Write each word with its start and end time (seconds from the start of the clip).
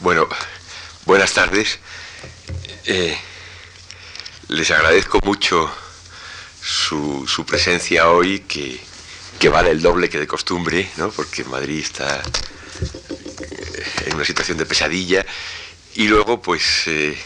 Bueno, 0.00 0.28
buenas 1.06 1.32
tardes. 1.32 1.80
Eh, 2.86 3.18
les 4.46 4.70
agradezco 4.70 5.18
mucho 5.24 5.68
su, 6.62 7.26
su 7.26 7.44
presencia 7.44 8.08
hoy, 8.08 8.40
que, 8.40 8.80
que, 9.40 9.48
vale 9.48 9.70
el 9.70 9.82
doble 9.82 10.08
que 10.08 10.20
de 10.20 10.28
costumbre, 10.28 10.88
¿no? 10.98 11.10
porque 11.10 11.42
Madrid 11.42 11.80
está 11.80 12.22
eh, 12.22 13.84
en 14.06 14.14
una 14.14 14.24
situación 14.24 14.56
de 14.56 14.66
pesadilla. 14.66 15.26
Y 15.96 16.06
luego, 16.06 16.40
pues, 16.40 16.84
eh, 16.86 17.18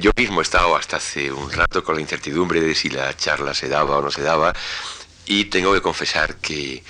yo 0.00 0.10
mismo 0.16 0.40
he 0.40 0.42
estado 0.42 0.74
hasta 0.74 0.96
hace 0.96 1.30
un 1.30 1.52
rato 1.52 1.84
con 1.84 1.96
la 1.96 2.00
incertidumbre 2.00 2.62
de 2.62 2.74
si 2.74 2.88
la 2.88 3.14
charla 3.14 3.52
se 3.52 3.68
daba 3.68 3.98
o 3.98 4.02
no 4.02 4.10
se 4.10 4.22
daba, 4.22 4.54
y 5.26 5.44
tengo 5.46 5.74
que 5.74 5.82
confesar 5.82 6.36
que 6.36 6.82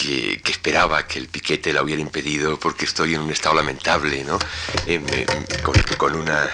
que, 0.00 0.50
esperaba 0.50 1.06
que 1.06 1.18
el 1.18 1.28
piquete 1.28 1.72
la 1.72 1.82
hubiera 1.82 2.00
impedido 2.00 2.58
porque 2.58 2.84
estoy 2.84 3.14
en 3.14 3.20
un 3.20 3.30
estado 3.30 3.56
lamentable, 3.56 4.24
¿no? 4.24 4.38
con, 5.98 6.14
una, 6.14 6.48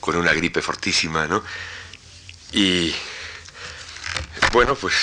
con 0.00 0.16
una 0.16 0.32
gripe 0.32 0.62
fortísima, 0.62 1.26
¿no? 1.26 1.42
Y 2.52 2.94
bueno, 4.52 4.74
pues 4.76 4.94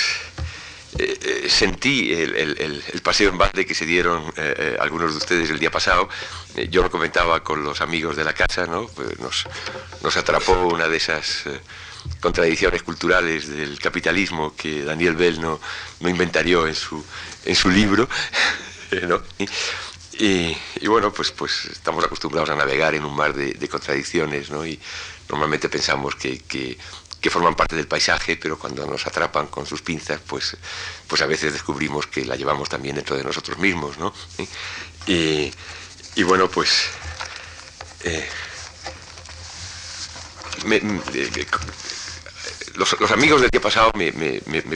eh, 0.98 1.18
eh, 1.22 1.48
sentí 1.48 2.12
el, 2.14 2.82
paseo 3.02 3.30
en 3.30 3.38
balde 3.38 3.66
que 3.66 3.74
se 3.74 3.84
dieron 3.84 4.32
eh, 4.36 4.76
algunos 4.80 5.12
de 5.12 5.18
ustedes 5.18 5.50
el 5.50 5.58
día 5.58 5.70
pasado. 5.70 6.08
yo 6.70 6.82
lo 6.82 6.90
comentaba 6.90 7.42
con 7.42 7.64
los 7.64 7.80
amigos 7.80 8.16
de 8.16 8.24
la 8.24 8.32
casa, 8.32 8.66
¿no? 8.66 8.86
Pues 8.86 9.18
nos, 9.18 9.46
nos 10.02 10.16
atrapó 10.16 10.52
una 10.52 10.88
de 10.88 10.96
esas 10.96 11.44
contradicciones 12.20 12.82
culturales 12.82 13.48
del 13.48 13.78
capitalismo 13.78 14.54
que 14.56 14.84
Daniel 14.84 15.16
Bell 15.16 15.40
no, 15.40 15.60
no 16.00 16.08
inventarió 16.08 16.66
en 16.66 16.74
su, 16.74 17.04
en 17.44 17.54
su 17.54 17.70
libro. 17.70 18.08
Y, 20.22 20.54
bueno, 20.86 21.10
pues, 21.10 21.30
pues 21.30 21.64
estamos 21.64 22.04
acostumbrados 22.04 22.50
a 22.50 22.54
navegar 22.54 22.94
en 22.94 23.06
un 23.06 23.16
mar 23.16 23.32
de, 23.32 23.68
contradicciones, 23.68 24.50
¿no? 24.50 24.66
Y 24.66 24.78
normalmente 25.30 25.70
pensamos 25.70 26.14
que, 26.14 26.40
que, 26.40 26.76
forman 27.30 27.56
parte 27.56 27.74
del 27.74 27.86
paisaje, 27.86 28.36
pero 28.36 28.58
cuando 28.58 28.86
nos 28.86 29.06
atrapan 29.06 29.46
con 29.46 29.64
sus 29.64 29.80
pinzas, 29.80 30.20
pues, 30.26 30.58
pues 31.06 31.22
a 31.22 31.26
veces 31.26 31.54
descubrimos 31.54 32.06
que 32.06 32.26
la 32.26 32.36
llevamos 32.36 32.68
también 32.68 32.96
dentro 32.96 33.16
de 33.16 33.24
nosotros 33.24 33.56
mismos, 33.56 33.96
¿no? 33.96 34.12
Y, 35.06 35.50
y 36.16 36.22
bueno, 36.22 36.50
pues... 36.50 36.90
Eh, 38.04 38.28
eh, 40.66 40.80
los, 42.76 43.10
amigos 43.10 43.40
del 43.40 43.50
día 43.50 43.60
pasado 43.60 43.92
me, 43.94 44.12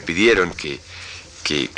pidieron 0.01 0.53
que, 0.53 0.79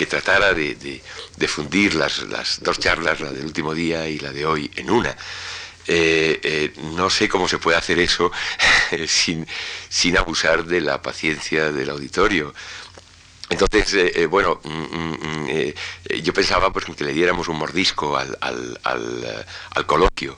tratara 0.07 0.53
de, 0.53 1.01
fundir 1.47 1.95
las, 1.95 2.61
dos 2.61 2.79
charlas, 2.79 3.19
la 3.19 3.31
del 3.31 3.45
último 3.45 3.73
día 3.73 4.07
y 4.07 4.19
la 4.19 4.31
de 4.31 4.45
hoy, 4.45 4.71
en 4.75 4.89
una. 4.89 5.15
Eh, 5.89 6.39
eh, 6.43 6.73
no 6.97 7.09
sé 7.09 7.29
cómo 7.29 7.47
se 7.47 7.59
puede 7.59 7.77
hacer 7.77 7.97
eso 7.99 8.29
sin, 9.07 9.47
abusar 10.17 10.65
de 10.65 10.81
la 10.81 11.01
paciencia 11.01 11.71
del 11.71 11.89
auditorio. 11.89 12.53
Entonces, 13.49 14.27
bueno, 14.29 14.59
mm, 14.63 14.69
mm, 14.69 15.45
mm, 15.45 15.73
yo 16.21 16.33
pensaba 16.33 16.73
pues, 16.73 16.85
que 16.85 17.05
le 17.05 17.13
diéramos 17.13 17.47
un 17.47 17.57
mordisco 17.57 18.17
al 18.17 19.85
coloquio. 19.85 20.37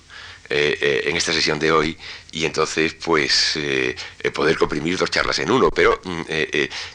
Eh, 0.51 0.79
eh, 0.81 1.01
en 1.05 1.15
esta 1.15 1.31
sesión 1.31 1.59
de 1.59 1.71
hoy 1.71 1.95
y 2.31 2.43
entonces 2.45 2.95
pues 2.95 3.55
eh, 3.55 3.95
poder 4.33 4.57
comprimir 4.57 4.97
dos 4.97 5.11
charlas 5.11 5.37
en 5.37 5.51
uno. 5.51 5.69
Pero 5.69 6.01
mm, 6.03 6.21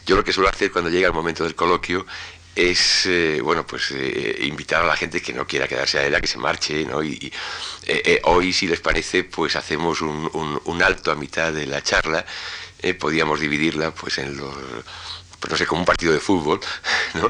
yo 0.05 0.17
lo 0.17 0.25
que 0.25 0.33
suelo 0.33 0.49
hacer 0.49 0.71
cuando 0.71 0.89
llega 0.89 1.07
el 1.07 1.13
momento 1.13 1.45
del 1.45 1.55
coloquio 1.55 2.05
es, 2.53 3.07
bueno, 3.41 3.65
pues 3.65 3.93
invitar 4.39 4.81
a 4.83 4.87
la 4.87 4.95
gente 4.95 5.21
que 5.21 5.33
no 5.33 5.45
quiera 5.45 5.67
quedarse 5.67 5.99
a 5.99 6.05
él 6.05 6.15
a 6.15 6.21
que 6.21 6.27
se 6.27 6.37
marche, 6.37 6.85
¿no? 6.85 7.03
Y, 7.03 7.31
hoy, 8.23 8.53
si 8.53 8.67
les 8.67 8.79
parece, 8.79 9.25
pues 9.25 9.57
hacemos 9.57 10.01
un, 10.01 10.61
un, 10.63 10.81
alto 10.81 11.11
a 11.11 11.15
mitad 11.15 11.51
de 11.51 11.65
la 11.65 11.81
charla, 11.81 12.25
podíamos 12.97 13.41
dividirla 13.41 13.91
pues 13.91 14.17
en 14.19 14.37
los 14.37 14.55
pues 15.45 15.51
no 15.51 15.57
sé, 15.59 15.67
como 15.67 15.81
un 15.81 15.85
partido 15.85 16.11
de 16.11 16.19
fútbol, 16.19 16.59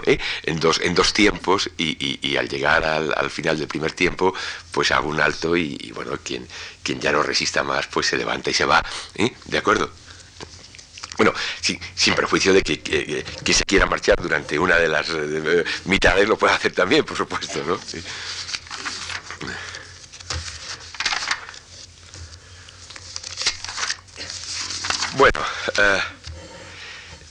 ¿Eh? 0.06 0.18
en, 0.44 0.58
dos, 0.58 0.80
en 0.81 0.96
dos 0.96 1.12
tiempos 1.12 1.70
y, 1.78 2.38
al 2.38 2.48
llegar 2.48 2.86
al, 2.86 3.30
final 3.30 3.59
del 3.59 3.68
primer 3.68 3.92
tiempo, 3.92 4.34
pues 4.72 4.92
hago 4.92 5.09
un 5.09 5.20
alto 5.20 5.58
y, 5.58 5.92
bueno, 5.94 6.18
quien, 6.24 6.48
quien 6.81 7.02
ya 7.02 7.12
no 7.12 7.22
resista 7.24 7.62
más, 7.62 7.88
pues 7.88 8.06
se 8.06 8.16
levanta 8.16 8.50
y 8.50 8.54
se 8.54 8.64
va. 8.64 8.81
¿eh? 9.16 9.34
¿De 9.44 9.58
acuerdo? 9.58 9.92
Bueno, 11.18 11.34
sin, 11.59 11.78
sin 11.94 12.16
perjuicio 12.16 12.54
de 12.54 12.62
que, 12.62 12.80
que, 12.80 13.54
se 13.54 13.66
quiera 13.66 13.86
marchar 13.86 14.22
durante 14.22 14.58
una 14.58 14.78
de 14.78 14.88
las 14.88 15.09
eh, 15.09 15.66
mitades, 15.84 16.25
lo 16.30 16.38
puede 16.38 16.54
hacer 16.54 16.74
también, 16.74 17.04
por 17.04 17.18
supuesto, 17.18 17.62
¿no? 17.66 17.78
Bueno, 25.18 25.40
eh, 25.78 26.02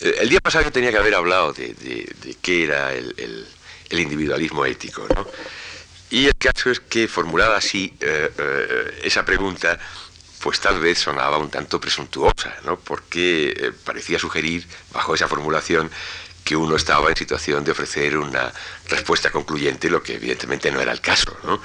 el 0.00 0.28
día 0.28 0.41
pasado 0.41 0.65
yo 0.65 0.72
tenía 0.72 0.91
que 0.91 0.99
haber 0.99 1.15
hablado 1.15 1.53
de, 1.53 2.37
qué 2.43 2.65
era 2.65 2.93
el, 2.93 3.47
individualismo 3.91 4.66
ético, 4.66 5.06
¿no? 5.15 5.27
Y 6.10 6.27
el 6.27 6.37
caso 6.37 6.71
es 6.71 6.81
que 6.81 7.06
formulada 7.09 7.56
así 7.56 7.94
eh, 8.00 8.31
eh, 8.37 9.00
esa 9.05 9.25
pregunta, 9.25 9.78
pues 10.41 10.60
tal 10.60 10.81
vez 10.81 10.99
sonaba 10.99 11.38
un 11.38 11.49
tanto 11.49 11.81
presuntuosa, 11.81 12.56
¿no? 12.65 12.78
Porque 12.78 13.72
parecía 13.84 14.19
sugerir, 14.19 14.66
bajo 14.93 15.15
esa 15.15 15.28
formulación, 15.28 15.91
que 16.44 16.56
uno 16.56 16.76
estaba 16.76 17.09
en 17.09 17.16
situación 17.16 17.65
de 17.65 17.71
ofrecer 17.71 18.19
una 18.19 18.53
respuesta 18.88 19.31
concluyente, 19.31 19.88
lo 19.88 20.03
que 20.03 20.16
evidentemente 20.16 20.71
no 20.71 20.81
era 20.81 20.93
el 20.93 21.00
caso. 21.00 21.37
¿no? 21.44 21.61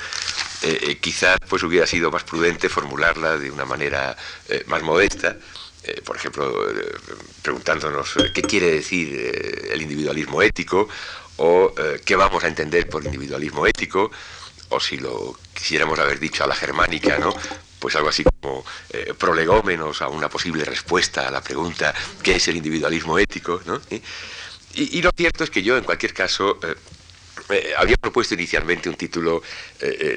quizás 1.01 1.38
pues 1.47 1.63
hubiera 1.63 1.88
sido 1.88 2.11
más 2.11 2.23
prudente 2.23 2.69
formularla 2.69 3.38
de 3.38 3.50
una 3.50 3.66
manera 3.66 4.16
más 4.67 4.81
modesta, 4.84 5.35
eh, 5.89 6.01
por 6.03 6.16
ejemplo, 6.16 6.69
eh, 6.69 6.95
preguntándonos 7.41 8.17
eh, 8.17 8.31
qué 8.33 8.41
quiere 8.41 8.72
decir 8.72 9.67
el 9.72 9.81
individualismo 9.81 10.41
ético 10.41 10.88
o 11.38 11.73
qué 12.05 12.16
vamos 12.17 12.44
a 12.44 12.47
entender 12.47 12.89
por 12.89 13.05
individualismo 13.05 13.66
ético, 13.66 14.11
o 14.69 14.79
si 14.81 14.97
lo 14.97 15.39
quisiéramos 15.53 15.97
haber 15.97 16.19
dicho 16.19 16.44
a 16.44 16.47
la 16.47 16.53
germánica, 16.53 17.17
¿no? 17.17 17.33
pues 17.79 17.95
algo 17.95 18.09
así 18.09 18.25
como 18.25 18.66
prolegómenos 19.17 20.01
a 20.01 20.09
una 20.09 20.28
posible 20.28 20.66
respuesta 20.66 21.29
a 21.29 21.31
la 21.31 21.39
pregunta 21.39 21.95
¿qué 22.22 22.35
es 22.35 22.47
el 22.49 22.57
individualismo 22.57 23.17
ético? 23.17 23.61
¿no? 23.66 23.79
Y, 24.73 25.01
lo 25.01 25.11
cierto 25.16 25.45
es 25.45 25.49
que 25.49 25.63
yo, 25.63 25.78
en 25.78 25.85
cualquier 25.85 26.13
caso, 26.13 26.59
había 27.78 27.95
propuesto 27.95 28.33
inicialmente 28.33 28.89
un 28.89 28.95
título 28.95 29.41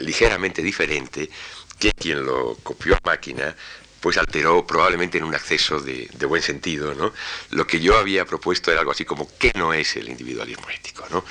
ligeramente 0.01 0.61
diferente 0.61 1.31
que 1.79 1.93
quien 1.93 2.27
lo 2.27 2.57
copió 2.65 2.97
a 2.97 3.01
máquina 3.05 3.55
pues 4.03 4.19
alteró 4.19 4.67
probablemente 4.67 5.19
en 5.19 5.25
un 5.25 5.35
acceso 5.35 5.79
de, 5.79 6.11
buen 6.27 6.43
sentido, 6.43 6.93
¿no? 6.93 7.13
Lo 7.51 7.69
que 7.69 7.81
yo 7.81 7.97
había 7.97 8.25
propuesto 8.25 8.73
era 8.73 8.81
algo 8.81 8.91
así 8.91 9.05
como 9.05 9.29
¿qué 9.39 9.53
no 9.55 9.73
es 9.73 9.97
el 9.97 10.09
individualismo 10.09 10.69
ético? 10.71 11.07
¿no? 11.09 11.25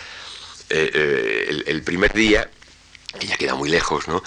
Eh, 0.70 0.90
eh, 0.94 1.64
el, 1.68 1.84
primer 1.84 2.14
día, 2.14 2.50
que 3.20 3.28
ya 3.28 3.36
queda 3.36 3.56
muy 3.56 3.70
lejos, 3.70 4.08
¿no? 4.08 4.24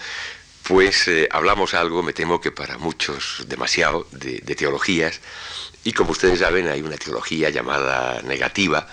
pues 0.62 1.08
eh, 1.08 1.26
hablamos 1.30 1.72
algo, 1.72 2.02
me 2.02 2.12
temo 2.12 2.38
que 2.38 2.52
para 2.52 2.76
muchos 2.76 3.44
demasiado, 3.48 4.06
de, 4.12 4.40
de 4.40 4.54
teologías, 4.54 5.20
y 5.82 5.94
como 5.94 6.10
ustedes 6.10 6.40
saben 6.40 6.68
hay 6.68 6.82
una 6.82 6.98
teología 6.98 7.48
llamada 7.48 8.20
negativa, 8.22 8.88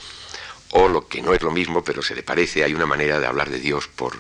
o 0.70 0.88
lo 0.88 1.10
que 1.10 1.22
no 1.22 1.34
es 1.34 1.42
lo 1.42 1.52
mismo, 1.52 1.84
pero 1.84 2.02
se 2.02 2.16
le 2.16 2.24
parece, 2.24 2.64
hay 2.64 2.74
una 2.74 2.86
manera 2.86 3.20
de 3.20 3.28
hablar 3.28 3.50
de 3.50 3.60
Dios 3.60 3.90
por, 3.90 4.16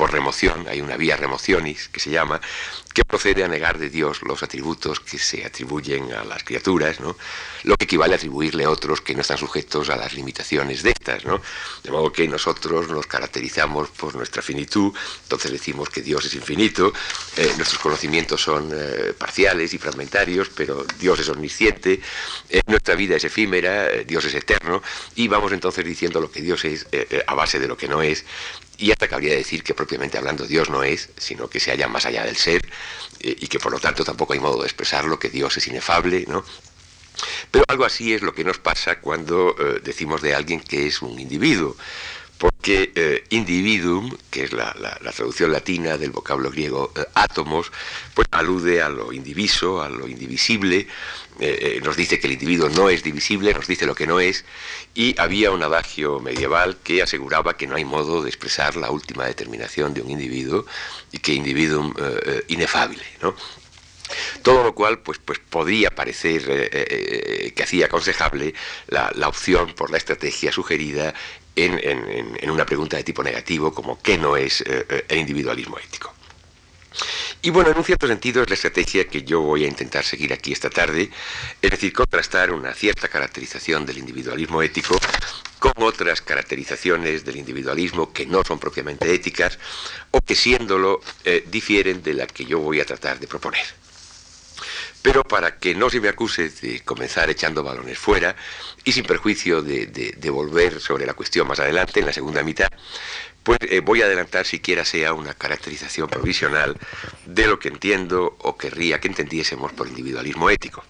por 0.00 0.12
remoción, 0.12 0.66
hay 0.66 0.80
una 0.80 0.96
vía 0.96 1.14
remocionis 1.14 1.90
que 1.90 2.00
se 2.00 2.08
llama, 2.08 2.40
que 2.94 3.04
procede 3.04 3.44
a 3.44 3.48
negar 3.48 3.76
de 3.76 3.90
Dios 3.90 4.22
los 4.22 4.42
atributos 4.42 4.98
que 4.98 5.18
se 5.18 5.44
atribuyen 5.44 6.10
a 6.14 6.24
las 6.24 6.42
criaturas, 6.42 7.00
¿no? 7.00 7.18
lo 7.64 7.76
que 7.76 7.84
equivale 7.84 8.14
a 8.14 8.16
atribuirle 8.16 8.66
otros 8.66 9.02
que 9.02 9.14
no 9.14 9.20
están 9.20 9.36
sujetos 9.36 9.90
a 9.90 9.96
las 9.96 10.14
limitaciones 10.14 10.82
de 10.82 10.92
estas. 10.92 11.26
¿no? 11.26 11.42
De 11.82 11.90
modo 11.90 12.10
que 12.10 12.26
nosotros 12.26 12.88
nos 12.88 13.06
caracterizamos 13.06 13.90
por 13.90 14.14
nuestra 14.14 14.40
finitud, 14.40 14.90
entonces 15.24 15.52
decimos 15.52 15.90
que 15.90 16.00
Dios 16.00 16.24
es 16.24 16.34
infinito, 16.34 16.94
eh, 17.36 17.52
nuestros 17.58 17.78
conocimientos 17.78 18.40
son 18.40 18.70
eh, 18.72 19.12
parciales 19.12 19.74
y 19.74 19.78
fragmentarios, 19.78 20.48
pero 20.48 20.86
Dios 20.98 21.20
es 21.20 21.28
omnisciente, 21.28 22.00
eh, 22.48 22.62
nuestra 22.66 22.94
vida 22.94 23.16
es 23.16 23.24
efímera, 23.24 23.88
Dios 24.06 24.24
es 24.24 24.34
eterno, 24.34 24.82
y 25.14 25.28
vamos 25.28 25.52
entonces 25.52 25.84
diciendo 25.84 26.22
lo 26.22 26.30
que 26.30 26.40
Dios 26.40 26.64
es 26.64 26.86
a 27.26 27.34
base 27.34 27.58
de 27.58 27.68
lo 27.68 27.76
que 27.76 27.86
no 27.86 28.00
es, 28.00 28.24
y 28.80 28.90
hasta 28.90 29.08
cabría 29.08 29.34
decir 29.34 29.62
que 29.62 29.74
propiamente 29.74 30.16
hablando 30.18 30.46
Dios 30.46 30.70
no 30.70 30.82
es, 30.82 31.10
sino 31.18 31.48
que 31.48 31.60
se 31.60 31.70
halla 31.70 31.86
más 31.86 32.06
allá 32.06 32.24
del 32.24 32.36
ser 32.36 32.66
eh, 33.20 33.36
y 33.38 33.46
que 33.46 33.60
por 33.60 33.72
lo 33.72 33.78
tanto 33.78 34.04
tampoco 34.04 34.32
hay 34.32 34.40
modo 34.40 34.60
de 34.62 34.66
expresarlo, 34.66 35.18
que 35.18 35.28
Dios 35.28 35.56
es 35.56 35.68
inefable, 35.68 36.24
¿no? 36.26 36.42
Pero 37.50 37.64
algo 37.68 37.84
así 37.84 38.14
es 38.14 38.22
lo 38.22 38.34
que 38.34 38.44
nos 38.44 38.58
pasa 38.58 39.00
cuando 39.00 39.54
eh, 39.58 39.80
decimos 39.84 40.22
de 40.22 40.34
alguien 40.34 40.60
que 40.60 40.86
es 40.86 41.02
un 41.02 41.20
individuo, 41.20 41.76
porque 42.38 42.90
eh, 42.94 43.24
individuum, 43.28 44.16
que 44.30 44.44
es 44.44 44.54
la, 44.54 44.72
traducción 45.14 45.52
latina 45.52 45.98
del 45.98 46.10
vocablo 46.10 46.50
griego 46.50 46.90
átomos, 47.12 47.70
pues 48.14 48.26
alude 48.30 48.80
a 48.80 48.88
lo 48.88 49.12
indiviso, 49.12 49.82
a 49.82 49.90
lo 49.90 50.08
indivisible, 50.08 50.86
eh, 51.40 51.80
nos 51.82 51.96
dice 51.96 52.18
que 52.18 52.26
el 52.26 52.34
individuo 52.34 52.68
no 52.68 52.90
es 52.90 53.02
divisible, 53.02 53.54
nos 53.54 53.66
dice 53.66 53.86
lo 53.86 53.94
que 53.94 54.06
no 54.06 54.20
es, 54.20 54.44
y 54.94 55.18
había 55.20 55.50
un 55.50 55.62
adagio 55.62 56.20
medieval 56.20 56.78
que 56.82 57.02
aseguraba 57.02 57.56
que 57.56 57.66
no 57.66 57.76
hay 57.76 57.84
modo 57.84 58.22
de 58.22 58.28
expresar 58.28 58.76
la 58.76 58.90
última 58.90 59.26
determinación 59.26 59.94
de 59.94 60.02
un 60.02 60.10
individuo 60.10 60.66
y 61.12 61.18
que 61.18 61.32
individuum 61.32 61.94
inefable, 62.48 63.02
¿no? 63.22 63.34
Todo 64.42 64.64
lo 64.64 64.74
cual 64.74 64.98
pues, 64.98 65.18
pues 65.24 65.38
podría 65.38 65.90
parecer 65.90 66.42
que 67.54 67.62
hacía 67.62 67.86
aconsejable 67.86 68.54
la, 68.88 69.12
la, 69.14 69.28
opción 69.28 69.72
por 69.74 69.92
la 69.92 69.98
estrategia 69.98 70.50
sugerida 70.50 71.14
en, 71.56 72.50
una 72.50 72.66
pregunta 72.66 72.96
de 72.96 73.04
tipo 73.04 73.22
negativo 73.22 73.72
como 73.72 74.00
¿qué 74.00 74.18
no 74.18 74.36
es 74.36 74.60
eh, 74.62 74.86
eh, 74.88 75.04
el 75.08 75.18
individualismo 75.18 75.78
ético? 75.78 76.12
Y 77.42 77.48
bueno, 77.48 77.70
en 77.70 77.78
un 77.78 77.84
cierto 77.84 78.06
sentido 78.06 78.42
es 78.42 78.50
la 78.50 78.54
estrategia 78.54 79.08
que 79.08 79.22
yo 79.22 79.40
voy 79.40 79.64
a 79.64 79.68
intentar 79.68 80.04
seguir 80.04 80.30
aquí 80.32 80.52
esta 80.52 80.68
tarde, 80.68 81.10
es 81.62 81.70
decir, 81.70 81.90
contrastar 81.92 82.52
una 82.52 82.74
cierta 82.74 83.08
caracterización 83.08 83.86
del 83.86 83.96
individualismo 83.96 84.60
ético 84.60 84.98
con 85.58 85.72
otras 85.78 86.20
caracterizaciones 86.20 87.24
del 87.24 87.36
individualismo 87.36 88.12
que 88.12 88.26
no 88.26 88.42
son 88.44 88.58
propiamente 88.58 89.12
éticas 89.14 89.58
o 90.10 90.20
que 90.20 90.34
siéndolo 90.34 91.00
eh, 91.24 91.44
difieren 91.50 92.02
de 92.02 92.12
la 92.12 92.26
que 92.26 92.44
yo 92.44 92.58
voy 92.58 92.80
a 92.80 92.84
tratar 92.84 93.18
de 93.18 93.26
proponer. 93.26 93.64
Pero 95.02 95.24
para 95.24 95.56
que 95.56 95.74
no 95.74 95.88
se 95.88 96.00
me 96.00 96.08
acuse 96.08 96.50
de 96.50 96.80
comenzar 96.80 97.30
echando 97.30 97.62
balones 97.62 97.98
fuera 97.98 98.36
y 98.84 98.92
sin 98.92 99.04
perjuicio 99.04 99.62
de, 99.62 100.30
volver 100.30 100.78
sobre 100.78 101.06
la 101.06 101.14
cuestión 101.14 101.48
más 101.48 101.58
adelante, 101.58 102.00
en 102.00 102.06
la 102.06 102.12
segunda 102.12 102.42
mitad, 102.42 102.68
pues 103.42 103.58
eh, 103.62 103.80
voy 103.80 104.02
a 104.02 104.06
adelantar 104.06 104.46
siquiera 104.46 104.84
sea 104.84 105.12
una 105.14 105.34
caracterización 105.34 106.08
provisional 106.08 106.76
de 107.26 107.46
lo 107.46 107.58
que 107.58 107.68
entiendo 107.68 108.36
o 108.40 108.56
querría 108.56 109.00
que 109.00 109.08
entendiésemos 109.08 109.72
por 109.72 109.88
individualismo 109.88 110.50
ético. 110.50 110.84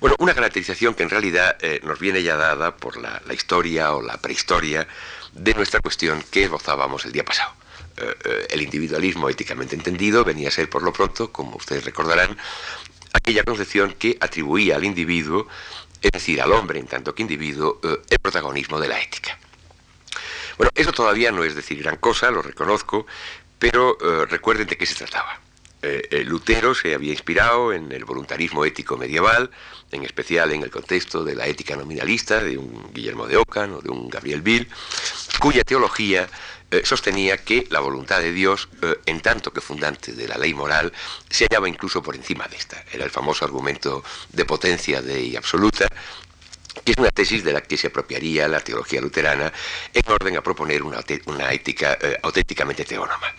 Bueno, 0.00 0.16
una 0.18 0.34
caracterización 0.34 0.94
que 0.94 1.02
en 1.02 1.10
realidad 1.10 1.56
eh, 1.60 1.80
nos 1.84 1.98
viene 1.98 2.22
ya 2.22 2.36
dada 2.36 2.76
por 2.76 2.96
la, 2.96 3.22
historia 3.32 3.92
o 3.94 4.02
la 4.02 4.16
prehistoria 4.16 4.88
de 5.32 5.54
nuestra 5.54 5.80
cuestión 5.80 6.22
que 6.30 6.44
esbozábamos 6.44 7.04
el 7.04 7.12
día 7.12 7.24
pasado. 7.24 7.52
Eh, 7.96 8.46
el 8.50 8.62
individualismo 8.62 9.28
éticamente 9.28 9.76
entendido 9.76 10.24
venía 10.24 10.48
a 10.48 10.52
ser, 10.52 10.68
por 10.68 10.82
lo 10.82 10.92
pronto, 10.92 11.30
como 11.30 11.56
ustedes 11.56 11.84
recordarán, 11.84 12.36
aquella 13.12 13.44
concepción 13.44 13.92
que 13.92 14.16
atribuía 14.20 14.76
al 14.76 14.84
individuo, 14.84 15.46
es 16.00 16.10
decir, 16.10 16.40
al 16.40 16.52
hombre 16.52 16.80
en 16.80 16.86
tanto 16.86 17.14
que 17.14 17.22
individuo, 17.22 17.80
el 17.82 18.18
protagonismo 18.18 18.80
de 18.80 18.88
la 18.88 19.00
ética. 19.00 19.39
Bueno, 20.60 20.72
eso 20.74 20.92
todavía 20.92 21.32
no 21.32 21.42
es 21.42 21.54
decir 21.54 21.82
gran 21.82 21.96
cosa, 21.96 22.30
lo 22.30 22.42
reconozco, 22.42 23.06
pero 23.58 23.96
eh, 23.98 24.26
recuerden 24.26 24.66
de 24.66 24.76
qué 24.76 24.84
se 24.84 24.94
trataba. 24.94 25.40
Lutero 26.26 26.74
se 26.74 26.94
había 26.94 27.12
inspirado 27.12 27.72
en 27.72 27.90
el 27.90 28.04
voluntarismo 28.04 28.66
ético 28.66 28.98
medieval, 28.98 29.50
en 29.90 30.04
especial 30.04 30.52
en 30.52 30.62
el 30.62 30.70
contexto 30.70 31.24
de 31.24 31.34
la 31.34 31.46
ética 31.46 31.76
nominalista 31.76 32.44
de 32.44 32.58
un 32.58 32.92
Guillermo 32.92 33.26
de 33.26 33.38
Ockham 33.38 33.72
o 33.76 33.80
de 33.80 33.88
un 33.88 34.10
Gabriel 34.10 34.42
Bill, 34.42 34.68
cuya 35.38 35.64
teología 35.64 36.28
eh, 36.70 36.82
sostenía 36.84 37.38
que 37.38 37.66
la 37.70 37.80
voluntad 37.80 38.20
de 38.20 38.30
Dios, 38.30 38.68
eh, 38.82 38.94
en 39.06 39.20
tanto 39.20 39.54
que 39.54 39.62
fundante 39.62 40.12
de 40.12 40.28
la 40.28 40.36
ley 40.36 40.52
moral, 40.52 40.92
se 41.30 41.46
hallaba 41.46 41.66
incluso 41.66 42.02
por 42.02 42.14
encima 42.14 42.46
de 42.48 42.58
esta. 42.58 42.84
Era 42.92 43.04
el 43.04 43.10
famoso 43.10 43.46
argumento 43.46 44.04
de 44.28 44.44
potencia 44.44 45.00
de 45.00 45.20
y 45.20 45.36
absoluta, 45.36 45.88
que 46.84 46.92
es 46.92 46.98
una 46.98 47.10
tesis 47.10 47.44
de 47.44 47.52
la 47.52 47.60
que 47.60 47.76
se 47.76 47.88
apropiaría 47.88 48.48
la 48.48 48.60
teología 48.60 49.00
luterana 49.00 49.52
en 49.92 50.12
orden 50.12 50.36
a 50.36 50.42
proponer 50.42 50.82
una, 50.82 51.00
ética 51.50 51.98
eh, 52.00 52.18
auténticamente 52.22 52.84
teónoma. 52.84 53.34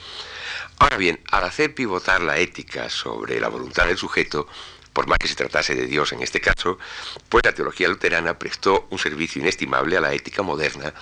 Ahora 0.79 0.97
bien, 0.97 1.19
al 1.31 1.43
hacer 1.43 1.75
pivotar 1.75 2.21
la 2.21 2.37
ética 2.37 2.89
sobre 2.89 3.39
la 3.39 3.49
voluntad 3.49 3.85
del 3.85 3.97
sujeto, 3.97 4.47
por 4.93 5.07
más 5.07 5.19
que 5.19 5.27
se 5.27 5.35
tratase 5.35 5.75
de 5.75 5.85
Dios 5.85 6.11
en 6.11 6.21
este 6.21 6.41
caso, 6.41 6.79
pues 7.29 7.45
la 7.45 7.53
teología 7.53 7.87
luterana 7.87 8.37
prestó 8.37 8.87
un 8.89 8.99
servicio 8.99 9.41
inestimable 9.41 9.97
a 9.97 10.01
la 10.01 10.13
ética 10.13 10.41
moderna, 10.41 10.93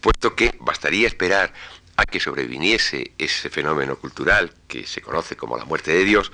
puesto 0.00 0.34
que 0.34 0.54
bastaría 0.60 1.06
esperar 1.06 1.52
a 1.96 2.06
que 2.06 2.20
sobreviniese 2.20 3.12
ese 3.18 3.50
fenómeno 3.50 3.96
cultural 3.96 4.54
que 4.66 4.86
se 4.86 5.02
conoce 5.02 5.36
como 5.36 5.56
la 5.56 5.64
muerte 5.64 5.92
de 5.92 6.04
Dios, 6.04 6.32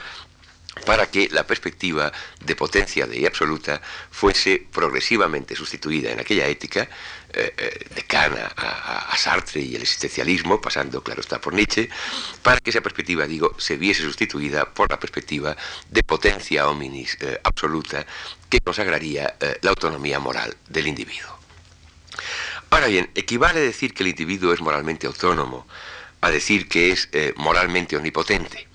para 0.86 1.06
que 1.06 1.28
la 1.30 1.46
perspectiva 1.46 2.12
de 2.40 2.56
potencia 2.56 3.06
de 3.06 3.18
y 3.18 3.26
absoluta 3.26 3.80
fuese 4.10 4.66
progresivamente 4.72 5.54
sustituida 5.54 6.10
en 6.10 6.20
aquella 6.20 6.46
ética, 6.46 6.88
eh, 7.36 7.52
eh, 7.56 7.86
de 7.94 8.02
Kant 8.04 8.36
a, 8.36 9.16
Sartre 9.16 9.60
y 9.60 9.74
el 9.74 9.82
existencialismo, 9.82 10.60
pasando, 10.60 11.02
claro 11.02 11.20
está, 11.20 11.40
por 11.40 11.54
Nietzsche, 11.54 11.88
para 12.42 12.60
que 12.60 12.70
esa 12.70 12.80
perspectiva, 12.80 13.26
digo, 13.26 13.56
se 13.58 13.76
viese 13.76 14.02
sustituida 14.02 14.72
por 14.72 14.90
la 14.90 15.00
perspectiva 15.00 15.56
de 15.90 16.02
potencia 16.02 16.68
hominis 16.68 17.16
eh, 17.20 17.40
absoluta 17.42 18.06
que 18.48 18.60
consagraría 18.60 19.34
la 19.62 19.70
autonomía 19.70 20.20
moral 20.20 20.56
del 20.68 20.86
individuo. 20.86 21.38
Ahora 22.70 22.86
bien, 22.86 23.10
equivale 23.14 23.60
decir 23.60 23.94
que 23.94 24.04
el 24.04 24.10
individuo 24.10 24.52
es 24.52 24.60
moralmente 24.60 25.06
autónomo 25.08 25.66
a 26.20 26.30
decir 26.30 26.68
que 26.68 26.92
es 26.92 27.08
moralmente 27.36 27.96
omnipotente. 27.96 28.68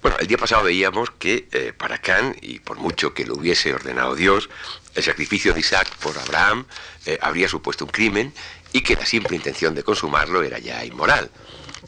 Bueno, 0.00 0.16
el 0.20 0.28
día 0.28 0.38
pasado 0.38 0.62
veíamos 0.62 1.10
que 1.10 1.48
eh, 1.50 1.72
para 1.76 1.98
Kant, 1.98 2.36
y 2.40 2.60
por 2.60 2.78
mucho 2.78 3.14
que 3.14 3.26
lo 3.26 3.34
hubiese 3.34 3.74
ordenado 3.74 4.14
Dios, 4.14 4.48
el 4.94 5.02
sacrificio 5.02 5.52
de 5.52 5.60
Isaac 5.60 5.88
por 5.96 6.16
Abraham 6.16 6.66
eh, 7.04 7.18
habría 7.20 7.48
supuesto 7.48 7.84
un 7.84 7.90
crimen 7.90 8.32
y 8.72 8.82
que 8.82 8.94
la 8.94 9.04
simple 9.04 9.34
intención 9.34 9.74
de 9.74 9.82
consumarlo 9.82 10.42
era 10.42 10.60
ya 10.60 10.84
inmoral. 10.84 11.30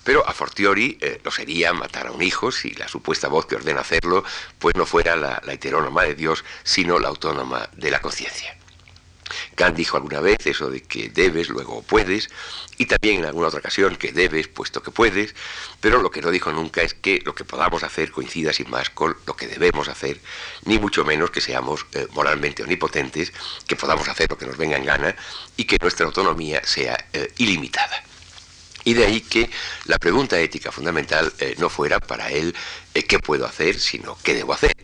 Pero 0.03 0.27
a 0.27 0.33
fortiori 0.33 0.99
eh, 1.01 1.21
lo 1.23 1.31
sería 1.31 1.73
matar 1.73 2.09
a 2.09 2.13
un 2.13 2.23
hijo 2.23 2.51
si 2.51 2.73
la 2.75 2.89
supuesta 2.89 3.29
voz 3.29 3.47
que 3.47 3.55
ordena 3.55 3.81
hacerlo 3.81 4.25
pues 4.59 4.75
no 4.75 4.87
fuera 4.87 5.15
la 5.15 5.41
heterónoma 5.47 6.03
de 6.03 6.17
Dios, 6.17 6.45
sino 6.65 6.99
la 6.99 7.09
autónoma 7.09 7.69
de 7.77 7.91
la 7.93 8.01
conciencia. 8.01 8.60
Kant 9.55 9.77
dijo 9.77 9.97
alguna 9.97 10.21
vez 10.21 10.39
eso 10.45 10.71
de 10.71 10.83
que 10.83 11.09
debes, 11.09 11.49
luego 11.49 11.83
puedes, 11.83 12.31
y 12.79 12.87
también 12.87 13.19
en 13.19 13.25
alguna 13.27 13.49
otra 13.49 13.61
ocasión 13.61 13.97
que 13.97 14.13
debes, 14.13 14.49
puesto 14.49 14.83
que 14.83 14.91
puedes, 14.91 15.35
pero 15.81 16.03
lo 16.03 16.11
que 16.11 16.23
no 16.23 16.31
dijo 16.31 16.53
nunca 16.53 16.83
es 16.83 16.95
que 16.95 17.21
lo 17.25 17.35
que 17.35 17.45
podamos 17.45 17.83
hacer 17.83 18.11
coincida 18.11 18.53
sin 18.53 18.71
más 18.71 18.91
con 18.91 19.17
lo 19.27 19.37
que 19.37 19.47
debemos 19.47 19.89
hacer, 19.89 20.21
ni 20.65 20.79
mucho 20.79 21.05
menos 21.05 21.31
que 21.31 21.41
seamos 21.41 21.87
eh, 21.93 22.07
moralmente 22.13 22.63
omnipotentes, 22.63 23.33
que 23.67 23.77
podamos 23.77 24.09
hacer 24.09 24.31
lo 24.31 24.39
que 24.39 24.47
nos 24.47 24.57
venga 24.57 24.77
en 24.77 24.85
gana 24.85 25.15
y 25.57 25.65
que 25.65 25.79
nuestra 25.81 26.07
autonomía 26.07 26.63
sea 26.65 27.09
eh, 27.13 27.33
ilimitada. 27.39 28.10
Y 28.85 28.95
de 28.95 29.05
ahí 29.05 29.21
que 29.21 29.51
la 29.85 29.99
pregunta 29.99 30.39
ética 30.41 30.73
fundamental 30.73 31.33
eh, 31.39 31.55
no 31.59 31.69
fuera 31.69 32.01
para 32.01 32.31
él 32.31 32.55
qué 32.93 33.19
puedo 33.19 33.47
hacer, 33.47 33.79
sino 33.79 34.17
qué 34.23 34.35
debo 34.35 34.53
hacer. 34.53 34.75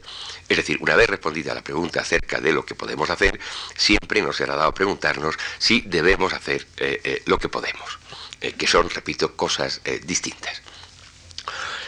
Es 0.49 0.57
decir, 0.57 0.79
una 0.81 0.95
vez 0.95 1.09
respondida 1.09 1.55
la 1.55 1.63
pregunta 1.63 2.01
acerca 2.01 2.41
de 2.41 2.53
lo 2.53 2.65
que 2.65 2.75
podemos 2.75 3.11
hacer, 3.11 3.39
siempre 3.77 4.23
nos 4.23 4.37
será 4.37 4.55
dado 4.55 4.73
preguntarnos 4.73 5.35
si 5.59 5.81
debemos 5.81 6.33
hacer 6.33 6.67
eh, 6.77 7.01
eh, 7.03 7.23
lo 7.27 7.39
que 7.39 7.49
podemos, 7.49 7.99
eh, 8.41 8.53
que 8.53 8.67
son, 8.67 8.89
repito, 8.91 9.35
cosas 9.35 9.81
distintas. 10.05 10.63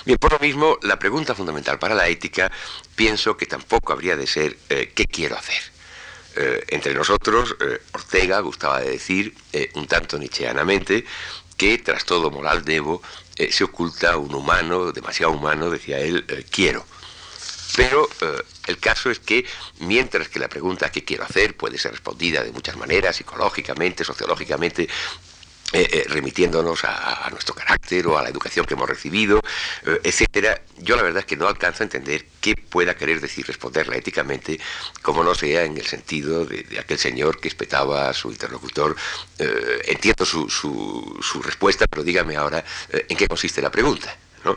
Bien, 0.05 0.19
por 0.19 0.33
lo 0.33 0.39
mismo, 0.39 0.79
la 0.83 0.99
pregunta 0.99 1.35
fundamental 1.35 1.79
para 1.79 1.95
la 1.95 2.09
ética 2.09 2.51
pienso 2.97 3.37
que 3.37 3.47
tampoco 3.47 3.93
habría 3.93 4.17
de 4.17 4.27
ser 4.27 4.57
¿qué 4.69 5.07
quiero 5.07 5.37
hacer? 5.37 5.79
entre 6.69 6.95
nosotros, 6.95 7.57
Ortega 7.93 8.39
gustaba 8.39 8.81
de 8.81 8.91
decir, 8.91 9.35
un 9.75 9.89
tanto 9.89 10.17
nietzscheanamente, 10.19 11.05
que 11.59 11.77
tras 11.77 12.07
todo 12.07 12.31
moral 12.31 12.65
debo, 12.65 13.03
se 13.51 13.65
oculta 13.65 14.17
un 14.17 14.35
humano, 14.35 14.93
demasiado 14.93 15.33
humano, 15.33 15.69
decía 15.69 15.99
él, 15.99 16.25
quiero. 16.51 16.87
Pero 17.77 18.09
eh, 18.23 18.43
el 18.67 18.79
caso 18.79 19.11
es 19.11 19.21
que 19.21 19.45
mientras 19.79 20.29
que 20.29 20.39
la 20.39 20.49
pregunta 20.49 20.91
¿qué 20.91 21.05
quiero 21.05 21.23
hacer? 21.25 21.57
puede 21.57 21.79
ser 21.79 21.93
respondida 21.93 22.43
de 22.43 22.51
muchas 22.51 22.77
maneras, 22.77 23.17
psicológicamente, 23.17 24.05
sociológicamente, 24.05 24.89
eh, 25.73 25.87
eh, 25.93 26.05
remitiéndonos 26.09 26.85
a, 26.85 27.29
nuestro 27.31 27.55
carácter 27.55 28.07
o 28.07 28.17
a 28.17 28.23
la 28.23 28.31
educación 28.31 28.65
que 28.65 28.75
hemos 28.75 28.89
recibido, 28.89 29.41
etcétera, 30.03 30.63
yo 30.79 30.97
la 30.97 31.03
verdad 31.03 31.21
es 31.21 31.27
que 31.27 31.37
no 31.37 31.47
alcanzo 31.47 31.83
a 31.83 31.85
entender 31.85 32.25
qué 32.41 32.55
pueda 32.57 32.97
querer 32.97 33.21
decir 33.21 33.47
responderla 33.47 33.97
éticamente, 33.97 34.59
como 35.03 35.23
no 35.23 35.35
sea 35.35 35.65
en 35.65 35.77
el 35.77 35.87
sentido 35.87 36.47
de, 36.47 36.79
aquel 36.81 36.99
señor 36.99 37.39
que 37.39 37.49
espetaba 37.49 38.09
a 38.09 38.15
su 38.15 38.31
interlocutor. 38.31 38.97
entiendo 39.85 40.25
su, 40.25 40.49
su, 40.49 41.19
su, 41.23 41.43
respuesta, 41.43 41.87
pero 41.87 42.03
dígame 42.03 42.37
ahora 42.37 42.65
en 42.91 43.17
qué 43.17 43.29
consiste 43.29 43.61
la 43.61 43.71
pregunta. 43.71 44.17
¿no? 44.45 44.57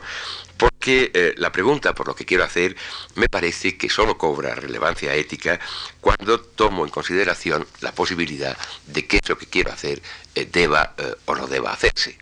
Porque 0.62 1.10
eh, 1.16 1.34
la 1.38 1.52
pregunta 1.52 1.96
por 1.96 2.08
lo 2.08 2.14
que 2.14 2.24
quiero 2.24 2.44
hacer 2.44 2.76
me 3.16 3.28
parece 3.28 3.78
que 3.78 3.90
solo 3.90 4.16
cobra 4.16 4.54
relevancia 4.54 5.16
ética 5.16 5.60
cuando 6.00 6.40
tomo 6.40 6.86
en 6.86 6.92
consideración 6.92 7.66
la 7.80 7.92
posibilidad 7.94 8.56
de 8.86 9.08
que 9.08 9.20
eso 9.24 9.40
que 9.40 9.48
quiero 9.48 9.72
hacer 9.72 10.04
eh, 10.36 10.46
deba 10.46 10.94
eh, 11.00 11.16
o 11.26 11.34
no 11.34 11.48
deba 11.48 11.74
hacerse. 11.74 12.16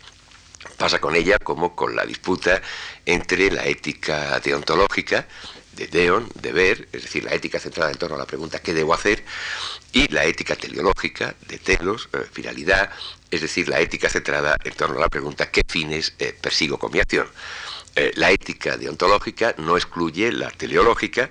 Pasa 0.78 0.98
con 1.02 1.16
ella 1.16 1.38
como 1.38 1.76
con 1.76 1.94
la 1.94 2.06
disputa 2.06 2.62
entre 3.04 3.50
la 3.50 3.66
ética 3.66 4.40
deontológica, 4.40 5.26
de 5.72 5.86
Deon, 5.88 6.26
deber, 6.34 6.88
es 6.92 7.02
decir, 7.02 7.24
la 7.24 7.34
ética 7.34 7.60
centrada 7.60 7.90
en 7.90 7.98
torno 7.98 8.16
a 8.16 8.20
la 8.20 8.26
pregunta 8.26 8.60
¿qué 8.60 8.72
debo 8.72 8.94
hacer? 8.94 9.22
y 9.92 10.08
la 10.08 10.24
ética 10.24 10.56
teleológica 10.56 11.34
de 11.46 11.58
telos, 11.58 12.08
finalidad, 12.32 12.90
es 13.30 13.42
decir, 13.42 13.68
la 13.68 13.80
ética 13.80 14.08
centrada 14.08 14.56
en 14.64 14.72
torno 14.72 14.96
a 14.96 15.00
la 15.00 15.08
pregunta 15.10 15.50
¿qué 15.50 15.60
fines 15.68 16.14
persigo 16.40 16.78
con 16.78 16.90
mi 16.90 17.00
acción? 17.00 17.28
Eh, 17.96 18.12
la 18.14 18.30
ética 18.30 18.76
deontológica 18.76 19.54
no 19.58 19.76
excluye 19.76 20.30
la 20.32 20.50
teleológica, 20.50 21.28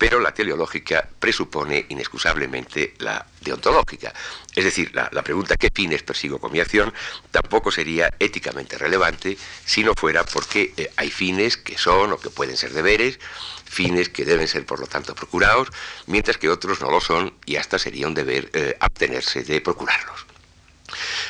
pero 0.00 0.18
la 0.18 0.32
teleológica 0.32 1.06
presupone 1.18 1.84
inexcusablemente 1.90 2.94
la 2.98 3.26
deontológica. 3.42 4.14
Es 4.54 4.64
decir, 4.64 4.92
la, 4.94 5.10
pregunta 5.22 5.56
¿qué 5.56 5.68
fines 5.72 6.02
persigo 6.02 6.38
con 6.38 6.52
mi 6.52 6.58
acción? 6.58 6.92
tampoco 7.30 7.70
sería 7.70 8.10
éticamente 8.18 8.78
relevante 8.78 9.36
si 9.66 9.84
no 9.84 9.92
fuera 9.94 10.24
porque 10.24 10.72
eh, 10.76 10.90
hay 10.96 11.10
fines 11.10 11.58
que 11.58 11.76
son 11.76 12.12
o 12.12 12.18
que 12.18 12.30
pueden 12.30 12.56
ser 12.56 12.72
deberes, 12.72 13.20
fines 13.66 14.08
que 14.08 14.24
deben 14.24 14.48
ser 14.48 14.64
por 14.64 14.80
lo 14.80 14.86
tanto 14.86 15.14
procurados, 15.14 15.68
mientras 16.06 16.38
que 16.38 16.48
otros 16.48 16.80
no 16.80 16.90
lo 16.90 17.02
son 17.02 17.34
y 17.44 17.56
hasta 17.56 17.78
sería 17.78 18.06
un 18.06 18.14
deber 18.14 18.50
eh, 18.54 18.76
abstenerse 18.80 19.44
de 19.44 19.60
procurarlos. 19.60 20.29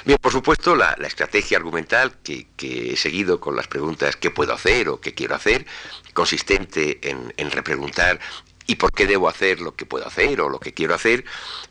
Bien, 0.05 0.19
por 0.21 0.33
supuesto, 0.33 0.75
la, 0.75 0.97
estrategia 1.07 1.59
argumental 1.59 2.19
que, 2.23 2.47
he 2.59 2.97
seguido 2.97 3.41
con 3.41 3.57
las 3.57 3.67
preguntas 3.67 4.17
¿qué 4.17 4.31
puedo 4.31 4.53
hacer 4.53 4.89
o 4.89 5.01
qué 5.01 5.15
quiero 5.15 5.35
hacer? 5.35 5.67
consistente 6.13 7.01
en, 7.03 7.51
repreguntar 7.51 8.21
y 8.67 8.77
por 8.77 8.93
qué 8.93 9.07
debo 9.07 9.29
hacer 9.29 9.61
lo 9.61 9.75
que 9.75 9.87
puedo 9.87 10.07
hacer 10.07 10.41
o 10.41 10.49
lo 10.49 10.61
que 10.61 10.73
quiero 10.73 10.95
hacer, 10.95 11.25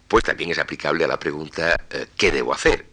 pues 0.08 0.24
también 0.24 0.51
es 0.51 0.60
aplicable 0.60 1.03
a 1.05 1.08
la 1.08 1.19
pregunta 1.19 1.79
eh, 1.89 2.08
¿qué 2.17 2.31
debo 2.31 2.53
hacer? 2.53 2.86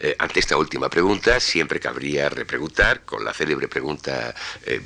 Eh, 0.00 0.14
ante 0.18 0.38
esta 0.38 0.56
última 0.56 0.88
pregunta 0.88 1.40
siempre 1.40 1.80
cabría 1.80 2.28
repreguntar 2.28 3.04
con 3.04 3.24
la 3.24 3.34
célebre 3.34 3.66
pregunta 3.66 4.34
eh, 4.64 4.80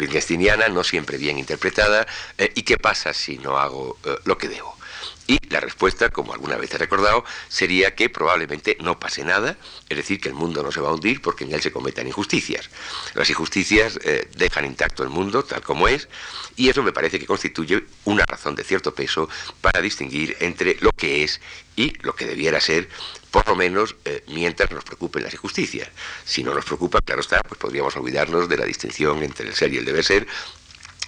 no 0.71 0.85
siempre 0.85 1.19
bien 1.19 1.39
interpretada, 1.39 2.07
¿y 2.55 2.63
qué 2.63 2.79
pasa 2.79 3.13
si 3.13 3.39
no 3.39 3.59
hago 3.59 3.99
lo 4.25 4.39
que 4.39 4.49
debo? 4.49 4.77
Y 5.27 5.39
la 5.51 5.61
respuesta, 5.61 6.11
como 6.11 6.33
alguna 6.33 6.57
vez 6.57 6.75
he 6.75 6.79
recordado, 6.79 7.25
sería 7.49 7.95
que 7.95 8.11
probablemente 8.11 8.77
no 8.81 8.99
pase 8.99 9.25
nada, 9.25 9.57
es 9.89 9.97
decir, 9.97 10.21
que 10.21 10.29
el 10.29 10.35
mundo 10.35 10.63
no 10.63 10.73
se 10.73 10.81
va 10.81 10.89
a 10.89 10.93
hundir 10.93 11.23
porque 11.23 11.45
en 11.45 11.53
él 11.53 11.63
se 11.63 11.71
cometan 11.71 12.07
injusticias. 12.07 12.71
Las 13.15 13.31
injusticias 13.31 13.99
eh, 14.03 14.29
dejan 14.37 14.65
intacto 14.65 15.03
el 15.03 15.11
mundo 15.11 15.45
tal 15.45 15.63
como 15.63 15.87
es 15.87 16.09
y 16.57 16.69
eso 16.69 16.83
me 16.83 16.93
parece 16.93 17.21
que 17.21 17.27
constituye 17.27 17.85
una 18.05 18.25
razón 18.25 18.55
de 18.57 18.65
cierto 18.65 18.95
peso 18.95 19.29
para 19.61 19.81
distinguir 19.81 20.37
entre 20.41 20.77
lo 20.81 20.91
que 20.91 21.23
es 21.23 21.41
y 21.77 21.93
lo 22.03 22.15
que 22.15 22.27
debiera 22.27 22.61
ser, 22.61 22.89
por 23.31 23.47
lo 23.47 23.55
menos 23.55 23.97
eh, 24.05 24.25
mientras 24.29 24.71
nos 24.73 24.85
preocupen 24.85 25.23
las 25.23 25.33
injusticias. 25.33 25.89
Si 26.25 26.43
no 26.43 26.53
nos 26.53 26.65
preocupa, 26.65 27.01
claro 27.01 27.21
está, 27.21 27.41
pues 27.43 27.59
podríamos 27.59 27.97
olvidarnos 27.97 28.49
de 28.49 28.57
la 28.57 28.65
distinción 28.65 29.23
entre 29.23 29.49
el 29.49 29.55
ser 29.55 29.73
y 29.73 29.79
el 29.79 29.85
deber 29.85 30.05
ser 30.05 30.27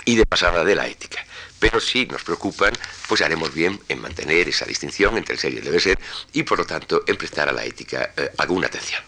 y 0.05 0.17
de 0.17 0.27
pasarla 0.27 0.65
de 0.65 0.75
la 0.75 0.87
ética. 0.87 1.25
Pero 1.65 1.81
si 1.81 2.05
nos 2.05 2.23
preocupan, 2.23 2.75
pues 3.09 3.23
haremos 3.23 3.55
bien 3.55 3.81
en 3.89 3.99
mantener 3.99 4.47
esa 4.51 4.67
distinción 4.67 5.17
entre 5.17 5.33
el 5.33 5.41
ser 5.41 5.55
y 5.55 5.57
el 5.57 5.65
debe 5.65 5.81
ser 5.81 5.99
y 6.35 6.43
por 6.43 6.59
lo 6.59 6.67
tanto 6.67 7.05
en 7.07 7.17
prestar 7.17 7.49
a 7.49 7.53
la 7.53 7.65
ética 7.65 8.13
eh, 8.19 8.33
alguna 8.37 8.67
atención. 8.67 9.01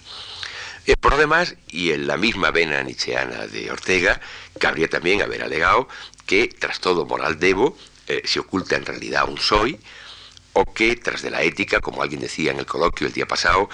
Eh, 0.86 0.96
por 0.96 1.12
lo 1.12 1.18
demás, 1.18 1.54
y 1.68 1.90
en 1.90 2.06
la 2.06 2.16
misma 2.16 2.50
vena 2.52 2.82
nietzscheana 2.82 3.46
de 3.46 3.70
Ortega, 3.70 4.22
cabría 4.58 4.88
también 4.88 5.20
haber 5.20 5.42
alegado 5.42 5.86
que 6.24 6.48
tras 6.48 6.80
todo 6.80 7.04
moral 7.04 7.38
debo 7.38 7.76
eh, 8.06 8.22
se 8.24 8.40
oculta 8.40 8.74
en 8.74 8.86
realidad 8.86 9.28
un 9.28 9.36
soy, 9.36 9.78
o 10.54 10.64
que 10.72 10.96
tras 10.96 11.20
de 11.20 11.30
la 11.30 11.42
ética, 11.42 11.80
como 11.80 12.02
alguien 12.02 12.22
decía 12.22 12.52
en 12.52 12.58
el 12.58 12.64
coloquio 12.64 13.06
el 13.06 13.12
día 13.12 13.28
pasado, 13.28 13.68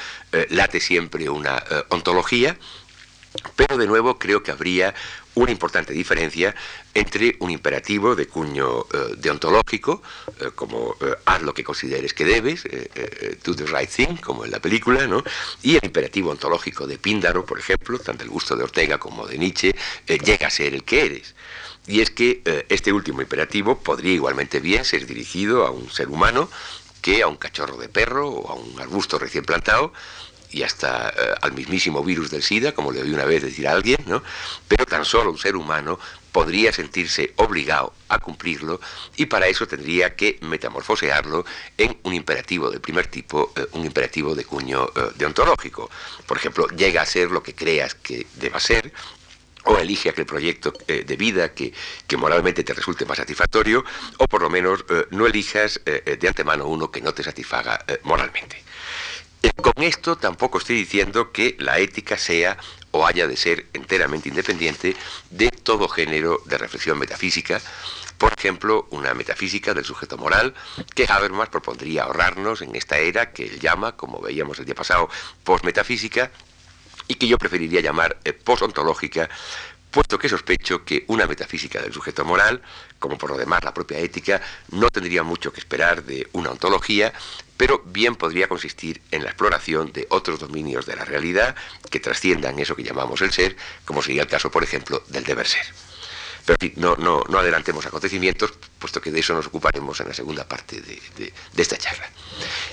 late 0.49 0.81
siempre 0.81 1.29
una 1.29 1.63
ontología, 1.91 2.59
pero 3.55 3.79
de 3.79 3.87
nuevo 3.87 4.19
creo 4.19 4.43
que 4.43 4.51
habría 4.51 4.93
una 5.35 5.53
importante 5.53 5.93
diferencia 5.93 6.55
entre 6.95 7.37
un 7.41 7.51
imperativo 7.51 8.15
de 8.15 8.27
cuño 8.27 8.83
eh, 8.93 9.15
deontológico, 9.17 10.03
eh, 10.41 10.51
como 10.55 10.95
eh, 11.01 11.15
haz 11.25 11.43
lo 11.43 11.55
que 11.55 11.65
consideres 11.65 12.13
que 12.13 12.25
debes, 12.25 12.65
do 13.45 13.55
the 13.55 13.67
right 13.67 13.89
thing, 13.89 14.17
como 14.17 14.45
en 14.45 14.51
la 14.51 14.61
película, 14.61 15.07
¿no? 15.07 15.25
y 15.63 15.77
el 15.77 15.85
imperativo 15.85 16.31
ontológico 16.31 16.87
de 16.87 16.99
Píndaro, 16.99 17.45
por 17.47 17.59
ejemplo, 17.59 17.99
tanto 17.99 18.25
el 18.25 18.31
gusto 18.31 18.57
de 18.57 18.65
Ortega 18.65 18.99
como 18.99 19.27
de 19.27 19.39
Nietzsche, 19.39 19.75
llega 20.07 20.47
a 20.47 20.51
ser 20.51 20.75
el 20.75 20.85
que 20.85 21.07
eres. 21.07 21.35
Y 21.87 22.01
es 22.01 22.11
que 22.11 22.43
este 22.69 22.93
último 22.93 23.23
imperativo 23.23 23.79
podría 23.81 24.13
igualmente 24.13 24.61
bien 24.61 24.85
ser 24.85 25.05
dirigido 25.05 25.67
a 25.67 25.71
un 25.71 25.91
ser 25.91 26.09
humano 26.09 26.49
que 27.01 27.23
a 27.23 27.27
un 27.27 27.37
cachorro 27.37 27.77
de 27.77 27.89
perro 27.89 28.29
o 28.29 28.51
a 28.51 28.55
un 28.55 28.81
arbusto 28.81 29.19
recién 29.19 29.45
plantado, 29.45 29.93
y 30.53 30.63
hasta 30.63 31.09
eh, 31.09 31.35
al 31.41 31.53
mismísimo 31.53 32.05
virus 32.05 32.31
del 32.31 32.43
SIDA, 32.43 32.73
como 32.73 32.93
le 32.93 33.03
oí 33.03 33.13
una 33.13 33.25
vez 33.25 33.43
decir 33.43 33.67
a 33.67 33.73
alguien, 33.73 33.99
¿no? 34.07 34.23
pero 34.69 34.87
tan 34.87 35.05
solo 35.05 35.31
un 35.31 35.39
ser 35.39 35.57
humano 35.57 35.99
podría 36.33 36.73
sentirse 36.73 37.33
obligado 37.37 37.95
a 38.09 38.19
cumplirlo 38.19 38.81
y 39.17 39.27
para 39.27 39.47
eso 39.47 39.67
tendría 39.67 40.17
que 40.17 40.39
metamorfosearlo 40.41 41.45
en 41.77 41.99
un 42.03 42.15
imperativo 42.15 42.71
del 42.71 42.81
primer 42.81 43.07
tipo, 43.07 43.53
eh, 43.55 43.67
un 43.73 43.85
imperativo 43.85 44.35
de 44.35 44.45
cuño 44.45 44.89
eh, 44.97 45.11
deontológico. 45.15 45.91
Por 46.27 46.39
ejemplo, 46.39 46.67
llega 46.69 47.03
a 47.03 47.07
ser 47.07 47.31
lo 47.31 47.43
que 47.43 47.55
creas 47.55 47.95
que 47.95 48.27
deba 48.37 48.59
ser, 48.59 48.93
o 49.65 49.79
elige 49.79 50.09
aquel 50.09 50.27
proyecto 50.27 50.73
de 50.89 51.17
vida 51.17 51.55
que, 51.55 51.73
que, 52.09 52.17
moralmente 52.17 52.65
te 52.65 52.75
resulte 52.75 53.05
más 53.05 53.19
satisfactorio, 53.19 53.85
o 54.19 54.27
por 54.27 54.43
lo 54.43 54.51
menos 54.51 54.85
no 55.11 55.25
elijas 55.25 55.81
de 55.85 56.27
antemano 56.27 56.67
uno 56.67 56.91
que 56.91 57.01
no 57.01 57.15
te 57.15 57.23
satisfaga 57.23 57.85
moralmente. 58.03 58.61
Con 59.63 59.83
esto 59.83 60.17
tampoco 60.17 60.59
estoy 60.59 60.77
diciendo 60.77 61.31
que 61.31 61.57
la 61.59 61.79
ética 61.79 62.17
sea 62.17 62.59
o 62.93 63.07
haya 63.07 63.27
de 63.27 63.37
ser 63.37 63.67
enteramente 63.73 64.29
independiente 64.29 64.97
de 65.31 65.51
todo 65.51 65.89
género 65.89 66.41
de 66.47 66.59
reflexión 66.59 66.99
metafísica, 66.99 67.61
por 68.19 68.33
ejemplo, 68.39 68.87
una 68.91 69.15
metafísica 69.15 69.75
del 69.75 69.85
sujeto 69.85 70.17
moral 70.17 70.55
que 70.95 71.07
Habermas 71.09 71.49
propondría 71.49 72.05
ahorrarnos 72.05 72.63
en 72.63 72.77
esta 72.77 72.99
era 72.99 73.33
que 73.33 73.47
él 73.47 73.59
llama, 73.59 73.97
como 73.97 74.21
veíamos 74.21 74.59
el 74.61 74.65
día 74.65 74.77
pasado, 74.77 75.09
postmetafísica 75.43 76.31
y 77.09 77.17
que 77.17 77.27
yo 77.27 77.37
preferiría 77.37 77.81
llamar 77.81 78.19
eh, 78.25 78.33
postontológica, 78.33 79.29
puesto 79.91 80.19
que 80.19 80.29
sospecho 80.29 80.85
que 80.85 81.05
una 81.09 81.27
metafísica 81.27 81.83
del 81.83 81.93
sujeto 81.93 82.25
moral, 82.25 82.63
como 82.99 83.19
por 83.19 83.31
lo 83.31 83.37
demás 83.37 83.65
la 83.65 83.75
propia 83.75 83.99
ética, 83.99 84.41
no 84.71 84.89
tendría 84.91 85.23
mucho 85.23 85.53
que 85.53 85.61
esperar 85.61 86.05
de 86.05 86.29
una 86.33 86.51
ontología, 86.51 87.13
pero 87.63 87.81
bien 87.85 88.17
podría 88.17 88.49
consistir 88.49 89.01
en 89.13 89.23
la 89.23 89.29
exploración 89.29 89.93
de 89.93 90.09
otros 90.11 90.41
dominios 90.41 90.85
de 90.85 90.97
la 90.97 91.05
realidad 91.05 91.55
que 91.93 92.01
trasciendan 92.01 92.59
eso 92.59 92.75
que 92.75 92.83
llamamos 92.83 93.23
el 93.23 93.31
ser, 93.31 93.57
como 93.85 94.03
sería 94.03 94.23
el 94.23 94.27
caso, 94.27 94.51
por 94.51 94.65
ejemplo, 94.65 95.01
del 95.11 95.23
deber 95.23 95.47
ser. 95.47 95.63
Pero 96.45 96.59
no, 96.77 96.97
no, 96.97 97.25
no 97.29 97.39
adelantemos 97.39 97.87
acontecimientos, 97.87 98.53
puesto 98.79 99.01
que 99.01 99.11
de 99.11 99.21
eso 99.21 99.33
nos 99.35 99.47
ocuparemos 99.47 100.01
en 100.01 100.09
la 100.09 100.15
segunda 100.15 100.47
parte 100.47 100.81
de, 100.81 101.33
esta 101.57 101.77
charla. 101.77 102.11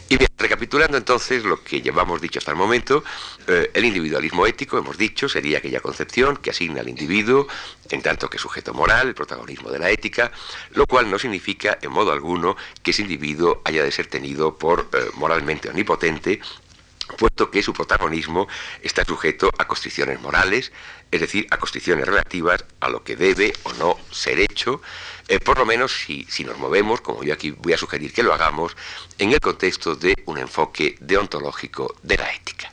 Y 0.07 0.17
bien, 0.17 0.29
recapitulando 0.37 0.97
entonces 0.97 1.43
lo 1.43 1.63
que 1.63 1.81
llevamos 1.81 2.19
dicho 2.19 2.39
hasta 2.39 2.51
el 2.51 2.57
momento, 2.57 3.03
eh, 3.47 3.69
el 3.73 3.85
individualismo 3.85 4.47
ético, 4.47 4.77
hemos 4.77 4.97
dicho, 4.97 5.29
sería 5.29 5.59
aquella 5.59 5.81
concepción 5.81 6.37
que 6.37 6.49
asigna 6.49 6.81
al 6.81 6.89
individuo, 6.89 7.47
en 7.89 8.01
tanto 8.01 8.29
que 8.29 8.39
sujeto 8.39 8.73
moral, 8.73 9.09
el 9.09 9.15
protagonismo 9.15 9.69
de 9.69 9.79
la 9.79 9.91
ética, 9.91 10.31
lo 10.71 10.87
cual 10.87 11.09
no 11.11 11.19
significa 11.19 11.77
en 11.81 11.91
modo 11.91 12.11
alguno 12.11 12.57
que 12.81 12.91
ese 12.91 13.03
individuo 13.03 13.61
haya 13.65 13.83
de 13.83 13.91
ser 13.91 14.07
tenido 14.07 14.57
por 14.57 14.89
eh, 14.93 15.11
moralmente 15.15 15.69
omnipotente 15.69 16.41
puesto 17.17 17.49
que 17.49 17.63
su 17.63 17.73
protagonismo 17.73 18.47
está 18.81 19.03
sujeto 19.03 19.49
a 19.57 19.65
constricciones 19.65 20.21
morales, 20.21 20.71
es 21.11 21.21
decir, 21.21 21.47
a 21.49 21.57
constricciones 21.57 22.05
relativas 22.05 22.65
a 22.79 22.89
lo 22.89 23.03
que 23.03 23.15
debe 23.15 23.53
o 23.63 23.73
no 23.73 23.97
ser 24.11 24.39
hecho, 24.39 24.81
eh, 25.27 25.39
por 25.39 25.57
lo 25.57 25.65
menos 25.65 25.91
si, 25.91 26.25
si, 26.29 26.43
nos 26.43 26.57
movemos, 26.57 27.01
como 27.01 27.23
yo 27.23 27.33
aquí 27.33 27.51
voy 27.51 27.73
a 27.73 27.77
sugerir 27.77 28.13
que 28.13 28.23
lo 28.23 28.33
hagamos, 28.33 28.75
en 29.17 29.31
el 29.31 29.39
contexto 29.39 29.95
de 29.95 30.15
un 30.25 30.37
enfoque 30.37 30.95
deontológico 30.99 31.95
de 32.03 32.17
la 32.17 32.33
ética. 32.33 32.71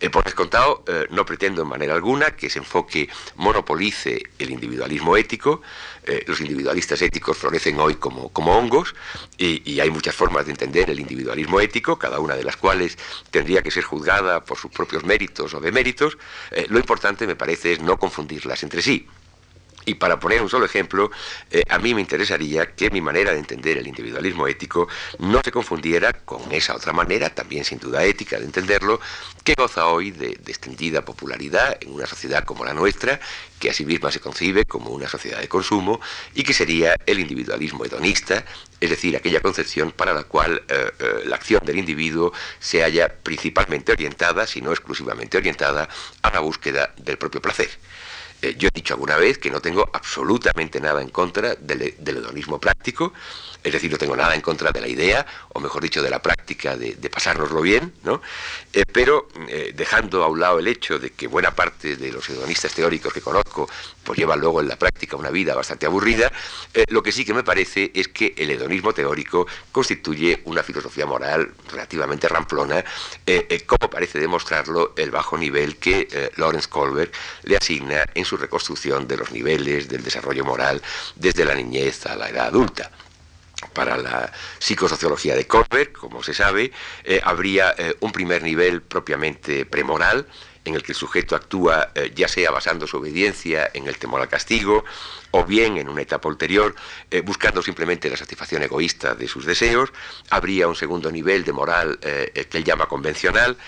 Eh, 0.00 0.10
por 0.10 0.24
descontado, 0.24 0.84
eh, 0.86 1.06
no 1.10 1.24
pretendo 1.24 1.62
en 1.62 1.68
manera 1.68 1.94
alguna 1.94 2.36
que 2.36 2.48
ese 2.48 2.58
enfoque 2.58 3.08
monopolice 3.36 4.22
el 4.38 4.50
individualismo 4.50 5.16
ético. 5.16 5.62
Eh, 6.04 6.24
los 6.26 6.40
individualistas 6.40 7.00
éticos 7.02 7.36
florecen 7.36 7.80
hoy 7.80 7.96
como, 7.96 8.28
como 8.28 8.56
hongos 8.56 8.94
y, 9.38 9.62
y, 9.70 9.80
hay 9.80 9.90
muchas 9.90 10.14
formas 10.14 10.46
de 10.46 10.52
entender 10.52 10.88
el 10.90 11.00
individualismo 11.00 11.60
ético, 11.60 11.98
cada 11.98 12.20
una 12.20 12.36
de 12.36 12.44
las 12.44 12.56
cuales 12.56 12.96
tendría 13.30 13.62
que 13.62 13.70
ser 13.70 13.84
juzgada 13.84 14.44
por 14.44 14.58
sus 14.58 14.70
propios 14.70 15.04
méritos 15.04 15.54
o 15.54 15.60
deméritos. 15.60 16.16
lo 16.68 16.78
importante, 16.78 17.26
me 17.26 17.36
parece, 17.36 17.72
es 17.72 17.80
no 17.80 17.98
confundirlas 17.98 18.62
entre 18.62 18.82
sí. 18.82 19.06
Y 19.86 19.94
para 19.94 20.18
poner 20.18 20.42
un 20.42 20.50
solo 20.50 20.66
ejemplo, 20.66 21.12
eh, 21.48 21.62
a 21.68 21.78
mí 21.78 21.94
me 21.94 22.00
interesaría 22.00 22.74
que 22.74 22.90
mi 22.90 23.00
manera 23.00 23.32
de 23.32 23.38
entender 23.38 23.78
el 23.78 23.86
individualismo 23.86 24.48
ético 24.48 24.88
no 25.20 25.40
se 25.44 25.52
confundiera 25.52 26.12
con 26.12 26.52
esa 26.52 26.74
otra 26.74 26.92
manera, 26.92 27.30
también 27.30 27.64
sin 27.64 27.78
duda 27.78 28.02
ética, 28.04 28.36
de 28.36 28.46
entenderlo, 28.46 29.00
que 29.44 29.54
goza 29.54 29.86
hoy 29.86 30.10
de, 30.10 30.30
extendida 30.48 31.04
popularidad 31.04 31.78
en 31.80 31.92
una 31.92 32.04
sociedad 32.06 32.42
como 32.42 32.64
la 32.64 32.74
nuestra, 32.74 33.20
que 33.60 33.70
a 33.70 33.72
sí 33.72 33.86
misma 33.86 34.10
se 34.10 34.18
concibe 34.18 34.64
como 34.64 34.90
una 34.90 35.08
sociedad 35.08 35.40
de 35.40 35.48
consumo, 35.48 36.00
y 36.34 36.42
que 36.42 36.52
sería 36.52 36.96
el 37.06 37.20
individualismo 37.20 37.84
hedonista, 37.84 38.44
es 38.80 38.90
decir, 38.90 39.16
aquella 39.16 39.40
concepción 39.40 39.92
para 39.92 40.12
la 40.12 40.24
cual 40.24 40.64
eh, 40.68 40.90
eh, 40.98 41.22
la 41.26 41.36
acción 41.36 41.64
del 41.64 41.78
individuo 41.78 42.32
se 42.58 42.82
halla 42.82 43.08
principalmente 43.08 43.92
orientada, 43.92 44.48
si 44.48 44.60
no 44.60 44.72
exclusivamente 44.72 45.38
orientada, 45.38 45.88
a 46.22 46.30
la 46.32 46.40
búsqueda 46.40 46.92
del 46.96 47.18
propio 47.18 47.40
placer. 47.40 47.70
Eh, 48.46 48.54
yo 48.56 48.68
he 48.68 48.70
dicho 48.72 48.94
alguna 48.94 49.16
vez 49.16 49.38
que 49.38 49.50
no 49.50 49.60
tengo 49.60 49.88
absolutamente 49.92 50.80
nada 50.80 51.02
en 51.02 51.08
contra 51.08 51.56
del, 51.56 51.94
del 51.98 52.16
hedonismo 52.18 52.60
práctico, 52.60 53.12
es 53.66 53.72
decir, 53.72 53.90
no 53.90 53.98
tengo 53.98 54.14
nada 54.14 54.34
en 54.34 54.40
contra 54.40 54.70
de 54.70 54.80
la 54.80 54.86
idea, 54.86 55.26
o 55.48 55.58
mejor 55.58 55.82
dicho, 55.82 56.00
de 56.00 56.08
la 56.08 56.22
práctica 56.22 56.76
de, 56.76 56.94
pasárnoslo 57.10 57.60
bien, 57.62 57.92
¿no? 58.04 58.22
Eh, 58.72 58.84
pero 58.92 59.28
eh, 59.48 59.72
dejando 59.74 60.22
a 60.22 60.28
un 60.28 60.38
lado 60.38 60.60
el 60.60 60.68
hecho 60.68 61.00
de 61.00 61.10
que 61.10 61.26
buena 61.26 61.50
parte 61.50 61.96
de 61.96 62.12
los 62.12 62.28
hedonistas 62.30 62.72
teóricos 62.74 63.12
que 63.12 63.20
conozco 63.20 63.68
pues 64.04 64.18
llevan 64.18 64.38
luego 64.38 64.60
en 64.60 64.68
la 64.68 64.76
práctica 64.76 65.16
una 65.16 65.30
vida 65.30 65.56
bastante 65.56 65.86
aburrida, 65.86 66.30
eh, 66.74 66.84
lo 66.90 67.02
que 67.02 67.10
sí 67.10 67.24
que 67.24 67.34
me 67.34 67.42
parece 67.42 67.90
es 67.92 68.06
que 68.06 68.34
el 68.36 68.50
hedonismo 68.50 68.92
teórico 68.92 69.48
constituye 69.72 70.42
una 70.44 70.62
filosofía 70.62 71.06
moral 71.06 71.52
relativamente 71.68 72.28
ramplona, 72.28 72.84
como 73.66 73.90
parece 73.90 74.20
demostrarlo 74.20 74.92
el 74.96 75.10
bajo 75.10 75.36
nivel 75.36 75.76
que 75.78 76.30
Lawrence 76.36 76.68
Kohlberg 76.68 77.10
le 77.42 77.56
asigna 77.56 78.04
en 78.14 78.24
su 78.24 78.36
reconstrucción 78.36 79.08
de 79.08 79.16
los 79.16 79.32
niveles 79.32 79.88
del 79.88 80.04
desarrollo 80.04 80.44
moral 80.44 80.80
desde 81.16 81.44
la 81.44 81.54
niñez 81.54 82.06
a 82.06 82.14
la 82.14 82.28
edad 82.28 82.46
adulta 82.46 82.92
para 83.72 83.96
la 83.96 84.32
psicosociología 84.58 85.34
de 85.34 85.46
Kohlberg, 85.46 85.92
como 85.92 86.22
se 86.22 86.34
sabe, 86.34 86.72
eh, 87.04 87.20
habría 87.24 87.74
eh, 87.76 87.94
un 88.00 88.12
primer 88.12 88.42
nivel 88.42 88.82
propiamente 88.82 89.66
premoral, 89.66 90.26
en 90.64 90.74
el 90.74 90.82
que 90.82 90.92
el 90.92 90.96
sujeto 90.96 91.36
actúa 91.36 91.90
eh, 91.94 92.12
ya 92.14 92.26
sea 92.26 92.50
basando 92.50 92.88
su 92.88 92.96
obediencia 92.96 93.70
en 93.72 93.86
el 93.86 93.98
temor 93.98 94.20
al 94.20 94.28
castigo, 94.28 94.84
o 95.30 95.44
bien 95.44 95.76
en 95.76 95.88
una 95.88 96.02
etapa 96.02 96.28
ulterior, 96.28 96.74
buscando 97.24 97.60
simplemente 97.60 98.08
la 98.08 98.16
satisfacción 98.16 98.62
egoísta 98.62 99.14
de 99.14 99.28
sus 99.28 99.44
deseos. 99.44 99.92
Habría 100.30 100.66
un 100.66 100.74
segundo 100.74 101.10
nivel 101.12 101.44
de 101.44 101.52
moral 101.52 101.98
que 102.00 102.48
él 102.56 102.64
llama 102.64 102.86
convencional, 102.86 103.58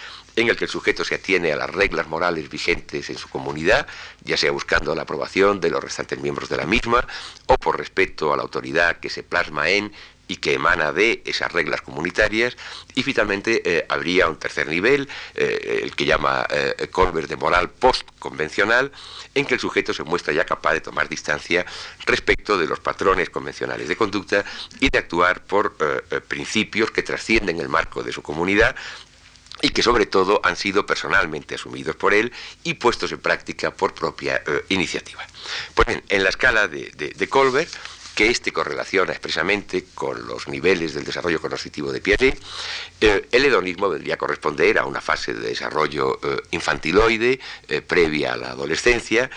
en 0.41 0.49
el 0.49 0.57
que 0.57 0.65
el 0.65 0.71
sujeto 0.71 1.05
se 1.05 1.17
atiene 1.17 1.53
a 1.53 1.57
las 1.57 1.71
reglas 1.71 2.07
morales 2.07 2.49
vigentes 2.49 3.11
en 3.11 3.19
su 3.19 3.29
comunidad, 3.29 3.87
ya 4.23 4.37
sea 4.37 4.51
buscando 4.53 4.95
la 4.95 5.03
aprobación 5.03 5.61
de 5.61 5.71
los 5.71 5.83
restantes 5.83 6.19
miembros 6.21 6.49
de 6.49 6.57
la 6.57 6.67
misma 6.67 7.07
o 7.47 7.57
por 7.57 7.77
respeto 7.77 8.33
a 8.33 8.37
la 8.37 8.43
autoridad 8.43 8.99
que 8.99 9.11
se 9.11 9.23
plasma 9.23 9.69
en 9.69 9.93
y 10.29 10.37
que 10.37 10.53
emana 10.53 10.93
de 10.93 11.23
esas 11.25 11.51
reglas 11.51 11.81
comunitarias. 11.81 12.57
Y 12.95 13.03
finalmente 13.03 13.63
eh, 13.65 13.87
habría 13.89 14.29
un 14.29 14.37
tercer 14.37 14.69
nivel, 14.69 15.09
eh, 15.35 15.81
el 15.83 15.97
que 15.97 16.05
llama 16.05 16.47
eh, 16.51 16.75
de 17.27 17.37
moral 17.37 17.71
postconvencional, 17.71 18.93
en 19.35 19.47
que 19.47 19.55
el 19.55 19.61
sujeto 19.61 19.95
se 19.95 20.05
muestra 20.05 20.33
ya 20.33 20.45
capaz 20.45 20.75
de 20.75 20.81
tomar 20.81 21.09
distancia 21.09 21.65
respecto 22.07 22.59
de 22.59 22.67
los 22.67 22.81
patrones 22.81 23.31
convencionales 23.31 23.89
de 23.89 23.97
conducta 23.97 24.45
y 24.81 24.91
de 24.91 24.99
actuar 24.99 25.45
por 25.45 25.77
eh, 25.81 26.21
principios 26.21 26.91
que 26.91 27.03
trascienden 27.03 27.61
el 27.61 27.69
marco 27.69 28.03
de 28.03 28.13
su 28.13 28.23
comunidad 28.23 28.77
y 29.63 29.71
que 29.71 29.83
sobre 29.83 30.07
todo 30.07 30.41
han 30.45 30.57
sido 30.57 30.87
personalmente 30.87 31.55
asumidos 31.55 31.97
por 31.97 32.15
él 32.15 32.33
y 32.65 32.75
puestos 32.75 33.13
en 33.13 33.19
práctica 33.19 33.73
por 33.73 33.95
propia 33.95 34.43
eh, 34.47 34.65
iniciativa. 34.69 35.27
Pues 35.75 35.87
bien, 35.87 36.03
en 36.09 36.23
la 36.23 36.29
escala 36.29 36.69
de, 36.69 36.91
de, 36.91 37.29
Colbert, 37.29 37.71
que 38.15 38.29
este 38.29 38.53
correlaciona 38.53 39.13
expresamente 39.13 39.87
con 39.95 40.27
los 40.27 40.49
niveles 40.49 40.95
del 40.95 41.05
desarrollo 41.05 41.41
cognitivo 41.41 41.93
de 41.93 42.01
Piaget, 42.01 42.41
eh, 43.01 43.29
el 43.31 43.45
hedonismo 43.45 43.89
vendría 43.89 44.15
a 44.15 44.19
corresponder 44.19 44.79
a 44.79 44.87
una 44.87 45.01
fase 45.01 45.35
de 45.35 45.49
desarrollo 45.49 46.19
eh, 46.23 46.43
infantiloide 46.51 47.41
previa 47.87 48.35
a 48.35 48.37
la 48.37 48.51
adolescencia 48.51 49.31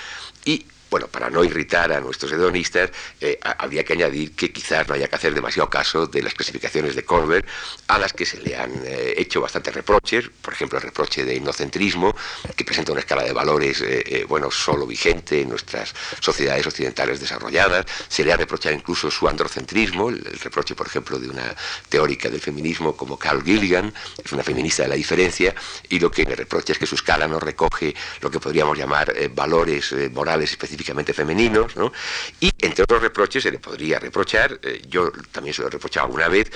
y 0.46 0.66
bueno, 0.92 1.08
para 1.08 1.30
no 1.30 1.42
irritar 1.42 1.94
a 1.94 2.02
nuestros 2.02 2.34
hedonistas, 2.34 2.92
eh, 3.22 3.40
habría 3.42 3.86
que 3.86 3.94
añadir 3.94 4.34
que 4.36 4.52
quizás 4.52 4.86
no 4.90 4.94
haya 4.94 5.08
que 5.08 5.16
hacer 5.16 5.34
demasiado 5.34 5.70
caso 5.70 6.06
de 6.06 6.22
las 6.22 6.34
clasificaciones 6.34 6.96
de 6.96 7.06
Colbert, 7.06 7.48
a 7.88 7.98
las 7.98 8.12
que 8.12 8.26
se 8.26 8.42
le 8.42 8.58
han 8.58 8.74
eh, 8.86 9.14
hecho 9.16 9.40
bastantes 9.40 9.74
reproches, 9.74 10.30
por 10.42 10.54
ejemplo, 10.54 10.80
el 10.80 10.84
reproche 10.84 11.24
de 11.24 11.36
inocentrismo, 11.36 12.14
que 12.58 12.66
presenta 12.66 12.92
una 12.92 13.00
escala 13.00 13.24
de 13.24 13.32
valores, 13.32 13.82
eh, 13.82 14.26
bueno, 14.28 14.52
solo 14.52 14.86
vigente 14.86 15.40
en 15.40 15.50
nuestras 15.50 15.96
sociedades 16.20 16.68
occidentales 16.68 17.22
desarrolladas, 17.22 17.86
se 18.10 18.26
le 18.26 18.34
ha 18.34 18.38
reprochado 18.38 18.76
incluso 18.76 19.10
su 19.10 19.30
androcentrismo, 19.30 20.10
el, 20.10 20.22
reproche, 20.44 20.76
por 20.76 20.88
ejemplo, 20.88 21.18
de 21.20 21.30
una 21.30 21.56
teórica 21.88 22.28
del 22.28 22.42
feminismo 22.42 22.98
como 22.98 23.18
Carl 23.18 23.42
Gilligan, 23.42 23.94
es 24.22 24.32
una 24.34 24.44
feminista 24.44 24.84
de 24.84 24.90
la 24.90 24.96
diferencia, 24.96 25.56
y 25.88 26.00
lo 26.00 26.12
que 26.12 26.26
le 26.26 26.36
reprocha 26.36 26.74
es 26.74 26.80
que 26.80 26.86
su 26.86 26.96
escala 26.96 27.30
no 27.30 27.40
recoge 27.40 27.96
lo 28.20 28.30
que 28.30 28.42
podríamos 28.42 28.78
llamar 28.78 29.14
valores 29.34 29.96
morales 30.12 30.52
específicos 30.52 30.81
femeninos, 30.84 31.76
¿no? 31.76 31.92
Y 32.40 32.52
entre 32.60 32.84
otros 32.84 33.02
reproches 33.02 33.44
se 33.44 33.52
le 33.52 33.60
podría 33.60 34.00
reprochar, 34.00 34.60
eh, 34.62 34.82
yo 34.88 35.12
también 35.32 35.54
se 35.54 35.62
lo 35.62 35.68
he 35.68 35.72
reprochado 35.72 36.08
alguna 36.08 36.28
vez, 36.28 36.52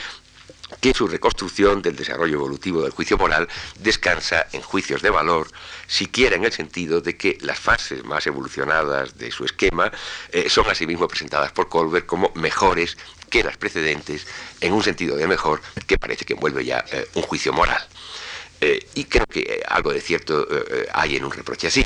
que 0.81 0.93
su 0.93 1.07
reconstrucción 1.07 1.81
del 1.81 1.95
desarrollo 1.95 2.35
evolutivo 2.35 2.81
del 2.81 2.91
juicio 2.91 3.17
moral 3.17 3.47
descansa 3.79 4.47
en 4.51 4.61
juicios 4.61 5.01
de 5.01 5.11
valor, 5.11 5.47
siquiera 5.87 6.35
en 6.35 6.43
el 6.43 6.51
sentido 6.51 7.01
de 7.01 7.15
que 7.15 7.37
las 7.41 7.59
fases 7.59 8.03
más 8.03 8.25
evolucionadas 8.25 9.17
de 9.17 9.31
su 9.31 9.45
esquema 9.45 9.91
eh, 10.31 10.49
son 10.49 10.67
asimismo 10.67 11.07
presentadas 11.07 11.51
por 11.51 11.69
Colbert 11.69 12.07
como 12.07 12.31
mejores 12.33 12.97
que 13.29 13.43
las 13.43 13.57
precedentes, 13.57 14.25
en 14.59 14.73
un 14.73 14.83
sentido 14.83 15.15
de 15.15 15.27
mejor 15.27 15.61
que 15.85 15.97
parece 15.97 16.25
que 16.25 16.33
envuelve 16.33 16.65
ya 16.65 16.83
eh, 16.91 17.07
un 17.13 17.21
juicio 17.21 17.53
moral. 17.53 17.83
y 18.95 19.03
creo 19.03 19.25
que 19.27 19.61
algo 19.67 19.93
de 19.93 20.01
cierto 20.01 20.47
hay 20.93 21.17
en 21.17 21.25
un 21.25 21.31
reproche 21.31 21.67
así 21.67 21.85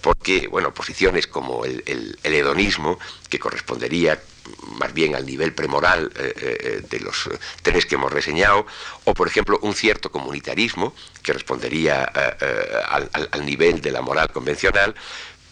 porque, 0.00 0.48
bueno, 0.48 0.72
posiciones 0.72 1.26
como 1.26 1.64
el, 1.64 2.18
hedonismo, 2.22 2.98
que 3.28 3.38
correspondería 3.38 4.20
más 4.78 4.94
bien 4.94 5.14
al 5.14 5.26
nivel 5.26 5.52
premoral 5.52 6.10
eh, 6.16 6.34
eh, 6.36 6.82
de 6.88 7.00
los 7.00 7.28
tres 7.62 7.84
que 7.84 7.96
hemos 7.96 8.12
reseñado, 8.12 8.66
o 9.04 9.14
por 9.14 9.28
ejemplo 9.28 9.58
un 9.62 9.74
cierto 9.74 10.10
comunitarismo, 10.10 10.94
que 11.22 11.32
respondería 11.32 12.10
eh, 12.40 12.82
al, 12.88 13.44
nivel 13.44 13.80
de 13.80 13.90
la 13.90 14.00
moral 14.00 14.30
convencional, 14.32 14.94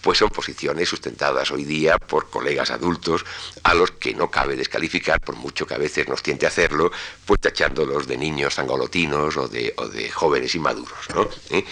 pues 0.07 0.19
son 0.19 0.29
posiciones 0.29 0.89
sustentadas 0.89 1.51
hoy 1.51 1.65
día 1.65 1.99
por 1.99 2.31
colegas 2.31 2.71
adultos 2.71 3.25
a 3.65 3.75
los 3.75 3.91
que 3.91 4.15
no 4.15 4.31
cabe 4.31 4.55
descalificar, 4.55 5.21
por 5.21 5.35
mucho 5.35 5.67
que 5.67 5.75
a 5.75 5.79
veces 5.79 6.07
nos 6.07 6.23
tiente 6.23 6.47
a 6.47 6.49
hacerlo, 6.49 6.93
pues 7.25 7.41
tachándolos 7.41 8.07
de 8.07 8.17
niños 8.17 8.57
angolotinos 8.61 9.37
o 9.37 9.49
de, 9.49 9.75
jóvenes 10.15 10.55
inmaduros. 10.55 11.11
¿no? 11.13 11.29
¿Eh? 11.51 11.65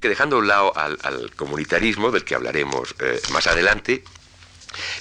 que 0.00 0.08
dejando 0.08 0.36
a 0.36 0.38
un 0.38 0.46
lado 0.46 0.72
al, 0.76 1.32
comunitarismo, 1.34 2.12
del 2.12 2.22
que 2.22 2.36
hablaremos 2.36 2.94
eh, 3.00 3.20
más 3.32 3.48
adelante, 3.48 4.04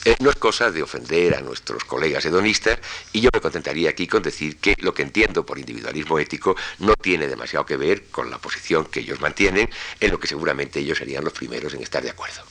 eh, 0.06 0.16
no 0.20 0.30
es 0.30 0.36
cosa 0.36 0.72
de 0.72 0.82
ofender 0.82 1.36
a 1.36 1.42
nuestros 1.42 1.84
colegas 1.84 2.26
hedonistas 2.26 2.80
y 3.14 3.22
yo 3.22 3.30
me 3.34 3.42
contentaría 3.42 3.90
aquí 3.90 4.08
con 4.08 4.24
decir 4.24 4.58
que 4.58 4.76
lo 4.80 4.94
que 4.94 5.04
entiendo 5.04 5.46
por 5.46 5.60
individualismo 5.60 6.20
ético 6.20 6.56
no 6.80 6.96
tiene 6.96 7.28
demasiado 7.28 7.66
que 7.66 7.78
ver 7.78 8.06
con 8.06 8.30
la 8.30 8.38
posición 8.38 8.86
que 8.86 9.02
ellos 9.02 9.20
mantienen, 9.20 9.70
en 10.00 10.12
lo 10.12 10.20
que 10.20 10.28
seguramente 10.28 10.80
ellos 10.80 10.98
serían 10.98 11.24
los 11.24 11.34
primeros 11.34 11.74
en 11.74 11.82
estar 11.82 12.04
de 12.04 12.10
acuerdo. 12.10 12.42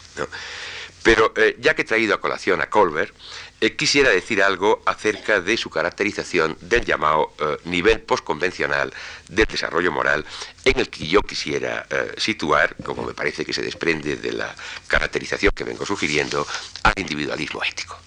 Pero 1.02 1.32
eh, 1.36 1.56
ya 1.60 1.74
que 1.74 1.82
he 1.82 1.84
traído 1.84 2.14
a 2.14 2.20
colación 2.20 2.60
a 2.60 2.68
Colbert, 2.68 3.14
eh, 3.58 3.74
quisiera 3.74 4.10
decir 4.10 4.42
algo 4.42 4.82
acerca 4.84 5.40
de 5.40 5.56
su 5.56 5.70
caracterización 5.70 6.58
del 6.60 6.84
llamado 6.84 7.32
eh, 7.38 7.56
nivel 7.64 8.00
postconvencional 8.02 8.92
del 9.28 9.46
desarrollo 9.46 9.90
moral, 9.90 10.26
en 10.64 10.78
el 10.78 10.90
que 10.90 11.06
yo 11.06 11.22
quisiera 11.22 11.86
eh, 11.88 12.12
situar, 12.18 12.76
como 12.84 13.02
me 13.02 13.14
parece 13.14 13.46
que 13.46 13.54
se 13.54 13.62
desprende 13.62 14.16
de 14.16 14.32
la 14.32 14.54
caracterización 14.88 15.52
que 15.54 15.64
vengo 15.64 15.86
sugiriendo, 15.86 16.46
al 16.82 16.92
individualismo 16.96 17.62
ético. 17.64 17.98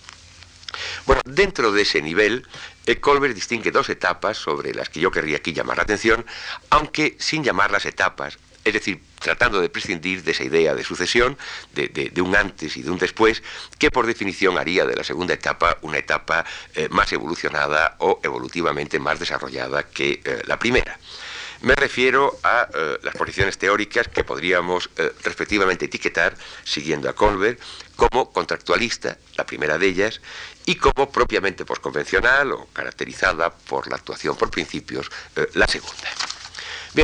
Bueno, 1.08 1.22
dentro 1.26 1.72
de 1.72 1.82
ese 1.82 2.02
nivel, 2.02 2.48
Colbert 3.02 3.34
distingue 3.34 3.72
dos 3.72 3.90
etapas 3.90 4.38
sobre 4.38 4.74
las 4.74 4.90
que 4.90 5.00
yo 5.00 5.10
querría 5.10 5.38
aquí 5.38 5.52
llamar 5.52 5.78
la 5.78 5.84
atención, 5.84 6.26
aunque 6.70 7.16
sin 7.20 7.44
llamarlas 7.44 7.86
etapas, 7.86 8.38
es 8.63 8.74
decir, 8.74 9.02
tratando 9.19 9.62
de 9.62 9.69
prescindir 9.69 10.24
de 10.24 10.32
esa 10.32 10.43
idea 10.43 10.76
de 10.76 10.84
sucesión, 10.84 11.38
de, 11.74 12.22
un 12.22 12.36
antes 12.36 12.78
y 12.78 12.84
de 12.84 12.91
un 12.91 12.98
después, 12.98 13.43
que 13.78 13.91
por 13.91 14.06
definición 14.06 14.58
haría 14.58 14.86
de 14.86 14.95
la 14.95 15.04
segunda 15.04 15.34
etapa 15.34 15.78
una 15.82 15.98
etapa 15.98 16.45
eh, 16.76 16.88
más 16.89 17.12
evolucionada 17.13 17.95
o 18.00 18.19
evolutivamente 18.24 19.00
más 19.00 19.19
desarrollada 19.19 19.84
que 19.84 20.22
eh, 20.24 20.41
la 20.45 20.60
primera. 20.60 20.98
Me 21.62 21.76
refiero 21.76 22.39
a 22.43 22.69
eh, 22.74 23.00
las 23.04 23.15
posiciones 23.15 23.58
teóricas 23.58 24.08
que 24.08 24.24
podríamos 24.24 24.89
respectivamente 25.24 25.86
etiquetar, 25.86 26.36
siguiendo 26.63 27.10
a 27.10 27.13
Colbert, 27.13 27.60
como 27.98 28.32
contractualista, 28.32 29.17
la 29.36 29.45
primera 29.45 29.78
de 29.78 29.88
ellas, 29.88 30.22
y 30.65 30.76
como 30.76 31.12
propiamente 31.12 31.65
posconvencional 31.65 32.54
o 32.54 32.67
caracterizada 32.72 33.50
por 33.54 33.89
la 33.89 33.98
actuación 33.98 34.38
por 34.38 34.50
principios, 34.50 35.12
la 35.54 35.67
segunda. 35.67 36.29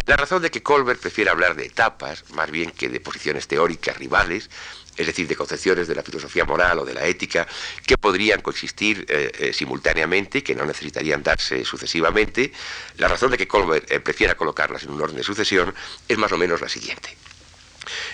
La 0.06 0.18
razón 0.18 0.42
de 0.42 0.52
que 0.52 0.62
Colbert 0.62 1.00
prefiere 1.00 1.30
hablar 1.30 1.56
de 1.56 1.66
etapas, 1.66 2.30
más 2.32 2.52
bien 2.52 2.72
que 2.72 2.90
de 2.90 3.00
posiciones 3.00 3.48
teóricas 3.48 3.98
rivales, 3.98 4.50
es 4.98 5.08
decir, 5.08 5.28
de 5.28 5.36
concepciones 5.36 5.88
de 5.88 5.96
la 5.96 6.04
filosofía 6.04 6.46
moral 6.46 6.80
o 6.80 6.86
de 6.86 6.94
la 6.94 7.06
ética 7.06 7.48
que 7.86 7.98
podrían 7.98 8.42
coexistir 8.42 9.06
eh, 9.08 9.32
eh, 9.40 9.54
simultáneamente 9.54 10.40
y 10.40 10.42
que 10.42 10.56
no 10.56 10.66
necesitarían 10.66 11.24
darse 11.24 11.64
sucesivamente, 11.66 12.52
la 12.98 13.08
razón 13.08 13.32
de 13.32 13.38
que 13.38 13.48
Colbert 13.48 13.90
eh, 13.92 14.00
prefiera 14.00 14.36
colocarlas 14.36 14.84
en 14.84 14.92
un 14.92 15.02
orden 15.02 15.18
de 15.18 15.24
sucesión 15.24 15.74
es 16.08 16.18
más 16.18 16.32
o 16.32 16.38
menos 16.38 16.62
la 16.62 16.70
siguiente. 16.70 17.16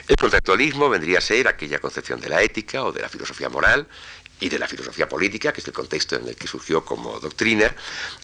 El 0.07 0.17
conceptualismo 0.17 0.89
vendría 0.89 1.19
a 1.19 1.21
ser 1.21 1.47
aquella 1.47 1.79
concepción 1.79 2.19
de 2.19 2.29
la 2.29 2.41
ética 2.41 2.83
o 2.83 2.91
de 2.91 3.01
la 3.01 3.09
filosofía 3.09 3.49
moral 3.49 3.87
y 4.41 4.49
de 4.49 4.59
la 4.59 4.67
filosofía 4.67 5.07
política, 5.07 5.53
que 5.53 5.61
es 5.61 5.67
el 5.67 5.73
contexto 5.73 6.17
en 6.17 6.27
el 6.27 6.35
que 6.35 6.47
surgió 6.47 6.83
como 6.83 7.19
doctrina, 7.19 7.73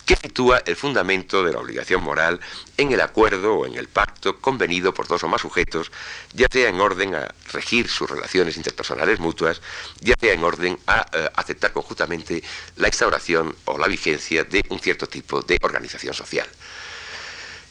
que 0.06 0.16
sitúa 0.16 0.64
el 0.66 0.76
fundamento 0.76 1.44
de 1.44 1.54
la 1.54 1.60
obligación 1.60 2.04
moral 2.04 2.40
en 2.76 2.92
el 2.92 3.00
acuerdo 3.00 3.54
o 3.54 3.66
en 3.66 3.76
el 3.76 3.88
pacto 3.88 4.42
convenido 4.42 4.94
por 4.94 5.08
dos 5.08 5.24
o 5.24 5.28
más 5.28 5.42
sujetos, 5.42 5.92
ya 6.34 6.48
sea 6.52 6.70
en 6.70 6.82
orden 6.82 7.16
a 7.16 7.34
regir 7.54 7.88
sus 7.88 8.10
relaciones 8.10 8.58
interpersonales 8.58 9.20
mutuas, 9.20 9.62
ya 10.02 10.16
sea 10.20 10.34
en 10.34 10.44
orden 10.44 10.80
a 10.88 11.06
eh, 11.14 11.30
aceptar 11.36 11.72
conjuntamente 11.72 12.44
la 12.78 12.88
instauración 12.88 13.56
o 13.66 13.78
la 13.78 13.88
vigencia 13.88 14.44
de 14.44 14.66
un 14.70 14.80
cierto 14.80 15.08
tipo 15.08 15.42
de 15.42 15.60
organización 15.62 16.16
social. 16.16 16.48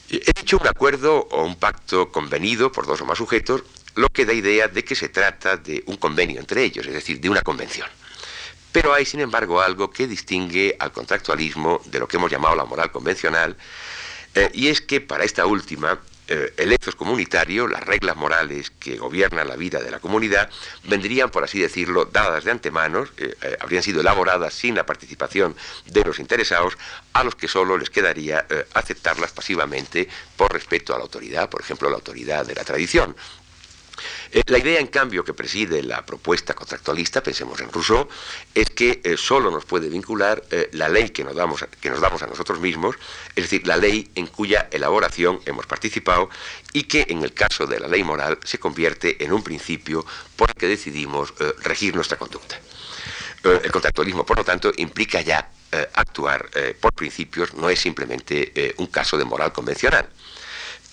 He 0.09 0.31
dicho 0.33 0.57
un 0.57 0.67
acuerdo 0.67 1.27
o 1.31 1.43
un 1.43 1.57
pacto 1.57 2.13
convenido 2.13 2.71
por 2.71 2.87
dos 2.87 3.01
o 3.01 3.05
más 3.05 3.17
sujetos, 3.17 3.63
lo 3.95 4.07
que 4.07 4.25
da 4.25 4.31
idea 4.31 4.69
de 4.69 4.85
que 4.85 4.95
se 4.95 5.09
trata 5.09 5.57
de 5.57 5.83
un 5.87 5.97
convenio 5.97 6.39
entre 6.39 6.63
ellos, 6.63 6.85
es 6.85 6.93
decir, 6.93 7.19
de 7.19 7.29
una 7.29 7.41
convención. 7.41 7.89
Pero 8.71 8.93
hay, 8.93 9.05
sin 9.05 9.21
embargo, 9.21 9.61
algo 9.61 9.89
que 9.89 10.07
distingue 10.07 10.75
al 10.79 10.91
contractualismo 10.91 11.81
de 11.85 11.99
lo 11.99 12.07
que 12.07 12.17
hemos 12.17 12.31
llamado 12.31 12.55
la 12.55 12.65
moral 12.65 12.91
convencional, 12.91 13.57
eh, 14.37 14.51
y 14.53 14.67
es 14.67 14.81
que 14.81 15.01
para 15.01 15.23
esta 15.23 15.47
última, 15.47 15.99
eh, 16.27 16.53
el 16.57 16.71
ethos 16.71 16.95
comunitario, 16.95 17.67
las 17.67 17.81
reglas 17.81 18.15
morales 18.15 18.69
que 18.69 18.95
gobiernan 18.97 19.47
la 19.47 19.55
vida 19.55 19.81
de 19.81 19.89
la 19.89 19.99
comunidad, 19.99 20.51
vendrían, 20.83 21.31
por 21.31 21.43
así 21.43 21.59
decirlo, 21.59 22.05
dadas 22.05 22.43
de 22.43 22.51
antemano, 22.51 23.07
eh, 23.17 23.35
habrían 23.59 23.81
sido 23.81 24.01
elaboradas 24.01 24.53
sin 24.53 24.75
la 24.75 24.85
participación 24.85 25.55
de 25.87 26.03
los 26.03 26.19
interesados, 26.19 26.77
a 27.13 27.23
los 27.23 27.33
que 27.33 27.47
solo 27.47 27.79
les 27.79 27.89
quedaría 27.89 28.45
aceptarlas 28.75 29.31
pasivamente 29.31 30.07
por 30.35 30.53
respeto 30.53 30.93
a 30.93 30.99
la 30.99 31.05
autoridad, 31.05 31.49
por 31.49 31.61
ejemplo, 31.61 31.89
la 31.89 31.95
autoridad 31.95 32.45
de 32.45 32.53
la 32.53 32.63
tradición. 32.63 33.15
Eh, 34.31 34.43
la 34.47 34.57
idea, 34.57 34.79
en 34.79 34.87
cambio, 34.87 35.23
que 35.23 35.33
preside 35.33 35.83
la 35.83 36.05
propuesta 36.05 36.53
contractualista, 36.53 37.21
pensemos 37.23 37.59
en 37.59 37.71
Rousseau, 37.71 38.07
es 38.53 38.69
que 38.69 39.01
eh, 39.03 39.17
solo 39.17 39.51
nos 39.51 39.65
puede 39.65 39.89
vincular 39.89 40.43
eh, 40.51 40.69
la 40.73 40.89
ley 40.89 41.09
que 41.09 41.23
nos, 41.23 41.35
damos, 41.35 41.65
que 41.79 41.89
nos 41.89 42.01
damos 42.01 42.21
a 42.21 42.27
nosotros 42.27 42.59
mismos, 42.59 42.95
es 43.35 43.43
decir, 43.43 43.65
la 43.65 43.77
ley 43.77 44.09
en 44.15 44.27
cuya 44.27 44.67
elaboración 44.71 45.39
hemos 45.45 45.65
participado 45.65 46.29
y 46.73 46.83
que 46.83 47.07
en 47.09 47.23
el 47.23 47.33
caso 47.33 47.65
de 47.65 47.79
la 47.79 47.87
ley 47.87 48.03
moral 48.03 48.37
se 48.43 48.59
convierte 48.59 49.23
en 49.23 49.31
un 49.31 49.43
principio 49.43 50.05
por 50.35 50.49
el 50.49 50.55
que 50.55 50.67
decidimos 50.67 51.33
regir 51.63 51.95
nuestra 51.95 52.17
conducta. 52.17 52.59
el 53.43 53.71
contractualismo, 53.71 54.25
por 54.25 54.37
lo 54.37 54.43
tanto, 54.43 54.71
implica 54.77 55.21
ya 55.21 55.49
actuar 55.93 56.49
por 56.79 56.93
principios, 56.93 57.53
no 57.53 57.69
es 57.69 57.79
simplemente 57.79 58.73
un 58.77 58.87
caso 58.87 59.17
de 59.17 59.25
moral 59.25 59.53
convencional. 59.53 60.09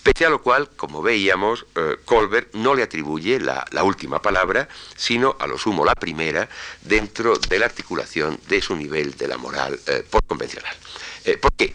Pese 0.05 0.27
a 0.27 0.29
lo 0.29 0.43
cual, 0.43 0.69
como 0.77 1.01
veíamos, 1.01 1.65
eh, 1.77 1.97
Colbert 2.05 2.53
no 2.53 2.75
le 2.75 2.83
atribuye 2.83 3.41
la, 3.41 3.65
última 3.83 4.21
palabra, 4.21 4.69
sino 4.95 5.35
a 5.41 5.47
lo 5.47 5.57
sumo 5.57 5.83
la 5.83 5.95
primera, 5.95 6.47
dentro 6.83 7.39
de 7.39 7.59
la 7.59 7.65
articulación 7.65 8.39
de 8.47 8.61
su 8.61 8.77
nivel 8.77 9.17
de 9.17 9.29
la 9.29 9.39
moral 9.39 9.81
eh, 9.87 10.05
por 10.09 10.23
convencional. 10.25 10.77
Eh, 11.25 11.39
¿Por 11.39 11.55
qué? 11.55 11.75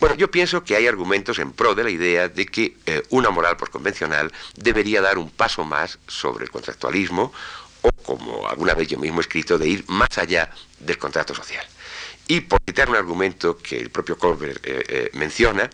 Bueno, 0.00 0.16
yo 0.16 0.30
pienso 0.30 0.64
que 0.64 0.76
hay 0.76 0.86
argumentos 0.86 1.38
en 1.40 1.52
pro 1.52 1.74
de 1.74 1.84
la 1.84 1.90
idea 1.90 2.28
de 2.28 2.46
que 2.46 2.74
una 3.10 3.28
moral 3.28 3.58
por 3.58 3.70
convencional 3.70 4.32
debería 4.56 5.02
dar 5.02 5.18
un 5.18 5.30
paso 5.30 5.62
más 5.62 5.98
sobre 6.08 6.44
el 6.44 6.50
contractualismo 6.50 7.32
o, 7.82 7.90
como 8.02 8.48
alguna 8.48 8.74
vez 8.74 8.88
yo 8.88 8.98
mismo 8.98 9.20
he 9.20 9.20
escrito, 9.20 9.58
de 9.58 9.68
ir 9.68 9.84
más 9.88 10.16
allá 10.16 10.50
del 10.80 10.96
contrato 10.96 11.34
social. 11.34 11.64
Y 12.28 12.40
por 12.42 12.60
citar 12.64 12.88
un 12.88 12.96
argumento 12.96 13.58
que 13.58 13.78
el 13.78 13.90
propio 13.90 14.16
Colbert 14.16 14.64
menciona, 15.14 15.68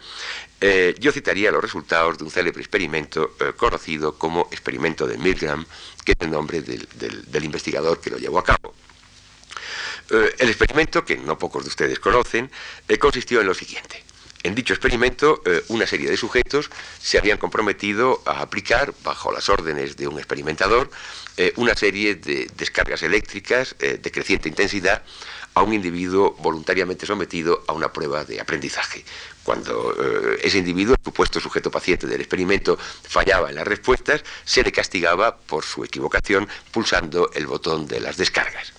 eh, 0.60 0.96
yo 0.98 1.12
citaría 1.12 1.52
los 1.52 1.62
resultados 1.62 2.18
de 2.18 2.24
un 2.24 2.30
célebre 2.30 2.60
experimento 2.60 3.36
eh, 3.38 3.52
conocido 3.56 4.18
como 4.18 4.48
experimento 4.50 5.06
de 5.06 5.16
Milgram, 5.16 5.64
que 6.04 6.12
es 6.12 6.18
el 6.20 6.30
nombre 6.32 6.62
del, 6.62 7.44
investigador 7.44 8.00
que 8.00 8.10
lo 8.10 8.18
llevó 8.18 8.40
a 8.40 8.44
cabo. 8.44 8.74
Eh, 10.10 10.34
el 10.38 10.48
experimento, 10.48 11.04
que 11.04 11.16
no 11.16 11.38
pocos 11.38 11.62
de 11.62 11.68
ustedes 11.68 12.00
conocen, 12.00 12.50
consistió 12.98 13.40
en 13.40 13.46
lo 13.46 13.54
siguiente. 13.54 14.02
En 14.42 14.54
dicho 14.54 14.72
experimento, 14.72 15.42
una 15.66 15.84
serie 15.84 16.08
de 16.08 16.16
sujetos 16.16 16.70
se 17.00 17.18
habían 17.18 17.38
comprometido 17.38 18.22
a 18.24 18.40
aplicar, 18.40 18.94
bajo 19.02 19.32
las 19.32 19.48
órdenes 19.48 19.96
de 19.96 20.06
un 20.06 20.16
experimentador, 20.16 20.90
una 21.56 21.74
serie 21.74 22.14
de 22.14 22.48
descargas 22.56 23.02
eléctricas 23.02 23.74
de 23.78 24.10
creciente 24.12 24.48
intensidad 24.48 25.02
a 25.58 25.62
un 25.62 25.74
individuo 25.74 26.36
voluntariamente 26.38 27.04
sometido 27.04 27.64
a 27.66 27.72
una 27.72 27.92
prueba 27.92 28.24
de 28.24 28.40
aprendizaje. 28.40 29.04
Cuando 29.42 29.92
eh, 29.98 30.38
ese 30.42 30.58
individuo, 30.58 30.94
supuesto 31.02 31.40
sujeto 31.40 31.70
paciente 31.70 32.06
del 32.06 32.20
experimento, 32.20 32.78
fallaba 32.78 33.48
en 33.48 33.56
las 33.56 33.66
respuestas, 33.66 34.22
se 34.44 34.62
le 34.62 34.70
castigaba 34.70 35.36
por 35.36 35.64
su 35.64 35.82
equivocación 35.84 36.48
pulsando 36.70 37.30
el 37.34 37.46
botón 37.46 37.88
de 37.88 38.00
las 38.00 38.16
descargas. 38.16 38.72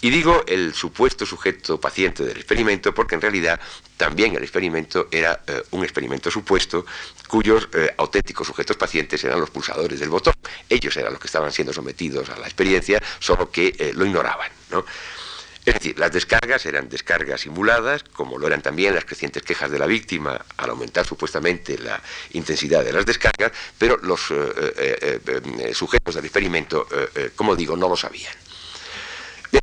Y 0.00 0.10
digo 0.10 0.44
el 0.46 0.74
supuesto 0.74 1.26
sujeto 1.26 1.80
paciente 1.80 2.24
del 2.24 2.36
experimento 2.36 2.94
porque 2.94 3.16
en 3.16 3.20
realidad 3.20 3.60
también 3.96 4.34
el 4.34 4.42
experimento 4.42 5.08
era 5.10 5.42
eh, 5.46 5.62
un 5.72 5.82
experimento 5.82 6.30
supuesto 6.30 6.86
cuyos 7.26 7.68
eh, 7.74 7.94
auténticos 7.96 8.46
sujetos 8.46 8.76
pacientes 8.76 9.22
eran 9.24 9.40
los 9.40 9.50
pulsadores 9.50 10.00
del 10.00 10.08
botón. 10.08 10.34
Ellos 10.68 10.96
eran 10.96 11.12
los 11.12 11.20
que 11.20 11.26
estaban 11.26 11.52
siendo 11.52 11.72
sometidos 11.72 12.28
a 12.30 12.38
la 12.38 12.46
experiencia, 12.46 13.02
solo 13.20 13.50
que 13.50 13.92
lo 13.94 14.04
ignoraban. 14.04 14.50
¿no? 14.70 14.84
Es 15.68 15.74
decir, 15.74 15.98
las 15.98 16.10
descargas 16.10 16.64
eran 16.64 16.88
descargas 16.88 17.42
simuladas, 17.42 18.02
como 18.02 18.38
lo 18.38 18.46
eran 18.46 18.62
también 18.62 18.94
las 18.94 19.04
crecientes 19.04 19.42
quejas 19.42 19.70
de 19.70 19.78
la 19.78 19.84
víctima 19.84 20.42
al 20.56 20.70
aumentar 20.70 21.04
supuestamente 21.04 21.76
la 21.76 22.00
intensidad 22.30 22.82
de 22.82 22.90
las 22.90 23.04
descargas, 23.04 23.52
pero 23.76 23.98
los 23.98 24.30
eh, 24.30 24.34
eh, 24.78 25.20
eh, 25.26 25.74
sujetos 25.74 26.14
del 26.14 26.24
experimento, 26.24 26.88
como 27.36 27.54
digo, 27.54 27.76
no 27.76 27.86
lo 27.86 27.96
sabían. 27.96 28.32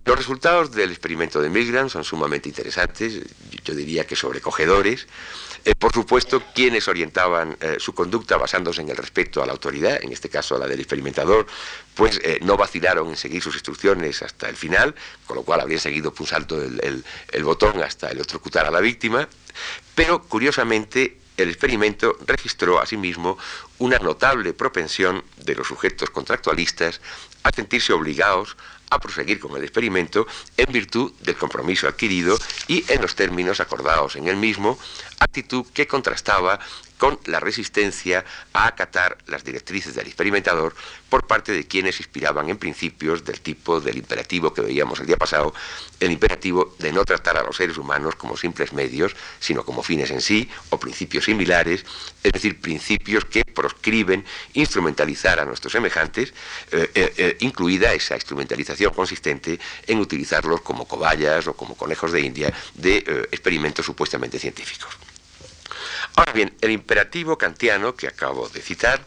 los 0.06 0.16
resultados 0.16 0.72
del 0.74 0.92
experimento 0.92 1.42
de 1.42 1.50
Milgram 1.50 1.90
son 1.90 2.04
sumamente 2.04 2.50
interesantes, 2.50 3.22
yo 3.64 3.74
diría 3.74 4.06
que 4.06 4.16
sobrecogedores. 4.16 5.08
Eh, 5.66 5.74
por 5.74 5.92
supuesto, 5.92 6.44
quienes 6.54 6.88
orientaban 6.88 7.58
eh, 7.60 7.78
su 7.80 7.96
conducta 7.96 8.38
basándose 8.38 8.82
en 8.82 8.90
el 8.90 8.98
respeto 8.98 9.42
a 9.42 9.48
la 9.48 9.54
autoridad, 9.54 9.98
en 10.04 10.12
este 10.12 10.30
caso 10.30 10.56
a 10.56 10.60
la 10.60 10.68
del 10.68 10.80
experimentador, 10.80 11.48
pues 11.96 12.22
eh, 12.24 12.38
no 12.44 12.56
vacilaron 12.56 13.10
en 13.10 13.18
seguir 13.18 13.42
sus 13.42 13.56
instrucciones 13.56 14.22
hasta 14.22 14.48
el 14.48 14.56
final, 14.56 14.94
con 15.26 15.38
lo 15.38 15.44
cual 15.44 15.62
habrían 15.62 15.82
seguido 15.82 16.14
pulsando 16.14 16.62
el, 16.62 17.04
el 17.32 17.44
botón 17.44 17.82
hasta 17.82 18.12
electrocutar 18.12 18.68
a 18.68 18.72
la 18.72 18.80
víctima. 18.80 19.28
Pero, 19.96 20.22
curiosamente, 20.22 21.18
el 21.36 21.50
experimento 21.50 22.16
registró 22.28 22.80
asimismo 22.80 23.40
una 23.80 23.98
notable 23.98 24.54
propensión 24.54 25.24
de 25.38 25.56
los 25.56 25.68
sujetos 25.68 26.12
contractualistas 26.12 27.02
a 27.42 27.52
sentirse 27.52 27.92
obligados 27.92 28.56
a 28.90 29.00
proseguir 29.00 29.40
con 29.40 29.56
el 29.56 29.64
experimento 29.64 30.28
en 30.58 30.72
virtud 30.72 31.12
del 31.22 31.36
compromiso 31.36 31.88
adquirido 31.88 32.38
y 32.68 32.84
en 32.92 33.02
los 33.02 33.16
términos 33.16 33.60
acordados 33.60 34.16
en 34.16 34.28
el 34.28 34.36
mismo, 34.36 34.78
actitud 35.20 35.66
que 35.74 35.88
contrastaba 35.88 36.60
con 36.98 37.20
la 37.26 37.40
resistencia 37.40 38.26
a 38.54 38.68
acatar 38.68 39.18
las 39.28 39.44
directrices 39.44 39.96
del 39.96 40.08
experimentador 40.08 40.76
por 41.10 41.28
parte 41.28 41.52
de 41.52 41.66
quienes 41.66 42.00
inspiraban 42.00 42.50
en 42.50 42.58
principios 42.58 43.24
del 43.24 43.42
tipo 43.42 43.80
del 43.80 43.98
imperativo 43.98 44.54
que 44.54 44.62
veíamos 44.62 45.00
el 45.00 45.08
día 45.08 45.18
pasado, 45.18 45.54
el 46.00 46.12
imperativo 46.12 46.76
de 46.80 46.92
no 46.92 47.06
tratar 47.06 47.38
a 47.38 47.44
los 47.44 47.56
seres 47.56 47.78
humanos 47.78 48.16
como 48.16 48.38
simples 48.38 48.74
medios, 48.74 49.16
sino 49.40 49.64
como 49.64 49.84
fines 49.84 50.12
en 50.12 50.22
sí 50.22 50.50
o 50.70 50.80
principios 50.80 51.26
similares, 51.26 51.86
es 52.24 52.32
decir, 52.32 52.60
principios 52.60 53.26
que 53.26 53.44
proscriben 53.46 54.26
instrumentalizar 54.54 55.40
a 55.40 55.46
nuestros 55.46 55.72
semejantes, 55.74 56.34
eh, 56.72 56.90
eh, 56.94 57.14
eh, 57.18 57.38
incluida 57.42 57.94
esa 57.94 58.16
instrumentalización 58.16 58.94
consistente 58.94 59.60
en 59.88 60.00
utilizarlos 60.00 60.62
como 60.62 60.88
cobayas 60.88 61.48
o 61.48 61.54
como 61.54 61.76
conejos 61.76 62.12
de 62.12 62.22
India 62.22 62.54
de 62.74 62.98
experimentos 63.32 63.86
supuestamente 63.86 64.40
científicos. 64.40 65.05
Ahora 66.16 66.32
bien, 66.32 66.54
el 66.62 66.72
imperativo 66.72 67.38
kantiano 67.38 67.96
que 67.96 68.08
acabo 68.08 68.48
de 68.48 68.62
citar, 68.62 69.02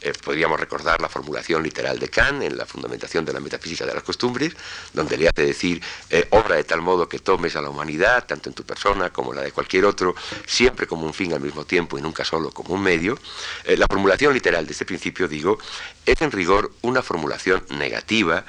eh, 0.00 0.12
podríamos 0.24 0.58
recordar 0.58 1.00
la 1.00 1.08
formulación 1.08 1.62
literal 1.62 1.98
de 1.98 2.08
Kant 2.08 2.42
en 2.42 2.56
la 2.56 2.66
fundamentación 2.66 3.24
de 3.24 3.32
la 3.32 3.40
metafísica 3.40 3.86
de 3.86 3.94
las 3.94 4.02
costumbres, 4.02 4.54
donde 4.92 5.16
le 5.16 5.28
hace 5.28 5.46
decir, 5.46 5.82
eh, 6.10 6.26
obra 6.30 6.56
de 6.56 6.64
tal 6.64 6.80
modo 6.80 7.08
que 7.08 7.20
tomes 7.20 7.54
a 7.56 7.62
la 7.62 7.70
humanidad, 7.70 8.26
tanto 8.26 8.48
en 8.48 8.54
tu 8.54 8.64
persona 8.64 9.10
como 9.10 9.32
en 9.32 9.38
la 9.38 9.42
de 9.42 9.52
cualquier 9.52 9.84
otro, 9.84 10.14
siempre 10.46 10.86
como 10.86 11.04
un 11.04 11.14
fin 11.14 11.32
al 11.32 11.40
mismo 11.40 11.64
tiempo 11.64 11.98
y 11.98 12.02
nunca 12.02 12.24
solo 12.24 12.50
como 12.50 12.74
un 12.74 12.82
medio. 12.82 13.18
Eh, 13.64 13.76
la 13.76 13.86
formulación 13.88 14.34
literal 14.34 14.66
de 14.66 14.72
este 14.72 14.84
principio, 14.84 15.26
digo, 15.26 15.58
es 16.06 16.20
en 16.20 16.30
rigor 16.30 16.72
una 16.82 17.02
formulación 17.02 17.64
negativa 17.70 18.44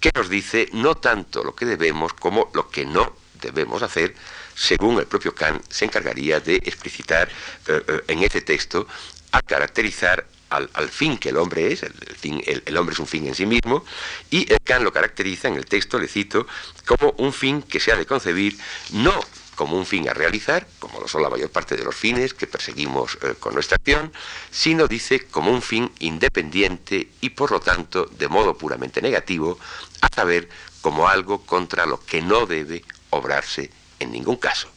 que 0.00 0.10
nos 0.14 0.28
dice 0.28 0.68
no 0.72 0.94
tanto 0.94 1.42
lo 1.42 1.54
que 1.54 1.66
debemos 1.66 2.12
como 2.14 2.50
lo 2.54 2.70
que 2.70 2.86
no 2.86 3.14
debemos 3.40 3.82
hacer, 3.82 4.14
según 4.58 4.98
el 4.98 5.06
propio 5.06 5.34
Kant, 5.34 5.62
se 5.70 5.84
encargaría 5.84 6.40
de 6.40 6.56
explicitar 6.56 7.28
eh, 7.68 7.82
eh, 7.86 8.00
en 8.08 8.24
ese 8.24 8.40
texto 8.40 8.88
a 9.30 9.40
caracterizar 9.40 10.26
al, 10.50 10.88
fin 10.88 11.18
que 11.18 11.28
el 11.28 11.36
hombre 11.36 11.72
es, 11.72 11.82
el, 11.82 12.62
el, 12.64 12.76
hombre 12.76 12.94
es 12.94 12.98
un 12.98 13.06
fin 13.06 13.26
en 13.26 13.34
sí 13.34 13.44
mismo, 13.44 13.84
y 14.30 14.50
el 14.50 14.58
Kant 14.64 14.82
lo 14.82 14.92
caracteriza 14.92 15.46
en 15.46 15.54
el 15.54 15.66
texto, 15.66 15.98
le 15.98 16.08
cito, 16.08 16.46
como 16.86 17.14
un 17.18 17.32
fin 17.32 17.62
que 17.62 17.78
se 17.78 17.92
ha 17.92 17.96
de 17.96 18.06
concebir 18.06 18.58
no 18.92 19.14
como 19.54 19.76
un 19.76 19.84
fin 19.84 20.08
a 20.08 20.14
realizar, 20.14 20.66
como 20.78 21.00
lo 21.00 21.08
son 21.08 21.22
la 21.22 21.28
mayor 21.28 21.50
parte 21.50 21.76
de 21.76 21.84
los 21.84 21.94
fines 21.94 22.32
que 22.32 22.46
perseguimos 22.46 23.18
eh, 23.22 23.34
con 23.38 23.54
nuestra 23.54 23.76
acción, 23.76 24.12
sino 24.50 24.86
dice 24.86 25.26
como 25.26 25.50
un 25.50 25.62
fin 25.62 25.90
independiente 25.98 27.10
y 27.20 27.30
por 27.30 27.50
lo 27.50 27.60
tanto 27.60 28.06
de 28.06 28.28
modo 28.28 28.56
puramente 28.56 29.02
negativo, 29.02 29.58
a 30.00 30.08
saber, 30.14 30.48
como 30.80 31.08
algo 31.08 31.44
contra 31.44 31.86
lo 31.86 32.00
que 32.00 32.22
no 32.22 32.46
debe 32.46 32.84
obrarse 33.10 33.70
en 33.98 34.12
ningún 34.12 34.36
caso. 34.36 34.68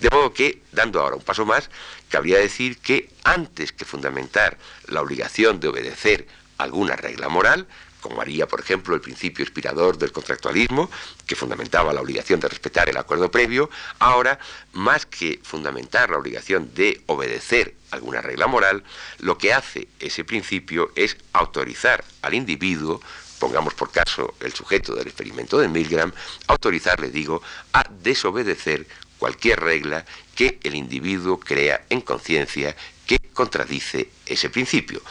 De 0.00 0.08
modo 0.10 0.32
que, 0.32 0.62
dando 0.72 1.00
ahora 1.00 1.16
un 1.16 1.22
paso 1.22 1.44
más, 1.44 1.70
cabría 2.08 2.38
decir 2.38 2.78
que 2.78 3.10
antes 3.22 3.72
que 3.72 3.84
fundamentar 3.84 4.56
la 4.88 5.02
obligación 5.02 5.60
de 5.60 5.68
obedecer 5.68 6.26
alguna 6.56 6.96
regla 6.96 7.28
moral, 7.28 7.66
como 8.00 8.20
haría, 8.20 8.48
por 8.48 8.60
ejemplo, 8.60 8.94
el 8.94 9.00
principio 9.00 9.44
inspirador 9.44 9.98
del 9.98 10.12
contractualismo, 10.12 10.90
que 11.26 11.36
fundamentaba 11.36 11.92
la 11.92 12.00
obligación 12.00 12.40
de 12.40 12.48
respetar 12.48 12.88
el 12.88 12.96
acuerdo 12.96 13.30
previo, 13.30 13.70
ahora, 13.98 14.38
más 14.72 15.06
que 15.06 15.38
fundamentar 15.42 16.10
la 16.10 16.18
obligación 16.18 16.72
de 16.74 17.02
obedecer 17.06 17.74
alguna 17.90 18.20
regla 18.20 18.46
moral, 18.46 18.84
lo 19.18 19.36
que 19.36 19.52
hace 19.52 19.88
ese 19.98 20.24
principio 20.24 20.92
es 20.94 21.16
autorizar 21.32 22.04
al 22.22 22.34
individuo 22.34 23.00
pongamos 23.40 23.74
por 23.74 23.90
caso 23.90 24.34
el 24.38 24.52
sujeto 24.52 24.94
del 24.94 25.08
experimento 25.08 25.58
de 25.58 25.66
Milgram, 25.66 26.12
autorizarle, 26.46 27.10
digo, 27.10 27.42
a 27.72 27.82
desobedecer 28.02 28.86
cualquier 29.18 29.58
regla 29.58 30.04
que 30.36 30.60
el 30.62 30.76
individuo 30.76 31.40
crea 31.40 31.86
en 31.88 32.02
conciencia 32.02 32.76
que 33.06 33.18
contradice 33.32 34.10
ese 34.26 34.50
principio. 34.50 35.02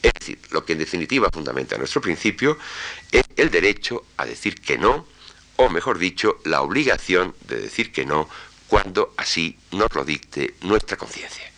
Es 0.00 0.12
decir, 0.12 0.38
lo 0.50 0.64
que 0.64 0.74
en 0.74 0.78
definitiva 0.78 1.28
fundamenta 1.32 1.76
nuestro 1.76 2.00
principio 2.00 2.58
es 3.10 3.24
el 3.36 3.50
derecho 3.50 4.04
a 4.16 4.26
decir 4.26 4.60
que 4.60 4.78
no, 4.78 5.06
o 5.56 5.68
mejor 5.68 5.98
dicho, 5.98 6.40
la 6.44 6.60
obligación 6.60 7.34
de 7.48 7.60
decir 7.60 7.90
que 7.90 8.04
no 8.04 8.28
cuando 8.68 9.14
así 9.16 9.58
nos 9.72 9.92
lo 9.94 10.04
dicte 10.04 10.54
nuestra 10.60 10.96
conciencia. 10.96 11.50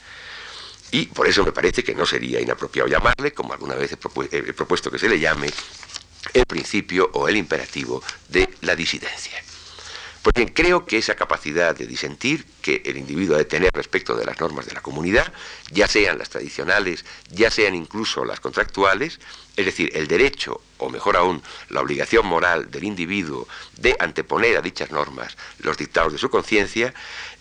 Y 0.93 1.07
por 1.07 1.27
eso 1.27 1.45
me 1.45 1.53
parece 1.53 1.85
que 1.85 1.95
no 1.95 2.07
sería 2.07 2.41
inapropiado 2.41 2.89
llamarle, 2.89 3.33
como 3.33 3.53
alguna 3.53 3.75
vez 3.75 3.93
he, 3.93 3.97
propuesto 3.97 4.91
que 4.91 4.99
se 4.99 5.09
le 5.09 5.21
llame, 5.21 5.49
el 6.35 6.47
principio 6.47 7.11
o 7.15 7.29
el 7.29 7.37
imperativo 7.37 8.03
de 8.29 8.49
la 8.63 8.77
disidencia. 8.77 9.43
Pues 10.23 10.35
bien, 10.35 10.49
creo 10.49 10.85
que 10.85 10.99
esa 10.99 11.15
capacidad 11.15 11.75
de 11.75 11.87
disentir 11.87 12.45
que 12.61 12.83
el 12.85 12.99
individuo 12.99 13.37
ha 13.37 13.39
de 13.39 13.47
tener 13.47 13.71
respecto 13.73 14.15
de 14.15 14.27
las 14.27 14.39
normas 14.39 14.67
de 14.67 14.75
la 14.75 14.83
comunidad, 14.83 15.33
ya 15.71 15.89
sean 15.89 16.19
las 16.19 16.29
tradicionales, 16.29 17.07
ya 17.31 17.51
sean 17.51 17.75
incluso 17.75 18.27
las 18.27 18.39
contractuales, 18.39 19.19
es 19.57 19.65
decir, 19.65 19.91
el 19.95 20.09
derecho, 20.09 20.61
o 20.77 20.91
mejor 20.91 21.17
aún, 21.17 21.43
la 21.71 21.81
obligación 21.81 22.27
moral 22.27 22.71
del 22.71 22.85
individuo 22.85 23.49
de 23.79 23.97
anteponer 23.99 24.59
a 24.59 24.61
dichas 24.61 24.91
normas 24.91 25.39
los 25.61 25.79
dictados 25.79 26.13
de 26.13 26.19
su 26.19 26.29
conciencia, 26.29 26.93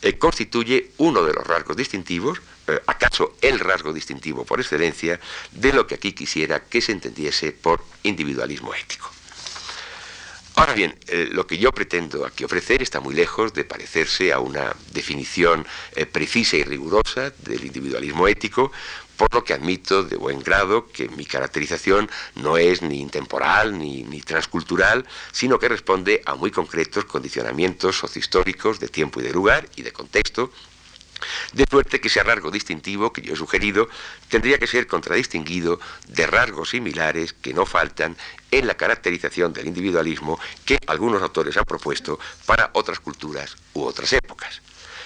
eh, 0.01 0.17
constituye 0.17 0.91
uno 0.99 1.23
de 1.23 1.33
los 1.33 1.45
rasgos 1.45 1.75
distintivos, 1.75 2.41
eh, 2.71 2.81
acaso 2.87 3.35
el 3.41 3.59
rasgo 3.59 3.93
distintivo 3.93 4.45
por 4.45 4.59
excelencia, 4.59 5.19
de 5.51 5.73
lo 5.73 5.87
que 5.87 5.95
aquí 5.95 6.13
quisiera 6.13 6.61
que 6.61 6.81
se 6.81 6.91
entendiese 6.91 7.51
por 7.51 7.83
individualismo 8.03 8.73
ético. 8.73 9.09
Ahora 10.59 10.73
bien, 10.73 10.93
eh, 11.07 11.29
lo 11.31 11.47
que 11.47 11.57
yo 11.57 11.71
pretendo 11.71 12.25
aquí 12.25 12.43
ofrecer 12.43 12.81
está 12.81 12.99
muy 12.99 13.15
lejos 13.15 13.53
de 13.53 13.63
parecerse 13.63 14.33
a 14.33 14.39
una 14.39 14.75
definición 14.91 15.65
eh, 15.95 16.05
precisa 16.05 16.57
y 16.57 16.63
rigurosa 16.63 17.31
del 17.45 17.63
individualismo 17.63 18.27
ético, 18.27 18.69
por 19.15 19.33
lo 19.33 19.43
que 19.43 19.53
admito 19.53 20.03
de 20.03 20.17
buen 20.17 20.39
grado 20.39 20.87
que 20.87 21.07
mi 21.07 21.25
caracterización 21.25 22.09
no 22.35 22.57
es 22.57 22.81
ni 22.81 22.99
intemporal 22.99 23.77
ni, 23.77 24.03
ni 24.03 24.21
transcultural, 24.21 25.05
sino 25.31 25.59
que 25.59 25.69
responde 25.69 26.21
a 26.25 26.35
muy 26.35 26.51
concretos 26.51 27.05
condicionamientos 27.05 27.97
sociohistóricos 27.97 28.81
de 28.81 28.89
tiempo 28.89 29.21
y 29.21 29.23
de 29.23 29.31
lugar 29.31 29.69
y 29.77 29.83
de 29.83 29.93
contexto 29.93 30.51
de 31.53 31.65
suerte 31.69 31.99
que 31.99 32.07
ese 32.07 32.23
rasgo 32.23 32.51
distintivo 32.51 33.13
que 33.13 33.21
yo 33.21 33.33
he 33.33 33.37
sugerido 33.37 33.89
tendría 34.29 34.57
que 34.57 34.67
ser 34.67 34.87
contradistinguido 34.87 35.79
de 36.07 36.27
rasgos 36.27 36.69
similares 36.69 37.33
que 37.33 37.53
no 37.53 37.65
faltan 37.65 38.17
en 38.51 38.67
la 38.67 38.75
caracterización 38.75 39.53
del 39.53 39.67
individualismo 39.67 40.39
que 40.65 40.79
algunos 40.87 41.21
autores 41.21 41.57
han 41.57 41.65
propuesto 41.65 42.19
para 42.45 42.71
otras 42.73 42.99
culturas 42.99 43.55
u 43.73 43.83
otras 43.83 44.13
épocas. 44.13 44.61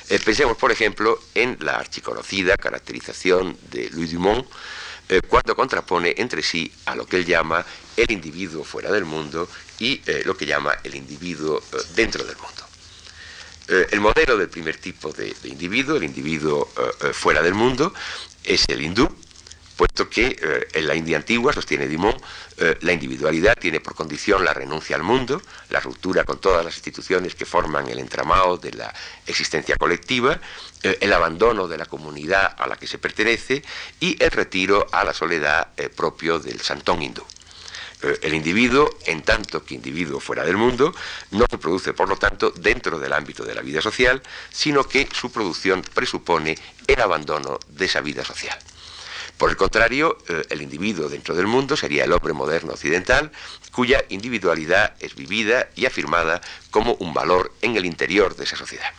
Eh, 0.10 0.20
pensemos, 0.20 0.58
por 0.58 0.72
ejemplo, 0.72 1.20
en 1.34 1.58
la 1.62 1.78
archiconocida 1.78 2.58
caracterización 2.58 3.58
de 3.72 3.90
Louis 3.92 4.12
Dumont, 4.12 4.46
eh, 5.10 5.22
cuando 5.28 5.56
contrapone 5.56 6.16
entre 6.18 6.42
sí 6.42 6.72
a 6.86 6.96
lo 6.96 7.06
que 7.06 7.18
él 7.18 7.26
llama 7.26 7.66
el 7.96 8.12
individuo 8.12 8.64
fuera 8.64 8.92
del 8.92 9.06
mundo 9.06 9.50
y 9.80 10.02
eh, 10.06 10.24
lo 10.26 10.36
que 10.36 10.46
llama 10.46 10.74
el 10.84 10.96
individuo 10.96 11.62
dentro 11.96 12.24
del 12.24 12.38
mundo. 12.38 12.73
Eh, 13.68 13.88
el 13.92 14.02
modelo 14.02 14.38
del 14.38 14.50
primer 14.50 14.78
tipo 14.78 15.12
de, 15.14 15.34
individuo, 15.46 15.96
el 15.96 16.04
individuo 16.04 16.70
eh, 16.78 17.08
eh, 17.08 17.14
fuera 17.14 17.42
del 17.42 17.54
mundo, 17.54 17.94
es 18.44 18.66
el 18.68 18.82
hindú, 18.82 19.10
puesto 19.78 20.10
que 20.10 20.38
en 20.74 20.86
la 20.86 20.96
India 20.96 21.18
antigua, 21.18 21.52
sostiene 21.52 21.88
Dimon, 21.88 22.16
la 22.82 22.94
individualidad 22.94 23.58
tiene 23.58 23.80
por 23.80 23.96
condición 23.96 24.46
la 24.46 24.54
renuncia 24.54 24.96
al 24.96 25.02
mundo, 25.02 25.42
la 25.72 25.80
ruptura 25.80 26.26
con 26.26 26.40
todas 26.40 26.64
las 26.64 26.76
instituciones 26.76 27.34
que 27.34 27.46
forman 27.46 27.88
el 27.90 27.98
entramado 27.98 28.58
de 28.58 28.72
la 28.74 28.94
existencia 29.26 29.76
colectiva, 29.78 30.40
el 30.84 31.12
abandono 31.12 31.68
de 31.68 31.80
la 31.80 31.88
comunidad 31.88 32.56
a 32.56 32.68
la 32.68 32.76
que 32.76 32.86
se 32.86 33.00
pertenece 33.00 33.64
y 34.00 34.22
el 34.24 34.30
retiro 34.30 34.86
a 34.92 35.04
la 35.04 35.14
soledad 35.14 35.70
propio 35.96 36.38
del 36.38 36.62
santón 36.62 37.02
hindú. 37.02 37.26
Eh, 38.04 38.20
el 38.24 38.34
individuo, 38.34 38.90
en 39.06 39.22
tanto 39.22 39.64
que 39.64 39.76
individuo 39.76 40.20
fuera 40.20 40.44
del 40.44 40.58
mundo, 40.58 40.94
no 41.32 41.46
se 41.50 41.58
produce, 41.58 41.94
por 41.94 42.10
lo 42.10 42.18
tanto, 42.18 42.52
dentro 42.52 43.00
del 43.00 43.14
ámbito 43.14 43.44
de 43.46 43.56
la 43.56 43.62
vida 43.62 43.82
social, 43.82 44.22
sino 44.52 44.84
que 44.84 45.08
su 45.12 45.32
producción 45.32 45.82
presupone 45.94 46.58
el 46.86 47.02
abandono 47.02 47.60
de 47.70 47.86
esa 47.86 48.02
vida 48.02 48.26
social. 48.26 48.58
Por 49.38 49.50
el 49.50 49.58
contrario, 49.58 50.18
eh, 50.28 50.44
el 50.50 50.62
individuo 50.62 51.10
dentro 51.10 51.34
del 51.34 51.48
mundo 51.48 51.76
sería 51.76 52.04
el 52.04 52.12
hombre 52.12 52.34
moderno 52.34 52.74
occidental, 52.74 53.32
cuya 53.72 54.04
individualidad 54.10 54.96
es 55.00 55.16
vivida 55.16 55.70
y 55.76 55.86
afirmada 55.86 56.42
como 56.72 56.94
un 56.96 57.14
valor 57.14 57.52
en 57.62 57.76
el 57.76 57.86
interior 57.86 58.36
de 58.36 58.44
esa 58.44 58.58
sociedad. 58.58 58.94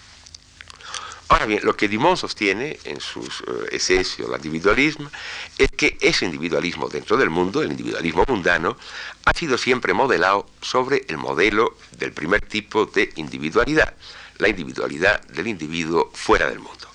Ahora 1.28 1.46
bien, 1.46 1.60
lo 1.64 1.76
que 1.76 1.88
Dumont 1.88 2.18
sostiene 2.18 2.78
en 2.84 3.00
sus 3.00 3.40
uh, 3.40 4.24
o 4.24 4.34
el 4.34 4.36
individualismo 4.36 5.10
es 5.56 5.68
que 5.70 5.96
ese 6.00 6.26
individualismo 6.26 6.88
dentro 6.88 7.16
del 7.16 7.30
mundo, 7.30 7.62
el 7.62 7.70
individualismo 7.70 8.24
mundano, 8.28 8.76
ha 9.24 9.32
sido 9.32 9.56
siempre 9.56 9.94
modelado 9.94 10.46
sobre 10.60 11.06
el 11.08 11.16
modelo 11.16 11.76
del 11.92 12.12
primer 12.12 12.42
tipo 12.42 12.84
de 12.86 13.10
individualidad, 13.16 13.94
la 14.38 14.48
individualidad 14.48 15.22
del 15.28 15.46
individuo 15.46 16.10
fuera 16.12 16.48
del 16.50 16.58
mundo. 16.58 16.88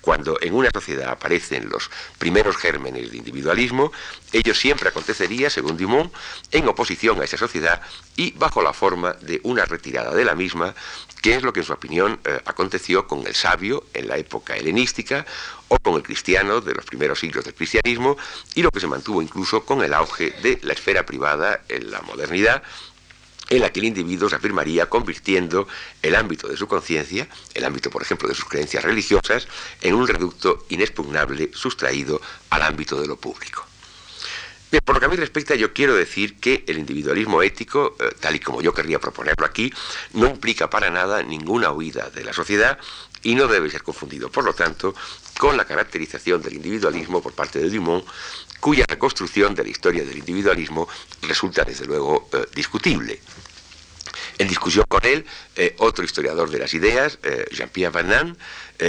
Cuando 0.00 0.38
en 0.40 0.54
una 0.54 0.70
sociedad 0.72 1.10
aparecen 1.10 1.68
los 1.68 1.90
primeros 2.16 2.56
gérmenes 2.56 3.10
de 3.10 3.16
individualismo, 3.16 3.90
ello 4.32 4.54
siempre 4.54 4.88
acontecería, 4.88 5.50
según 5.50 5.76
Dumont, 5.76 6.14
en 6.52 6.68
oposición 6.68 7.20
a 7.20 7.24
esa 7.24 7.36
sociedad 7.36 7.82
y 8.14 8.30
bajo 8.30 8.62
la 8.62 8.72
forma 8.72 9.14
de 9.14 9.40
una 9.42 9.64
retirada 9.64 10.14
de 10.14 10.24
la 10.24 10.36
misma, 10.36 10.76
que 11.26 11.34
es 11.34 11.42
lo 11.42 11.52
que 11.52 11.58
en 11.58 11.66
su 11.66 11.72
opinión 11.72 12.20
eh, 12.24 12.40
aconteció 12.44 13.08
con 13.08 13.26
el 13.26 13.34
sabio 13.34 13.82
en 13.94 14.06
la 14.06 14.16
época 14.16 14.56
helenística 14.56 15.26
o 15.66 15.76
con 15.76 15.94
el 15.96 16.04
cristiano 16.04 16.60
de 16.60 16.72
los 16.72 16.84
primeros 16.84 17.18
siglos 17.18 17.44
del 17.44 17.52
cristianismo 17.52 18.16
y 18.54 18.62
lo 18.62 18.70
que 18.70 18.78
se 18.78 18.86
mantuvo 18.86 19.20
incluso 19.20 19.64
con 19.64 19.82
el 19.82 19.92
auge 19.92 20.30
de 20.40 20.60
la 20.62 20.72
esfera 20.72 21.04
privada 21.04 21.62
en 21.68 21.90
la 21.90 22.00
modernidad 22.02 22.62
en 23.48 23.60
la 23.60 23.72
que 23.72 23.80
el 23.80 23.86
individuo 23.86 24.28
se 24.28 24.36
afirmaría 24.36 24.88
convirtiendo 24.88 25.66
el 26.00 26.14
ámbito 26.14 26.46
de 26.46 26.56
su 26.56 26.68
conciencia, 26.68 27.26
el 27.54 27.64
ámbito, 27.64 27.90
por 27.90 28.02
ejemplo, 28.02 28.28
de 28.28 28.34
sus 28.36 28.44
creencias 28.44 28.84
religiosas, 28.84 29.48
en 29.82 29.94
un 29.94 30.06
reducto 30.06 30.64
inexpugnable 30.68 31.50
sustraído 31.54 32.20
al 32.50 32.62
ámbito 32.62 33.00
de 33.00 33.08
lo 33.08 33.16
público. 33.16 33.65
Bien, 34.70 34.82
por 34.84 34.96
lo 34.96 35.00
que 35.00 35.06
a 35.06 35.08
mí 35.08 35.16
respecta, 35.16 35.54
yo 35.54 35.72
quiero 35.72 35.94
decir 35.94 36.40
que 36.40 36.64
el 36.66 36.78
individualismo 36.78 37.40
ético, 37.40 37.96
eh, 38.00 38.10
tal 38.18 38.34
y 38.34 38.40
como 38.40 38.62
yo 38.62 38.74
querría 38.74 38.98
proponerlo 38.98 39.46
aquí, 39.46 39.72
no 40.12 40.26
implica 40.26 40.68
para 40.68 40.90
nada 40.90 41.22
ninguna 41.22 41.70
huida 41.70 42.10
de 42.10 42.24
la 42.24 42.32
sociedad 42.32 42.76
y 43.22 43.36
no 43.36 43.46
debe 43.46 43.70
ser 43.70 43.84
confundido, 43.84 44.28
por 44.28 44.44
lo 44.44 44.54
tanto, 44.54 44.92
con 45.38 45.56
la 45.56 45.64
caracterización 45.64 46.42
del 46.42 46.54
individualismo 46.54 47.22
por 47.22 47.32
parte 47.32 47.60
de 47.60 47.70
Dumont 47.70 48.04
cuya 48.58 48.84
reconstrucción 48.88 49.54
de 49.54 49.62
la 49.62 49.68
historia 49.68 50.04
del 50.04 50.18
individualismo 50.18 50.88
resulta 51.22 51.62
desde 51.62 51.86
luego 51.86 52.28
eh, 52.32 52.46
discutible. 52.52 53.20
En 54.38 54.48
discusión 54.48 54.84
con 54.88 55.04
él, 55.04 55.24
eh, 55.54 55.76
otro 55.78 56.04
historiador 56.04 56.50
de 56.50 56.58
las 56.58 56.74
ideas, 56.74 57.18
Jean-Pierre 57.52 57.92
Van 57.92 58.36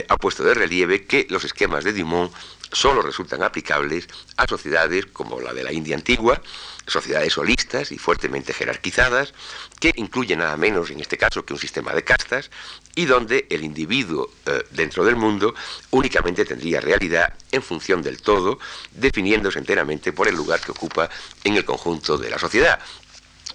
ha 0.09 0.17
puesto 0.17 0.43
de 0.43 0.53
relieve 0.53 1.05
que 1.05 1.27
los 1.29 1.43
esquemas 1.45 1.83
de 1.83 1.93
Dumont 1.93 2.33
solo 2.71 3.01
resultan 3.01 3.43
aplicables 3.43 4.07
a 4.35 4.45
sociedades 4.47 5.05
como 5.07 5.39
la 5.39 5.53
de 5.53 5.63
la 5.63 5.71
India 5.71 5.95
antigua, 5.95 6.41
sociedades 6.85 7.37
holistas 7.37 7.91
y 7.91 7.97
fuertemente 7.97 8.53
jerarquizadas, 8.53 9.33
que 9.79 9.93
incluyen 9.95 10.39
nada 10.39 10.57
menos 10.57 10.89
en 10.89 10.99
este 10.99 11.17
caso 11.17 11.45
que 11.45 11.53
un 11.53 11.59
sistema 11.59 11.93
de 11.93 12.03
castas, 12.03 12.49
y 12.95 13.05
donde 13.05 13.45
el 13.49 13.63
individuo 13.63 14.29
eh, 14.45 14.63
dentro 14.71 15.05
del 15.05 15.15
mundo 15.15 15.53
únicamente 15.91 16.45
tendría 16.45 16.81
realidad 16.81 17.33
en 17.51 17.61
función 17.61 18.01
del 18.01 18.21
todo, 18.21 18.59
definiéndose 18.91 19.59
enteramente 19.59 20.13
por 20.13 20.27
el 20.27 20.35
lugar 20.35 20.59
que 20.59 20.71
ocupa 20.71 21.09
en 21.43 21.55
el 21.55 21.65
conjunto 21.65 22.17
de 22.17 22.29
la 22.29 22.39
sociedad. 22.39 22.79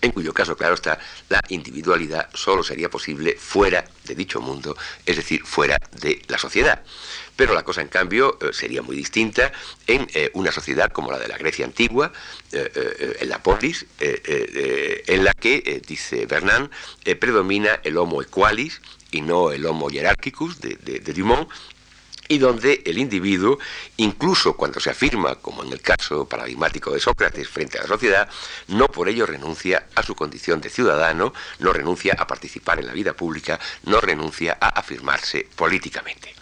en 0.00 0.10
cuyo 0.10 0.34
caso, 0.34 0.56
claro 0.56 0.74
está, 0.74 0.98
la 1.28 1.40
individualidad 1.48 2.28
solo 2.34 2.64
sería 2.64 2.90
posible 2.90 3.36
fuera 3.38 3.84
de 4.04 4.14
dicho 4.16 4.40
mundo, 4.40 4.76
es 5.06 5.14
decir, 5.16 5.44
fuera 5.44 5.78
de 5.92 6.20
la 6.26 6.38
sociedad. 6.38 6.82
Pero 7.36 7.54
la 7.54 7.62
cosa, 7.62 7.80
en 7.80 7.88
cambio, 7.88 8.38
eh, 8.40 8.52
sería 8.52 8.82
muy 8.82 8.96
distinta 8.96 9.52
en 9.86 10.06
eh, 10.14 10.30
una 10.34 10.52
sociedad 10.52 10.90
como 10.92 11.10
la 11.10 11.18
de 11.18 11.28
la 11.28 11.38
Grecia 11.38 11.64
antigua, 11.64 12.12
eh, 12.52 13.16
en 13.20 13.28
la 13.28 13.42
polis, 13.42 13.86
en 13.98 15.24
la 15.24 15.32
que, 15.34 15.82
dice 15.86 16.26
Bernán, 16.26 16.70
predomina 17.18 17.80
el 17.84 17.96
homo 17.96 18.20
equalis 18.22 18.80
y 19.10 19.22
no 19.22 19.50
el 19.50 19.64
homo 19.66 19.88
hierarchicus 19.88 20.60
de, 20.60 20.76
de 20.76 21.12
Dumont, 21.12 21.48
y 22.28 22.38
donde 22.38 22.82
el 22.86 22.98
individuo, 22.98 23.58
incluso 23.96 24.56
cuando 24.56 24.80
se 24.80 24.90
afirma, 24.90 25.34
como 25.36 25.62
en 25.64 25.72
el 25.72 25.80
caso 25.80 26.26
paradigmático 26.26 26.92
de 26.92 27.00
Sócrates 27.00 27.48
frente 27.48 27.78
a 27.78 27.82
la 27.82 27.88
sociedad, 27.88 28.28
no 28.68 28.88
por 28.88 29.08
ello 29.08 29.26
renuncia 29.26 29.86
a 29.94 30.02
su 30.02 30.14
condición 30.14 30.60
de 30.60 30.70
ciudadano, 30.70 31.34
no 31.58 31.72
renuncia 31.72 32.14
a 32.18 32.26
participar 32.26 32.78
en 32.78 32.86
la 32.86 32.92
vida 32.92 33.12
pública, 33.12 33.58
no 33.84 34.00
renuncia 34.00 34.56
a 34.60 34.68
afirmarse 34.68 35.46
políticamente. 35.56 36.34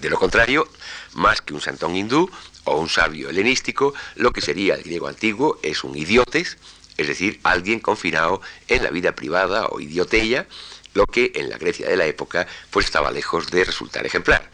De 0.00 0.10
lo 0.10 0.18
contrario, 0.18 0.68
más 1.14 1.40
que 1.40 1.54
un 1.54 1.60
santón 1.60 1.96
hindú 1.96 2.30
o 2.64 2.78
un 2.78 2.88
sabio 2.88 3.30
helenístico, 3.30 3.94
lo 4.14 4.30
que 4.30 4.40
sería 4.40 4.74
el 4.74 4.82
griego 4.82 5.08
antiguo 5.08 5.58
es 5.62 5.82
un 5.82 5.96
idiotes, 5.96 6.56
es 6.96 7.08
decir, 7.08 7.40
alguien 7.42 7.80
confinado 7.80 8.40
en 8.68 8.84
la 8.84 8.90
vida 8.90 9.14
privada 9.14 9.66
o 9.66 9.80
idiotella, 9.80 10.46
lo 10.94 11.06
que 11.06 11.32
en 11.34 11.50
la 11.50 11.58
Grecia 11.58 11.88
de 11.88 11.96
la 11.96 12.06
época 12.06 12.46
pues 12.70 12.86
estaba 12.86 13.10
lejos 13.10 13.50
de 13.50 13.64
resultar 13.64 14.06
ejemplar. 14.06 14.48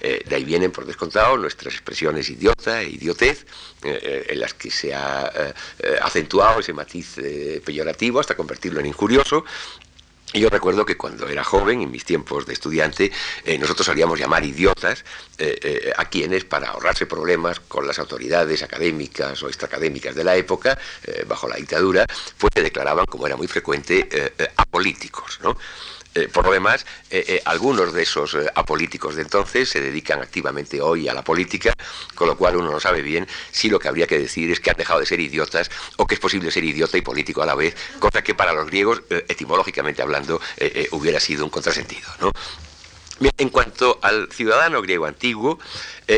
Eh, 0.00 0.22
de 0.26 0.36
ahí 0.36 0.44
vienen, 0.44 0.72
por 0.72 0.86
descontado, 0.86 1.36
nuestras 1.36 1.74
expresiones 1.74 2.28
idiota 2.28 2.82
e 2.82 2.90
idiotez, 2.90 3.46
eh, 3.82 3.98
eh, 4.02 4.26
en 4.28 4.40
las 4.40 4.54
que 4.54 4.70
se 4.70 4.94
ha 4.94 5.54
acentuado 6.02 6.60
ese 6.60 6.72
matiz 6.72 7.16
peyorativo 7.64 8.20
hasta 8.20 8.36
convertirlo 8.36 8.80
en 8.80 8.86
injurioso, 8.86 9.44
yo 10.32 10.48
recuerdo 10.50 10.84
que 10.84 10.96
cuando 10.96 11.28
era 11.28 11.44
joven, 11.44 11.82
en 11.82 11.90
mis 11.90 12.04
tiempos 12.04 12.46
de 12.46 12.52
estudiante, 12.52 13.12
nosotros 13.58 13.86
solíamos 13.86 14.18
llamar 14.18 14.44
idiotas 14.44 15.04
a 15.96 16.04
quienes, 16.06 16.44
para 16.44 16.70
ahorrarse 16.70 17.06
problemas 17.06 17.60
con 17.60 17.86
las 17.86 17.98
autoridades 17.98 18.62
académicas 18.62 19.42
o 19.42 19.48
extraacadémicas 19.48 20.14
de 20.14 20.24
la 20.24 20.36
época, 20.36 20.78
bajo 21.26 21.48
la 21.48 21.56
dictadura, 21.56 22.06
pues 22.38 22.50
se 22.54 22.62
declaraban, 22.62 23.06
como 23.06 23.26
era 23.26 23.36
muy 23.36 23.46
frecuente, 23.46 24.32
apolíticos. 24.56 25.38
¿no? 25.42 25.56
Eh, 26.16 26.28
por 26.32 26.46
lo 26.46 26.52
demás, 26.52 26.86
eh, 27.10 27.24
eh, 27.28 27.42
algunos 27.44 27.92
de 27.92 28.02
esos 28.02 28.38
apolíticos 28.54 29.16
de 29.16 29.22
entonces 29.22 29.68
se 29.68 29.82
dedican 29.82 30.22
activamente 30.22 30.80
hoy 30.80 31.08
a 31.08 31.12
la 31.12 31.22
política, 31.22 31.74
con 32.14 32.26
lo 32.26 32.38
cual 32.38 32.56
uno 32.56 32.70
no 32.70 32.80
sabe 32.80 33.02
bien 33.02 33.28
si 33.50 33.68
lo 33.68 33.78
que 33.78 33.88
habría 33.88 34.06
que 34.06 34.18
decir 34.18 34.50
es 34.50 34.58
que 34.58 34.70
han 34.70 34.78
dejado 34.78 35.00
de 35.00 35.04
ser 35.04 35.20
idiotas 35.20 35.70
o 35.96 36.06
que 36.06 36.14
es 36.14 36.20
posible 36.20 36.50
ser 36.50 36.64
idiota 36.64 36.96
y 36.96 37.02
político 37.02 37.42
a 37.42 37.46
la 37.46 37.54
vez, 37.54 37.76
cosa 37.98 38.22
que 38.22 38.34
para 38.34 38.54
los 38.54 38.66
griegos, 38.66 39.02
etimológicamente 39.10 40.00
hablando, 40.00 40.40
hubiera 40.92 41.20
sido 41.20 41.44
un 41.44 41.50
contrasentido. 41.50 42.08
en 43.36 43.50
cuanto 43.50 43.98
al 44.00 44.32
ciudadano 44.32 44.80
griego 44.80 45.04
antiguo, 45.04 45.58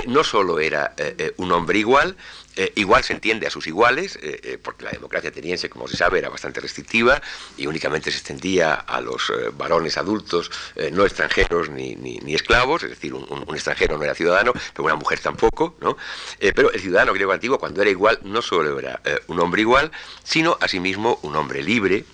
no 0.06 0.22
solo 0.22 0.60
era 0.60 0.94
un 1.38 1.50
hombre 1.50 1.80
igual, 1.80 2.16
eh, 2.60 2.72
igual 2.74 3.04
se 3.04 3.12
entiende 3.12 3.46
a 3.46 3.50
sus 3.50 3.68
iguales, 3.68 4.18
eh, 4.20 4.40
eh, 4.42 4.58
porque 4.60 4.84
la 4.84 4.90
democracia 4.90 5.30
ateniense, 5.30 5.70
como 5.70 5.86
se 5.86 5.96
sabe, 5.96 6.18
era 6.18 6.28
bastante 6.28 6.58
restrictiva 6.58 7.22
y 7.56 7.68
únicamente 7.68 8.10
se 8.10 8.16
extendía 8.16 8.74
a 8.74 9.00
los 9.00 9.32
varones 9.56 9.96
adultos, 9.96 10.50
no 10.90 11.04
extranjeros 11.04 11.70
ni, 11.70 11.94
ni, 11.94 12.34
esclavos, 12.34 12.82
es 12.82 12.90
decir, 12.90 13.14
un, 13.14 13.24
un, 13.30 13.54
extranjero 13.54 13.96
no 13.96 14.02
era 14.02 14.14
ciudadano, 14.14 14.52
pero 14.72 14.86
una 14.86 14.96
mujer 14.96 15.20
tampoco, 15.20 15.76
¿no? 15.80 15.96
pero 16.40 16.72
el 16.72 16.80
ciudadano 16.80 17.12
griego 17.12 17.30
antiguo, 17.30 17.58
cuando 17.60 17.80
era 17.80 17.90
igual, 17.90 18.18
no 18.24 18.42
solo 18.42 18.78
era 18.80 19.00
un 19.28 19.38
hombre 19.38 19.62
igual, 19.62 19.92
sino 20.24 20.58
asimismo 20.60 21.20
un 21.22 21.36
hombre 21.36 21.62
libre, 21.62 22.04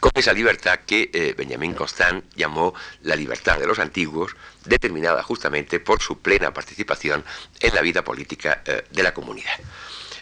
con 0.00 0.12
esa 0.14 0.32
libertad 0.32 0.80
que 0.86 1.10
eh, 1.12 1.34
Benjamín 1.36 1.74
Constant 1.74 2.24
llamó 2.34 2.74
la 3.02 3.16
libertad 3.16 3.58
de 3.58 3.66
los 3.66 3.78
antiguos, 3.78 4.36
determinada 4.64 5.22
justamente 5.22 5.80
por 5.80 6.02
su 6.02 6.18
plena 6.20 6.52
participación 6.52 7.24
en 7.60 7.74
la 7.74 7.80
vida 7.80 8.02
política 8.02 8.62
eh, 8.64 8.84
de 8.90 9.02
la 9.02 9.14
comunidad. 9.14 9.54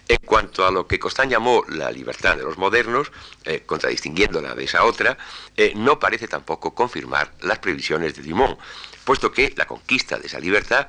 En 0.09 0.19
cuanto 0.25 0.67
a 0.67 0.71
lo 0.71 0.87
que 0.87 0.99
Constant 0.99 1.31
llamó 1.31 1.65
la 1.69 1.91
libertad 1.91 2.37
de 2.37 2.43
los 2.43 2.59
modernos, 2.59 3.13
eh, 3.45 3.63
contradistinguiéndola 3.65 4.55
de 4.55 4.65
esa 4.65 4.85
otra, 4.85 5.17
no 5.77 6.01
parece 6.01 6.27
tampoco 6.27 6.75
confirmar 6.75 7.33
las 7.41 7.61
previsiones 7.61 8.17
de 8.17 8.23
Dumont, 8.23 8.59
puesto 9.05 9.31
que 9.31 9.55
la 9.57 9.67
conquista 9.67 10.19
de 10.19 10.27
esa 10.27 10.41
libertad 10.41 10.89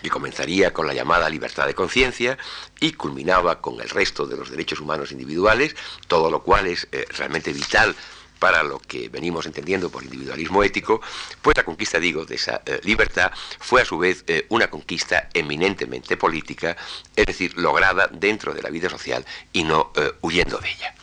que 0.00 0.10
comenzaría 0.10 0.72
con 0.72 0.86
la 0.86 0.94
llamada 0.94 1.28
libertad 1.28 1.66
de 1.66 1.74
conciencia 1.74 2.38
y 2.80 2.92
culminaba 2.92 3.60
con 3.60 3.80
el 3.80 3.90
resto 3.90 4.26
de 4.26 4.36
los 4.36 4.50
derechos 4.50 4.80
humanos 4.80 5.12
individuales, 5.12 5.76
todo 6.08 6.30
lo 6.30 6.42
cual 6.42 6.66
es 6.66 6.88
eh, 6.92 7.04
realmente 7.10 7.52
vital 7.52 7.94
para 8.38 8.62
lo 8.64 8.80
que 8.80 9.08
venimos 9.08 9.46
entendiendo 9.46 9.90
por 9.90 10.02
individualismo 10.02 10.64
ético, 10.64 11.00
pues 11.42 11.56
la 11.56 11.64
conquista, 11.64 12.00
digo, 12.00 12.24
de 12.24 12.34
esa 12.34 12.62
eh, 12.66 12.80
libertad 12.82 13.30
fue 13.60 13.82
a 13.82 13.84
su 13.84 13.98
vez 13.98 14.24
eh, 14.26 14.46
una 14.48 14.68
conquista 14.68 15.28
eminentemente 15.32 16.16
política, 16.16 16.76
es 17.14 17.26
decir, 17.26 17.56
lograda 17.56 18.08
dentro 18.08 18.52
de 18.52 18.62
la 18.62 18.70
vida 18.70 18.88
social 18.88 19.24
y 19.52 19.62
no 19.62 19.92
huyendo 20.22 20.58
de 20.58 20.70
ella. 20.70 20.94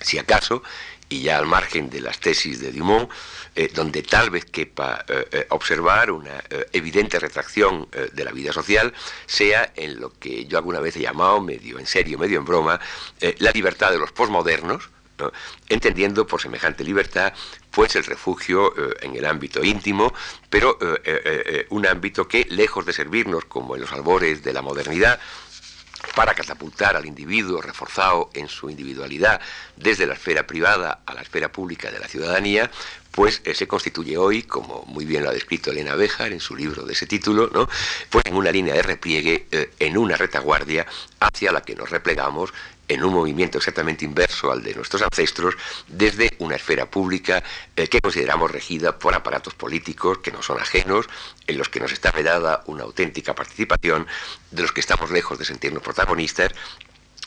Si 0.00 0.18
acaso, 0.18 0.62
y 1.08 1.22
ya 1.22 1.38
al 1.38 1.46
margen 1.46 1.90
de 1.90 2.00
las 2.00 2.18
tesis 2.18 2.60
de 2.60 2.72
Dumont, 2.72 3.08
eh, 3.56 3.70
donde 3.72 4.02
tal 4.02 4.30
vez 4.30 4.46
quepa 4.46 5.04
eh, 5.06 5.28
eh, 5.30 5.46
observar 5.50 6.10
una 6.10 6.42
evidente 6.72 7.20
retracción 7.20 7.88
de 8.12 8.24
la 8.24 8.32
vida 8.32 8.52
social, 8.52 8.92
sea 9.26 9.72
en 9.76 10.00
lo 10.00 10.12
que 10.18 10.46
yo 10.46 10.58
alguna 10.58 10.80
vez 10.80 10.96
he 10.96 11.00
llamado, 11.00 11.40
medio 11.40 11.78
en 11.78 11.86
serio, 11.86 12.18
medio 12.18 12.38
en 12.38 12.44
broma, 12.44 12.80
la 13.38 13.50
libertad 13.52 13.92
de 13.92 13.98
los 13.98 14.12
posmodernos, 14.12 14.90
entendiendo 15.68 16.26
por 16.26 16.40
semejante 16.40 16.82
libertad 16.82 17.32
pues 17.70 17.94
el 17.96 18.04
refugio 18.04 18.74
en 19.00 19.16
el 19.16 19.24
ámbito 19.24 19.62
íntimo, 19.64 20.12
pero 20.50 20.78
un 21.70 21.86
ámbito 21.86 22.26
que, 22.26 22.46
lejos 22.50 22.84
de 22.86 22.92
servirnos 22.92 23.44
como 23.44 23.74
en 23.74 23.82
los 23.82 23.92
albores 23.92 24.42
de 24.42 24.52
la 24.52 24.62
modernidad, 24.62 25.20
para 26.14 26.34
catapultar 26.34 26.96
al 26.96 27.06
individuo 27.06 27.60
reforzado 27.60 28.30
en 28.34 28.48
su 28.48 28.70
individualidad 28.70 29.40
desde 29.76 30.06
la 30.06 30.14
esfera 30.14 30.46
privada 30.46 31.00
a 31.06 31.14
la 31.14 31.22
esfera 31.22 31.50
pública 31.50 31.90
de 31.90 31.98
la 31.98 32.08
ciudadanía, 32.08 32.70
pues 33.10 33.42
eh, 33.44 33.54
se 33.54 33.68
constituye 33.68 34.16
hoy, 34.16 34.42
como 34.42 34.84
muy 34.86 35.04
bien 35.04 35.22
lo 35.22 35.30
ha 35.30 35.32
descrito 35.32 35.70
Elena 35.70 35.94
Béjar 35.94 36.32
en 36.32 36.40
su 36.40 36.56
libro 36.56 36.84
de 36.84 36.92
ese 36.94 37.06
título, 37.06 37.48
¿no? 37.52 37.68
pues 38.10 38.24
en 38.26 38.34
una 38.34 38.50
línea 38.50 38.74
de 38.74 38.82
repliegue, 38.82 39.46
eh, 39.50 39.70
en 39.78 39.96
una 39.96 40.16
retaguardia 40.16 40.86
hacia 41.20 41.52
la 41.52 41.62
que 41.62 41.76
nos 41.76 41.90
replegamos 41.90 42.52
en 42.88 43.04
un 43.04 43.14
movimiento 43.14 43.58
exactamente 43.58 44.04
inverso 44.04 44.50
al 44.50 44.62
de 44.62 44.74
nuestros 44.74 45.02
ancestros, 45.02 45.54
desde 45.88 46.30
una 46.38 46.56
esfera 46.56 46.90
pública 46.90 47.42
eh, 47.76 47.88
que 47.88 48.00
consideramos 48.00 48.50
regida 48.50 48.98
por 48.98 49.14
aparatos 49.14 49.54
políticos 49.54 50.18
que 50.18 50.32
no 50.32 50.42
son 50.42 50.60
ajenos, 50.60 51.06
en 51.46 51.58
los 51.58 51.68
que 51.68 51.80
nos 51.80 51.92
está 51.92 52.10
vedada 52.10 52.62
una 52.66 52.84
auténtica 52.84 53.34
participación, 53.34 54.06
de 54.50 54.62
los 54.62 54.72
que 54.72 54.80
estamos 54.80 55.10
lejos 55.10 55.38
de 55.38 55.44
sentirnos 55.44 55.82
protagonistas 55.82 56.52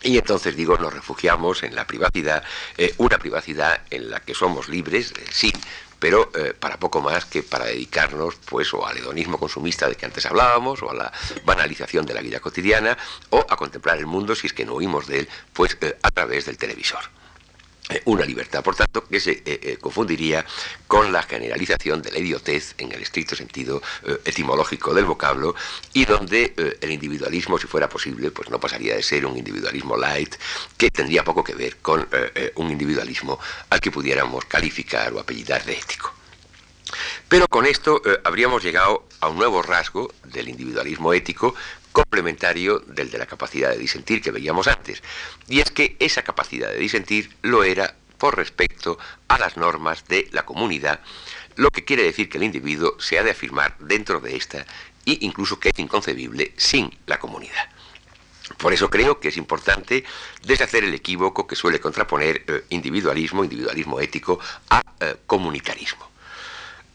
y 0.04 0.18
entonces 0.18 0.56
digo, 0.56 0.78
nos 0.78 0.94
refugiamos 0.94 1.64
en 1.64 1.76
la 1.76 1.88
privacidad, 1.88 2.44
eh, 2.78 2.94
una 2.98 3.18
privacidad 3.18 3.82
en 3.90 4.12
la 4.12 4.20
que 4.20 4.36
somos 4.36 4.70
libres, 4.70 5.14
sí, 5.32 5.52
pero 6.00 6.32
eh, 6.36 6.54
para 6.54 6.78
poco 6.78 7.02
más 7.02 7.26
que 7.26 7.44
para 7.44 7.66
dedicarnos 7.66 8.36
pues 8.46 8.72
al 8.74 8.98
hedonismo 8.98 9.38
consumista 9.38 9.88
de 9.88 9.96
que 9.96 10.06
antes 10.06 10.26
hablábamos, 10.26 10.82
o 10.84 10.92
a 10.92 10.94
la 10.94 11.12
banalización 11.44 12.06
de 12.06 12.14
la 12.14 12.22
vida 12.22 12.40
cotidiana, 12.40 12.98
o 13.30 13.46
a 13.50 13.56
contemplar 13.56 13.98
el 13.98 14.06
mundo, 14.06 14.36
si 14.36 14.48
es 14.48 14.54
que 14.54 14.66
no 14.66 14.74
huimos 14.74 15.08
de 15.08 15.20
él, 15.20 15.30
pues 15.54 15.78
a 16.02 16.12
través 16.12 16.46
del 16.46 16.58
televisor. 16.58 17.17
Eh, 17.90 18.02
una 18.06 18.26
libertad, 18.26 18.62
por 18.64 18.76
tanto, 18.76 19.06
que 19.06 19.20
se 19.20 19.32
eh, 19.32 19.44
eh, 19.46 19.78
confundiría 19.80 20.46
con 20.88 21.14
la 21.14 21.24
generalización 21.24 22.02
de 22.02 22.12
la 22.12 22.20
idiotez 22.20 22.76
en 22.78 22.92
el 22.92 23.02
estricto 23.02 23.36
sentido 23.36 23.82
etimológico 24.26 24.94
del 24.94 25.06
vocablo 25.06 25.56
y 25.94 26.06
donde 26.06 26.54
el 26.82 26.92
individualismo, 26.92 27.58
si 27.58 27.68
fuera 27.68 27.90
posible, 27.90 28.32
pues 28.32 28.50
no 28.50 28.60
pasaría 28.60 28.96
de 28.96 29.04
ser 29.04 29.26
un 29.26 29.38
individualismo 29.38 29.96
light 29.98 30.36
que 30.78 30.90
tendría 30.90 31.24
poco 31.24 31.44
que 31.44 31.56
ver 31.56 31.78
con 31.78 32.08
un 32.56 32.72
individualismo 32.72 33.40
al 33.70 33.80
que 33.80 33.92
pudiéramos 33.92 34.46
calificar 34.46 35.14
o 35.14 35.20
apellidar 35.20 35.64
de 35.66 35.74
ético. 35.74 36.14
Pero 37.28 37.48
con 37.48 37.66
esto 37.66 38.02
habríamos 38.24 38.64
llegado 38.64 39.06
a 39.20 39.28
un 39.28 39.38
nuevo 39.38 39.62
rasgo 39.62 40.14
del 40.24 40.50
individualismo 40.50 41.14
ético 41.14 41.56
complementario 41.98 42.78
del 42.78 43.10
de 43.10 43.18
la 43.18 43.26
capacidad 43.26 43.72
de 43.72 43.80
disentir 43.80 44.22
que 44.22 44.30
veíamos 44.30 44.68
antes. 44.68 45.02
Y 45.48 45.62
es 45.62 45.72
que 45.72 45.96
esa 46.00 46.22
capacidad 46.22 46.70
de 46.70 46.78
disentir 46.78 47.36
lo 47.42 47.64
era 47.64 47.96
por 48.20 48.38
respecto 48.38 49.00
a 49.28 49.40
las 49.40 49.58
normas 49.58 50.08
de 50.08 50.28
la 50.32 50.46
comunidad, 50.46 51.00
lo 51.56 51.72
que 51.72 51.86
quiere 51.86 52.04
decir 52.04 52.30
que 52.30 52.38
el 52.38 52.44
individuo 52.44 52.98
se 53.00 53.18
ha 53.18 53.24
de 53.24 53.32
afirmar 53.32 53.76
dentro 53.80 54.20
de 54.20 54.36
esta 54.36 54.60
e 55.08 55.18
incluso 55.22 55.60
que 55.60 55.70
es 55.70 55.80
inconcebible 55.80 56.54
sin 56.56 56.96
la 57.08 57.18
comunidad. 57.18 57.68
Por 58.60 58.74
eso 58.74 58.92
creo 58.92 59.20
que 59.20 59.30
es 59.30 59.38
importante 59.38 60.04
deshacer 60.44 60.84
el 60.84 60.94
equívoco 60.94 61.48
que 61.48 61.56
suele 61.56 61.80
contraponer 61.80 62.44
eh, 62.48 62.64
individualismo, 62.70 63.44
individualismo 63.44 64.00
ético, 64.00 64.40
a 64.70 64.84
eh, 65.00 65.16
comunitarismo. 65.26 66.17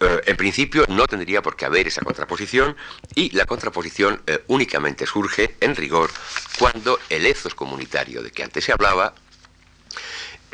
Eh, 0.03 0.21
en 0.27 0.37
principio 0.37 0.85
no 0.89 1.07
tendría 1.07 1.43
por 1.43 1.55
qué 1.55 1.65
haber 1.65 1.87
esa 1.87 2.01
contraposición 2.01 2.77
y 3.15 3.31
la 3.37 3.47
contraposición 3.47 4.21
eh, 4.27 4.43
únicamente 4.49 5.07
surge 5.07 5.55
en 5.61 5.77
rigor 5.77 6.11
cuando 6.59 6.99
el 7.09 7.25
ethos 7.25 7.55
comunitario 7.55 8.21
de 8.21 8.33
que 8.33 8.43
antes 8.43 8.65
se 8.65 8.73
hablaba 8.73 9.15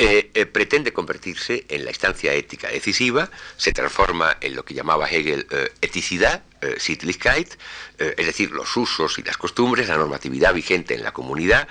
eh, 0.00 0.30
eh, 0.32 0.46
pretende 0.46 0.92
convertirse 0.92 1.66
en 1.68 1.84
la 1.84 1.90
instancia 1.90 2.32
ética 2.32 2.68
decisiva, 2.68 3.28
se 3.56 3.72
transforma 3.72 4.36
en 4.40 4.54
lo 4.54 4.64
que 4.64 4.72
llamaba 4.72 5.10
Hegel 5.10 5.44
eh, 5.50 5.72
eticidad, 5.80 6.44
Sittlichkeit, 6.76 7.54
es 7.98 8.26
decir, 8.26 8.50
los 8.50 8.76
usos 8.76 9.16
y 9.20 9.22
las 9.22 9.36
costumbres, 9.36 9.86
la 9.86 9.96
normatividad 9.96 10.52
vigente 10.52 10.92
en 10.92 11.04
la 11.04 11.12
comunidad, 11.12 11.68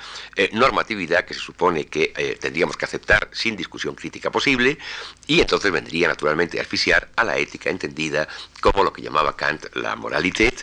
normatividad 0.54 1.26
que 1.26 1.34
se 1.34 1.42
supone 1.42 1.88
que 1.88 2.38
tendríamos 2.40 2.78
que 2.78 2.86
aceptar 2.86 3.28
sin 3.34 3.58
discusión 3.58 3.96
crítica 3.96 4.32
posible, 4.32 4.78
y 5.26 5.42
entonces 5.42 5.74
vendría 5.74 6.08
naturalmente 6.08 6.58
a 6.58 6.62
asfixiar 6.62 7.10
a 7.18 7.26
la 7.26 7.38
ética 7.38 7.70
entendida 7.70 8.30
como 8.62 8.86
lo 8.86 8.94
que 8.94 9.02
llamaba 9.02 9.36
Kant 9.36 9.66
la 9.76 9.98
moralité, 9.98 10.54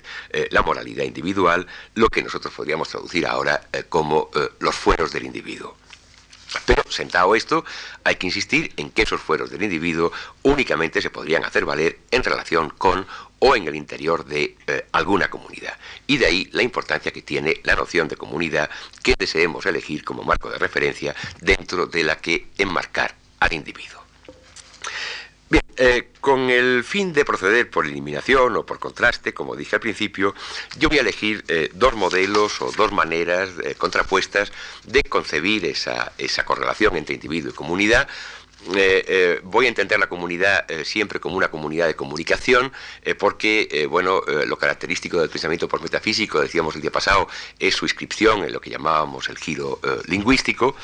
la 0.51 0.63
moralidad 0.63 1.05
individual, 1.05 1.67
lo 1.95 2.09
que 2.09 2.23
nosotros 2.23 2.55
podríamos 2.55 2.89
traducir 2.89 3.27
ahora 3.27 3.69
como 3.91 4.31
los 4.59 4.75
fueros 4.75 5.13
del 5.13 5.27
individuo. 5.27 5.77
Pero, 6.67 6.83
sentado 6.89 7.35
esto, 7.35 7.65
hay 8.05 8.17
que 8.17 8.27
insistir 8.27 8.73
en 8.77 8.91
que 8.91 9.03
esos 9.03 9.21
fueros 9.21 9.51
del 9.51 9.63
individuo 9.63 10.13
únicamente 10.43 11.03
se 11.03 11.11
podrían 11.11 11.45
hacer 11.45 11.65
valer 11.65 11.99
en 12.11 12.23
relación 12.23 12.71
con 12.71 13.07
o 13.39 13.57
en 13.57 13.69
el 13.69 13.75
interior 13.75 14.25
de 14.25 14.57
eh, 14.67 14.87
alguna 14.93 15.29
comunidad. 15.29 15.77
Y 16.07 16.17
de 16.17 16.27
ahí 16.27 16.49
la 16.53 16.63
importancia 16.63 17.13
que 17.13 17.23
tiene 17.23 17.61
la 17.65 17.75
noción 17.75 18.09
de 18.09 18.17
comunidad 18.17 18.71
que 19.03 19.15
deseemos 19.19 19.67
elegir 19.67 20.05
como 20.05 20.23
marco 20.23 20.51
de 20.51 20.59
referencia 20.59 21.15
dentro 21.41 21.87
de 21.87 22.05
la 22.05 22.17
que 22.17 22.49
enmarcar 22.59 23.15
al 23.41 23.53
individuo. 23.53 24.04
Bien, 25.51 25.63
eh, 25.77 26.09
con 26.21 26.49
el 26.51 26.85
fin 26.85 27.13
de 27.13 27.25
proceder 27.25 27.71
por 27.71 27.87
eliminación 27.87 28.57
o 28.57 28.65
por 28.65 28.79
contraste, 28.79 29.35
como 29.35 29.57
dije 29.57 29.77
al 29.77 29.81
principio, 29.81 30.35
yo 30.79 30.89
voy 30.89 30.99
a 30.99 31.03
elegir 31.03 31.45
eh, 31.49 31.69
dos 31.75 31.95
modelos 31.95 32.63
o 32.63 32.73
dos 32.73 32.93
maneras 32.93 33.51
eh, 33.63 33.75
contrapuestas 33.75 34.53
de 34.85 35.03
concebir 35.03 35.67
esa, 35.67 36.13
correlación 36.45 36.97
entre 36.97 37.15
individuo 37.17 37.51
y 37.51 37.55
comunidad. 37.55 38.09
voy 39.43 39.67
a 39.67 39.69
entender 39.69 39.99
la 39.99 40.07
comunidad 40.07 40.65
siempre 40.85 41.21
como 41.21 41.37
una 41.37 41.49
comunidad 41.49 41.87
de 41.87 41.95
comunicación, 41.95 42.73
porque 43.19 43.87
bueno, 43.91 44.23
lo 44.47 44.57
característico 44.57 45.21
del 45.21 45.29
pensamiento 45.29 45.69
por 45.69 45.83
metafísico, 45.83 46.41
decíamos 46.41 46.75
el 46.75 46.81
día 46.81 46.91
pasado, 46.91 47.29
es 47.59 47.75
su 47.75 47.85
inscripción 47.85 48.43
en 48.45 48.53
lo 48.53 48.61
que 48.61 48.71
llamábamos 48.71 49.29
el 49.29 49.37
giro 49.37 49.81
lingüístico. 50.07 50.75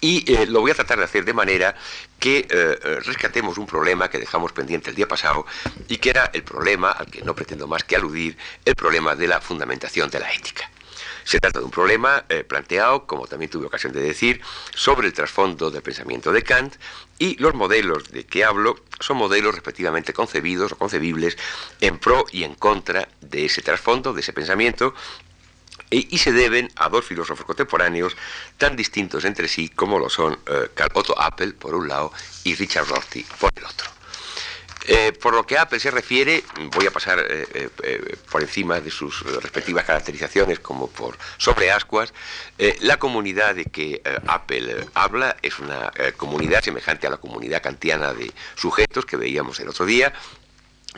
Y 0.00 0.32
eh, 0.32 0.46
lo 0.46 0.60
voy 0.60 0.70
a 0.70 0.74
tratar 0.74 0.98
de 0.98 1.04
hacer 1.04 1.24
de 1.24 1.32
manera 1.32 1.74
que 2.18 2.38
eh, 2.38 2.46
eh, 2.50 3.00
rescatemos 3.04 3.58
un 3.58 3.66
problema 3.66 4.08
que 4.08 4.18
dejamos 4.18 4.52
pendiente 4.52 4.90
el 4.90 4.96
día 4.96 5.08
pasado 5.08 5.46
y 5.88 5.98
que 5.98 6.10
era 6.10 6.30
el 6.32 6.42
problema, 6.42 6.90
al 6.92 7.06
que 7.06 7.22
no 7.22 7.34
pretendo 7.34 7.66
más 7.66 7.84
que 7.84 7.96
aludir, 7.96 8.36
el 8.64 8.74
problema 8.74 9.14
de 9.14 9.28
la 9.28 9.40
fundamentación 9.40 10.10
de 10.10 10.20
la 10.20 10.32
ética. 10.32 10.70
Se 11.24 11.40
trata 11.40 11.58
de 11.58 11.64
un 11.66 11.70
problema 11.70 12.24
planteado, 12.48 13.06
como 13.06 13.26
también 13.26 13.50
tuve 13.50 13.66
ocasión 13.66 13.92
de 13.92 14.00
decir, 14.00 14.40
sobre 14.74 15.08
el 15.08 15.12
trasfondo 15.12 15.70
del 15.70 15.82
pensamiento 15.82 16.32
de 16.32 16.42
Kant 16.42 16.76
y 17.18 17.36
los 17.36 17.52
modelos 17.52 18.10
de 18.10 18.24
que 18.24 18.44
hablo 18.44 18.76
son 18.98 19.18
modelos 19.18 19.54
respectivamente 19.54 20.14
concebidos 20.14 20.72
o 20.72 20.78
concebibles 20.78 21.36
en 21.82 21.98
pro 21.98 22.24
y 22.32 22.44
en 22.44 22.54
contra 22.54 23.08
de 23.20 23.44
ese 23.44 23.60
trasfondo, 23.60 24.14
de 24.14 24.22
ese 24.22 24.32
pensamiento, 24.32 24.94
y 25.90 26.18
se 26.18 26.32
deben 26.32 26.70
a 26.76 26.88
dos 26.88 27.04
filósofos 27.04 27.46
contemporáneos 27.46 28.16
tan 28.56 28.76
distintos 28.76 29.24
entre 29.24 29.48
sí 29.48 29.68
como 29.68 29.98
lo 29.98 30.10
son 30.10 30.38
eh, 30.46 30.68
Carl 30.74 30.90
Otto 30.94 31.18
Appel 31.20 31.54
por 31.54 31.74
un 31.74 31.88
lado 31.88 32.12
y 32.44 32.54
Richard 32.54 32.86
Rorty 32.86 33.24
por 33.38 33.50
el 33.56 33.64
otro. 33.64 33.88
Eh, 34.90 35.12
por 35.12 35.34
lo 35.34 35.44
que 35.44 35.58
a 35.58 35.62
Apple 35.62 35.80
se 35.80 35.90
refiere, 35.90 36.42
voy 36.74 36.86
a 36.86 36.90
pasar 36.90 37.22
eh, 37.28 37.68
por 38.30 38.40
encima 38.42 38.80
de 38.80 38.90
sus 38.90 39.20
respectivas 39.42 39.84
caracterizaciones 39.84 40.60
como 40.60 40.88
por 40.88 41.18
sobre 41.36 41.70
ascuas. 41.70 42.14
la 42.80 42.98
comunidad 42.98 43.54
de 43.54 43.66
que 43.66 44.00
Apple 44.26 44.86
habla 44.94 45.36
es 45.42 45.58
una 45.58 45.92
comunidad 46.16 46.62
semejante 46.62 47.06
a 47.06 47.10
la 47.10 47.18
comunidad 47.18 47.62
kantiana 47.62 48.14
de 48.14 48.32
sujetos 48.54 49.04
que 49.04 49.18
veíamos 49.18 49.60
el 49.60 49.68
otro 49.68 49.84
día, 49.84 50.14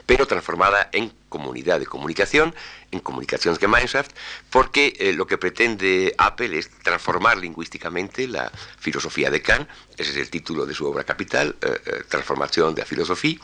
pero 0.07 0.25
transformada 0.25 0.89
en 0.93 1.13
comunidad 1.31 1.81
de 1.81 1.87
comunicación, 1.87 2.55
en 2.93 3.59
Gemeinschaft, 3.59 4.11
porque 4.51 4.95
eh, 4.99 5.13
lo 5.13 5.27
que 5.27 5.39
pretende 5.39 6.15
Apple 6.19 6.59
es 6.59 6.71
transformar 6.83 7.39
lingüísticamente 7.39 8.27
la 8.27 8.51
filosofía 8.79 9.31
de 9.31 9.41
Kant, 9.41 9.69
ese 9.97 10.11
es 10.11 10.17
el 10.17 10.31
título 10.31 10.67
de 10.67 10.75
su 10.75 10.87
obra 10.87 11.05
capital, 11.05 11.55
eh, 11.61 11.81
eh, 11.87 12.03
Transformación 12.09 12.75
de 12.75 12.83
la 12.83 12.87
Filosofía, 12.87 13.39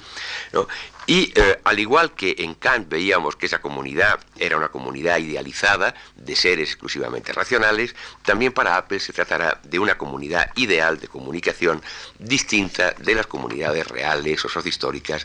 y 1.09 1.33
al 1.63 1.79
igual 1.79 2.15
que 2.17 2.35
en 2.39 2.55
Kant 2.55 2.89
veíamos 2.89 3.37
que 3.37 3.47
esa 3.47 3.61
comunidad 3.61 4.19
era 4.37 4.57
una 4.57 4.71
comunidad 4.71 5.19
idealizada 5.19 5.95
de 6.17 6.35
seres 6.35 6.71
exclusivamente 6.71 7.33
racionales, 7.33 7.95
también 8.25 8.53
para 8.53 8.77
Apple 8.77 8.99
se 8.99 9.13
tratará 9.13 9.61
de 9.63 9.79
una 9.79 9.97
comunidad 9.97 10.51
ideal 10.57 10.99
de 10.99 11.07
comunicación 11.07 11.81
distinta 12.19 12.91
de 12.99 13.15
las 13.15 13.29
comunidades 13.29 13.87
reales 13.87 14.45
o 14.45 14.49
sociohistóricas 14.49 15.25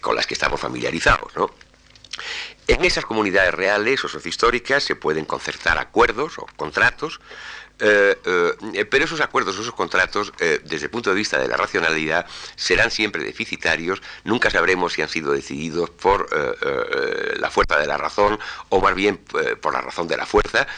con 0.00 0.16
las 0.16 0.26
que 0.26 0.32
estamos 0.32 0.58
familiarizados. 0.58 1.36
¿no? 1.36 1.50
En 2.68 2.84
esas 2.84 3.04
comunidades 3.04 3.54
reales 3.54 4.04
o 4.04 4.08
sociohistóricas 4.08 4.84
se 4.84 4.94
pueden 4.94 5.24
concertar 5.24 5.78
acuerdos 5.78 6.38
o 6.38 6.46
contratos, 6.56 7.20
eh, 7.84 8.16
eh, 8.74 8.84
pero 8.84 9.04
esos 9.04 9.20
acuerdos 9.20 9.58
o 9.58 9.62
esos 9.62 9.74
contratos, 9.74 10.32
eh, 10.38 10.60
desde 10.64 10.84
el 10.84 10.90
punto 10.90 11.10
de 11.10 11.16
vista 11.16 11.40
de 11.40 11.48
la 11.48 11.56
racionalidad, 11.56 12.26
serán 12.54 12.92
siempre 12.92 13.24
deficitarios, 13.24 14.00
nunca 14.22 14.50
sabremos 14.50 14.92
si 14.92 15.02
han 15.02 15.08
sido 15.08 15.32
decididos 15.32 15.90
por 15.90 16.28
la 17.38 17.50
fuerza 17.50 17.78
de 17.78 17.86
la 17.86 17.96
razón 17.96 18.38
o 18.68 18.80
más 18.80 18.94
bien 18.94 19.18
por 19.60 19.72
la 19.72 19.80
razón 19.80 20.06
de 20.06 20.16
la 20.16 20.26
fuerza, 20.26 20.68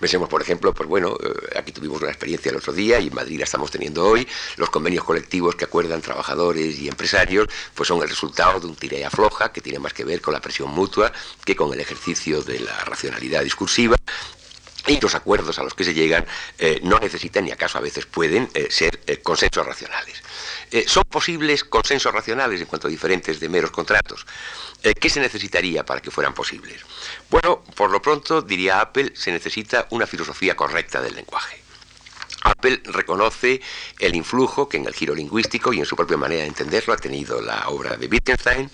Pensemos, 0.00 0.28
por 0.28 0.42
ejemplo, 0.42 0.74
pues 0.74 0.88
bueno, 0.88 1.16
eh, 1.22 1.58
aquí 1.58 1.70
tuvimos 1.72 2.00
una 2.02 2.10
experiencia 2.10 2.50
el 2.50 2.56
otro 2.56 2.72
día 2.72 2.98
y 2.98 3.08
en 3.08 3.14
Madrid 3.14 3.38
la 3.38 3.44
estamos 3.44 3.70
teniendo 3.70 4.04
hoy. 4.04 4.26
Los 4.56 4.70
convenios 4.70 5.04
colectivos 5.04 5.54
que 5.54 5.64
acuerdan 5.64 6.02
trabajadores 6.02 6.78
y 6.78 6.88
empresarios, 6.88 7.48
pues 7.74 7.88
son 7.88 8.02
el 8.02 8.08
resultado 8.08 8.58
de 8.60 8.66
un 8.66 8.74
tira 8.74 8.98
y 8.98 9.02
afloja 9.02 9.52
que 9.52 9.60
tiene 9.60 9.78
más 9.78 9.92
que 9.92 10.04
ver 10.04 10.20
con 10.20 10.34
la 10.34 10.40
presión 10.40 10.70
mutua 10.70 11.12
que 11.44 11.54
con 11.54 11.72
el 11.72 11.80
ejercicio 11.80 12.42
de 12.42 12.60
la 12.60 12.84
racionalidad 12.84 13.42
discursiva 13.42 13.96
y 14.86 15.00
los 15.00 15.14
acuerdos 15.14 15.58
a 15.58 15.62
los 15.62 15.74
que 15.74 15.84
se 15.84 15.94
llegan 15.94 16.26
eh, 16.58 16.80
no 16.82 16.98
necesitan 16.98 17.44
ni 17.44 17.52
acaso 17.52 17.78
a 17.78 17.80
veces 17.80 18.06
pueden 18.06 18.48
eh, 18.54 18.68
ser 18.70 19.00
consensos 19.22 19.66
racionales. 19.66 20.22
¿Son 20.86 21.04
posibles 21.08 21.62
consensos 21.62 22.12
racionales 22.12 22.60
en 22.60 22.66
cuanto 22.66 22.88
a 22.88 22.90
diferentes 22.90 23.38
de 23.38 23.48
meros 23.48 23.70
contratos? 23.70 24.26
¿Qué 24.82 25.08
se 25.08 25.20
necesitaría 25.20 25.86
para 25.86 26.00
que 26.00 26.10
fueran 26.10 26.34
posibles? 26.34 26.80
Bueno, 27.30 27.62
por 27.76 27.90
lo 27.90 28.02
pronto, 28.02 28.42
diría 28.42 28.80
Apple, 28.80 29.12
se 29.14 29.30
necesita 29.30 29.86
una 29.90 30.06
filosofía 30.06 30.56
correcta 30.56 31.00
del 31.00 31.14
lenguaje. 31.14 31.63
Apple 32.44 32.80
reconoce 32.84 33.60
el 33.98 34.14
influjo 34.14 34.68
que 34.68 34.76
en 34.76 34.86
el 34.86 34.94
giro 34.94 35.14
lingüístico 35.14 35.72
y 35.72 35.80
en 35.80 35.86
su 35.86 35.96
propia 35.96 36.16
manera 36.16 36.42
de 36.42 36.48
entenderlo 36.48 36.92
ha 36.92 36.96
tenido 36.96 37.40
la 37.40 37.68
obra 37.68 37.96
de 37.96 38.06
Wittgenstein, 38.06 38.70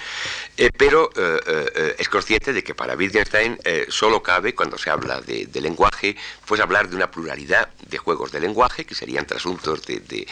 eh, 0.57 0.71
pero 0.77 1.11
eh, 1.16 1.41
eh, 1.47 1.97
es 1.99 2.09
consciente 2.09 2.53
de 2.53 2.62
que 2.62 2.75
para 2.75 2.95
Wittgenstein 2.95 3.59
solo 3.89 4.23
cabe, 4.23 4.55
cuando 4.55 4.77
se 4.77 4.91
habla 4.91 5.21
de, 5.21 5.49
lenguaje, 5.61 6.16
pues 6.47 6.61
hablar 6.61 6.89
de 6.89 6.97
una 6.97 7.11
pluralidad 7.11 7.68
de 7.87 7.99
juegos 7.99 8.33
de 8.33 8.41
lenguaje, 8.41 8.85
que 8.85 8.95
serían 8.95 9.27
trasuntos 9.27 9.83
de, 9.87 10.27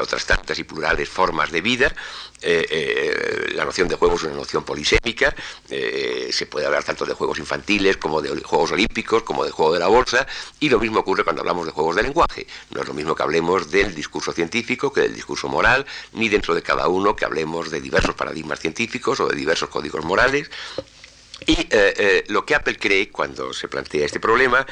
otras 0.00 0.26
tantas 0.26 0.58
y 0.58 0.64
plurales 0.64 1.08
formas 1.08 1.50
de 1.50 1.60
vida. 1.60 1.94
La 2.42 3.64
noción 3.64 3.88
de 3.88 3.96
juego 3.96 4.14
es 4.14 4.22
una 4.22 4.34
noción 4.34 4.64
polisémica, 4.64 5.34
se 5.68 6.46
puede 6.46 6.66
hablar 6.66 6.84
tanto 6.84 7.04
de 7.04 7.14
juegos 7.14 7.38
infantiles 7.38 7.96
como 7.96 8.22
de 8.22 8.40
juegos 8.42 8.72
olímpicos, 8.72 9.22
como 9.22 9.44
de 9.44 9.50
juego 9.50 9.72
de 9.72 9.78
la 9.78 9.88
bolsa, 9.88 10.26
y 10.58 10.68
lo 10.68 10.80
mismo 10.80 11.00
ocurre 11.00 11.24
cuando 11.24 11.42
hablamos 11.42 11.66
de 11.66 11.72
juegos 11.72 11.96
de 11.96 12.02
lenguaje. 12.02 12.46
No 12.70 12.80
es 12.80 12.88
lo 12.88 12.94
mismo 12.94 13.14
que 13.14 13.22
hablemos 13.22 13.70
del 13.70 13.94
discurso 13.94 14.32
científico 14.32 14.92
que 14.92 15.02
del 15.02 15.14
discurso 15.14 15.48
moral, 15.48 15.86
ni 16.12 16.28
dentro 16.28 16.54
de 16.54 16.62
cada 16.62 16.88
uno 16.88 17.16
que 17.16 17.24
hablemos 17.24 17.70
de 17.70 17.80
diversos 17.80 18.14
paradigmas 18.14 18.60
científicos 18.60 19.20
o 19.20 19.28
de 19.28 19.36
diversos 19.36 19.68
códigos 19.68 20.04
morales. 20.04 20.50
Y 21.46 21.52
eh, 21.52 21.68
eh, 21.70 22.24
lo 22.28 22.44
que 22.44 22.54
Apple 22.54 22.76
cree 22.76 23.10
cuando 23.10 23.52
se 23.54 23.68
plantea 23.68 24.04
este 24.04 24.20
problema 24.20 24.66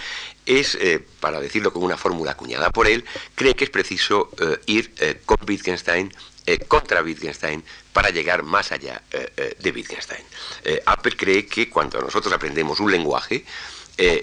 es, 0.45 0.75
eh, 0.75 1.05
para 1.21 1.41
decirlo 1.41 1.73
con 1.73 1.83
una 1.83 1.97
fórmula 1.97 2.33
acuñada 2.33 2.71
por 2.71 2.87
él, 2.87 3.05
cree 3.35 3.55
que 3.55 3.65
es 3.65 3.71
preciso 3.71 4.31
ir 4.67 4.93
con 5.25 5.39
Wittgenstein 5.47 6.13
contra 6.67 7.03
Wittgenstein 7.03 7.63
para 7.93 8.11
llegar 8.11 8.43
más 8.43 8.73
allá 8.73 9.03
de 9.11 9.71
Wittgenstein. 9.71 10.25
Apple 10.87 11.17
cree 11.17 11.47
que 11.47 11.69
cuando 11.69 12.01
nosotros 12.01 12.33
aprendemos 12.33 12.81
un 12.81 12.91
lenguaje, 12.91 13.45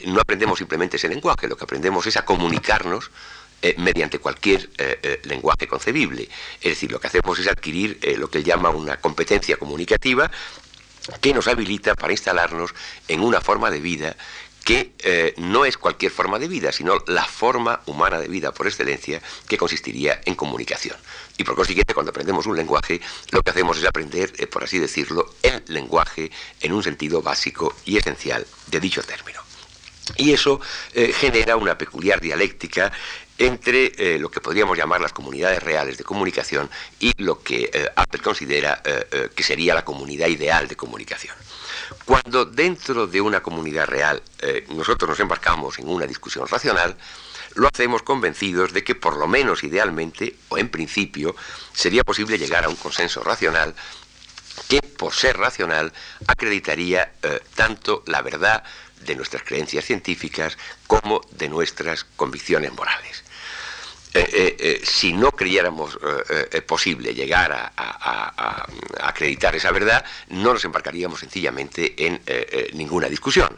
no 0.05 0.21
aprendemos 0.21 0.57
simplemente 0.57 0.97
ese 0.97 1.09
lenguaje, 1.09 1.47
lo 1.47 1.55
que 1.55 1.65
aprendemos 1.65 2.07
es 2.07 2.17
a 2.17 2.25
comunicarnos 2.25 3.11
eh, 3.61 3.73
mediante 3.79 4.19
cualquier 4.19 4.69
eh, 4.77 4.99
eh, 5.01 5.21
lenguaje 5.23 5.67
concebible. 5.67 6.29
Es 6.61 6.71
decir, 6.73 6.91
lo 6.91 6.99
que 6.99 7.07
hacemos 7.07 7.39
es 7.39 7.47
adquirir 7.47 7.99
lo 8.19 8.29
que 8.29 8.37
él 8.37 8.43
llama 8.43 8.69
una 8.69 8.97
competencia 8.97 9.57
comunicativa 9.57 10.29
que 11.19 11.33
nos 11.33 11.47
habilita 11.47 11.95
para 11.95 12.13
instalarnos 12.13 12.75
en 13.07 13.21
una 13.21 13.41
forma 13.41 13.71
de 13.71 13.79
vida 13.79 14.15
que 14.63 15.33
no 15.37 15.65
es 15.65 15.77
cualquier 15.77 16.11
forma 16.11 16.39
de 16.39 16.47
vida, 16.47 16.71
sino 16.71 16.97
la 17.07 17.25
forma 17.25 17.81
humana 17.85 18.19
de 18.19 18.27
vida 18.27 18.51
por 18.51 18.67
excelencia 18.67 19.21
que 19.47 19.57
consistiría 19.57 20.21
en 20.25 20.35
comunicación. 20.35 20.97
Y 21.37 21.43
por 21.43 21.55
consiguiente, 21.55 21.93
cuando 21.93 22.11
aprendemos 22.11 22.45
un 22.45 22.55
lenguaje, 22.55 23.01
lo 23.31 23.41
que 23.41 23.49
hacemos 23.49 23.77
es 23.77 23.85
aprender, 23.85 24.49
por 24.49 24.63
así 24.63 24.79
decirlo, 24.79 25.35
el 25.43 25.63
lenguaje 25.67 26.31
en 26.61 26.71
un 26.71 26.81
sentido 26.81 27.21
básico 27.21 27.75
y 27.85 27.97
esencial 27.97 28.45
de 28.67 28.79
dicho 28.79 29.03
término. 29.03 29.41
Y 30.17 30.33
eso 30.33 30.61
genera 30.93 31.57
una 31.57 31.77
peculiar 31.77 32.21
dialéctica 32.21 32.91
entre 33.37 33.91
eh, 33.97 34.19
lo 34.19 34.29
que 34.29 34.39
podríamos 34.39 34.77
llamar 34.77 35.01
las 35.01 35.11
comunidades 35.11 35.61
reales 35.61 35.97
de 35.97 36.03
comunicación 36.03 36.69
y 36.99 37.11
lo 37.21 37.41
que 37.41 37.69
eh, 37.73 37.89
Apple 37.95 38.21
considera 38.21 38.81
eh, 38.85 39.29
que 39.35 39.43
sería 39.43 39.75
la 39.75 39.83
comunidad 39.83 40.27
ideal 40.27 40.67
de 40.67 40.75
comunicación. 40.75 41.35
Cuando 42.05 42.45
dentro 42.45 43.07
de 43.07 43.21
una 43.21 43.41
comunidad 43.41 43.85
real 43.85 44.21
nosotros 44.69 45.09
nos 45.09 45.19
embarcamos 45.19 45.77
en 45.77 45.87
una 45.87 46.07
discusión 46.07 46.47
racional, 46.47 46.95
lo 47.55 47.67
hacemos 47.67 48.03
convencidos 48.03 48.73
de 48.73 48.83
que 48.83 48.95
por 48.95 49.17
lo 49.17 49.27
menos 49.27 49.63
idealmente 49.63 50.35
o 50.49 50.57
en 50.57 50.69
principio 50.69 51.35
sería 51.73 52.03
posible 52.03 52.37
llegar 52.37 52.65
a 52.65 52.69
un 52.69 52.75
consenso 52.75 53.23
racional 53.23 53.73
que 54.69 54.81
por 54.81 55.13
ser 55.13 55.37
racional 55.37 55.91
acreditaría 56.27 57.11
tanto 57.55 58.03
la 58.07 58.21
verdad 58.21 58.63
de 59.01 59.15
nuestras 59.15 59.43
creencias 59.43 59.85
científicas 59.85 60.57
como 60.87 61.21
de 61.31 61.49
nuestras 61.49 62.03
convicciones 62.03 62.71
morales. 62.73 63.23
Eh, 64.13 64.29
eh, 64.31 64.55
eh, 64.59 64.81
si 64.81 65.11
no 65.11 65.31
creyéramos 65.31 65.99
posible 66.65 67.13
llegar 67.13 67.51
a, 67.51 68.65
acreditar 69.01 69.55
esa 69.55 69.71
verdad, 69.71 70.05
no 70.29 70.53
nos 70.53 70.63
embarcaríamos 70.63 71.19
sencillamente 71.19 71.95
en 71.97 72.21
ninguna 72.73 73.07
discusión. 73.07 73.57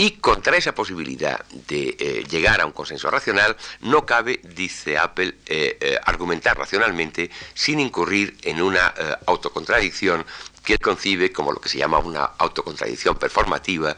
Y 0.00 0.12
contra 0.12 0.56
esa 0.56 0.72
posibilidad 0.72 1.44
de 1.66 2.24
llegar 2.30 2.60
a 2.60 2.66
un 2.66 2.72
consenso 2.72 3.10
racional, 3.10 3.56
no 3.80 4.06
cabe, 4.06 4.40
dice 4.44 4.96
Apple, 4.96 5.34
argumentar 6.04 6.56
racionalmente 6.56 7.30
sin 7.52 7.80
incurrir 7.80 8.38
en 8.42 8.62
una 8.62 8.94
autocontradicción 9.26 10.24
que 10.64 10.74
él 10.74 10.78
concibe 10.78 11.32
como 11.32 11.50
lo 11.50 11.60
que 11.60 11.68
se 11.68 11.78
llama 11.78 11.98
una 11.98 12.24
autocontradicción 12.38 13.16
performativa 13.16 13.96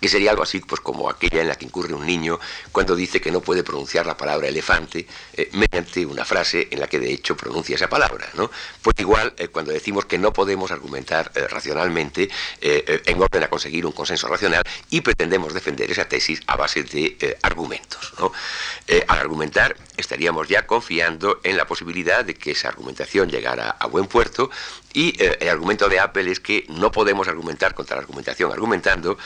que 0.00 0.08
sería 0.08 0.30
algo 0.30 0.42
así 0.42 0.60
pues 0.60 0.80
como 0.80 1.08
aquella 1.08 1.40
en 1.40 1.48
la 1.48 1.56
que 1.56 1.64
incurre 1.64 1.94
un 1.94 2.06
niño 2.06 2.38
cuando 2.72 2.94
dice 2.94 3.20
que 3.20 3.30
no 3.30 3.40
puede 3.40 3.62
pronunciar 3.62 4.06
la 4.06 4.16
palabra 4.16 4.48
elefante 4.48 5.06
eh, 5.32 5.50
mediante 5.52 6.04
una 6.06 6.24
frase 6.24 6.68
en 6.70 6.80
la 6.80 6.86
que 6.86 6.98
de 6.98 7.12
hecho 7.12 7.36
pronuncia 7.36 7.76
esa 7.76 7.88
palabra. 7.88 8.28
¿no? 8.34 8.50
Pues 8.82 8.96
igual 8.98 9.34
eh, 9.36 9.48
cuando 9.48 9.72
decimos 9.72 10.04
que 10.04 10.18
no 10.18 10.32
podemos 10.32 10.70
argumentar 10.70 11.30
eh, 11.34 11.46
racionalmente 11.48 12.28
en 12.60 13.22
orden 13.22 13.42
a 13.42 13.48
conseguir 13.48 13.86
un 13.86 13.92
consenso 13.92 14.28
racional 14.28 14.62
y 14.90 15.00
pretendemos 15.00 15.54
defender 15.54 15.90
esa 15.90 16.08
tesis 16.08 16.42
a 16.46 16.56
base 16.56 16.82
de 16.82 17.38
argumentos. 17.42 18.12
al 19.08 19.18
argumentar 19.18 19.76
estaríamos 19.96 20.48
ya 20.48 20.66
confiando 20.66 21.40
en 21.42 21.56
la 21.56 21.66
posibilidad 21.66 22.24
de 22.24 22.34
que 22.34 22.52
esa 22.52 22.68
argumentación 22.68 23.30
llegara 23.30 23.70
a 23.70 23.86
buen 23.86 24.06
puerto 24.06 24.50
y 24.92 25.14
el 25.20 25.48
argumento 25.48 25.88
de 25.88 26.00
Apple 26.00 26.30
es 26.30 26.40
que 26.40 26.64
no 26.68 26.90
podemos 26.90 27.28
argumentar 27.28 27.74
contra 27.74 27.96
la 27.96 28.02
argumentación 28.02 28.52
argumentando 28.52 29.16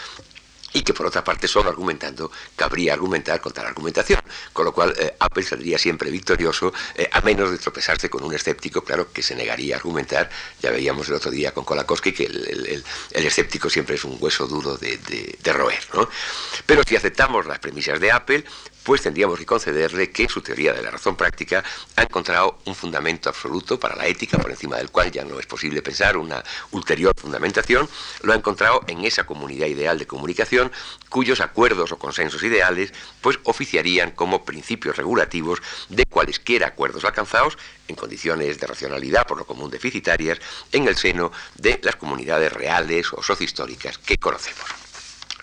y 0.73 0.83
que 0.83 0.95
por 0.95 1.07
otra 1.07 1.25
parte 1.25 1.49
solo 1.49 1.71
argumentando 1.71 2.31
cabría 2.57 2.95
argumentar 2.95 3.41
contra 3.41 3.63
la 3.63 3.71
argumentación, 3.71 4.21
con 4.53 4.65
lo 4.65 4.73
cual 4.73 4.95
eh, 4.99 5.15
Apple 5.19 5.43
saldría 5.43 5.79
siempre 5.79 6.11
victorioso, 6.11 6.73
eh, 6.95 7.09
a 7.13 7.21
menos 7.23 7.51
de 7.51 7.59
tropezarse 7.59 8.09
con 8.09 8.23
un 8.23 8.35
escéptico, 8.35 8.83
claro, 8.83 9.13
que 9.13 9.23
se 9.23 9.35
negaría 9.35 9.75
a 9.75 9.79
argumentar. 9.79 10.31
Ya 10.61 10.71
veíamos 10.71 11.09
el 11.09 11.15
otro 11.15 11.31
día 11.31 11.53
con 11.53 11.65
Kolakowski 11.65 12.13
que 12.13 12.25
el, 12.27 12.85
escéptico 13.11 13.71
siempre 13.71 13.97
es 13.97 14.05
un 14.05 14.17
hueso 14.21 14.47
duro 14.47 14.77
de, 14.77 14.97
de 14.97 15.53
roer. 15.53 15.81
¿no? 15.95 16.09
Pero 16.67 16.83
si 16.87 16.97
aceptamos 16.97 17.47
las 17.47 17.59
premisas 17.59 18.01
de 18.01 18.11
Apple, 18.11 18.45
pues 18.83 19.03
tendríamos 19.03 19.39
que 19.39 19.47
concederle 19.47 20.11
que 20.11 20.29
su 20.29 20.41
teoría 20.41 20.73
de 20.73 20.83
la 20.83 20.91
razón 20.91 21.17
práctica 21.17 21.63
ha 21.97 22.03
encontrado 22.03 22.59
un 22.65 22.75
fundamento 22.75 23.29
absoluto 23.29 23.79
para 23.79 23.97
la 23.97 24.07
ética, 24.07 24.39
por 24.39 24.51
encima 24.51 24.77
del 24.77 24.91
cual 24.91 25.11
ya 25.11 25.25
no 25.25 25.39
es 25.39 25.47
posible 25.47 25.83
pensar 25.83 26.17
una 26.17 26.43
ulterior 26.71 27.15
fundamentación, 27.17 27.89
lo 28.23 28.33
ha 28.33 28.37
encontrado 28.37 28.83
en 28.87 29.05
esa 29.05 29.25
comunidad 29.25 29.67
ideal 29.67 29.99
de 29.99 30.07
comunicación 30.07 30.73
cuyos 31.09 31.41
acuerdos 31.41 31.93
o 31.93 31.99
consensos 31.99 32.43
ideales 32.43 32.93
pues 33.21 33.39
oficiarían 33.45 34.13
como 34.13 34.45
principios 34.45 34.97
regulativos 34.97 35.61
de 35.89 36.07
cualesquiera 36.07 36.69
acuerdos 36.69 37.05
alcanzados 37.05 37.59
en 37.89 37.97
condiciones 37.97 38.59
de 38.59 38.67
racionalidad 38.67 39.27
por 39.27 39.39
lo 39.39 39.47
común 39.47 39.71
deficitarias 39.71 40.39
en 40.73 40.89
el 40.89 40.97
seno 40.97 41.33
de 41.57 41.81
las 41.83 41.97
comunidades 41.97 42.53
reales 42.53 43.13
o 43.13 43.23
sociohistóricas 43.23 43.99
que 43.99 44.19
conocemos. 44.19 44.90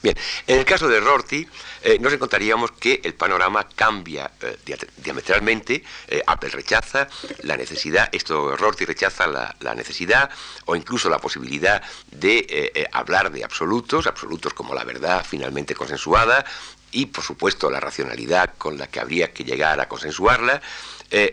Bien, 0.03 0.15
en 0.45 0.59
el 0.59 0.65
caso 0.65 0.87
de 0.87 0.99
Rorty, 0.99 1.47
eh, 1.81 1.97
nos 1.99 2.13
encontraríamos 2.13 2.71
que 2.73 3.01
el 3.03 3.15
panorama 3.15 3.67
cambia 3.75 4.31
eh, 4.41 4.57
diametralmente. 4.97 5.83
Eh, 6.07 6.21
Apple 6.25 6.49
rechaza 6.49 7.07
la 7.43 7.57
necesidad, 7.57 8.09
esto 8.11 8.55
Rorty 8.55 8.85
rechaza 8.85 9.25
la, 9.27 9.75
necesidad 9.75 10.29
o 10.65 10.75
incluso 10.75 11.09
la 11.09 11.19
posibilidad 11.19 11.81
de 12.11 12.87
hablar 12.91 13.31
de 13.31 13.43
absolutos, 13.43 14.07
absolutos 14.07 14.53
como 14.53 14.73
la 14.73 14.83
verdad 14.83 15.25
finalmente 15.27 15.75
consensuada 15.75 16.43
y, 16.91 17.07
por 17.07 17.23
supuesto, 17.23 17.69
la 17.69 17.79
racionalidad 17.79 18.55
con 18.57 18.77
la 18.77 18.87
que 18.87 18.99
habría 18.99 19.33
que 19.33 19.43
llegar 19.43 19.79
a 19.79 19.87
consensuarla. 19.87 20.61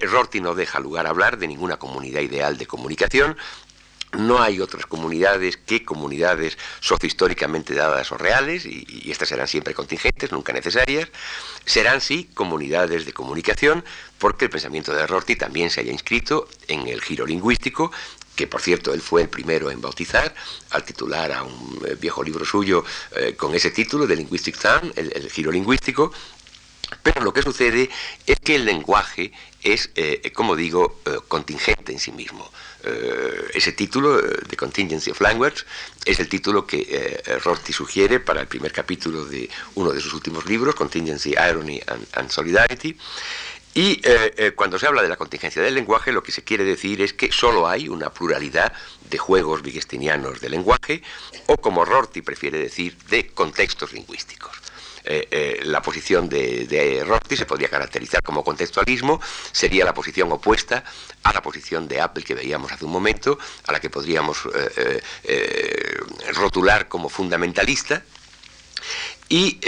Rorty 0.03 0.41
no 0.41 0.55
deja 0.55 0.79
lugar 0.79 1.07
a 1.07 1.11
hablar 1.11 1.39
de 1.39 1.49
ninguna 1.49 1.79
comunidad 1.79 2.21
ideal 2.21 2.59
de 2.59 2.67
comunicación, 2.67 3.37
no 4.15 4.43
hay 4.43 4.61
otras 4.61 4.87
comunidades 4.87 5.57
que 5.57 5.85
comunidades 5.85 6.59
sociohistóricamente 6.81 7.75
dadas 7.75 8.13
o 8.13 8.19
reales, 8.19 8.67
y, 8.67 9.11
estas 9.11 9.29
serán 9.29 9.49
siempre 9.49 9.75
contingentes, 9.75 10.33
nunca 10.33 10.53
necesarias. 10.53 11.09
Serán 11.65 12.01
sí 12.01 12.31
comunidades 12.35 13.07
de 13.07 13.13
comunicación, 13.13 13.85
porque 14.19 14.47
el 14.47 14.51
pensamiento 14.51 14.93
de 14.93 15.07
Rorty 15.07 15.37
también 15.37 15.71
se 15.71 15.81
haya 15.81 15.93
inscrito 15.93 16.49
en 16.69 16.89
el 16.89 17.01
giro 17.01 17.27
lingüístico, 17.27 17.93
que 18.35 18.47
por 18.47 18.61
cierto 18.61 18.93
él 18.93 19.01
fue 19.01 19.23
el 19.23 19.29
primero 19.29 19.71
en 19.71 19.81
bautizar, 19.81 20.35
al 20.71 20.85
titular 20.85 21.31
a 21.31 21.45
un 21.45 21.81
eh, 21.87 21.95
viejo 22.01 22.23
libro 22.23 22.45
suyo 22.45 22.85
eh, 23.15 23.35
con 23.37 23.55
ese 23.55 23.71
título 23.71 24.07
de 24.07 24.17
Linguistic 24.17 24.59
Thumb, 24.59 24.93
el 24.97 25.31
giro 25.31 25.53
lingüístico, 25.53 26.13
pero 27.03 27.23
lo 27.23 27.33
que 27.33 27.43
sucede 27.43 27.91
es 28.27 28.39
que 28.41 28.57
el 28.57 28.65
lenguaje 28.65 29.33
es, 29.63 29.91
eh, 29.95 30.31
como 30.35 30.57
digo, 30.57 31.01
contingente 31.29 31.93
en 31.93 31.99
sí 31.99 32.13
mismo. 32.13 32.51
Eh, 32.85 33.51
ese 33.55 33.73
título, 33.73 34.21
The 34.49 34.57
Contingency 34.57 35.11
of 35.11 35.21
Language, 35.21 35.65
es 36.05 36.21
el 36.21 36.29
título 36.29 36.67
que 36.67 37.23
Rorty 37.43 37.73
sugiere 37.73 38.21
para 38.21 38.41
el 38.41 38.47
primer 38.47 38.73
capítulo 38.73 39.25
de 39.25 39.49
uno 39.75 39.93
de 39.93 40.01
sus 40.01 40.13
últimos 40.13 40.47
libros, 40.47 40.75
Contingency, 40.75 41.31
Irony 41.33 41.81
and, 42.13 42.31
Solidarity. 42.31 42.97
Y 43.75 44.03
cuando 44.55 44.79
se 44.79 44.87
habla 44.87 45.03
de 45.03 45.09
la 45.09 45.17
contingencia 45.17 45.63
del 45.63 45.75
lenguaje, 45.75 46.13
lo 46.13 46.23
que 46.23 46.31
se 46.31 46.45
quiere 46.45 46.65
decir 46.65 47.01
es 47.01 47.13
que 47.13 47.33
solo 47.33 47.67
hay 47.67 47.89
una 47.89 48.11
pluralidad 48.11 48.73
de 49.11 49.19
juegos 49.19 49.63
vigestinianos 49.63 50.41
de 50.41 50.49
lenguaje, 50.49 51.03
o 51.47 51.57
como 51.57 51.85
Rorty 51.85 52.23
prefiere 52.23 52.59
decir, 52.59 52.97
de 53.09 53.29
contextos 53.29 53.93
lingüísticos. 53.93 54.64
Eh, 55.07 55.29
eh, 55.31 55.61
la 55.65 55.83
posición 55.83 56.31
de, 56.31 56.67
de 56.67 57.05
Rorty 57.05 57.37
se 57.37 57.45
podría 57.45 57.69
caracterizar 57.69 58.23
como 58.23 58.43
contextualismo, 58.43 59.21
sería 59.53 59.85
la 59.85 59.93
posición 59.93 60.33
opuesta 60.33 60.83
a 61.23 61.33
la 61.33 61.43
posición 61.43 61.87
de 61.87 62.01
Apple 62.01 62.25
que 62.25 62.35
veíamos 62.35 62.73
hace 62.73 62.87
un 62.87 62.93
momento, 62.93 63.39
a 63.67 63.73
la 63.73 63.81
que 63.81 63.91
podríamos 63.91 64.49
eh, 64.77 65.99
rotular 66.35 66.89
como 66.89 67.11
fundamentalista. 67.11 68.03
Y 69.29 69.59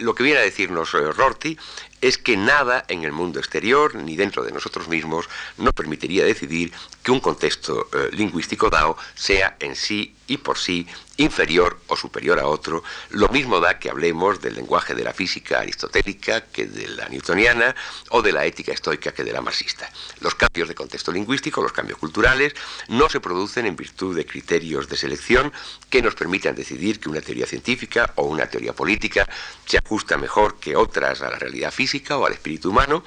lo 0.00 0.14
que 0.14 0.22
viene 0.22 0.40
a 0.40 0.42
decirnos 0.42 0.92
Rorty 0.92 1.58
es 2.00 2.16
que 2.16 2.36
nada 2.36 2.84
en 2.88 3.04
el 3.04 3.12
mundo 3.12 3.38
exterior 3.38 3.94
ni 3.94 4.16
dentro 4.16 4.42
de 4.42 4.50
nosotros 4.50 4.88
mismos 4.88 5.28
nos 5.58 5.74
permitiría 5.74 6.24
decidir 6.24 6.72
que 7.02 7.10
un 7.10 7.20
contexto 7.20 7.88
lingüístico 8.12 8.70
dado 8.70 8.96
sea 9.14 9.56
en 9.60 9.76
sí 9.76 10.16
y 10.28 10.36
por 10.36 10.58
sí 10.58 10.86
inferior 11.16 11.80
o 11.88 11.96
superior 11.96 12.38
a 12.38 12.46
otro, 12.46 12.84
lo 13.10 13.28
mismo 13.28 13.58
da 13.58 13.78
que 13.78 13.90
hablemos 13.90 14.40
del 14.40 14.54
lenguaje 14.54 14.94
de 14.94 15.02
la 15.02 15.12
física 15.12 15.60
aristotélica 15.60 16.46
que 16.46 16.66
de 16.66 16.86
la 16.88 17.08
newtoniana 17.08 17.74
o 18.10 18.22
de 18.22 18.32
la 18.32 18.44
ética 18.44 18.72
estoica 18.72 19.12
que 19.12 19.24
de 19.24 19.32
la 19.32 19.40
marxista. 19.40 19.90
Los 20.20 20.36
cambios 20.36 20.68
de 20.68 20.76
contexto 20.76 21.10
lingüístico, 21.10 21.60
los 21.60 21.72
cambios 21.72 21.98
culturales, 21.98 22.54
no 22.88 23.08
se 23.08 23.20
producen 23.20 23.66
en 23.66 23.74
virtud 23.74 24.14
de 24.14 24.26
criterios 24.26 24.88
de 24.88 24.96
selección 24.96 25.52
que 25.90 26.02
nos 26.02 26.14
permitan 26.14 26.54
decidir 26.54 27.00
que 27.00 27.08
una 27.08 27.20
teoría 27.20 27.46
científica 27.46 28.12
o 28.14 28.24
una 28.24 28.46
teoría 28.46 28.72
política 28.72 29.28
se 29.66 29.78
ajusta 29.78 30.16
mejor 30.16 30.60
que 30.60 30.76
otras 30.76 31.22
a 31.22 31.30
la 31.30 31.38
realidad 31.38 31.72
física 31.72 32.16
o 32.16 32.26
al 32.26 32.34
espíritu 32.34 32.70
humano, 32.70 33.02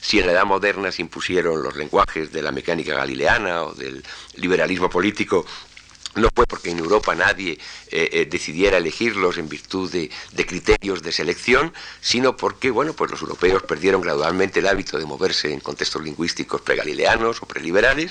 si 0.00 0.18
en 0.18 0.26
la 0.26 0.32
Edad 0.32 0.46
Moderna 0.46 0.90
se 0.90 1.02
impusieron 1.02 1.62
los 1.62 1.76
lenguajes 1.76 2.32
de 2.32 2.42
la 2.42 2.52
mecánica 2.52 2.94
galileana 2.94 3.64
o 3.64 3.74
del 3.74 4.02
liberalismo 4.36 4.88
político 4.88 5.44
no 6.20 6.28
fue 6.34 6.46
porque 6.46 6.70
en 6.70 6.78
Europa 6.78 7.14
nadie 7.14 7.52
eh, 7.52 8.08
eh, 8.12 8.26
decidiera 8.30 8.78
elegirlos 8.78 9.38
en 9.38 9.48
virtud 9.48 9.90
de, 9.90 10.10
criterios 10.46 11.02
de 11.02 11.12
selección, 11.12 11.72
sino 12.00 12.36
porque 12.36 12.70
bueno, 12.70 12.92
pues 12.92 13.10
los 13.10 13.20
europeos 13.20 13.62
perdieron 13.62 14.00
gradualmente 14.00 14.60
el 14.60 14.68
hábito 14.68 14.98
de 14.98 15.06
moverse 15.06 15.52
en 15.52 15.60
contextos 15.60 16.02
lingüísticos 16.02 16.60
pregalileanos 16.60 17.42
o 17.42 17.46
preliberales 17.46 18.10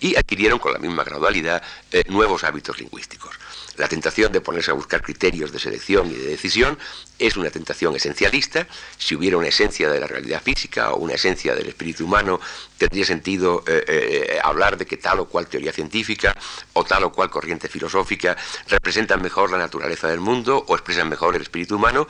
y 0.00 0.16
adquirieron 0.16 0.58
con 0.58 0.72
la 0.72 0.78
misma 0.78 1.04
gradualidad 1.04 1.62
eh, 1.92 2.04
nuevos 2.08 2.44
hábitos 2.44 2.78
lingüísticos. 2.78 3.36
La 3.76 3.88
tentación 3.88 4.32
de 4.32 4.40
ponerse 4.40 4.70
a 4.70 4.74
buscar 4.74 5.02
criterios 5.02 5.52
de 5.52 5.58
selección 5.58 6.10
y 6.10 6.14
de 6.14 6.26
decisión 6.26 6.78
es 7.18 7.36
una 7.36 7.50
tentación 7.50 7.94
esencialista. 7.94 8.66
Si 8.96 9.14
hubiera 9.14 9.36
una 9.36 9.48
esencia 9.48 9.90
de 9.90 10.00
la 10.00 10.06
realidad 10.06 10.42
física 10.42 10.92
o 10.92 10.96
una 10.96 11.14
esencia 11.14 11.54
del 11.54 11.68
espíritu 11.68 12.04
humano, 12.04 12.40
tendría 12.78 13.04
sentido 13.04 13.62
eh, 13.66 13.84
eh, 13.86 14.38
hablar 14.42 14.76
de 14.76 14.86
que 14.86 14.96
tal 14.96 15.20
o 15.20 15.26
cual 15.26 15.46
teoría 15.46 15.72
científica 15.72 16.36
o 16.72 16.84
tal 16.84 17.04
o 17.04 17.12
cual 17.12 17.30
corriente 17.30 17.68
filosófica 17.68 18.36
representan 18.68 19.20
mejor 19.20 19.50
la 19.50 19.58
naturaleza 19.58 20.08
del 20.08 20.20
mundo 20.20 20.64
o 20.66 20.74
expresan 20.74 21.08
mejor 21.08 21.36
el 21.36 21.42
espíritu 21.42 21.76
humano 21.76 22.06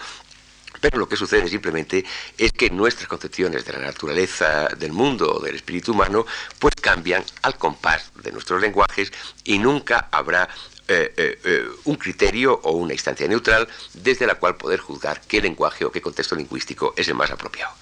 Pero 0.81 0.99
lo 0.99 1.09
que 1.09 1.17
sucede 1.17 1.49
simplemente 1.49 2.05
es 2.37 2.53
que 2.53 2.71
nuestras 2.71 3.09
concepciones 3.09 3.65
de 3.65 3.73
la 3.73 3.81
naturaleza 3.81 4.69
del 4.77 4.93
mundo 4.93 5.37
o 5.37 5.41
del 5.41 5.57
espíritu 5.57 5.93
humano 5.93 6.27
pues 6.59 6.75
cambian 6.81 7.25
al 7.43 7.57
compás 7.57 8.13
de 8.23 8.33
nuestros 8.33 8.61
lenguajes 8.61 9.13
y 9.45 9.59
nunca 9.59 10.09
habrá 10.11 10.49
eh, 10.89 11.13
eh, 11.17 11.39
eh, 11.43 11.69
un 11.87 11.97
criterio 11.97 12.61
o 12.63 12.71
una 12.71 12.93
instancia 12.93 13.27
neutral 13.27 13.67
desde 13.93 14.25
la 14.25 14.37
cual 14.37 14.55
poder 14.55 14.79
juzgar 14.79 15.21
qué 15.27 15.41
lenguaje 15.41 15.85
o 15.85 15.91
qué 15.91 16.01
contexto 16.01 16.37
lingüístico 16.37 16.95
es 16.97 17.09
el 17.09 17.15
más 17.15 17.29
apropiado. 17.33 17.75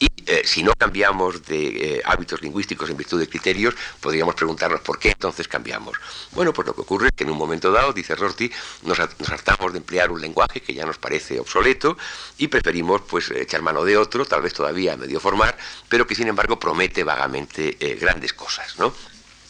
Y 0.00 0.08
si 0.44 0.62
no 0.62 0.74
cambiamos 0.76 1.46
de 1.46 2.02
hábitos 2.04 2.42
lingüísticos 2.42 2.90
en 2.90 2.98
virtud 2.98 3.18
de 3.18 3.28
criterios, 3.28 3.74
podríamos 4.00 4.34
preguntarnos 4.34 4.80
por 4.80 4.98
qué 4.98 5.10
entonces 5.10 5.48
cambiamos. 5.48 5.96
Bueno, 6.32 6.52
pues 6.52 6.66
lo 6.66 6.74
que 6.74 6.82
ocurre 6.82 7.08
es 7.08 7.12
que 7.14 7.24
en 7.24 7.30
un 7.30 7.38
momento 7.38 7.72
dado, 7.72 7.94
dice 7.94 8.14
Rorty, 8.14 8.50
nos, 8.82 8.98
hartamos 9.00 9.72
de 9.72 9.78
emplear 9.78 10.10
un 10.10 10.20
lenguaje 10.20 10.60
que 10.60 10.74
ya 10.74 10.84
nos 10.84 10.98
parece 10.98 11.40
obsoleto 11.40 11.96
y 12.36 12.48
preferimos 12.48 13.02
pues 13.08 13.30
echar 13.30 13.62
mano 13.62 13.84
de 13.84 13.96
otro, 13.96 14.26
tal 14.26 14.42
vez 14.42 14.52
todavía 14.52 14.96
medio 14.96 15.18
formar, 15.18 15.56
pero 15.88 16.06
que 16.06 16.14
sin 16.14 16.28
embargo 16.28 16.58
promete 16.58 17.04
vagamente 17.04 17.78
grandes 17.98 18.34
cosas, 18.34 18.78
¿no? 18.78 18.92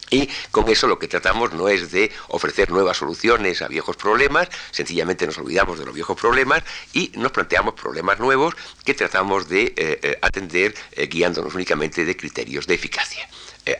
Y 0.09 0.29
con 0.51 0.69
eso 0.69 0.87
lo 0.87 0.97
que 0.99 1.07
tratamos 1.07 1.53
no 1.53 1.69
es 1.69 1.91
de 1.91 2.11
ofrecer 2.29 2.71
nuevas 2.71 2.97
soluciones 2.97 3.61
a 3.61 3.67
viejos 3.67 3.95
problemas, 3.95 4.49
sencillamente 4.71 5.25
nos 5.25 5.37
olvidamos 5.37 5.79
de 5.79 5.85
los 5.85 5.93
viejos 5.93 6.19
problemas 6.19 6.63
y 6.93 7.11
nos 7.15 7.31
planteamos 7.31 7.73
problemas 7.75 8.19
nuevos 8.19 8.55
que 8.83 8.93
tratamos 8.93 9.49
de 9.49 9.73
eh, 9.75 9.99
eh, 10.01 10.19
atender 10.21 10.73
eh, 10.91 11.07
guiándonos 11.07 11.53
únicamente 11.53 12.05
de 12.05 12.17
criterios 12.17 12.67
de 12.67 12.75
eficacia. 12.75 13.29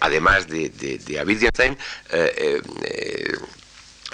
además 0.02 0.48
de, 0.48 0.70
de, 0.70 1.00
de 1.00 1.20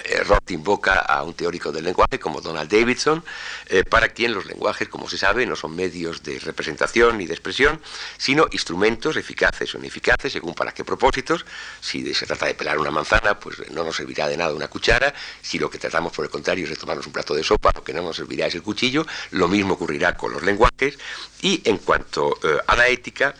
eh, 0.06 0.24
Roth 0.24 0.52
invoca 0.52 1.00
a 1.00 1.24
un 1.24 1.34
teórico 1.34 1.72
del 1.72 1.84
lenguaje 1.84 2.20
como 2.20 2.42
Donald 2.42 2.72
Davidson, 2.72 3.24
eh, 3.68 3.84
para 3.84 4.10
quien 4.10 4.34
los 4.34 4.46
lenguajes, 4.46 4.88
como 4.88 5.10
se 5.10 5.18
sabe, 5.18 5.46
no 5.46 5.56
son 5.56 5.76
medios 5.76 6.24
de 6.24 6.40
representación 6.40 7.18
ni 7.18 7.26
de 7.26 7.34
expresión, 7.34 7.82
sino 8.18 8.46
instrumentos 8.52 9.18
eficaces 9.18 9.74
o 9.74 9.80
ineficaces 9.80 10.34
según 10.34 10.54
para 10.54 10.74
qué 10.74 10.84
propósitos. 10.84 11.46
Si 11.82 12.14
se 12.14 12.26
trata 12.26 12.46
de 12.46 12.54
pelar 12.54 12.78
una 12.78 12.92
manzana, 12.92 13.40
pues 13.40 13.70
no 13.72 13.84
nos 13.84 13.96
servirá 13.96 14.28
de 14.28 14.38
nada 14.38 14.54
una 14.54 14.68
cuchara. 14.68 15.14
Si 15.42 15.58
lo 15.58 15.70
que 15.70 15.80
tratamos, 15.80 16.14
por 16.14 16.26
el 16.26 16.32
contrario, 16.32 16.66
es 16.66 16.70
de 16.70 16.76
tomarnos 16.76 17.08
un 17.08 17.14
plato 17.14 17.34
de 17.34 17.44
sopa, 17.44 17.72
lo 17.74 17.84
que 17.84 17.94
no 17.94 18.02
nos 18.02 18.16
servirá 18.16 18.48
es 18.48 18.56
el 18.56 18.64
cuchillo. 18.64 19.06
Lo 19.32 19.48
mismo 19.48 19.74
ocurrirá 19.74 20.16
con 20.16 20.32
los 20.32 20.44
lenguajes. 20.44 20.98
Y 21.42 21.62
en 21.66 21.78
cuanto 21.80 22.38
eh, 22.44 22.58
a 22.68 22.76
la 22.76 22.88
ética, 22.88 23.34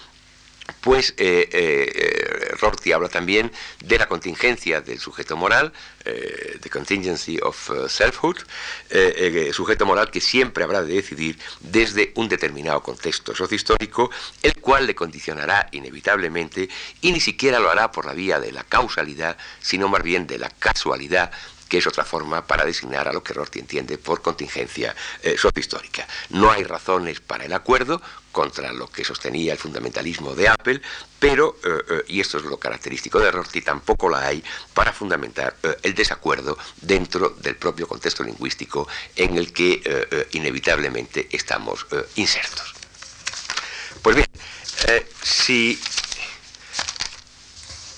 pues 0.82 1.14
eh, 1.18 1.50
eh, 1.52 2.56
Rorty 2.60 2.92
habla 2.92 3.10
también 3.10 3.52
de 3.84 3.98
la 3.98 4.08
contingencia 4.08 4.82
del 4.82 5.00
sujeto 5.00 5.36
moral, 5.36 5.74
eh, 6.06 6.60
the 6.62 6.70
contingency 6.70 7.40
of 7.42 7.72
selfhood, 7.88 8.38
sujeto 9.52 9.86
moral 9.86 10.12
que 10.12 10.22
siempre 10.22 10.64
habrá 10.64 10.84
de 10.84 10.94
decidir 10.94 11.40
desde 11.60 12.12
un 12.16 12.30
determinado 12.30 12.82
contexto 12.84 13.36
sociohistórico, 13.36 14.12
el 14.44 14.54
cual 14.62 14.86
le 14.86 14.96
condicionará 14.96 15.70
inevitablemente 15.72 16.70
y 17.02 17.12
ni 17.12 17.20
siquiera 17.20 17.60
lo 17.60 17.70
hará 17.70 17.92
por 17.92 18.06
la 18.06 18.14
vía 18.14 18.40
de 18.40 18.52
la 18.52 18.64
causalidad, 18.64 19.38
sino 19.60 19.88
más 19.88 20.04
bien 20.04 20.28
de 20.28 20.38
la 20.38 20.50
casualidad 20.50 21.32
que 21.68 21.80
es 21.80 21.88
otra 21.88 22.06
forma 22.06 22.46
para 22.46 22.66
designar 22.66 23.08
a 23.08 23.14
lo 23.14 23.24
que 23.24 23.34
Rorty 23.34 23.60
entiende 23.60 23.98
por 23.98 24.22
contingencia 24.22 24.96
eh, 25.22 25.36
sociohistórica. 25.38 26.08
No 26.30 26.52
hay 26.52 26.64
razones 26.64 27.20
para 27.20 27.46
el 27.46 27.54
acuerdo 27.54 28.02
contra 28.32 28.74
lo 28.74 28.88
que 28.88 29.06
sostenía 29.06 29.54
el 29.54 29.58
fundamentalismo 29.60 30.36
de 30.36 30.50
Apple, 30.50 30.82
pero, 31.20 31.58
eh, 31.64 31.70
eh, 31.90 32.04
y 32.10 32.20
esto 32.20 32.38
es 32.38 32.44
lo 32.44 32.58
característico 32.58 33.20
de 33.20 33.32
Rorty, 33.32 33.62
tampoco 33.62 34.10
la 34.10 34.28
hay 34.28 34.44
para 34.74 34.92
fundamentar 34.92 35.56
el 35.82 35.96
desacuerdo 35.96 36.58
dentro 36.82 37.30
del 37.30 37.56
propio 37.56 37.88
contexto 37.88 38.24
lingüístico 38.24 38.88
en 39.16 39.38
el 39.38 39.54
que 39.54 40.28
inevitablemente 40.32 41.30
estamos 41.32 41.86
insertos. 42.16 42.74
Pues 44.02 44.16
bien, 44.18 44.28
si 45.24 45.80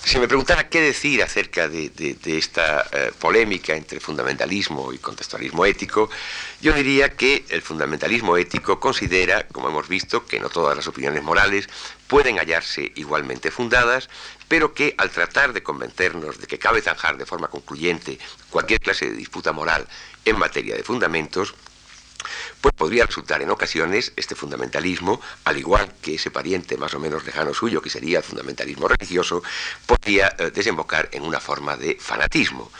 si 0.08 0.18
me 0.18 0.26
preguntara 0.26 0.70
qué 0.70 0.80
decir 0.80 1.22
acerca 1.22 1.68
de, 1.68 2.16
esta 2.24 2.86
eh, 2.92 3.12
polémica 3.18 3.76
entre 3.76 4.00
fundamentalismo 4.00 4.90
y 4.94 4.98
contextualismo 4.98 5.66
ético, 5.66 6.08
yo 6.62 6.72
diría 6.72 7.10
que 7.10 7.44
el 7.50 7.60
fundamentalismo 7.60 8.38
ético 8.38 8.80
considera, 8.80 9.46
como 9.48 9.68
hemos 9.68 9.86
visto, 9.86 10.24
que 10.24 10.40
no 10.40 10.48
todas 10.48 10.74
las 10.74 10.86
opiniones 10.86 11.22
morales 11.22 11.68
pueden 12.06 12.38
hallarse 12.38 12.90
igualmente 12.94 13.50
fundadas, 13.50 14.08
pero 14.48 14.72
que 14.72 14.94
al 14.96 15.10
tratar 15.10 15.52
de 15.52 15.62
convencernos 15.62 16.38
de 16.38 16.46
que 16.46 16.58
cabe 16.58 16.80
zanjar 16.80 17.18
de 17.18 17.26
forma 17.26 17.48
concluyente 17.48 18.18
cualquier 18.48 18.80
clase 18.80 19.10
de 19.10 19.16
disputa 19.16 19.52
moral 19.52 19.86
en 20.24 20.38
materia 20.38 20.74
de 20.74 20.84
fundamentos, 20.84 21.54
pues 22.60 22.74
podría 22.74 23.06
resultar 23.06 23.42
en 23.42 23.50
ocasiones 23.50 24.12
este 24.16 24.34
fundamentalismo, 24.34 25.20
al 25.44 25.58
igual 25.58 25.92
que 26.02 26.14
ese 26.14 26.30
pariente 26.30 26.76
más 26.76 26.94
o 26.94 27.00
menos 27.00 27.24
lejano 27.24 27.54
suyo, 27.54 27.82
que 27.82 27.90
sería 27.90 28.18
el 28.18 28.24
fundamentalismo 28.24 28.88
religioso, 28.88 29.42
podría 29.86 30.34
eh, 30.38 30.50
desembocar 30.50 31.08
en 31.12 31.22
una 31.22 31.40
forma 31.40 31.76
de 31.76 31.96
fanatismo. 32.00 32.70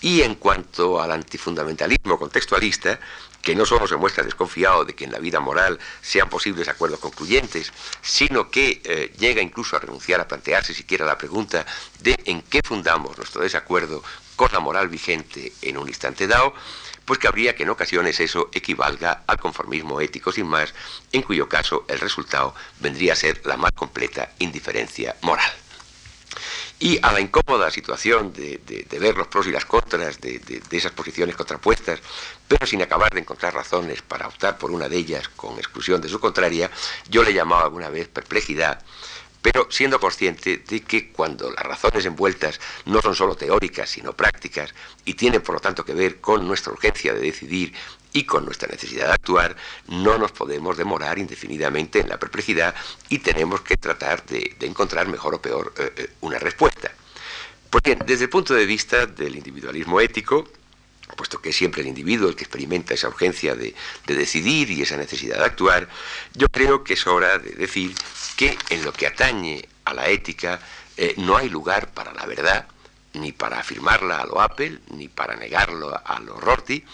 Y 0.00 0.22
en 0.22 0.34
cuanto 0.34 1.00
al 1.00 1.12
antifundamentalismo 1.12 2.18
contextualista, 2.18 3.00
que 3.44 3.54
no 3.54 3.66
solo 3.66 3.86
se 3.86 3.96
muestra 3.96 4.24
desconfiado 4.24 4.84
de 4.84 4.94
que 4.94 5.04
en 5.04 5.12
la 5.12 5.18
vida 5.18 5.38
moral 5.38 5.78
sean 6.00 6.30
posibles 6.30 6.68
acuerdos 6.68 6.98
concluyentes, 6.98 7.72
sino 8.00 8.50
que 8.50 8.80
eh, 8.84 9.12
llega 9.18 9.42
incluso 9.42 9.76
a 9.76 9.80
renunciar 9.80 10.20
a 10.20 10.26
plantearse 10.26 10.72
siquiera 10.72 11.04
la 11.04 11.18
pregunta 11.18 11.66
de 12.00 12.18
en 12.24 12.40
qué 12.42 12.60
fundamos 12.64 13.16
nuestro 13.18 13.42
desacuerdo 13.42 14.02
con 14.34 14.50
la 14.52 14.60
moral 14.60 14.88
vigente 14.88 15.52
en 15.62 15.76
un 15.76 15.88
instante 15.88 16.26
dado, 16.26 16.54
pues 17.04 17.18
cabría 17.18 17.54
que 17.54 17.64
en 17.64 17.70
ocasiones 17.70 18.20
eso 18.20 18.50
equivalga 18.52 19.22
al 19.26 19.38
conformismo 19.38 20.00
ético 20.00 20.32
sin 20.32 20.46
más, 20.46 20.74
en 21.12 21.22
cuyo 21.22 21.48
caso 21.48 21.84
el 21.88 22.00
resultado 22.00 22.54
vendría 22.80 23.12
a 23.12 23.16
ser 23.16 23.40
la 23.44 23.56
más 23.56 23.72
completa 23.72 24.32
indiferencia 24.38 25.16
moral. 25.22 25.52
Y 26.80 26.98
a 27.02 27.12
la 27.12 27.20
incómoda 27.20 27.70
situación 27.70 28.32
de, 28.32 28.60
ver 28.98 29.16
los 29.16 29.28
pros 29.28 29.46
y 29.46 29.52
las 29.52 29.64
contras 29.64 30.20
de, 30.20 30.40
de, 30.40 30.76
esas 30.76 30.92
posiciones 30.92 31.36
contrapuestas, 31.36 32.00
pero 32.48 32.66
sin 32.66 32.82
acabar 32.82 33.12
de 33.14 33.20
encontrar 33.20 33.54
razones 33.54 34.02
para 34.02 34.26
optar 34.26 34.58
por 34.58 34.70
una 34.70 34.88
de 34.88 34.96
ellas 34.96 35.28
con 35.28 35.56
exclusión 35.56 36.00
de 36.00 36.08
su 36.08 36.18
contraria, 36.18 36.70
yo 37.08 37.22
le 37.22 37.32
llamaba 37.32 37.62
alguna 37.62 37.90
vez 37.90 38.08
perplejidad 38.08 38.84
pero 39.44 39.66
siendo 39.70 40.00
consciente 40.00 40.64
de 40.66 40.80
que 40.80 41.12
cuando 41.12 41.50
las 41.50 41.62
razones 41.62 42.06
envueltas 42.06 42.58
no 42.86 43.02
son 43.02 43.14
solo 43.14 43.36
teóricas, 43.36 43.90
sino 43.90 44.14
prácticas, 44.14 44.74
y 45.04 45.12
tienen 45.12 45.42
por 45.42 45.56
lo 45.56 45.60
tanto 45.60 45.84
que 45.84 45.92
ver 45.92 46.18
con 46.18 46.48
nuestra 46.48 46.72
urgencia 46.72 47.12
de 47.12 47.20
decidir 47.20 47.74
y 48.14 48.24
con 48.24 48.46
nuestra 48.46 48.68
necesidad 48.68 49.08
de 49.08 49.12
actuar, 49.12 49.54
no 49.88 50.16
nos 50.16 50.32
podemos 50.32 50.78
demorar 50.78 51.18
indefinidamente 51.18 52.00
en 52.00 52.08
la 52.08 52.18
perplejidad 52.18 52.74
y 53.10 53.18
tenemos 53.18 53.60
que 53.60 53.76
tratar 53.76 54.24
de, 54.24 54.56
encontrar 54.60 55.08
mejor 55.08 55.34
o 55.34 55.42
peor 55.42 55.74
eh, 55.76 55.92
eh, 55.94 56.08
una 56.22 56.38
respuesta. 56.38 56.90
Porque 57.68 57.96
desde 57.96 58.24
el 58.24 58.30
punto 58.30 58.54
de 58.54 58.64
vista 58.64 59.04
del 59.04 59.36
individualismo 59.36 60.00
ético, 60.00 60.48
puesto 61.14 61.40
que 61.40 61.50
es 61.50 61.56
siempre 61.56 61.82
el 61.82 61.88
individuo 61.88 62.28
el 62.28 62.36
que 62.36 62.44
experimenta 62.44 62.94
esa 62.94 63.08
urgencia 63.08 63.54
de, 63.54 63.74
decidir 64.06 64.70
y 64.70 64.82
esa 64.82 64.96
necesidad 64.96 65.38
de 65.38 65.44
actuar, 65.44 65.88
yo 66.34 66.48
creo 66.48 66.84
que 66.84 66.94
es 66.94 67.06
hora 67.06 67.38
de 67.38 67.50
decir 67.52 67.94
que 68.36 68.56
en 68.70 68.84
lo 68.84 68.92
que 68.92 69.06
atañe 69.06 69.68
a 69.84 69.94
la 69.94 70.08
ética 70.08 70.60
eh, 70.96 71.14
no 71.18 71.36
hay 71.36 71.48
lugar 71.48 71.92
para 71.92 72.12
la 72.12 72.26
verdad, 72.26 72.66
ni 73.14 73.32
para 73.32 73.60
afirmarla 73.60 74.18
a 74.18 74.26
lo 74.26 74.40
Apple, 74.40 74.80
ni 74.90 75.08
para 75.08 75.36
negarlo 75.36 76.00
a 76.04 76.20
lo 76.20 76.40
Rorty, 76.40 76.84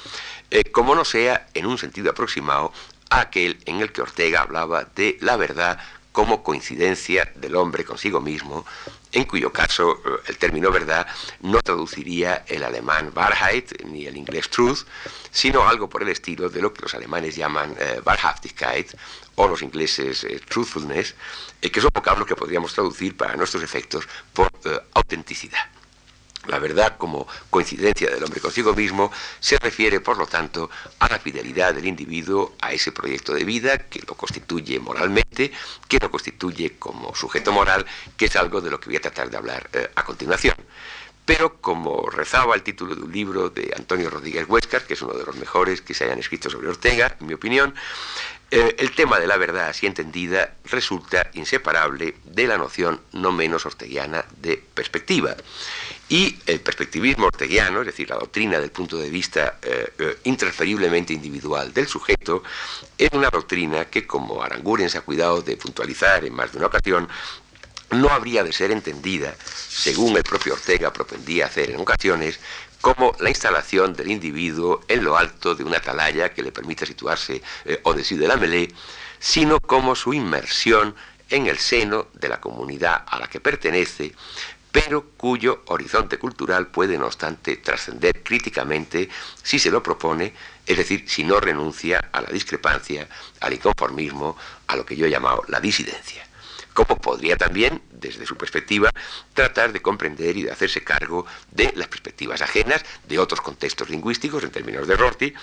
eh, 0.50 0.64
como 0.64 0.94
no 0.94 1.04
sea 1.04 1.48
en 1.54 1.66
un 1.66 1.78
sentido 1.78 2.10
aproximado 2.10 2.72
aquel 3.10 3.58
en 3.66 3.80
el 3.80 3.92
que 3.92 4.02
Ortega 4.02 4.42
hablaba 4.42 4.84
de 4.84 5.18
la 5.20 5.36
verdad 5.36 5.78
como 6.12 6.42
coincidencia 6.42 7.30
del 7.36 7.56
hombre 7.56 7.84
consigo 7.84 8.20
mismo, 8.20 8.66
en 9.12 9.24
cuyo 9.24 9.52
caso 9.52 9.92
eh, 10.04 10.10
el 10.28 10.38
término 10.38 10.70
verdad 10.70 11.06
no 11.40 11.60
traduciría 11.62 12.44
el 12.48 12.64
alemán 12.64 13.12
Wahrheit 13.14 13.84
ni 13.84 14.06
el 14.06 14.16
inglés 14.16 14.50
truth, 14.50 14.86
sino 15.30 15.68
algo 15.68 15.88
por 15.88 16.02
el 16.02 16.08
estilo 16.08 16.48
de 16.48 16.62
lo 16.62 16.72
que 16.72 16.82
los 16.82 16.94
alemanes 16.94 17.36
llaman 17.36 17.74
eh, 17.78 18.00
Wahrhaftigkeit 18.04 18.94
o 19.36 19.48
los 19.48 19.62
ingleses 19.62 20.24
eh, 20.24 20.40
truthfulness, 20.48 21.14
que 21.60 21.80
son 21.80 21.90
vocablos 21.94 22.26
que 22.26 22.36
podríamos 22.36 22.74
traducir 22.74 23.16
para 23.16 23.36
nuestros 23.36 23.62
efectos 23.62 24.08
por 24.32 24.50
autenticidad. 24.94 25.79
La 26.46 26.58
verdad 26.58 26.96
como 26.96 27.28
coincidencia 27.50 28.10
del 28.10 28.24
hombre 28.24 28.40
consigo 28.40 28.74
mismo 28.74 29.12
se 29.40 29.58
refiere, 29.58 30.00
por 30.00 30.16
lo 30.16 30.26
tanto, 30.26 30.70
a 30.98 31.08
la 31.08 31.18
fidelidad 31.18 31.74
del 31.74 31.86
individuo 31.86 32.54
a 32.60 32.72
ese 32.72 32.92
proyecto 32.92 33.34
de 33.34 33.44
vida 33.44 33.76
que 33.78 34.00
lo 34.06 34.14
constituye 34.14 34.80
moralmente, 34.80 35.52
que 35.86 35.98
lo 35.98 36.10
constituye 36.10 36.78
como 36.78 37.14
sujeto 37.14 37.52
moral, 37.52 37.84
que 38.16 38.24
es 38.24 38.36
algo 38.36 38.60
de 38.62 38.70
lo 38.70 38.80
que 38.80 38.88
voy 38.88 38.96
a 38.96 39.00
tratar 39.02 39.28
de 39.28 39.36
hablar 39.36 39.68
eh, 39.74 39.90
a 39.94 40.04
continuación. 40.04 40.56
Pero 41.26 41.60
como 41.60 42.08
rezaba 42.08 42.54
el 42.54 42.62
título 42.62 42.96
de 42.96 43.02
un 43.02 43.12
libro 43.12 43.50
de 43.50 43.72
Antonio 43.76 44.08
Rodríguez 44.08 44.46
Huescar, 44.48 44.84
que 44.84 44.94
es 44.94 45.02
uno 45.02 45.12
de 45.12 45.24
los 45.24 45.36
mejores 45.36 45.82
que 45.82 45.94
se 45.94 46.04
hayan 46.04 46.18
escrito 46.18 46.48
sobre 46.48 46.68
Ortega, 46.68 47.16
en 47.20 47.26
mi 47.26 47.34
opinión, 47.34 47.74
Eh, 48.52 48.74
el 48.78 48.90
tema 48.96 49.20
de 49.20 49.28
la 49.28 49.36
verdad, 49.36 49.68
así 49.68 49.86
entendida, 49.86 50.54
resulta 50.64 51.30
inseparable 51.34 52.16
de 52.24 52.48
la 52.48 52.58
noción 52.58 53.00
no 53.12 53.30
menos 53.30 53.64
orteguiana 53.64 54.24
de 54.38 54.56
perspectiva. 54.74 55.36
Y 56.10 56.36
el 56.44 56.60
perspectivismo 56.60 57.26
orteguiano, 57.26 57.80
es 57.80 57.86
decir, 57.86 58.10
la 58.10 58.16
doctrina 58.16 58.58
del 58.58 58.72
punto 58.72 58.98
de 58.98 59.08
vista 59.08 59.58
eh, 59.62 59.92
eh, 59.96 60.18
intransferiblemente 60.24 61.12
individual 61.12 61.72
del 61.72 61.86
sujeto, 61.86 62.42
es 62.98 63.10
una 63.12 63.30
doctrina 63.30 63.84
que, 63.84 64.08
como 64.08 64.42
Aranguren 64.42 64.90
se 64.90 64.98
ha 64.98 65.02
cuidado 65.02 65.40
de 65.40 65.56
puntualizar 65.56 66.24
en 66.24 66.34
más 66.34 66.50
de 66.50 66.58
una 66.58 66.66
ocasión, 66.66 67.08
no 67.92 68.08
habría 68.08 68.42
de 68.42 68.52
ser 68.52 68.72
entendida, 68.72 69.36
según 69.44 70.16
el 70.16 70.24
propio 70.24 70.54
Ortega 70.54 70.92
propendía 70.92 71.46
hacer 71.46 71.70
en 71.70 71.80
ocasiones, 71.80 72.40
como 72.80 73.14
la 73.20 73.28
instalación 73.28 73.94
del 73.94 74.10
individuo 74.10 74.80
en 74.88 75.04
lo 75.04 75.16
alto 75.16 75.54
de 75.54 75.62
una 75.62 75.76
atalaya 75.76 76.34
que 76.34 76.42
le 76.42 76.50
permita 76.50 76.84
situarse 76.86 77.40
eh, 77.64 77.78
o 77.84 77.94
decir 77.94 78.18
de 78.18 78.26
la 78.26 78.36
melé, 78.36 78.74
sino 79.20 79.60
como 79.60 79.94
su 79.94 80.12
inmersión 80.12 80.92
en 81.28 81.46
el 81.46 81.58
seno 81.58 82.08
de 82.14 82.28
la 82.28 82.40
comunidad 82.40 83.04
a 83.06 83.20
la 83.20 83.28
que 83.28 83.38
pertenece, 83.38 84.12
pero 84.72 85.04
cuyo 85.16 85.62
horizonte 85.66 86.18
cultural 86.18 86.68
puede, 86.68 86.96
no 86.96 87.06
obstante, 87.06 87.56
trascender 87.56 88.22
críticamente 88.22 89.08
si 89.42 89.58
se 89.58 89.70
lo 89.70 89.82
propone, 89.82 90.32
es 90.66 90.76
decir, 90.76 91.04
si 91.08 91.24
no 91.24 91.40
renuncia 91.40 92.10
a 92.12 92.20
la 92.20 92.28
discrepancia, 92.28 93.08
al 93.40 93.52
inconformismo, 93.52 94.36
a 94.68 94.76
lo 94.76 94.86
que 94.86 94.96
yo 94.96 95.06
he 95.06 95.10
llamado 95.10 95.44
la 95.48 95.60
disidencia. 95.60 96.26
Como 96.72 96.96
podría 96.96 97.36
también, 97.36 97.82
desde 97.90 98.24
su 98.26 98.36
perspectiva, 98.36 98.90
tratar 99.34 99.72
de 99.72 99.82
comprender 99.82 100.36
y 100.36 100.44
de 100.44 100.52
hacerse 100.52 100.84
cargo 100.84 101.26
de 101.50 101.72
las 101.74 101.88
perspectivas 101.88 102.40
ajenas 102.42 102.84
de 103.08 103.18
otros 103.18 103.40
contextos 103.40 103.90
lingüísticos 103.90 104.44
en 104.44 104.50
términos 104.50 104.86
de 104.86 104.96
Rorty, 104.96 105.34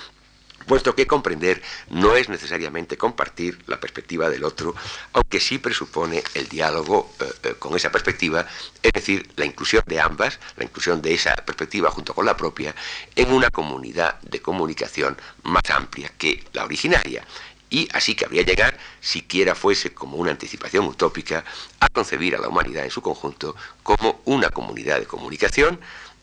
puesto 0.67 0.93
que 0.93 1.07
comprender 1.07 1.61
no 1.89 2.15
es 2.15 2.29
necesariamente 2.29 2.97
compartir 2.97 3.57
la 3.67 3.79
perspectiva 3.79 4.29
del 4.29 4.43
otro, 4.43 4.75
aunque 5.13 5.39
sí 5.39 5.57
presupone 5.57 6.21
el 6.35 6.47
diálogo 6.49 7.11
eh, 7.19 7.25
eh, 7.43 7.55
con 7.57 7.75
esa 7.75 7.91
perspectiva, 7.91 8.45
es 8.83 8.91
decir, 8.91 9.27
la 9.37 9.45
inclusión 9.45 9.83
de 9.87 9.99
ambas, 9.99 10.39
la 10.57 10.65
inclusión 10.65 11.01
de 11.01 11.13
esa 11.13 11.35
perspectiva 11.37 11.89
junto 11.89 12.13
con 12.13 12.25
la 12.25 12.37
propia, 12.37 12.75
en 13.15 13.31
una 13.31 13.49
comunidad 13.49 14.19
de 14.21 14.41
comunicación 14.41 15.17
más 15.43 15.63
amplia 15.69 16.11
que 16.17 16.43
la 16.53 16.65
originaria. 16.65 17.25
Y 17.69 17.89
así 17.93 18.15
que 18.15 18.25
habría 18.25 18.43
llegar, 18.43 18.77
siquiera 19.01 19.53
fuese 19.53 19.93
como 19.93 20.17
una 20.17 20.31
anticipación 20.31 20.85
utópica, 20.85 21.43
a 21.79 21.89
concebir 21.89 22.35
a 22.35 22.39
la 22.39 22.47
humanidad 22.47 22.85
en 22.85 22.91
su 22.91 23.01
conjunto 23.01 23.55
como 23.83 24.21
una 24.25 24.49
comunidad 24.49 24.99
de 24.99 25.05
comunicación, 25.05 25.79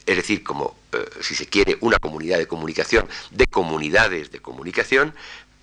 es 0.06 0.16
decir, 0.16 0.42
como, 0.42 0.76
eh, 0.92 1.04
si 1.20 1.34
se 1.34 1.46
quiere, 1.46 1.78
una 1.80 1.98
comunidad 1.98 2.38
de 2.38 2.46
comunicación, 2.46 3.08
de 3.30 3.46
comunidades 3.46 4.30
de 4.30 4.40
comunicación, 4.40 5.14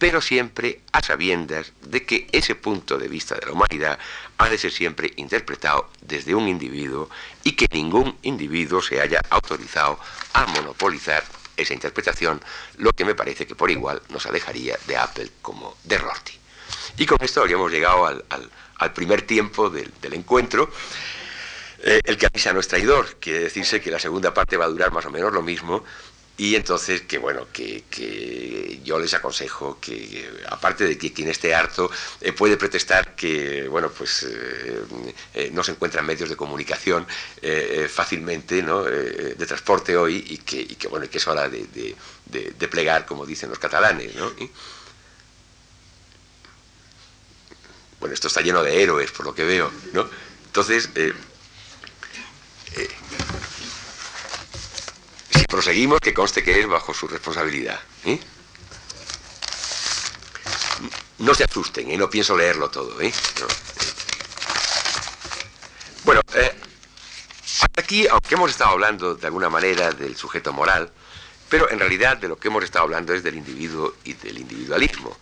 pero 0.02 0.20
siempre 0.20 0.82
a 0.94 1.04
sabiendas 1.04 1.74
de 1.82 2.04
que 2.06 2.28
ese 2.32 2.56
punto 2.56 2.98
de 2.98 3.08
vista 3.08 3.36
de 3.36 3.46
la 3.46 3.52
humanidad 3.52 4.00
ha 4.40 4.50
de 4.50 4.58
ser 4.58 4.72
siempre 4.72 5.14
interpretado 5.18 5.92
desde 6.02 6.34
un 6.34 6.48
individuo 6.48 7.08
y 7.44 7.52
que 7.52 7.68
ningún 7.72 8.18
individuo 8.24 8.82
se 8.82 9.00
haya 9.00 9.22
autorizado 9.30 10.00
a 10.34 10.48
monopolizar 10.48 11.24
esa 11.56 11.76
interpretación, 11.76 12.42
lo 12.78 12.92
que 12.94 13.06
me 13.06 13.14
parece 13.14 13.46
que 13.46 13.54
por 13.54 13.70
igual 13.70 14.02
nos 14.10 14.26
alejaría 14.26 14.76
de 14.88 14.98
Apple 14.98 15.30
como 15.44 15.78
de 15.84 16.00
Rorty. 16.00 16.34
Y 16.98 17.06
con 17.06 17.18
esto 17.22 17.42
habríamos 17.42 17.72
llegado 17.72 18.06
al, 18.08 18.92
primer 18.94 19.22
tiempo 19.22 19.70
del, 19.70 19.92
encuentro. 20.14 20.72
Eh, 21.84 22.00
el 22.04 22.18
que 22.18 22.28
avisa 22.28 22.54
no 22.54 22.60
es 22.60 22.68
traidor, 22.68 23.16
quiere 23.20 23.40
decirse 23.40 23.82
que 23.82 23.90
la 23.90 24.00
segunda 24.00 24.34
parte 24.34 24.56
va 24.56 24.66
a 24.66 24.70
durar 24.70 24.92
más 24.92 25.06
o 25.06 25.10
menos 25.10 25.34
lo 25.34 25.42
mismo 25.42 25.84
y 26.38 26.56
entonces, 26.56 27.02
que 27.02 27.18
bueno, 27.18 27.48
que, 27.52 28.80
yo 28.84 29.00
les 29.00 29.14
aconsejo 29.14 29.80
que, 29.80 30.30
aparte 30.48 30.86
de 30.86 30.98
que 30.98 31.12
quien 31.12 31.30
esté 31.30 31.54
harto 31.54 31.90
eh, 32.20 32.34
puede 32.34 32.58
protestar 32.58 33.16
que, 33.16 33.68
bueno, 33.68 33.90
pues 33.90 34.28
eh, 35.34 35.50
no 35.54 35.64
se 35.64 35.72
encuentran 35.72 36.06
medios 36.06 36.30
de 36.30 36.36
comunicación 36.36 37.06
fácilmente, 37.90 38.62
¿no? 38.64 38.84
de 38.84 39.46
transporte 39.46 39.96
hoy 39.98 40.24
y 40.30 40.38
que, 40.38 40.62
y 40.62 40.76
que, 40.76 40.88
bueno, 40.88 41.08
que 41.10 41.18
es 41.18 41.28
hora 41.28 41.50
de, 41.50 41.96
de, 42.26 42.68
plegar, 42.68 43.06
como 43.06 43.26
dicen 43.26 43.50
los 43.50 43.60
catalanes, 43.60 44.16
¿no? 44.16 44.32
bueno, 48.00 48.14
esto 48.14 48.28
está 48.28 48.42
lleno 48.42 48.64
de 48.64 48.82
héroes, 48.82 49.12
por 49.12 49.28
lo 49.28 49.36
que 49.36 49.44
veo, 49.44 49.72
¿no? 49.94 50.10
Entonces, 50.48 50.90
proseguimos, 55.52 56.00
que 56.00 56.14
conste 56.14 56.44
que 56.44 56.60
es 56.62 56.68
bajo 56.68 56.94
su 56.94 57.08
responsabilidad. 57.08 57.80
¿eh? 58.06 58.20
No 61.20 61.36
se 61.36 61.44
asusten, 61.44 61.92
y 61.92 61.94
¿eh? 61.94 61.98
no 61.98 62.10
pienso 62.10 62.36
leerlo 62.36 62.72
todo. 62.72 63.00
¿eh? 63.02 63.14
Bueno, 66.04 66.22
hasta 67.62 67.82
aquí, 67.82 68.08
aunque 68.08 68.34
hemos 68.34 68.50
estado 68.50 68.72
hablando 68.72 69.14
de 69.14 69.28
alguna 69.28 69.50
manera 69.50 69.92
del 69.92 70.16
sujeto 70.16 70.52
moral, 70.52 70.92
pero 71.50 71.70
en 71.70 71.80
realidad 71.80 72.18
de 72.18 72.30
lo 72.30 72.38
que 72.38 72.48
hemos 72.48 72.64
estado 72.64 72.86
hablando 72.86 73.14
es 73.14 73.22
del 73.22 73.36
individuo 73.36 73.98
y 74.06 74.14
del 74.14 74.40
individualismo. 74.40 75.16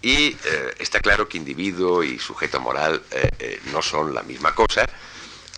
Y 0.00 0.36
está 0.78 1.00
claro 1.00 1.28
que 1.28 1.36
individuo 1.36 2.02
y 2.04 2.18
sujeto 2.18 2.60
moral 2.60 3.02
no 3.72 3.82
son 3.82 4.14
la 4.14 4.22
misma 4.22 4.54
cosa, 4.54 4.86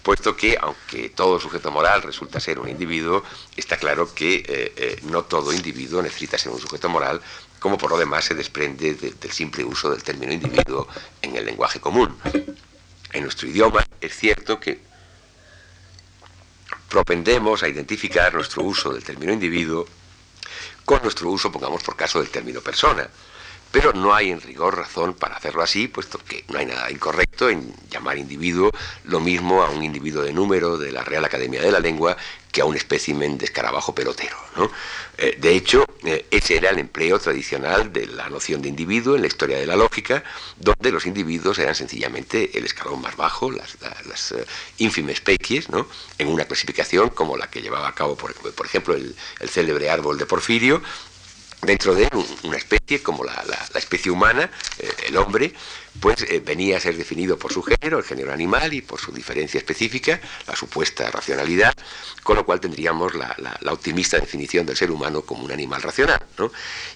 puesto 0.06 0.36
que, 0.36 0.56
aunque 0.60 1.08
todo 1.08 1.40
sujeto 1.40 1.72
moral 1.72 2.00
resulta 2.00 2.38
ser 2.38 2.60
un 2.60 2.68
individuo, 2.68 3.24
está 3.56 3.76
claro 3.76 4.14
que 4.14 4.36
eh, 4.36 4.72
eh, 4.76 5.00
no 5.02 5.24
todo 5.24 5.52
individuo 5.52 6.00
necesita 6.00 6.38
ser 6.38 6.52
un 6.52 6.60
sujeto 6.60 6.88
moral, 6.88 7.20
como 7.58 7.76
por 7.76 7.90
lo 7.90 7.98
demás 7.98 8.24
se 8.24 8.36
desprende 8.36 8.94
del 8.94 9.32
simple 9.32 9.64
uso 9.64 9.90
del 9.90 10.04
término 10.04 10.32
individuo 10.32 10.86
en 11.22 11.34
el 11.34 11.44
lenguaje 11.44 11.80
común. 11.80 12.16
En 13.12 13.24
nuestro 13.24 13.48
idioma 13.48 13.84
es 14.00 14.16
cierto 14.16 14.60
que 14.60 14.80
propendemos 16.88 17.64
a 17.64 17.68
identificar 17.68 18.32
nuestro 18.32 18.62
uso 18.62 18.92
del 18.92 19.02
término 19.02 19.32
individuo 19.32 19.88
con 20.84 21.02
nuestro 21.02 21.30
uso, 21.30 21.50
pongamos 21.50 21.82
por 21.82 21.96
caso, 21.96 22.20
del 22.20 22.30
término 22.30 22.60
persona. 22.60 23.10
Pero 23.76 23.92
no 23.92 24.14
hay 24.14 24.30
en 24.30 24.40
rigor 24.40 24.74
razón 24.74 25.12
para 25.12 25.36
hacerlo 25.36 25.62
así, 25.62 25.86
puesto 25.86 26.18
que 26.18 26.46
no 26.48 26.58
hay 26.58 26.64
nada 26.64 26.90
incorrecto 26.90 27.50
en 27.50 27.74
llamar 27.90 28.16
individuo 28.16 28.70
lo 29.04 29.20
mismo 29.20 29.62
a 29.62 29.68
un 29.68 29.84
individuo 29.84 30.22
de 30.22 30.32
número 30.32 30.78
de 30.78 30.92
la 30.92 31.04
Real 31.04 31.26
Academia 31.26 31.60
de 31.60 31.70
la 31.70 31.78
Lengua 31.78 32.16
que 32.50 32.62
a 32.62 32.64
un 32.64 32.74
espécimen 32.74 33.36
de 33.36 33.44
escarabajo 33.44 33.94
pelotero. 33.94 34.34
Eh, 35.18 35.36
de 35.38 35.54
hecho, 35.54 35.84
eh, 36.04 36.24
ese 36.30 36.56
era 36.56 36.70
el 36.70 36.78
empleo 36.78 37.18
tradicional 37.18 37.92
de 37.92 38.06
la 38.06 38.30
noción 38.30 38.62
de 38.62 38.70
individuo 38.70 39.14
en 39.14 39.20
la 39.20 39.26
historia 39.26 39.58
de 39.58 39.66
la 39.66 39.76
lógica, 39.76 40.24
donde 40.56 40.90
los 40.90 41.04
individuos 41.04 41.58
eran 41.58 41.74
sencillamente 41.74 42.56
el 42.56 42.64
escalón 42.64 43.02
más 43.02 43.14
bajo, 43.14 43.50
las, 43.50 43.76
eh, 44.32 44.46
ínfimes 44.78 45.16
especies, 45.16 45.68
¿no? 45.68 45.86
en 46.16 46.28
una 46.28 46.46
clasificación 46.46 47.10
como 47.10 47.36
la 47.36 47.50
que 47.50 47.60
llevaba 47.60 47.88
a 47.88 47.94
cabo, 47.94 48.16
por, 48.16 48.34
ejemplo, 48.64 48.94
el 48.94 49.14
célebre 49.50 49.90
árbol 49.90 50.16
de 50.16 50.24
Porfirio, 50.24 50.82
dentro 51.66 51.94
de 51.94 52.08
una 52.44 52.56
especie 52.56 53.02
como 53.02 53.24
la, 53.24 53.44
especie 53.74 54.10
humana, 54.10 54.48
eh, 54.78 54.88
el 55.08 55.16
hombre, 55.16 55.52
pues 56.00 56.22
eh, 56.22 56.40
venía 56.44 56.76
a 56.76 56.80
ser 56.80 56.96
definido 56.96 57.38
por 57.38 57.52
su 57.52 57.62
género, 57.62 57.98
el 57.98 58.04
género 58.04 58.32
animal, 58.32 58.72
y 58.72 58.82
por 58.82 59.00
su 59.00 59.12
diferencia 59.12 59.58
específica, 59.58 60.20
la 60.46 60.54
supuesta 60.54 61.10
racionalidad, 61.10 61.74
con 62.22 62.36
lo 62.36 62.46
cual 62.46 62.60
tendríamos 62.60 63.14
la, 63.14 63.34
optimista 63.70 64.18
definición 64.18 64.64
del 64.64 64.76
ser 64.76 64.90
humano 64.90 65.22
como 65.22 65.44
un 65.44 65.52
animal 65.52 65.82
racional. 65.82 66.20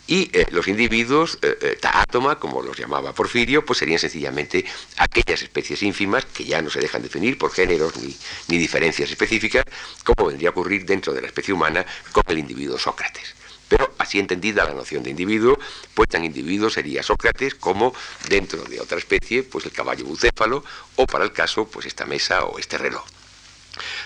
Y 0.07 0.31
eh, 0.33 0.47
los 0.51 0.69
individuos, 0.69 1.39
taátoma, 1.81 2.39
como 2.39 2.63
los 2.63 2.79
llamaba 2.79 3.13
Porfirio, 3.13 3.65
pues 3.65 3.81
serían 3.81 3.99
sencillamente 3.99 4.65
aquellas 4.99 5.43
especies 5.43 5.83
ínfimas 5.83 6.25
que 6.27 6.45
ya 6.45 6.63
no 6.63 6.71
se 6.71 6.81
dejan 6.81 7.03
definir 7.03 7.37
por 7.37 7.51
géneros 7.51 7.97
ni, 7.97 8.17
ni 8.49 8.57
diferencias 8.57 9.11
específicas, 9.11 9.65
como 10.05 10.29
vendría 10.29 10.51
a 10.51 10.53
ocurrir 10.53 10.85
dentro 10.87 11.13
de 11.13 11.23
la 11.23 11.27
especie 11.27 11.53
humana 11.53 11.85
con 12.13 12.23
el 12.29 12.39
individuo 12.39 12.79
Sócrates. 12.79 13.40
Pero 13.71 13.95
así 13.99 14.19
entendida 14.19 14.65
la 14.65 14.75
noción 14.75 15.05
de 15.05 15.11
individuo, 15.11 15.57
pues 15.95 16.09
tan 16.09 16.25
individuo 16.25 16.69
sería 16.71 17.05
Sócrates 17.05 17.55
como 17.55 17.95
dentro 18.29 18.65
de 18.65 18.81
otra 18.81 18.99
especie, 18.99 19.45
pues 19.45 19.65
el 19.65 19.71
caballo 19.71 20.05
bucéfalo 20.05 20.65
o 20.97 21.07
para 21.07 21.25
el 21.25 21.33
caso, 21.33 21.69
pues 21.69 21.87
esta 21.87 22.05
mesa 22.05 22.45
o 22.45 22.59
este 22.59 22.79
reloj. 22.79 23.07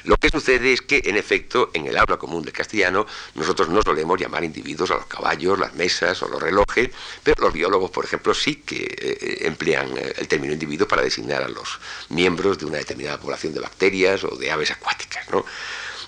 Lo 0.04 0.18
que 0.18 0.28
sucede 0.28 0.74
es 0.74 0.82
que, 0.82 1.00
en 1.06 1.16
efecto, 1.16 1.70
en 1.72 1.86
el 1.86 1.96
habla 1.96 2.18
común 2.18 2.42
del 2.42 2.52
castellano, 2.52 3.06
nosotros 3.34 3.70
no 3.70 3.80
solemos 3.80 4.20
llamar 4.20 4.44
individuos 4.44 4.90
a 4.90 4.96
los 4.96 5.06
caballos, 5.06 5.58
las 5.58 5.74
mesas 5.74 6.22
o 6.22 6.28
los 6.28 6.42
relojes, 6.42 6.90
pero 7.22 7.42
los 7.42 7.52
biólogos, 7.54 7.90
por 7.90 8.04
ejemplo, 8.04 8.34
sí 8.34 8.56
que 8.56 8.84
eh, 8.84 9.46
emplean 9.46 9.96
eh, 9.96 10.12
el 10.18 10.28
término 10.28 10.52
individuo 10.52 10.86
para 10.86 11.00
designar 11.00 11.42
a 11.42 11.48
los 11.48 11.80
miembros 12.10 12.58
de 12.58 12.66
una 12.66 12.76
determinada 12.76 13.18
población 13.18 13.54
de 13.54 13.60
bacterias 13.60 14.24
o 14.24 14.36
de 14.36 14.50
aves 14.50 14.70
acuáticas. 14.70 15.26
¿no? 15.30 15.46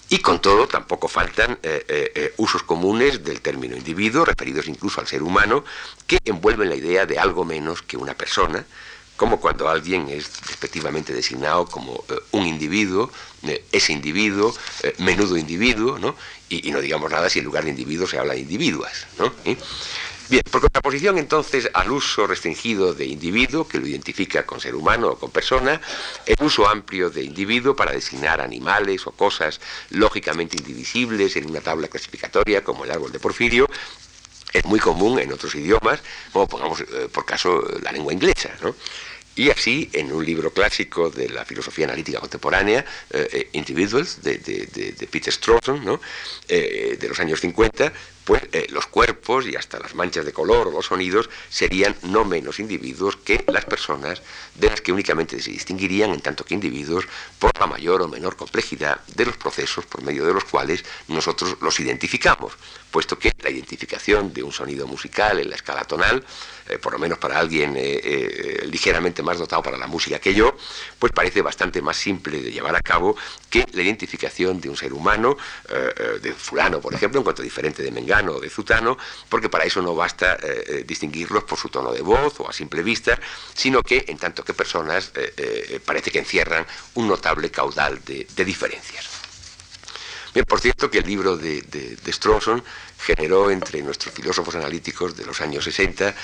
Y 0.09 0.19
con 0.19 0.41
todo, 0.41 0.69
tampoco 0.69 1.09
faltan 1.09 1.59
eh, 1.63 1.85
eh, 1.89 2.13
eh, 2.15 2.35
usos 2.37 2.63
comunes 2.63 3.25
del 3.25 3.41
término 3.41 3.77
individuo, 3.77 4.25
referidos 4.25 4.69
incluso 4.69 5.01
al 5.01 5.09
ser 5.09 5.23
humano, 5.23 5.65
que 6.07 6.19
envuelven 6.25 6.69
la 6.69 6.77
idea 6.77 7.07
de 7.07 7.19
algo 7.19 7.45
menos 7.45 7.83
que 7.83 7.97
una 7.97 8.15
persona, 8.15 8.65
como 9.17 9.41
cuando 9.41 9.69
alguien 9.69 10.09
es 10.09 10.31
respectivamente 10.47 11.13
designado 11.13 11.67
como 11.67 12.05
un 12.33 12.47
individuo, 12.47 13.11
ese 13.73 13.93
individuo, 13.93 14.55
menudo 14.99 15.37
individuo, 15.37 15.99
¿no? 15.99 16.15
Y, 16.49 16.71
no 16.71 16.81
digamos 16.81 17.11
nada 17.11 17.31
si 17.31 17.39
en 17.39 17.47
lugar 17.47 17.65
de 17.65 17.71
individuo 17.71 18.07
se 18.07 18.19
habla 18.19 18.35
de 18.35 18.41
individuas, 18.41 19.07
¿no? 19.19 19.33
Bien, 20.29 20.43
por 20.51 20.61
contraposición 20.61 21.19
entonces 21.19 21.71
al 21.73 21.91
uso 21.93 22.27
restringido 22.27 22.95
de 22.95 23.07
individuo, 23.07 23.69
que 23.69 23.79
lo 23.79 23.87
identifica 23.87 24.45
con 24.45 24.61
ser 24.61 24.75
humano 24.75 25.11
o 25.11 25.19
con 25.19 25.31
persona, 25.31 25.81
el 26.27 26.37
uso 26.41 26.69
amplio 26.69 27.11
de 27.11 27.23
individuo 27.23 27.77
para 27.77 27.93
designar 27.93 28.41
animales 28.41 29.07
o 29.07 29.13
cosas 29.13 29.61
lógicamente 29.91 30.57
indivisibles 30.57 31.37
en 31.37 31.49
una 31.49 31.61
tabla 31.61 31.87
clasificatoria 31.87 32.65
como 32.65 32.85
el 32.85 32.91
árbol 32.91 33.13
de 33.13 33.21
Porfirio, 33.21 33.69
es 34.53 34.65
muy 34.65 34.81
común 34.81 35.21
en 35.21 35.33
otros 35.33 35.55
idiomas, 35.55 36.01
como 36.33 36.49
pongamos 36.49 36.81
eh, 36.81 37.09
por 37.13 37.25
caso 37.25 37.63
la 37.83 37.93
lengua 37.93 38.13
inglesa. 38.13 38.51
¿no? 38.63 38.75
Y 39.37 39.51
así, 39.51 39.91
en 39.93 40.11
un 40.13 40.25
libro 40.25 40.51
clásico 40.51 41.09
de 41.11 41.29
la 41.29 41.45
filosofía 41.45 41.85
analítica 41.85 42.19
contemporánea, 42.19 42.85
eh, 43.11 43.29
eh, 43.33 43.49
Individuals, 43.53 44.23
de, 44.23 45.09
Peter 45.09 45.33
Strawson, 45.33 45.85
¿no? 45.85 46.01
de 46.49 47.07
los 47.07 47.21
años 47.21 47.41
50, 47.41 47.93
pues 48.27 48.43
eh, 48.51 48.67
los 48.71 48.89
cuerpos 48.89 49.47
y 49.47 49.55
hasta 49.55 49.79
las 49.79 49.95
manchas 49.95 50.27
de 50.27 50.33
color 50.33 50.67
o 50.67 50.73
los 50.73 50.87
sonidos 50.87 51.31
serían 51.49 51.95
no 52.03 52.25
menos 52.25 52.59
individuos 52.59 53.17
que 53.17 53.45
las 53.47 53.65
personas 53.65 54.21
de 54.57 54.69
las 54.69 54.81
que 54.81 54.91
únicamente 54.91 55.41
se 55.41 55.53
distinguirían 55.53 56.11
en 56.11 56.21
tanto 56.21 56.45
que 56.45 56.55
individuos 56.55 57.07
por 57.39 57.53
la 57.61 57.69
mayor 57.69 58.03
o 58.03 58.09
menor 58.09 58.35
complejidad 58.35 59.01
de 59.15 59.27
los 59.27 59.37
procesos 59.37 59.87
por 59.87 60.03
medio 60.03 60.27
de 60.27 60.35
los 60.35 60.45
cuales 60.45 60.85
nosotros 61.07 61.57
los 61.61 61.79
identificamos, 61.79 62.53
puesto 62.97 63.19
que 63.19 63.31
la 63.43 63.51
identificación 63.51 64.33
de 64.33 64.43
un 64.43 64.53
sonido 64.53 64.87
musical 64.87 65.39
en 65.39 65.51
la 65.51 65.57
escala 65.57 65.85
tonal, 65.85 66.25
eh, 66.69 66.79
por 66.79 66.93
lo 66.95 66.99
menos 66.99 67.19
para 67.19 67.39
alguien 67.39 67.75
eh, 67.77 68.67
ligeramente 68.71 69.23
más 69.23 69.39
dotado 69.39 69.63
para 69.63 69.77
la 69.77 69.87
música 69.87 70.19
que 70.19 70.33
yo, 70.33 70.57
pues 70.99 71.13
parece 71.13 71.43
bastante 71.43 71.83
más 71.83 71.99
simple 71.99 72.41
de 72.41 72.51
llevar 72.51 72.75
a 72.75 72.81
cabo 72.81 73.15
que 73.51 73.67
la 73.73 73.83
identificación 73.83 74.61
de 74.63 74.71
un 74.71 74.77
ser 74.77 74.93
humano, 74.93 75.37
de 76.23 76.33
fulano, 76.33 76.81
por 76.81 76.95
ejemplo, 76.95 77.21
en 77.21 77.25
cuanto 77.25 77.43
diferente 77.43 77.83
de 77.83 77.91
Mengano, 77.91 78.33
o 78.33 78.41
de 78.41 78.49
Zutano, 78.49 78.97
porque 79.29 79.49
para 79.49 79.65
eso 79.65 79.83
no 79.83 79.95
basta 79.95 80.35
eh, 80.35 80.65
eh, 80.69 80.85
distinguirlos 80.87 81.45
por 81.45 81.59
su 81.59 81.69
tono 81.69 81.93
de 81.93 82.03
voz 82.03 82.41
o 82.41 82.49
a 82.49 82.53
simple 82.53 82.83
vista, 82.83 83.19
sino 83.55 83.83
que 83.83 84.05
en 84.09 84.19
tanto 84.19 84.45
que 84.45 84.55
personas 84.55 85.13
eh, 85.15 85.81
parece 85.85 86.11
que 86.11 86.19
encierran 86.19 86.67
un 86.95 87.09
notable 87.09 87.51
caudal 87.51 88.03
de, 88.05 88.27
diferencias. 88.45 89.26
Bien, 90.37 90.45
por 90.45 90.61
cierto 90.61 90.91
que 90.91 90.99
el 90.99 91.07
libro 91.07 91.39
de, 91.39 91.63
de, 91.63 91.97
generó 92.99 93.51
entre 93.51 93.81
nuestros 93.81 94.15
filósofos 94.15 94.55
analíticos 94.55 95.17
de 95.17 95.25
los 95.25 95.41
años 95.41 95.65
60 95.65 96.15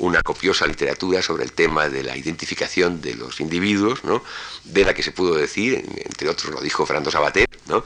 una 0.00 0.20
copiosa 0.20 0.66
literatura 0.66 1.22
sobre 1.22 1.44
el 1.44 1.52
tema 1.52 1.88
de 1.88 2.02
la 2.02 2.14
identificación 2.14 3.00
de 3.00 3.14
los 3.14 3.40
individuos, 3.40 4.00
de 4.64 4.84
la 4.84 4.92
que 4.92 5.02
se 5.02 5.12
pudo 5.12 5.36
decir, 5.36 5.82
entre 6.04 6.28
otros 6.28 6.52
lo 6.52 6.60
dijo 6.60 6.84
Fernando 6.84 7.10
Sabater, 7.10 7.48
¿no? 7.66 7.82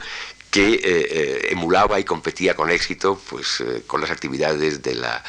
Que 0.51 0.73
eh, 0.73 0.79
eh, 0.83 1.47
emulaba 1.51 1.99
y 1.99 2.03
competía 2.03 2.55
con 2.55 2.69
éxito 2.69 3.19
pues, 3.29 3.59
eh, 3.61 3.83
con 3.85 3.99
las 3.99 4.11
actividades 4.11 4.81
de 4.81 4.95
la 4.95 5.23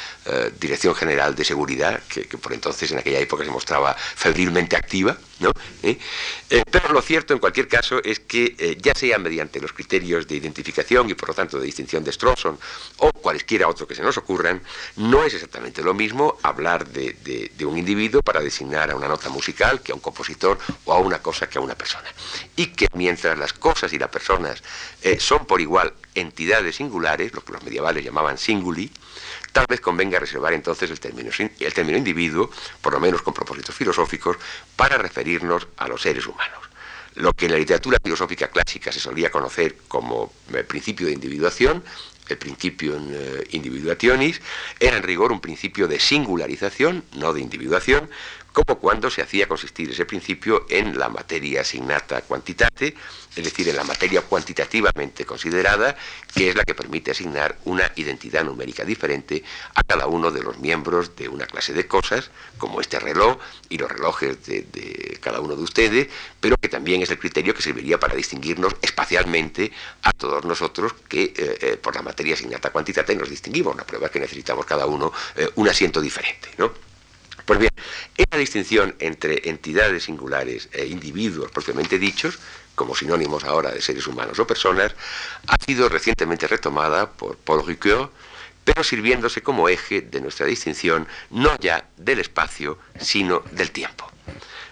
Dirección 0.61 0.95
General 0.95 1.35
de 1.35 1.43
Seguridad, 1.43 2.03
que, 2.07 2.25
por 2.37 2.53
entonces 2.53 2.93
en 2.93 2.99
aquella 2.99 3.19
época 3.19 3.47
se 3.47 3.51
mostraba 3.51 3.95
febrilmente 3.95 4.77
activa. 4.77 5.17
¿no? 5.41 5.53
pero 6.71 6.93
lo 6.93 7.01
cierto 7.01 7.33
en 7.33 7.39
cualquier 7.39 7.69
caso 7.69 8.03
es 8.03 8.21
que 8.21 8.77
ya 8.79 8.93
sea 8.93 9.19
mediante 9.19 9.61
los 9.61 9.73
criterios 9.73 10.27
de 10.27 10.35
identificación 10.35 11.09
y 11.09 11.15
por 11.15 11.29
lo 11.29 11.35
tanto 11.35 11.59
de 11.59 11.65
distinción 11.65 12.03
de 12.05 12.13
Strawson 12.13 12.59
o 12.99 13.13
cualesquiera 13.13 13.69
otro 13.69 13.87
que 13.87 13.95
se 13.95 14.03
nos 14.03 14.19
ocurran, 14.19 14.61
no 14.97 15.25
es 15.25 15.33
exactamente 15.33 15.81
lo 15.81 15.95
mismo 15.95 16.37
hablar 16.43 16.87
de, 16.89 17.51
de 17.57 17.65
un 17.65 17.79
individuo 17.79 18.21
para 18.21 18.41
designar 18.41 18.91
a 18.91 18.97
una 18.97 19.09
nota 19.09 19.31
musical 19.31 19.81
que 19.81 19.93
a 19.93 19.95
un 19.95 20.01
compositor 20.03 20.59
o 20.85 20.93
a 20.93 20.99
una 20.99 21.23
cosa 21.23 21.49
que 21.49 21.57
a 21.57 21.63
una 21.63 21.75
persona. 21.75 22.13
Y 22.57 22.67
que 22.67 22.89
mientras 22.93 23.39
las 23.39 23.55
cosas 23.55 23.93
y 23.95 23.99
las 23.99 24.11
personas 24.11 24.63
eh, 25.09 25.21
son 25.21 25.47
por 25.47 25.61
igual 25.61 25.95
entidades 26.15 26.77
singulares, 26.77 27.33
lo 27.33 27.43
que 27.43 27.53
los 27.53 27.63
medievales 27.63 28.05
llamaban 28.05 28.37
singuli, 28.37 28.91
tal 29.53 29.65
vez 29.67 29.81
convenga 29.81 30.19
reservar 30.19 30.53
entonces 30.53 30.91
el 30.91 31.01
término, 31.01 31.31
el 31.39 31.73
término 31.73 31.97
individuo, 31.97 32.51
por 32.83 32.93
lo 32.93 33.01
menos 33.01 33.23
con 33.23 33.33
propósitos 33.33 33.75
filosóficos, 33.75 34.37
para 34.77 34.99
referirnos 34.99 35.67
a 35.79 35.89
los 35.89 36.03
seres 36.03 36.27
humanos. 36.27 36.59
Lo 37.15 37.33
que 37.33 37.47
en 37.47 37.53
la 37.53 37.59
literatura 37.59 37.99
filosófica 38.03 38.49
clásica 38.49 38.93
se 38.93 39.01
solía 39.01 39.31
conocer 39.31 39.77
como 39.89 40.33
el 40.53 40.65
principio 40.67 41.07
de 41.07 41.15
individuación, 41.15 41.83
el 42.29 42.37
principio 42.37 42.97
in 42.97 43.09
eh, 43.11 43.49
individuationis, 43.53 44.43
era 44.79 44.99
en 44.99 45.03
rigor 45.03 45.33
un 45.33 45.41
principio 45.41 45.89
de 45.89 45.99
singularización, 45.99 47.03
no 47.15 47.33
de 47.33 47.41
individuación, 47.41 48.11
como 48.65 48.81
cuando 48.81 49.09
se 49.09 49.23
hacía 49.23 49.47
consistir 49.47 49.91
ese 49.91 50.05
principio 50.05 50.67
en 50.69 50.99
la 50.99 51.09
materia 51.09 51.61
asignata 51.61 52.23
quantitate, 52.23 52.95
es 53.37 53.45
decir, 53.45 53.69
en 53.69 53.77
la 53.77 53.85
materia 53.85 54.23
cuantitativamente 54.23 55.25
considerada, 55.25 55.97
que 56.35 56.49
es 56.49 56.57
la 56.57 56.65
que 56.65 56.75
permite 56.75 57.13
asignar 57.13 57.57
una 57.67 57.93
identidad 57.95 58.45
numérica 58.45 58.85
diferente 58.85 59.45
a 59.75 59.85
cada 59.85 60.09
uno 60.09 60.33
de 60.33 60.43
los 60.43 60.59
miembros 60.59 61.15
de 61.15 61.29
una 61.29 61.47
clase 61.47 61.73
de 61.73 61.87
cosas, 61.87 62.33
como 62.57 62.81
este 62.81 62.99
reloj 62.99 63.39
y 63.69 63.79
los 63.79 63.93
relojes 63.93 64.45
de, 64.45 65.19
cada 65.21 65.41
uno 65.41 65.55
de 65.55 65.63
ustedes, 65.63 66.09
pero 66.41 66.57
que 66.57 66.69
también 66.69 67.01
es 67.03 67.11
el 67.11 67.19
criterio 67.19 67.55
que 67.55 67.63
serviría 67.63 68.01
para 68.01 68.17
distinguirnos 68.17 68.75
espacialmente 68.83 69.71
a 70.03 70.13
todos 70.13 70.45
nosotros 70.45 70.95
que 71.09 71.23
eh, 71.23 71.33
eh, 71.37 71.79
por 71.81 71.95
la 71.95 72.03
materia 72.03 72.35
asignata 72.35 72.71
quantitate 72.71 73.15
nos 73.15 73.31
distinguimos, 73.31 73.75
una 73.75 73.85
prueba 73.85 74.09
que 74.09 74.19
necesitamos 74.19 74.67
cada 74.67 74.87
uno 74.87 75.13
eh, 75.37 75.49
un 75.55 75.69
asiento 75.69 76.01
diferente, 76.01 76.49
¿no? 76.59 76.88
Pues 77.49 77.61
bien, 77.61 77.73
esa 78.19 78.37
distinción 78.37 78.95
entre 78.99 79.49
entidades 79.49 80.03
singulares 80.03 80.69
e 80.71 80.85
individuos 80.85 81.51
propiamente 81.51 81.99
dichos, 81.99 82.39
como 82.75 82.95
sinónimos 82.95 83.43
ahora 83.45 83.71
de 83.71 83.81
seres 83.81 84.07
humanos 84.07 84.39
o 84.39 84.47
personas, 84.47 84.95
ha 85.47 85.57
sido 85.65 85.89
recientemente 85.89 86.47
retomada 86.47 87.11
por 87.11 87.39
Paul 87.39 87.67
Ricoeur, 87.67 88.11
pero 88.65 88.85
sirviéndose 88.85 89.41
como 89.41 89.71
eje 89.71 90.03
de 90.03 90.21
nuestra 90.21 90.45
distinción 90.45 91.09
no 91.31 91.59
ya 91.59 91.89
del 91.97 92.19
espacio, 92.19 92.77
sino 93.01 93.43
del 93.53 93.71
tiempo. 93.71 94.05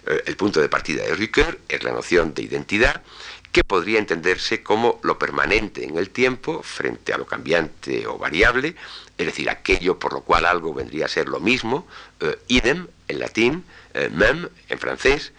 Eh, 0.07 0.25
el 0.27 0.37
punto 0.37 0.61
de 0.61 0.69
partida 0.69 1.03
de 1.03 1.15
Ricoeur 1.15 1.59
es 1.71 1.83
la 1.83 1.93
noción 1.93 2.35
de 2.35 2.43
identidad, 2.43 3.03
que 3.53 3.65
podría 3.65 3.99
entenderse 3.99 4.63
como 4.63 5.01
lo 5.03 5.19
permanente 5.19 5.83
en 5.83 5.97
el 5.97 6.11
tiempo 6.11 6.63
frente 6.63 7.15
a 7.15 7.17
lo 7.17 7.25
cambiante 7.25 8.07
o 8.07 8.19
variable, 8.19 8.77
es 9.19 9.27
decir, 9.27 9.49
aquello 9.49 9.99
por 9.99 10.13
lo 10.13 10.21
cual 10.21 10.45
algo 10.45 10.75
vendría 10.75 11.07
a 11.07 11.09
ser 11.09 11.29
lo 11.29 11.41
mismo, 11.41 11.87
eh, 12.21 12.39
idem 12.49 12.87
en 13.09 13.19
latín, 13.19 13.65
eh, 13.95 14.11
mem 14.13 14.49
en 14.69 14.79
francés, 14.79 15.33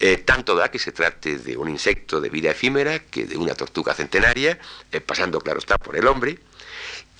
eh, 0.00 0.16
tanto 0.16 0.54
da 0.54 0.70
que 0.70 0.78
se 0.78 0.92
trate 0.92 1.38
de 1.38 1.56
un 1.56 1.68
insecto 1.68 2.20
de 2.20 2.30
vida 2.30 2.50
efímera 2.50 3.00
que 3.00 3.26
de 3.26 3.36
una 3.36 3.54
tortuga 3.54 3.94
centenaria, 3.94 4.58
pasando 5.04 5.40
claro 5.40 5.58
está 5.58 5.76
por 5.76 5.96
el 5.96 6.06
hombre, 6.06 6.38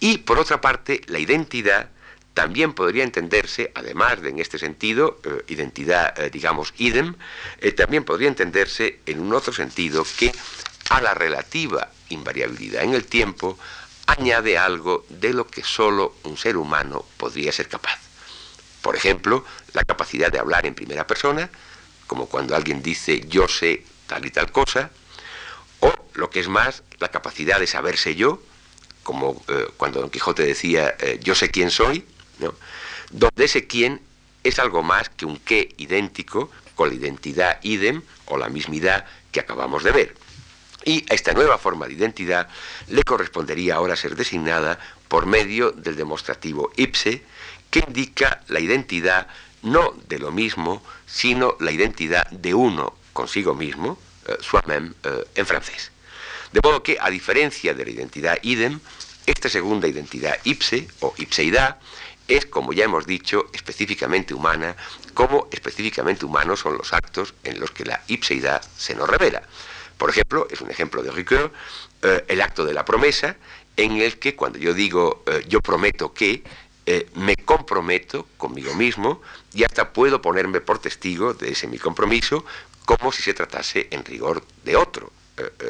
y 0.00 0.18
por 0.18 0.38
otra 0.38 0.60
parte 0.60 1.02
la 1.08 1.18
identidad 1.18 1.90
también 2.32 2.72
podría 2.72 3.02
entenderse, 3.02 3.72
además 3.74 4.22
de 4.22 4.30
en 4.30 4.38
este 4.38 4.58
sentido, 4.58 5.18
identidad, 5.48 6.14
digamos, 6.30 6.72
idem, 6.78 7.16
también 7.76 8.04
podría 8.04 8.28
entenderse 8.28 9.00
en 9.06 9.18
un 9.18 9.34
otro 9.34 9.52
sentido 9.52 10.06
que 10.16 10.30
a 10.90 11.00
la 11.00 11.14
relativa 11.14 11.90
invariabilidad 12.10 12.84
en 12.84 12.94
el 12.94 13.06
tiempo 13.06 13.58
añade 14.08 14.56
algo 14.56 15.04
de 15.10 15.34
lo 15.34 15.46
que 15.46 15.62
solo 15.62 16.16
un 16.24 16.36
ser 16.36 16.56
humano 16.56 17.04
podría 17.18 17.52
ser 17.52 17.68
capaz. 17.68 18.00
Por 18.82 18.96
ejemplo, 18.96 19.44
la 19.74 19.84
capacidad 19.84 20.32
de 20.32 20.38
hablar 20.38 20.64
en 20.64 20.74
primera 20.74 21.06
persona, 21.06 21.50
como 22.06 22.26
cuando 22.26 22.56
alguien 22.56 22.82
dice 22.82 23.20
yo 23.28 23.46
sé 23.48 23.84
tal 24.06 24.24
y 24.24 24.30
tal 24.30 24.50
cosa, 24.50 24.90
o 25.80 25.92
lo 26.14 26.30
que 26.30 26.40
es 26.40 26.48
más, 26.48 26.82
la 26.98 27.08
capacidad 27.08 27.60
de 27.60 27.66
saberse 27.66 28.14
yo, 28.14 28.42
como 29.02 29.42
cuando 29.76 30.00
Don 30.00 30.10
Quijote 30.10 30.42
decía 30.42 30.96
yo 31.20 31.34
sé 31.34 31.50
quién 31.50 31.70
soy, 31.70 32.04
donde 33.10 33.44
ese 33.44 33.66
quién 33.66 34.00
es 34.42 34.58
algo 34.58 34.82
más 34.82 35.10
que 35.10 35.26
un 35.26 35.36
qué 35.36 35.74
idéntico 35.76 36.50
con 36.74 36.88
la 36.88 36.94
identidad 36.94 37.58
idem 37.62 38.02
o 38.26 38.38
la 38.38 38.48
mismidad 38.48 39.04
que 39.32 39.40
acabamos 39.40 39.84
de 39.84 39.92
ver. 39.92 40.16
Y 40.84 41.04
a 41.10 41.14
esta 41.14 41.32
nueva 41.32 41.58
forma 41.58 41.86
de 41.86 41.94
identidad 41.94 42.48
le 42.88 43.02
correspondería 43.02 43.76
ahora 43.76 43.96
ser 43.96 44.16
designada 44.16 44.78
por 45.08 45.26
medio 45.26 45.72
del 45.72 45.96
demostrativo 45.96 46.70
ipse, 46.76 47.24
que 47.70 47.80
indica 47.86 48.42
la 48.48 48.60
identidad 48.60 49.26
no 49.62 49.94
de 50.06 50.18
lo 50.18 50.30
mismo, 50.30 50.82
sino 51.06 51.56
la 51.60 51.72
identidad 51.72 52.28
de 52.30 52.54
uno 52.54 52.94
consigo 53.12 53.54
mismo, 53.54 53.98
eh, 54.26 54.36
soi-même 54.40 54.94
eh, 55.02 55.24
en 55.34 55.46
francés. 55.46 55.90
De 56.52 56.60
modo 56.62 56.82
que, 56.82 56.96
a 57.00 57.10
diferencia 57.10 57.74
de 57.74 57.84
la 57.84 57.90
identidad 57.90 58.38
idem, 58.42 58.80
esta 59.26 59.48
segunda 59.48 59.88
identidad 59.88 60.38
ipse 60.44 60.88
o 61.00 61.12
ipseidad 61.18 61.78
es, 62.28 62.46
como 62.46 62.72
ya 62.72 62.84
hemos 62.84 63.06
dicho, 63.06 63.50
específicamente 63.52 64.34
humana, 64.34 64.76
como 65.14 65.48
específicamente 65.50 66.24
humanos 66.24 66.60
son 66.60 66.78
los 66.78 66.92
actos 66.92 67.34
en 67.44 67.58
los 67.58 67.70
que 67.70 67.84
la 67.84 68.02
ipseidad 68.06 68.62
se 68.76 68.94
nos 68.94 69.08
revela. 69.08 69.42
Por 69.98 70.10
ejemplo, 70.10 70.46
es 70.50 70.60
un 70.60 70.70
ejemplo 70.70 71.02
de 71.02 71.10
Ricoeur, 71.10 71.52
eh, 72.02 72.24
el 72.28 72.40
acto 72.40 72.64
de 72.64 72.72
la 72.72 72.84
promesa, 72.84 73.36
en 73.76 74.00
el 74.00 74.18
que 74.18 74.34
cuando 74.34 74.58
yo 74.58 74.72
digo 74.72 75.24
eh, 75.26 75.44
yo 75.48 75.60
prometo 75.60 76.14
que, 76.14 76.42
eh, 76.86 77.06
me 77.14 77.36
comprometo 77.36 78.26
conmigo 78.38 78.72
mismo 78.74 79.20
y 79.52 79.64
hasta 79.64 79.92
puedo 79.92 80.22
ponerme 80.22 80.60
por 80.62 80.78
testigo 80.78 81.34
de 81.34 81.50
ese 81.50 81.66
mi 81.66 81.78
compromiso 81.78 82.46
como 82.86 83.12
si 83.12 83.22
se 83.22 83.34
tratase 83.34 83.88
en 83.90 84.04
rigor 84.04 84.42
de 84.64 84.76
otro. 84.76 85.12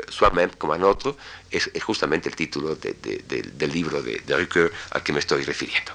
Soi-même 0.08 0.50
como 0.56 0.72
anoto 0.72 1.18
es, 1.50 1.68
justamente 1.82 2.30
el 2.30 2.36
título 2.36 2.74
del 2.76 3.72
libro 3.72 4.00
de, 4.00 4.18
de 4.20 4.36
Ricoeur 4.36 4.72
al 4.92 5.02
que 5.02 5.12
me 5.12 5.18
estoy 5.18 5.42
refiriendo. 5.42 5.92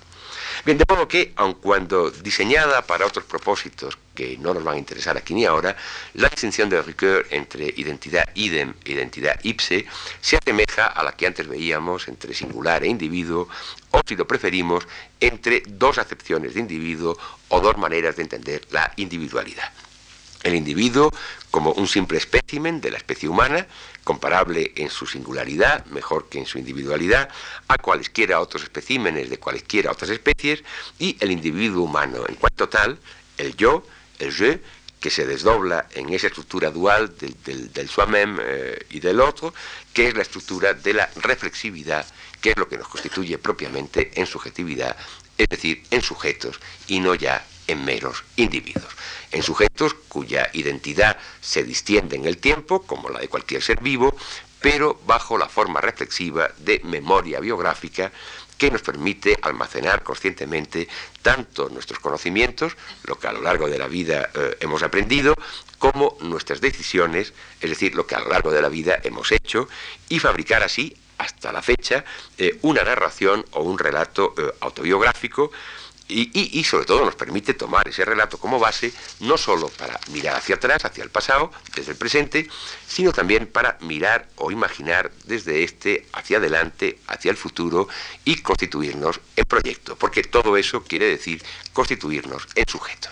Bien, 0.66 0.78
de 0.78 0.86
modo 0.88 1.08
que, 1.08 1.34
aun 1.36 1.56
cuando 1.56 2.12
diseñada 2.12 2.82
para 2.86 3.06
otros 3.06 3.26
propósitos 3.26 3.98
que 4.14 4.38
no 4.38 4.54
nos 4.54 4.64
van 4.64 4.76
a 4.76 4.78
interesar 4.78 5.18
aquí 5.18 5.34
ni 5.34 5.46
ahora, 5.46 5.76
la 6.14 6.30
distinción 6.30 6.70
de 6.70 6.82
Ricoeur 6.82 7.26
entre 7.32 7.74
identidad 7.76 8.30
idem 8.36 8.74
e 8.86 8.92
identidad 8.92 9.40
ipse 9.44 9.86
se 10.22 10.38
asemeja 10.38 10.88
a 10.88 11.04
la 11.04 11.14
que 11.14 11.28
antes 11.28 11.48
veíamos 11.48 12.08
entre 12.08 12.34
singular 12.34 12.84
e 12.84 12.88
individuo, 12.88 13.50
o 13.92 14.02
si 14.06 14.16
lo 14.16 14.28
preferimos, 14.28 14.88
entre 15.20 15.64
dos 15.68 15.98
acepciones 15.98 16.54
de 16.54 16.62
individuo 16.62 17.18
o 17.50 17.60
dos 17.60 17.78
maneras 17.78 18.16
de 18.16 18.24
entender 18.24 18.62
la 18.72 18.94
individualidad. 18.98 19.72
El 20.44 20.56
individuo 20.56 21.10
como 21.50 21.72
un 21.72 21.88
simple 21.88 22.18
espécimen 22.18 22.82
de 22.82 22.92
la 22.92 22.98
especie 22.98 23.30
humana, 23.30 23.66
comparable 24.04 24.74
en 24.76 24.90
su 24.90 25.06
singularidad, 25.06 25.86
mejor 25.88 26.30
que 26.30 26.40
en 26.40 26.46
su 26.46 26.58
individualidad, 26.58 27.30
a 27.68 27.78
cualesquiera 27.78 28.40
otros 28.40 28.64
especímenes 28.64 29.30
de 29.30 29.40
cualesquiera 29.40 29.92
otras 29.92 30.12
especies, 30.12 30.64
y 31.00 31.18
el 31.20 31.32
individuo 31.32 31.84
humano 31.84 32.24
en 32.28 32.36
cuanto 32.36 32.70
tal, 32.70 33.00
el 33.38 33.56
yo, 33.56 33.86
el 34.20 34.32
je, 34.32 34.62
que 35.00 35.10
se 35.10 35.26
desdobla 35.26 35.88
en 35.96 36.14
esa 36.14 36.28
estructura 36.28 36.72
dual 36.72 37.14
del, 37.18 37.74
del, 37.74 37.90
soi-même 37.90 38.40
eh, 38.42 38.86
y 38.90 39.02
del 39.02 39.20
otro, 39.20 39.54
que 39.92 40.08
es 40.08 40.16
la 40.16 40.22
estructura 40.22 40.74
de 40.74 40.94
la 40.94 41.10
reflexividad, 41.18 42.06
que 42.40 42.52
es 42.52 42.58
lo 42.58 42.70
que 42.70 42.78
nos 42.78 42.88
constituye 42.88 43.38
propiamente 43.38 44.12
en 44.16 44.26
subjetividad, 44.26 44.96
es 45.38 45.50
decir, 45.50 45.84
en 45.92 46.02
sujetos 46.02 46.60
y 46.88 47.02
no 47.02 47.16
ya 47.16 47.46
en 47.68 47.86
meros 47.86 48.24
individuos. 48.36 48.94
En 49.32 49.44
sujetos 49.44 49.94
cuya 50.08 50.50
identidad 50.54 51.18
se 51.42 51.64
distiende 51.64 52.16
en 52.16 52.26
el 52.26 52.38
tiempo, 52.38 52.84
como 52.84 53.10
la 53.10 53.20
de 53.20 53.28
cualquier 53.28 53.62
ser 53.62 53.82
vivo, 53.82 54.16
pero 54.62 55.00
bajo 55.06 55.38
la 55.38 55.50
forma 55.50 55.82
reflexiva 55.82 56.50
de 56.58 56.80
memoria 56.84 57.40
biográfica 57.40 58.12
que 58.58 58.72
nos 58.72 58.82
permite 58.82 59.38
almacenar 59.42 60.04
conscientemente 60.04 60.88
tanto 61.22 61.70
nuestros 61.70 62.00
conocimientos, 62.00 62.78
lo 63.04 63.20
que 63.20 63.28
a 63.28 63.34
lo 63.34 63.42
largo 63.42 63.68
de 63.68 63.78
la 63.78 63.88
vida 63.88 64.30
eh, 64.34 64.58
hemos 64.62 64.84
aprendido, 64.84 65.36
como 65.80 66.16
nuestras 66.22 66.62
decisiones, 66.62 67.34
es 67.60 67.70
decir, 67.70 67.94
lo 67.94 68.08
que 68.08 68.16
a 68.16 68.20
lo 68.20 68.30
largo 68.30 68.52
de 68.52 68.62
la 68.62 68.70
vida 68.70 69.00
hemos 69.04 69.34
hecho, 69.34 69.68
y 70.08 70.20
fabricar 70.20 70.64
así, 70.64 70.96
hasta 71.18 71.52
la 71.52 71.62
fecha, 71.62 72.06
eh, 72.38 72.58
una 72.62 72.84
narración 72.84 73.46
o 73.52 73.64
un 73.64 73.78
relato 73.78 74.34
eh, 74.38 74.50
autobiográfico 74.62 75.52
y, 76.08 76.64
sobre 76.64 76.86
todo 76.86 77.06
nos 77.06 77.16
permite 77.16 77.54
tomar 77.54 77.88
ese 77.88 78.06
relato 78.06 78.38
como 78.38 78.60
base, 78.60 78.92
no 79.22 79.38
solo 79.38 79.70
para 79.70 80.00
mirar 80.12 80.36
hacia 80.36 80.56
atrás, 80.56 80.86
hacia 80.86 81.04
el 81.04 81.10
pasado, 81.10 81.52
desde 81.76 81.92
el 81.92 81.98
presente, 81.98 82.48
sino 82.88 83.12
también 83.12 83.48
para 83.48 83.78
mirar 83.82 84.28
o 84.36 84.52
imaginar 84.52 85.12
desde 85.26 85.64
este 85.64 86.06
hacia 86.14 86.38
adelante, 86.38 87.00
hacia 87.08 87.32
el 87.32 87.38
futuro 87.38 87.88
y 88.26 88.38
constituirnos 88.38 89.20
en 89.36 89.46
proyecto, 89.46 89.96
porque 89.96 90.24
todo 90.24 90.58
eso 90.58 90.84
quiere 90.84 91.06
decir 91.08 91.44
constituirnos 91.72 92.48
en 92.56 92.68
sujetos. 92.68 93.12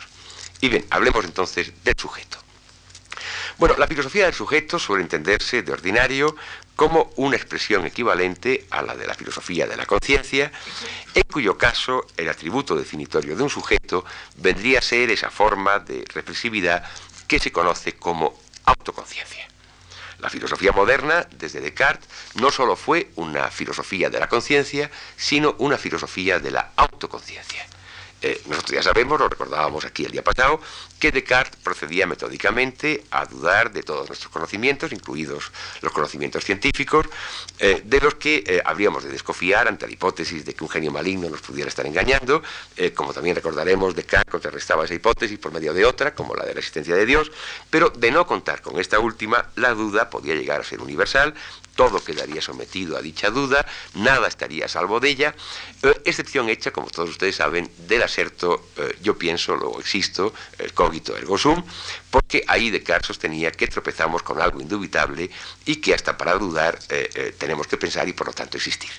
Y 0.59 0.69
bien, 0.69 0.85
hablemos 0.89 1.25
entonces 1.25 1.71
del 1.83 1.95
sujeto. 1.97 2.37
Bueno, 3.57 3.75
la 3.77 3.87
filosofía 3.87 4.25
del 4.25 4.33
sujeto 4.33 4.79
suele 4.79 5.03
entenderse 5.03 5.61
de 5.61 5.71
ordinario 5.71 6.35
como 6.81 7.11
una 7.17 7.35
expresión 7.35 7.85
equivalente 7.85 8.65
a 8.71 8.81
la 8.81 8.95
de 8.95 9.05
la 9.05 9.13
filosofía 9.13 9.67
de 9.67 9.77
la 9.77 9.85
conciencia, 9.85 10.51
en 11.13 11.21
cuyo 11.31 11.55
caso 11.55 12.07
el 12.17 12.27
atributo 12.27 12.75
definitorio 12.75 13.35
de 13.35 13.43
un 13.43 13.51
sujeto 13.51 14.03
vendría 14.37 14.79
a 14.79 14.81
ser 14.81 15.11
esa 15.11 15.29
forma 15.29 15.77
de 15.77 16.03
reflexividad 16.11 16.83
que 17.27 17.37
se 17.37 17.51
conoce 17.51 17.93
como 17.97 18.35
autoconciencia. 18.65 19.47
La 20.17 20.31
filosofía 20.31 20.71
moderna, 20.71 21.27
desde 21.29 21.61
Descartes, 21.61 22.09
no 22.41 22.49
solo 22.49 22.75
fue 22.75 23.11
una 23.15 23.51
filosofía 23.51 24.09
de 24.09 24.19
la 24.19 24.27
conciencia, 24.27 24.89
sino 25.15 25.53
una 25.59 25.77
filosofía 25.77 26.39
de 26.39 26.49
la 26.49 26.71
autoconciencia. 26.77 27.63
Eh, 28.21 28.39
nosotros 28.47 28.71
ya 28.71 28.83
sabemos, 28.83 29.19
lo 29.19 29.27
recordábamos 29.27 29.83
aquí 29.83 30.05
el 30.05 30.11
día 30.11 30.23
pasado, 30.23 30.61
que 30.99 31.11
Descartes 31.11 31.59
procedía 31.63 32.05
metódicamente 32.05 33.03
a 33.09 33.25
dudar 33.25 33.71
de 33.71 33.81
todos 33.81 34.07
nuestros 34.07 34.31
conocimientos, 34.31 34.91
incluidos 34.91 35.51
los 35.81 35.91
conocimientos 35.91 36.43
científicos, 36.45 37.07
eh, 37.57 37.81
de 37.83 37.99
los 37.99 38.15
que 38.15 38.43
eh, 38.45 38.61
habríamos 38.63 39.03
de 39.03 39.09
desconfiar 39.09 39.67
ante 39.67 39.87
la 39.87 39.93
hipótesis 39.93 40.45
de 40.45 40.53
que 40.53 40.63
un 40.63 40.69
genio 40.69 40.91
maligno 40.91 41.29
nos 41.29 41.41
pudiera 41.41 41.69
estar 41.69 41.85
engañando, 41.85 42.43
como 42.95 43.13
también 43.13 43.35
recordaremos, 43.35 43.95
Descartes 43.95 44.31
contrarrestaba 44.31 44.85
esa 44.85 44.93
hipótesis 44.93 45.37
por 45.39 45.51
medio 45.51 45.73
de 45.73 45.85
otra, 45.85 46.13
como 46.13 46.35
la 46.35 46.45
de 46.45 46.53
la 46.53 46.59
existencia 46.59 46.95
de 46.95 47.05
Dios, 47.05 47.31
pero 47.69 47.89
de 47.89 48.11
no 48.11 48.27
contar 48.27 48.61
con 48.61 48.79
esta 48.79 48.99
última, 48.99 49.49
la 49.55 49.73
duda 49.73 50.09
podía 50.09 50.35
llegar 50.35 50.61
a 50.61 50.63
ser 50.63 50.81
universal 50.81 51.33
todo 51.75 52.03
quedaría 52.03 52.41
sometido 52.41 52.97
a 52.97 53.01
dicha 53.01 53.29
duda, 53.29 53.65
nada 53.95 54.27
estaría 54.27 54.65
a 54.65 54.67
salvo 54.67 54.99
de 54.99 55.09
ella, 55.09 55.35
eh, 55.83 56.01
excepción 56.05 56.49
hecha, 56.49 56.71
como 56.71 56.89
todos 56.89 57.09
ustedes 57.09 57.35
saben, 57.35 57.71
del 57.87 58.03
aserto 58.03 58.69
eh, 58.77 58.97
yo 59.01 59.17
pienso, 59.17 59.55
luego 59.55 59.79
existo, 59.79 60.33
el 60.57 60.73
cogito 60.73 61.15
ergo 61.15 61.37
sum, 61.37 61.63
porque 62.09 62.43
ahí 62.47 62.69
Descartes 62.69 63.07
sostenía 63.07 63.51
que 63.51 63.67
tropezamos 63.67 64.23
con 64.23 64.41
algo 64.41 64.61
indubitable 64.61 65.29
y 65.65 65.77
que 65.77 65.93
hasta 65.93 66.17
para 66.17 66.33
dudar 66.33 66.77
eh, 66.89 67.35
tenemos 67.37 67.67
que 67.67 67.77
pensar 67.77 68.07
y 68.07 68.13
por 68.13 68.27
lo 68.27 68.33
tanto 68.33 68.57
existir. 68.57 68.91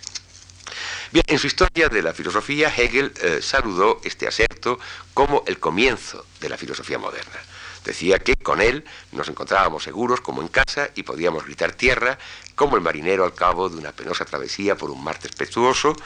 Bien, 1.10 1.24
en 1.28 1.38
su 1.38 1.46
historia 1.46 1.88
de 1.88 2.00
la 2.00 2.14
filosofía, 2.14 2.72
Hegel 2.74 3.12
saludó 3.42 4.00
este 4.02 4.26
aserto 4.26 4.80
como 5.12 5.44
el 5.46 5.58
comienzo 5.58 6.24
de 6.40 6.48
la 6.48 6.56
filosofía 6.56 6.98
moderna. 6.98 7.38
Decía 7.84 8.18
que 8.20 8.36
con 8.36 8.60
él 8.60 8.84
nos 9.10 9.28
encontrábamos 9.28 9.82
seguros 9.82 10.20
como 10.20 10.40
en 10.40 10.48
casa 10.48 10.90
y 10.94 11.02
podíamos 11.02 11.44
gritar 11.44 11.72
tierra 11.72 12.18
como 12.54 12.76
el 12.76 12.82
marinero 12.82 13.24
al 13.24 13.34
cabo 13.34 13.68
de 13.68 13.76
una 13.76 13.92
penosa 13.92 14.24
travesía 14.24 14.76
por 14.76 14.90
un 14.90 15.02
mar 15.02 15.18
tempestuoso, 15.18 15.96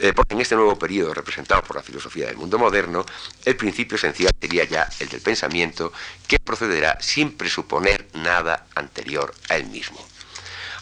eh, 0.00 0.12
porque 0.14 0.34
en 0.34 0.40
este 0.40 0.56
nuevo 0.56 0.78
periodo 0.78 1.14
representado 1.14 1.62
por 1.62 1.76
la 1.76 1.82
filosofía 1.82 2.26
del 2.26 2.36
mundo 2.36 2.58
moderno, 2.58 3.04
el 3.44 3.56
principio 3.56 3.96
esencial 3.96 4.32
sería 4.40 4.64
ya 4.64 4.88
el 4.98 5.08
del 5.08 5.20
pensamiento 5.20 5.92
que 6.26 6.38
procederá 6.38 6.98
sin 7.00 7.36
presuponer 7.36 8.08
nada 8.14 8.66
anterior 8.74 9.32
a 9.48 9.56
él 9.56 9.66
mismo. 9.66 10.04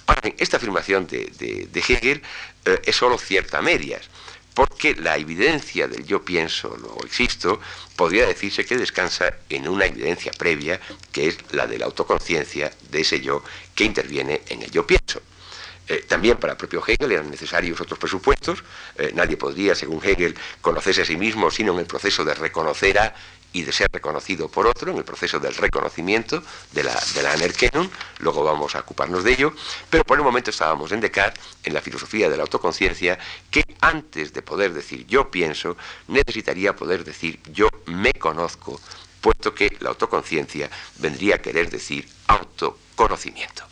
Ahora 0.07 0.33
esta 0.39 0.57
afirmación 0.57 1.07
de, 1.07 1.69
Hegel 1.75 2.23
eh, 2.65 2.81
es 2.85 2.97
solo 2.97 3.19
cierta 3.19 3.59
a 3.59 3.63
medias 3.63 4.09
porque 4.59 4.97
la 4.97 5.17
evidencia 5.17 5.87
del 5.87 6.05
yo 6.05 6.25
pienso, 6.25 6.77
luego 6.81 7.05
existo, 7.05 7.61
podría 7.95 8.27
decirse 8.27 8.65
que 8.65 8.77
descansa 8.77 9.33
en 9.49 9.69
una 9.69 9.87
evidencia 9.87 10.33
previa, 10.33 10.81
que 11.13 11.29
es 11.29 11.39
la 11.53 11.69
de 11.69 11.79
la 11.79 11.85
autoconciencia 11.85 12.73
de 12.91 13.03
ese 13.03 13.21
yo 13.21 13.45
que 13.77 13.85
interviene 13.85 14.43
en 14.49 14.63
el 14.63 14.71
yo 14.73 14.85
pienso. 14.85 15.23
Eh, 15.87 16.05
también 16.09 16.39
para 16.39 16.55
el 16.55 16.57
propio 16.57 16.83
Hegel 16.85 17.13
eran 17.13 17.31
necesarios 17.31 17.81
otros 17.81 18.01
presupuestos. 18.01 18.65
Eh, 18.97 19.13
nadie 19.15 19.37
podría, 19.37 19.77
según 19.77 20.05
Hegel, 20.05 20.35
conocerse 20.61 21.03
a 21.03 21.05
sí 21.05 21.17
mismo 21.17 21.53
sino 21.53 21.75
en 21.75 21.79
el 21.79 21.87
proceso 21.87 22.25
de 22.25 22.35
reconocer 22.35 22.99
a 22.99 23.15
y 23.53 23.63
de 23.63 23.73
ser 23.73 23.89
reconocido 23.93 24.49
por 24.49 24.67
otro 24.67 24.91
en 24.91 24.99
el 24.99 25.05
proceso 25.05 25.39
del 25.39 25.55
reconocimiento 25.55 26.43
de 26.73 26.85
la, 26.85 26.95
de 27.15 27.23
la 27.23 27.33
Anerkennung, 27.33 27.89
luego 28.19 28.45
vamos 28.45 28.75
a 28.75 28.81
ocuparnos 28.81 29.25
de 29.25 29.33
ello, 29.33 29.53
pero 29.89 30.05
por 30.05 30.19
el 30.19 30.25
momento 30.25 30.51
estábamos 30.51 30.93
en 30.93 31.01
Descartes, 31.01 31.43
en 31.65 31.75
la 31.75 31.81
filosofía 31.81 32.29
de 32.29 32.37
la 32.37 32.43
autoconciencia, 32.43 33.19
que 33.51 33.65
antes 33.81 34.33
de 34.33 34.43
poder 34.43 34.73
decir 34.73 35.07
yo 35.07 35.31
pienso, 35.31 35.77
necesitaría 36.09 36.77
poder 36.77 37.05
decir 37.05 37.41
yo 37.53 37.69
me 37.87 38.13
conozco, 38.13 38.81
puesto 39.21 39.55
que 39.55 39.77
la 39.81 39.91
autoconciencia 39.91 40.71
vendría 40.99 41.37
a 41.37 41.43
querer 41.43 41.71
decir 41.71 42.09
autoconocimiento. 42.27 43.65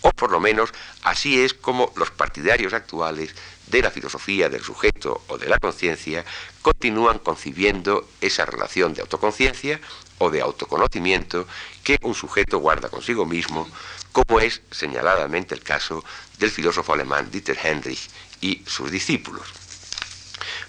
O 0.00 0.10
por 0.12 0.30
lo 0.30 0.40
menos 0.40 0.72
así 1.02 1.42
es 1.42 1.54
como 1.54 1.92
los 1.96 2.10
partidarios 2.10 2.72
actuales 2.72 3.34
de 3.70 3.82
la 3.82 3.90
filosofía 3.90 4.48
del 4.48 4.62
sujeto 4.62 5.22
o 5.28 5.38
de 5.38 5.48
la 5.48 5.58
conciencia 5.58 6.24
continúan 6.62 7.18
concibiendo 7.18 8.08
esa 8.20 8.44
relación 8.44 8.94
de 8.94 9.02
autoconciencia 9.02 9.80
o 10.18 10.30
de 10.30 10.40
autoconocimiento 10.40 11.46
que 11.84 11.98
un 12.02 12.14
sujeto 12.14 12.58
guarda 12.58 12.88
consigo 12.88 13.24
mismo, 13.24 13.68
como 14.12 14.40
es 14.40 14.62
señaladamente 14.70 15.54
el 15.54 15.62
caso 15.62 16.04
del 16.38 16.50
filósofo 16.50 16.92
alemán 16.92 17.30
Dieter 17.30 17.58
Heinrich 17.62 18.08
y 18.40 18.62
sus 18.66 18.90
discípulos. 18.90 19.46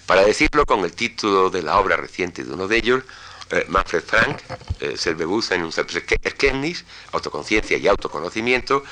Para 0.06 0.24
decirlo 0.24 0.66
con 0.66 0.84
el 0.84 0.92
título 0.92 1.50
de 1.50 1.62
la 1.62 1.78
obra 1.78 1.96
reciente 1.96 2.44
de 2.44 2.52
uno 2.52 2.66
de 2.66 2.76
ellos, 2.76 3.04
eh, 3.50 3.64
Manfred 3.68 4.04
Frank, 4.04 4.38
eh, 4.80 4.96
Selbewusstsein 4.96 5.62
und 5.64 5.72
Selbsterkenntnis, 5.72 6.84
autoconciencia 7.12 7.76
y 7.78 7.88
autoconocimiento, 7.88 8.84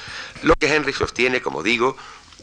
lo 0.43 0.55
que 0.57 0.75
Henry 0.75 0.93
sostiene, 0.93 1.41
como 1.41 1.63
digo, 1.63 1.97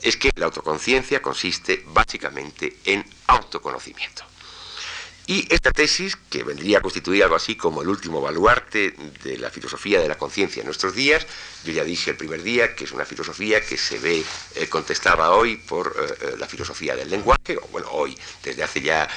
es 0.05 0.17
que 0.17 0.29
la 0.35 0.45
autoconciencia 0.45 1.19
consiste 1.19 1.83
básicamente 1.87 2.77
en 2.85 3.03
autoconocimiento. 3.25 4.23
Y 5.27 5.51
esta 5.51 5.71
tesis, 5.71 6.15
que 6.29 6.43
vendría 6.43 6.77
a 6.77 6.81
constituir 6.81 7.23
algo 7.23 7.35
así 7.35 7.55
como 7.55 7.81
el 7.81 7.89
último 7.89 8.21
baluarte 8.21 8.93
de 9.23 9.39
la 9.39 9.49
filosofía 9.49 9.99
de 9.99 10.07
la 10.07 10.19
conciencia 10.19 10.59
en 10.59 10.67
nuestros 10.67 10.93
días, 10.93 11.25
yo 11.63 11.73
ya 11.73 11.83
dije 11.83 12.11
el 12.11 12.17
primer 12.17 12.43
día 12.43 12.75
que 12.75 12.83
es 12.83 12.91
una 12.91 13.05
filosofía 13.05 13.65
que 13.65 13.75
se 13.75 13.97
ve 13.97 14.23
eh, 14.53 14.67
contestada 14.67 15.31
hoy 15.31 15.57
por 15.57 15.95
eh, 15.97 16.35
la 16.37 16.45
filosofía 16.45 16.95
del 16.95 17.09
lenguaje, 17.09 17.57
o 17.57 17.67
bueno, 17.69 17.87
hoy, 17.89 18.15
desde 18.43 18.61
hace 18.61 18.81
ya 18.81 19.09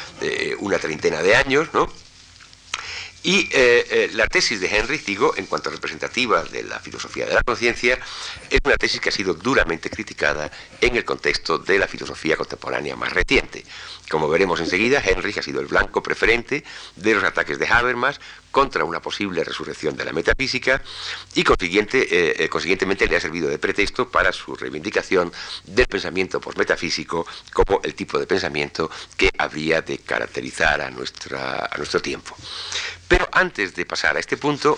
una 0.60 0.78
treintena 0.78 1.22
de 1.22 1.36
años, 1.36 1.68
¿no? 1.74 1.92
Y 3.22 3.48
eh, 3.52 3.86
eh, 3.90 4.10
la 4.14 4.26
tesis 4.28 4.60
de 4.60 4.68
Henry, 4.68 4.98
digo, 4.98 5.34
en 5.36 5.46
cuanto 5.46 5.68
a 5.68 5.72
representativa 5.72 6.44
de 6.44 6.62
la 6.62 6.78
filosofía 6.78 7.26
de 7.26 7.34
la 7.34 7.42
conciencia, 7.42 7.98
es 8.48 8.60
una 8.64 8.76
tesis 8.76 9.00
que 9.00 9.08
ha 9.08 9.12
sido 9.12 9.34
duramente 9.34 9.90
criticada 9.90 10.50
en 10.80 10.96
el 10.96 11.04
contexto 11.04 11.58
de 11.58 11.78
la 11.78 11.88
filosofía 11.88 12.36
contemporánea 12.36 12.94
más 12.94 13.12
reciente. 13.12 13.64
Como 14.08 14.28
veremos 14.28 14.60
enseguida, 14.60 15.02
Henry 15.04 15.34
ha 15.38 15.42
sido 15.42 15.60
el 15.60 15.66
blanco 15.66 16.02
preferente 16.02 16.64
de 16.96 17.14
los 17.14 17.24
ataques 17.24 17.58
de 17.58 17.66
Habermas 17.66 18.20
contra 18.50 18.84
una 18.84 19.00
posible 19.00 19.44
resurrección 19.44 19.96
de 19.96 20.04
la 20.04 20.12
metafísica 20.12 20.82
y 21.34 21.44
consiguiente, 21.44 22.42
eh, 22.42 22.48
consiguientemente 22.48 23.06
le 23.06 23.16
ha 23.16 23.20
servido 23.20 23.48
de 23.48 23.58
pretexto 23.58 24.10
para 24.10 24.32
su 24.32 24.54
reivindicación 24.56 25.30
del 25.64 25.86
pensamiento 25.86 26.40
postmetafísico 26.40 27.26
como 27.52 27.80
el 27.84 27.94
tipo 27.94 28.18
de 28.18 28.26
pensamiento 28.26 28.90
que 29.16 29.30
habría 29.36 29.82
de 29.82 29.98
caracterizar 29.98 30.80
a, 30.80 30.90
nuestro 30.90 32.00
tiempo. 32.00 32.34
Pero 33.06 33.28
antes 33.32 33.74
de 33.74 33.84
pasar 33.84 34.16
a 34.16 34.20
este 34.20 34.36
punto, 34.36 34.76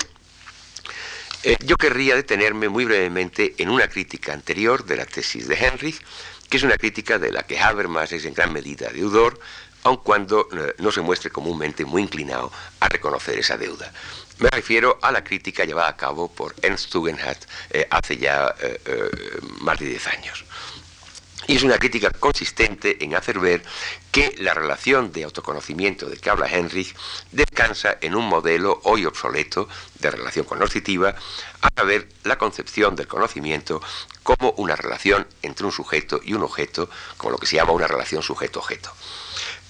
eh, 1.43 1.57
yo 1.65 1.77
querría 1.77 2.17
detenerme 2.17 2.69
muy 2.69 2.85
brevemente 2.85 3.55
en 3.59 3.71
una 3.71 3.89
crítica 3.89 4.33
anterior 4.33 4.85
de 4.85 4.97
la 4.97 5.07
tesis 5.07 5.49
de 5.49 5.55
Henrich, 5.55 6.03
que 6.51 6.59
es 6.59 6.63
una 6.63 6.77
crítica 6.77 7.19
de 7.19 7.33
la 7.33 7.45
que 7.45 7.59
Habermas 7.59 8.13
es 8.13 8.27
en 8.27 8.35
gran 8.35 8.53
medida 8.53 8.91
deudor, 8.91 9.41
aun 9.85 9.97
cuando 9.99 10.47
eh, 10.53 10.75
no 10.79 10.93
se 10.93 11.01
muestre 11.01 11.31
comúnmente 11.31 11.87
muy 11.87 12.03
inclinado 12.03 12.53
a 12.81 12.89
reconocer 12.89 13.39
esa 13.39 13.57
deuda. 13.57 13.91
Me 14.39 14.51
refiero 14.51 14.99
a 15.01 15.11
la 15.13 15.25
crítica 15.25 15.65
llevada 15.65 15.89
a 15.89 15.97
cabo 15.97 16.31
por 16.31 16.55
Ernst 16.61 16.91
Tugendhat 16.91 17.39
eh, 17.71 17.87
hace 17.91 18.19
ya 18.19 18.55
más 19.61 19.79
de 19.79 19.87
10 19.87 20.07
años. 20.09 20.45
Y 21.51 21.57
es 21.57 21.65
una 21.65 21.79
crítica 21.79 22.11
consistente 22.11 23.03
en 23.03 23.17
hacer 23.17 23.41
ver 23.41 23.65
que 24.13 24.37
la 24.39 24.55
relación 24.55 25.11
de 25.11 25.25
autoconocimiento 25.25 26.09
de 26.09 26.17
que 26.17 26.31
habla 26.31 26.47
Henrich 26.47 26.95
descansa 27.33 27.99
en 28.01 28.15
un 28.15 28.29
modelo 28.29 28.81
hoy 28.85 29.05
obsoleto 29.05 29.69
de 29.99 30.13
relación 30.13 30.45
conoscitiva, 30.45 31.17
a 31.61 31.69
saber, 31.75 32.09
la 32.23 32.39
concepción 32.39 32.95
del 32.95 33.09
conocimiento 33.09 33.83
como 34.23 34.53
una 34.59 34.77
relación 34.77 35.27
entre 35.43 35.67
un 35.67 35.73
sujeto 35.73 36.21
y 36.23 36.35
un 36.35 36.45
objeto, 36.45 36.89
como 37.17 37.33
lo 37.33 37.39
que 37.39 37.49
se 37.49 37.57
llama 37.57 37.73
una 37.73 37.89
relación 37.89 38.23
sujeto-objeto. 38.23 38.93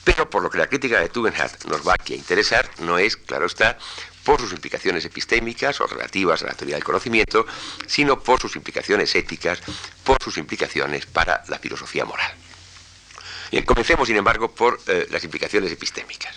Pero 0.04 0.28
por 0.28 0.42
lo 0.42 0.50
que 0.50 0.58
la 0.58 0.66
crítica 0.66 1.00
de 1.00 1.08
Tugendhat 1.08 1.64
nos 1.64 1.88
va 1.88 1.94
aquí 1.94 2.12
a 2.12 2.16
interesar, 2.16 2.68
no 2.80 2.98
es, 2.98 3.16
claro 3.16 3.46
está, 3.46 3.78
por 4.24 4.40
sus 4.40 4.52
implicaciones 4.52 5.04
epistémicas 5.04 5.80
o 5.80 5.86
relativas 5.86 6.42
a 6.42 6.46
la 6.46 6.54
teoría 6.54 6.76
del 6.76 6.84
conocimiento, 6.84 7.46
sino 7.86 8.20
por 8.20 8.40
sus 8.40 8.56
implicaciones 8.56 9.14
éticas, 9.14 9.60
por 10.04 10.22
sus 10.22 10.38
implicaciones 10.38 11.06
para 11.06 11.42
la 11.48 11.58
filosofía 11.58 12.04
moral. 12.04 12.32
Y 13.50 13.62
comencemos, 13.62 14.08
sin 14.08 14.16
embargo, 14.16 14.52
por 14.52 14.80
eh, 14.86 15.06
las 15.10 15.24
implicaciones 15.24 15.72
epistémicas. 15.72 16.36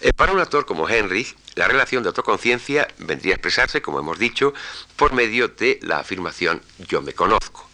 Eh, 0.00 0.12
para 0.12 0.32
un 0.32 0.40
autor 0.40 0.66
como 0.66 0.88
Henry, 0.88 1.26
la 1.54 1.68
relación 1.68 2.02
de 2.02 2.08
autoconciencia 2.08 2.88
vendría 2.98 3.34
a 3.34 3.36
expresarse, 3.36 3.80
como 3.80 4.00
hemos 4.00 4.18
dicho, 4.18 4.52
por 4.96 5.12
medio 5.12 5.48
de 5.48 5.78
la 5.82 5.98
afirmación 5.98 6.60
yo 6.88 7.00
me 7.00 7.12
conozco. 7.12 7.68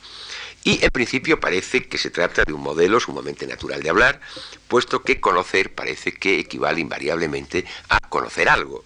Y 0.62 0.84
en 0.84 0.90
principio 0.90 1.40
parece 1.40 1.88
que 1.88 1.96
se 1.96 2.10
trata 2.10 2.44
de 2.44 2.52
un 2.52 2.60
modelo 2.60 3.00
sumamente 3.00 3.46
natural 3.46 3.82
de 3.82 3.88
hablar, 3.88 4.20
puesto 4.68 5.02
que 5.02 5.18
conocer 5.18 5.74
parece 5.74 6.12
que 6.12 6.38
equivale 6.38 6.80
invariablemente 6.80 7.64
a 7.88 7.98
conocer 7.98 8.50
algo, 8.50 8.84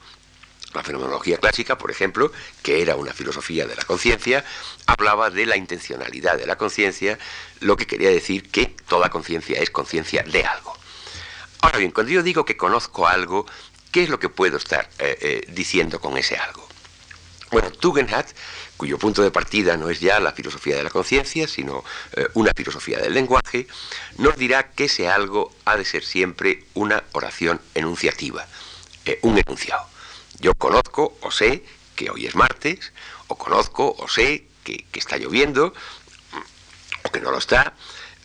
la 0.74 0.82
fenomenología 0.82 1.38
clásica, 1.38 1.78
por 1.78 1.90
ejemplo, 1.90 2.32
que 2.62 2.82
era 2.82 2.96
una 2.96 3.12
filosofía 3.12 3.66
de 3.66 3.76
la 3.76 3.84
conciencia, 3.84 4.44
hablaba 4.86 5.30
de 5.30 5.46
la 5.46 5.56
intencionalidad 5.56 6.36
de 6.36 6.46
la 6.46 6.56
conciencia, 6.56 7.18
lo 7.60 7.76
que 7.76 7.86
quería 7.86 8.10
decir 8.10 8.50
que 8.50 8.66
toda 8.88 9.08
conciencia 9.10 9.60
es 9.60 9.70
conciencia 9.70 10.22
de 10.22 10.44
algo. 10.44 10.76
Ahora 11.60 11.78
bien, 11.78 11.92
cuando 11.92 12.12
yo 12.12 12.22
digo 12.22 12.44
que 12.44 12.56
conozco 12.56 13.06
algo, 13.06 13.46
¿qué 13.90 14.02
es 14.02 14.08
lo 14.10 14.18
que 14.18 14.28
puedo 14.28 14.56
estar 14.56 14.88
eh, 14.98 15.16
eh, 15.20 15.46
diciendo 15.48 16.00
con 16.00 16.18
ese 16.18 16.36
algo? 16.36 16.68
Bueno, 17.50 17.70
Tugendhat, 17.70 18.26
cuyo 18.76 18.98
punto 18.98 19.22
de 19.22 19.30
partida 19.30 19.76
no 19.76 19.88
es 19.88 20.00
ya 20.00 20.18
la 20.18 20.32
filosofía 20.32 20.76
de 20.76 20.82
la 20.82 20.90
conciencia, 20.90 21.46
sino 21.46 21.84
eh, 22.12 22.26
una 22.34 22.50
filosofía 22.54 22.98
del 22.98 23.14
lenguaje, 23.14 23.68
nos 24.18 24.36
dirá 24.36 24.72
que 24.72 24.86
ese 24.86 25.08
algo 25.08 25.54
ha 25.64 25.76
de 25.76 25.84
ser 25.84 26.04
siempre 26.04 26.64
una 26.74 27.04
oración 27.12 27.60
enunciativa, 27.74 28.46
un 29.22 29.38
enunciado. 29.38 29.93
Yo 30.40 30.54
conozco 30.54 31.16
o 31.20 31.30
sé 31.30 31.64
que 31.94 32.10
hoy 32.10 32.26
es 32.26 32.34
martes, 32.34 32.92
o 33.28 33.36
conozco 33.36 33.94
o 33.98 34.08
sé 34.08 34.46
que, 34.62 34.84
está 34.94 35.16
lloviendo, 35.16 35.72
o 37.04 37.10
que 37.10 37.20
no 37.20 37.30
lo 37.30 37.38
está, 37.38 37.74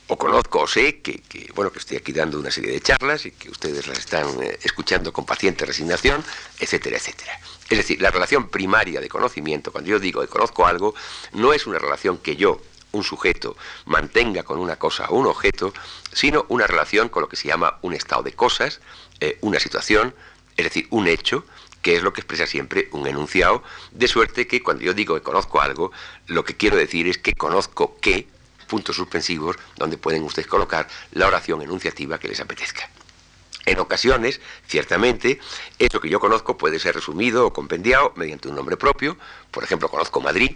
o 0.08 0.18
conozco 0.18 0.62
o 0.62 0.68
sé 0.68 1.02
que, 1.02 1.22
bueno, 1.54 1.72
que 1.72 1.80
estoy 1.80 1.98
aquí 1.98 2.12
dando 2.12 2.40
una 2.40 2.50
serie 2.50 2.72
de 2.72 2.82
charlas 2.82 3.26
y 3.26 3.32
que 3.32 3.50
ustedes 3.50 3.86
las 3.86 4.00
están 4.00 4.42
eh, 4.42 4.58
escuchando 4.64 5.14
con 5.14 5.26
paciente 5.26 5.66
resignación, 5.66 6.24
etcétera, 6.60 6.98
etcétera. 6.98 7.40
Es 7.70 7.78
decir, 7.78 8.02
la 8.02 8.10
relación 8.10 8.50
primaria 8.50 9.00
de 9.00 9.08
conocimiento, 9.08 9.72
cuando 9.72 9.92
yo 9.92 10.00
digo 10.00 10.22
que 10.22 10.28
conozco 10.28 10.66
algo, 10.66 10.96
no 11.34 11.54
es 11.54 11.68
una 11.68 11.78
relación 11.78 12.18
que 12.18 12.36
yo, 12.36 12.60
un 12.92 13.04
sujeto, 13.04 13.56
mantenga 13.86 14.42
con 14.42 14.58
una 14.58 14.78
cosa 14.78 15.06
o 15.10 15.16
un 15.16 15.28
objeto, 15.28 15.74
sino 16.12 16.48
una 16.50 16.66
relación 16.66 17.10
con 17.10 17.22
lo 17.22 17.30
que 17.30 17.36
se 17.36 17.48
llama 17.48 17.78
un 17.84 17.94
estado 17.94 18.24
de 18.24 18.34
cosas, 18.34 18.82
eh, 19.20 19.38
una 19.42 19.60
situación, 19.60 20.16
es 20.58 20.64
decir, 20.64 20.88
un 20.90 21.08
hecho, 21.08 21.46
que 21.82 21.96
es 21.96 22.04
lo 22.04 22.14
que 22.14 22.22
expresa 22.22 22.46
siempre 22.46 22.90
un 22.92 23.08
enunciado, 23.08 23.64
de 23.92 24.08
suerte 24.08 24.48
que 24.48 24.62
cuando 24.62 24.84
yo 24.84 24.94
digo 24.94 25.16
que 25.16 25.22
conozco 25.22 25.62
algo, 25.62 25.92
lo 26.28 26.44
que 26.44 26.58
quiero 26.58 26.78
decir 26.78 27.08
es 27.08 27.18
que 27.18 27.34
conozco 27.34 27.98
que, 28.02 28.28
puntos 28.68 28.96
suspensivos, 28.96 29.58
donde 29.78 29.98
pueden 29.98 30.24
ustedes 30.24 30.48
colocar 30.48 30.88
la 31.12 31.28
oración 31.28 31.62
enunciativa 31.62 32.20
que 32.20 32.28
les 32.28 32.40
apetezca. 32.40 32.90
En 33.66 33.80
ocasiones, 33.80 34.42
ciertamente, 34.68 35.40
eso 35.78 36.00
que 36.00 36.10
yo 36.10 36.20
conozco 36.20 36.58
puede 36.58 36.80
ser 36.80 36.96
resumido 36.96 37.46
o 37.46 37.54
compendiado 37.54 38.14
mediante 38.16 38.48
un 38.48 38.56
nombre 38.56 38.78
propio, 38.78 39.18
por 39.52 39.64
ejemplo, 39.64 39.90
conozco 39.90 40.22
Madrid, 40.22 40.56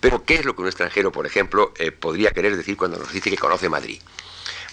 pero 0.00 0.24
¿qué 0.24 0.34
es 0.34 0.44
lo 0.44 0.54
que 0.54 0.60
un 0.60 0.68
extranjero, 0.68 1.10
por 1.12 1.26
ejemplo, 1.26 1.72
eh, 1.78 1.90
podría 1.90 2.32
querer 2.32 2.56
decir 2.56 2.76
cuando 2.76 2.98
nos 2.98 3.12
dice 3.12 3.30
que 3.30 3.38
conoce 3.38 3.70
Madrid? 3.70 4.02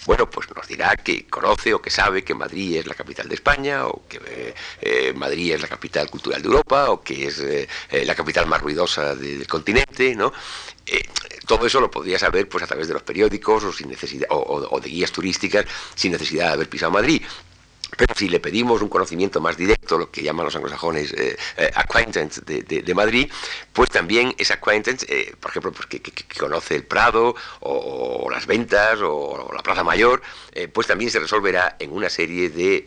Bueno, 0.06 0.28
pues 0.28 0.48
nos 0.54 0.66
dirá 0.66 0.96
que 0.96 1.26
conoce 1.26 1.74
o 1.74 1.80
que 1.80 1.90
sabe 1.90 2.24
que 2.24 2.34
Madrid 2.34 2.78
es 2.78 2.86
la 2.86 2.94
capital 2.94 3.28
de 3.28 3.34
España, 3.34 3.86
o 3.86 4.02
que 4.08 4.20
eh, 4.26 4.54
eh, 4.80 5.12
Madrid 5.14 5.54
es 5.54 5.62
la 5.62 5.68
capital 5.68 6.10
cultural 6.10 6.42
de 6.42 6.48
Europa, 6.48 6.90
o 6.90 7.02
que 7.02 7.26
es 7.28 7.38
eh, 7.40 7.68
la 8.04 8.14
capital 8.14 8.46
más 8.46 8.60
ruidosa 8.60 9.14
del 9.14 9.46
continente, 9.46 10.14
¿no? 10.14 10.32
todo 11.46 11.64
eso 11.66 11.80
lo 11.80 11.90
podría 11.90 12.18
saber 12.18 12.48
pues 12.48 12.64
a 12.64 12.66
través 12.66 12.88
de 12.88 12.94
los 12.94 13.02
periódicos 13.04 13.62
o 13.64 13.72
sin 13.72 13.88
necesidad 13.88 14.26
o 14.30 14.80
de 14.80 14.90
guías 14.90 15.12
turísticas 15.12 15.64
sin 15.94 16.10
necesidad 16.12 16.48
de 16.48 16.52
haber 16.54 16.68
pisado 16.68 16.90
Madrid. 16.90 17.22
Pero 17.96 18.14
si 18.14 18.28
le 18.28 18.40
pedimos 18.40 18.80
un 18.80 18.88
conocimiento 18.88 19.40
más 19.40 19.56
directo, 19.56 19.98
lo 19.98 20.10
que 20.10 20.22
llaman 20.22 20.46
los 20.46 20.56
anglosajones 20.56 21.12
eh, 21.12 21.36
eh, 21.58 21.70
acquaintance 21.74 22.40
de, 22.40 22.94
Madrid, 22.94 23.30
pues 23.72 23.90
también 23.90 24.34
ese 24.38 24.54
acquaintance, 24.54 25.06
eh, 25.08 25.34
por 25.38 25.50
ejemplo, 25.50 25.72
pues 25.72 25.86
que, 25.86 26.00
conoce 26.38 26.76
el 26.76 26.84
Prado 26.84 27.34
o, 27.60 28.28
las 28.30 28.46
ventas 28.46 28.98
o, 29.02 29.50
la 29.54 29.62
Plaza 29.62 29.84
Mayor, 29.84 30.22
pues 30.72 30.86
también 30.86 31.10
se 31.10 31.18
resolverá 31.18 31.76
en 31.78 31.92
una 31.92 32.10
serie 32.10 32.50
de 32.50 32.84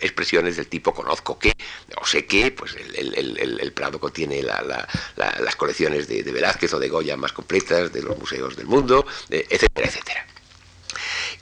expresiones 0.00 0.56
del 0.56 0.68
tipo 0.68 0.94
conozco 0.94 1.38
que 1.38 1.52
o 2.00 2.06
sé 2.06 2.26
que, 2.26 2.50
pues 2.50 2.76
el, 2.76 3.72
Prado 3.72 3.98
contiene 3.98 4.42
las 4.42 5.56
colecciones 5.56 6.08
de, 6.08 6.22
de, 6.22 6.32
Velázquez 6.32 6.72
o 6.74 6.78
de 6.78 6.88
Goya 6.88 7.16
más 7.16 7.32
completas 7.32 7.92
de 7.92 8.02
los 8.02 8.18
museos 8.18 8.56
del 8.56 8.66
mundo, 8.66 9.06
etcétera, 9.28 9.88
etcétera. 9.88 10.26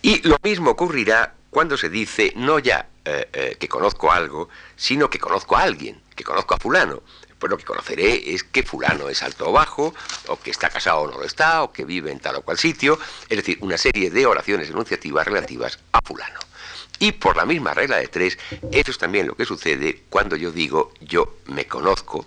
Y 0.03 0.27
lo 0.27 0.37
mismo 0.43 0.71
ocurrirá 0.71 1.35
cuando 1.51 1.77
se 1.77 1.89
dice 1.89 2.33
no 2.37 2.59
ya 2.59 2.89
eh, 3.11 3.27
eh, 3.33 3.57
que 3.59 3.69
conozco 3.69 4.13
algo, 4.13 4.51
sino 4.77 5.09
que 5.09 5.19
conozco 5.19 5.57
a 5.57 5.63
alguien, 5.63 5.99
que 6.15 6.25
conozco 6.25 6.55
a 6.55 6.59
fulano. 6.59 7.03
Pues 7.39 7.49
lo 7.49 7.57
que 7.57 7.65
conoceré 7.65 8.35
es 8.35 8.45
que 8.45 8.63
fulano 8.63 9.09
es 9.09 9.23
alto 9.23 9.49
o 9.49 9.53
bajo, 9.53 9.95
o 10.27 10.39
que 10.39 10.51
está 10.51 10.69
casado 10.69 11.01
o 11.01 11.11
no 11.11 11.17
lo 11.17 11.25
está, 11.25 11.63
o 11.63 11.73
que 11.73 11.87
vive 11.87 12.13
en 12.13 12.21
tal 12.21 12.37
o 12.37 12.43
cual 12.43 12.59
sitio, 12.59 12.99
es 13.31 13.37
decir, 13.39 13.57
una 13.63 13.79
serie 13.79 14.11
de 14.11 14.27
oraciones 14.27 14.69
enunciativas 14.69 15.27
relativas 15.27 15.79
a 15.93 16.03
fulano. 16.03 16.39
Y 16.99 17.13
por 17.13 17.39
la 17.39 17.47
misma 17.47 17.73
regla 17.73 17.97
de 17.97 18.09
tres, 18.09 18.39
eso 18.73 18.91
es 18.91 18.99
también 18.99 19.27
lo 19.27 19.37
que 19.37 19.47
sucede 19.47 20.03
cuando 20.11 20.37
yo 20.37 20.53
digo 20.53 20.93
yo 21.01 21.37
me 21.47 21.67
conozco, 21.67 22.27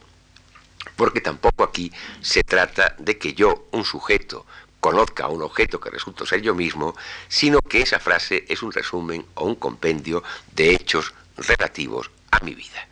porque 0.96 1.22
tampoco 1.22 1.64
aquí 1.64 1.92
se 2.22 2.44
trata 2.44 2.96
de 2.98 3.20
que 3.20 3.36
yo, 3.36 3.68
un 3.72 3.86
sujeto, 3.86 4.48
conozca 4.82 5.28
un 5.28 5.44
objeto 5.44 5.80
que 5.80 5.92
resulta 5.92 6.26
ser 6.26 6.42
yo 6.42 6.54
mismo, 6.54 6.96
sino 7.30 7.60
que 7.60 7.82
esa 7.82 8.00
frase 8.00 8.46
es 8.50 8.62
un 8.64 8.74
resumen 8.74 9.26
o 9.36 9.46
un 9.46 9.56
compendio 9.56 10.24
de 10.54 10.74
hechos 10.74 11.14
relativos 11.38 12.12
a 12.32 12.44
mi 12.44 12.56
vida. 12.56 12.88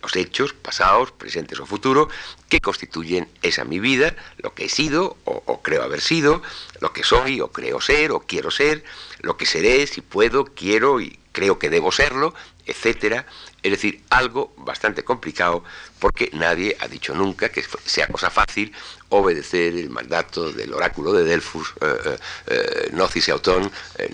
Los 0.00 0.16
hechos 0.16 0.54
pasados, 0.54 1.12
presentes 1.12 1.60
o 1.60 1.66
futuros 1.66 2.08
que 2.48 2.60
constituyen 2.60 3.28
esa 3.42 3.64
mi 3.64 3.78
vida, 3.78 4.16
lo 4.38 4.54
que 4.54 4.64
he 4.64 4.68
sido 4.68 5.16
o, 5.24 5.62
creo 5.62 5.82
haber 5.82 6.00
sido, 6.00 6.42
lo 6.80 6.92
que 6.92 7.04
soy 7.04 7.40
o 7.40 7.52
creo 7.52 7.80
ser 7.80 8.12
o 8.12 8.20
quiero 8.20 8.50
ser, 8.50 8.84
lo 9.20 9.36
que 9.36 9.44
seré, 9.44 9.86
si 9.86 10.00
puedo, 10.00 10.46
quiero 10.46 11.00
y 11.00 11.18
creo 11.32 11.58
que 11.58 11.70
debo 11.70 11.92
serlo, 11.92 12.34
etcétera. 12.66 13.26
Es 13.62 13.70
decir, 13.70 14.02
algo 14.10 14.52
bastante 14.56 15.04
complicado 15.04 15.62
porque 16.00 16.30
nadie 16.32 16.76
ha 16.80 16.88
dicho 16.88 17.14
nunca 17.14 17.48
que 17.50 17.64
sea 17.84 18.08
cosa 18.08 18.28
fácil 18.28 18.72
obedecer 19.10 19.74
el 19.76 19.88
mandato 19.88 20.52
del 20.52 20.74
oráculo 20.74 21.12
de 21.12 21.24
Delfus, 21.24 21.74
eh, 21.80 21.96
eh, 22.04 22.18
eh 22.46 22.90
nocis 22.92 23.28
auton, 23.28 23.70
eh, 23.98 24.10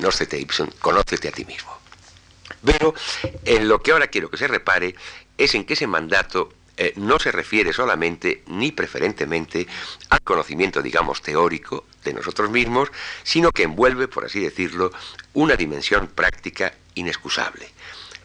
conócete 0.80 1.28
a 1.28 1.32
ti 1.32 1.44
mismo. 1.44 1.78
Pero 2.64 2.94
en 3.44 3.68
lo 3.68 3.80
que 3.80 3.92
ahora 3.92 4.08
quiero 4.08 4.30
que 4.30 4.36
se 4.36 4.48
repare 4.48 4.94
es 5.38 5.54
en 5.54 5.64
que 5.64 5.74
ese 5.74 5.86
mandato 5.86 6.50
eh, 6.80 6.92
no 6.94 7.18
se 7.18 7.32
refiere 7.32 7.72
solamente 7.72 8.44
ni 8.46 8.70
preferentemente 8.70 9.66
al 10.10 10.22
conocimiento, 10.22 10.80
digamos, 10.80 11.22
teórico 11.22 11.86
de 12.04 12.12
nosotros 12.12 12.50
mismos, 12.50 12.90
sino 13.24 13.50
que 13.50 13.64
envuelve, 13.64 14.06
por 14.06 14.24
así 14.24 14.38
decirlo, 14.38 14.92
una 15.34 15.56
dimensión 15.56 16.06
práctica 16.06 16.72
inexcusable. 16.94 17.68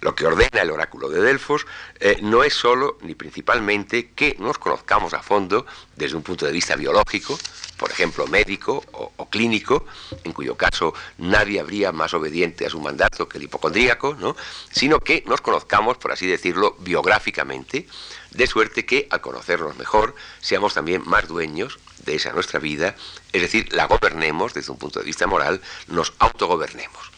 Lo 0.03 0.15
que 0.15 0.25
ordena 0.27 0.61
el 0.61 0.69
oráculo 0.69 1.07
de 1.07 1.21
Delfos 1.21 1.65
eh, 1.97 2.17
no 2.21 2.43
es 2.43 2.53
solo 2.53 2.97
ni 3.03 3.15
principalmente 3.15 4.11
que 4.11 4.35
nos 4.38 4.57
conozcamos 4.57 5.13
a 5.13 5.23
fondo 5.23 5.65
desde 5.95 6.17
un 6.17 6.23
punto 6.23 6.45
de 6.45 6.51
vista 6.51 6.75
biológico, 6.75 7.39
por 7.77 7.89
ejemplo 7.89 8.27
médico 8.27 8.84
o, 8.91 9.30
clínico, 9.30 9.85
en 10.25 10.34
cuyo 10.34 10.57
caso 10.57 10.93
nadie 11.19 11.61
habría 11.61 11.93
más 11.93 12.13
obediente 12.13 12.65
a 12.65 12.69
su 12.69 12.81
mandato 12.81 13.30
que 13.30 13.38
el 13.38 13.45
hipocondríaco, 13.45 14.13
¿no? 14.15 14.35
sino 14.71 14.99
que 14.99 15.23
nos 15.25 15.39
conozcamos, 15.39 15.97
por 15.97 16.11
así 16.11 16.27
decirlo, 16.27 16.75
biográficamente, 16.80 17.88
de 18.31 18.47
suerte 18.47 18.85
que 18.85 19.07
al 19.09 19.21
conocernos 19.21 19.77
mejor 19.77 20.15
seamos 20.41 20.73
también 20.73 21.01
más 21.05 21.30
dueños 21.30 21.80
de 22.03 22.15
esa 22.15 22.34
nuestra 22.34 22.59
vida, 22.59 22.97
es 23.31 23.41
decir, 23.41 23.71
la 23.71 23.85
gobernemos 23.85 24.53
desde 24.53 24.73
un 24.73 24.77
punto 24.77 24.99
de 24.99 25.05
vista 25.05 25.27
moral, 25.27 25.61
nos 25.88 26.11
autogobernemos. 26.19 27.12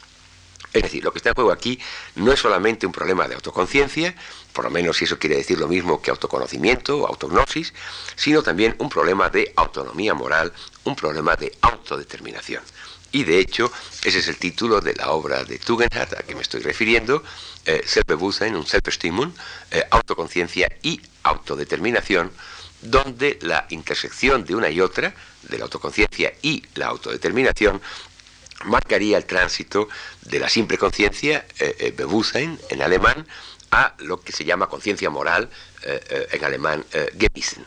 Es 0.76 0.84
decir, 0.84 1.06
lo 1.06 1.14
que 1.14 1.20
está 1.20 1.30
en 1.30 1.36
juego 1.36 1.54
aquí 1.54 1.80
no 2.16 2.34
es 2.34 2.40
solamente 2.42 2.86
un 2.86 2.92
problema 2.92 3.30
de 3.30 3.36
autoconciencia, 3.36 4.14
por 4.52 4.66
lo 4.66 4.70
menos 4.70 4.98
si 4.98 5.06
eso 5.06 5.18
quiere 5.18 5.38
decir 5.38 5.58
lo 5.58 5.70
mismo 5.70 6.02
que 6.02 6.12
autoconocimiento 6.12 6.98
o 6.98 7.08
autognosis, 7.08 7.74
sino 8.18 8.44
también 8.44 8.76
un 8.80 8.90
problema 8.90 9.30
de 9.30 9.54
autonomía 9.56 10.14
moral, 10.14 10.52
un 10.84 10.94
problema 10.94 11.38
de 11.38 11.58
autodeterminación. 11.62 12.62
Y 13.14 13.24
de 13.24 13.40
hecho, 13.40 13.72
ese 14.04 14.20
es 14.20 14.28
el 14.28 14.36
título 14.36 14.82
de 14.82 14.94
la 14.96 15.12
obra 15.12 15.46
de 15.46 15.60
Tugendhat 15.60 16.12
a 16.12 16.24
que 16.24 16.36
me 16.36 16.42
estoy 16.42 16.60
refiriendo, 16.60 17.24
eh, 17.66 17.82
und 18.54 18.68
Selbstbestimmung, 18.68 19.34
eh, 19.72 19.82
autoconciencia 19.92 20.70
y 20.82 21.00
autodeterminación, 21.24 22.34
donde 22.82 23.40
la 23.42 23.66
intersección 23.70 24.44
de 24.44 24.56
una 24.56 24.70
y 24.70 24.82
otra, 24.82 25.16
de 25.44 25.58
la 25.58 25.64
autoconciencia 25.64 26.34
y 26.42 26.66
la 26.76 26.88
autodeterminación, 26.88 27.82
marcaría 28.64 29.18
el 29.18 29.26
tránsito 29.26 29.90
de 30.22 30.40
la 30.40 30.50
simple 30.50 30.78
conciencia, 30.78 31.46
eh, 31.60 31.76
eh, 31.80 31.94
Bewusstsein 31.96 32.60
en 32.70 32.82
alemán, 32.82 33.28
a 33.72 33.94
lo 34.00 34.22
que 34.22 34.32
se 34.32 34.46
llama 34.46 34.68
conciencia 34.68 35.10
moral 35.10 35.50
eh, 35.84 36.00
eh 36.10 36.28
en 36.32 36.46
alemán 36.46 36.86
Gewissen. 37.18 37.66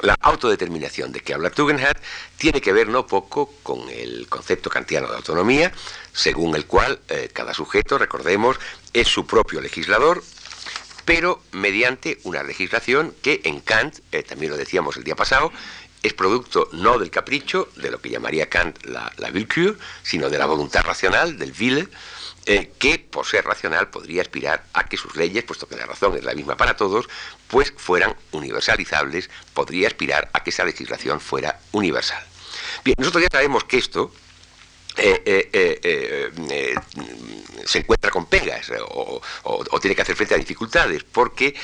La 0.00 0.16
autodeterminación 0.20 1.12
de 1.12 1.20
que 1.20 1.34
habla 1.34 1.50
Tugendhat 1.50 1.96
tiene 2.36 2.60
que 2.60 2.72
ver 2.72 2.88
no 2.88 3.06
poco 3.06 3.54
con 3.62 3.88
el 3.88 4.28
concepto 4.28 4.68
kantiano 4.68 5.08
de 5.08 5.16
autonomía, 5.16 5.72
según 6.12 6.54
el 6.54 6.66
cual 6.66 7.00
cada 7.32 7.54
sujeto, 7.54 7.96
recordemos, 7.96 8.58
es 8.92 9.08
su 9.08 9.26
propio 9.26 9.60
legislador, 9.60 10.22
pero 11.04 11.42
mediante 11.52 12.18
una 12.24 12.42
legislación 12.42 13.14
que 13.22 13.40
en 13.44 13.60
Kant, 13.60 14.00
también 14.28 14.52
lo 14.52 14.58
decíamos 14.58 14.96
el 14.96 15.04
día 15.04 15.16
pasado, 15.16 15.52
es 16.04 16.12
producto 16.12 16.68
no 16.72 16.98
del 16.98 17.10
capricho, 17.10 17.68
de 17.76 17.90
lo 17.90 18.00
que 18.00 18.10
llamaría 18.10 18.48
Kant 18.50 18.84
la, 18.84 19.10
la 19.16 19.32
sino 20.02 20.28
de 20.28 20.38
la 20.38 20.44
voluntad 20.46 20.84
racional, 20.84 21.38
del 21.38 21.54
Wille, 21.58 21.88
eh, 22.44 22.72
que 22.78 22.98
por 22.98 23.24
ser 23.24 23.46
racional 23.46 23.88
podría 23.88 24.20
aspirar 24.20 24.66
a 24.74 24.86
que 24.86 24.98
sus 24.98 25.16
leyes, 25.16 25.44
puesto 25.44 25.66
que 25.66 25.76
la 25.76 25.86
razón 25.86 26.14
es 26.14 26.22
la 26.22 26.34
misma 26.34 26.58
para 26.58 26.76
todos, 26.76 27.08
pues 27.48 27.72
fueran 27.74 28.14
universalizables, 28.32 29.30
podría 29.54 29.88
aspirar 29.88 30.28
a 30.34 30.44
que 30.44 30.50
esa 30.50 30.64
legislación 30.64 31.20
fuera 31.20 31.58
universal. 31.72 32.22
Bien, 32.84 32.96
nosotros 32.98 33.22
ya 33.22 33.28
sabemos 33.32 33.64
que 33.64 33.78
esto, 33.78 34.12
eh, 34.96 35.22
eh, 35.24 35.50
eh, 35.52 36.30
eh, 36.50 36.74
se 37.64 37.78
encuentra 37.78 38.10
con 38.10 38.26
pegas 38.26 38.70
o, 38.90 39.20
tiene 39.80 39.96
que 39.96 40.02
hacer 40.02 40.14
frente 40.14 40.34
a 40.34 40.38
dificultades, 40.38 41.02
porque 41.02 41.54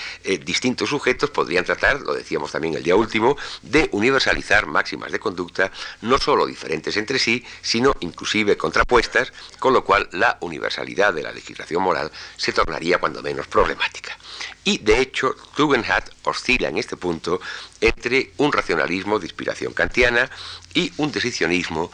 distintos 0.45 0.89
sujetos 0.89 1.31
podrían 1.31 1.65
tratar, 1.65 2.01
lo 2.01 2.15
decíamos 2.15 2.53
también 2.53 2.75
el 2.75 2.83
día 2.83 2.97
último, 2.97 3.37
de 3.63 3.89
universalizar 3.93 4.67
máximas 4.67 5.13
de 5.13 5.21
conducta 5.21 5.71
no 6.03 6.19
solo 6.19 6.47
diferentes 6.47 6.97
entre 6.97 7.19
sí, 7.19 7.45
sino 7.63 7.95
inclusive 8.01 8.57
contrapuestas, 8.57 9.33
con 9.59 9.73
lo 9.75 9.85
cual 9.85 10.09
la 10.13 10.39
universalidad 10.41 11.13
de 11.13 11.23
la 11.23 11.33
legislación 11.33 11.83
moral 11.83 12.11
se 12.37 12.53
tornaría 12.53 12.99
cuando 12.99 13.23
menos 13.23 13.47
problemática. 13.47 14.17
Y 14.65 14.79
de 14.79 15.01
hecho, 15.01 15.37
Tugendhat 15.55 16.11
oscila 16.25 16.69
en 16.69 16.79
este 16.79 16.97
punto 16.97 17.41
entre 17.81 18.33
un 18.39 18.53
racionalismo 18.53 19.19
de 19.19 19.27
inspiración 19.27 19.73
kantiana 19.73 20.31
y 20.75 20.93
un 20.97 21.13
decisionismo 21.13 21.91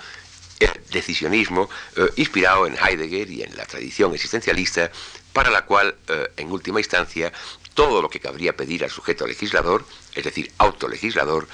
el 0.61 0.71
decisionismo 0.91 1.69
eh, 1.97 2.09
inspirado 2.17 2.67
en 2.67 2.77
Heidegger 2.77 3.31
y 3.31 3.43
en 3.43 3.57
la 3.57 3.67
tradición 3.67 4.15
existencialista, 4.15 4.91
para 5.33 5.51
la 5.51 5.67
cual, 5.67 5.95
eh, 6.09 6.31
en 6.37 6.51
última 6.51 6.81
instancia, 6.81 7.33
todo 7.75 8.01
lo 8.01 8.09
que 8.09 8.21
cabría 8.21 8.57
pedir 8.57 8.85
al 8.85 8.91
sujeto 8.91 9.27
legislador, 9.27 9.85
es 10.15 10.25
decir, 10.25 10.51
autolegislador, 10.59 11.47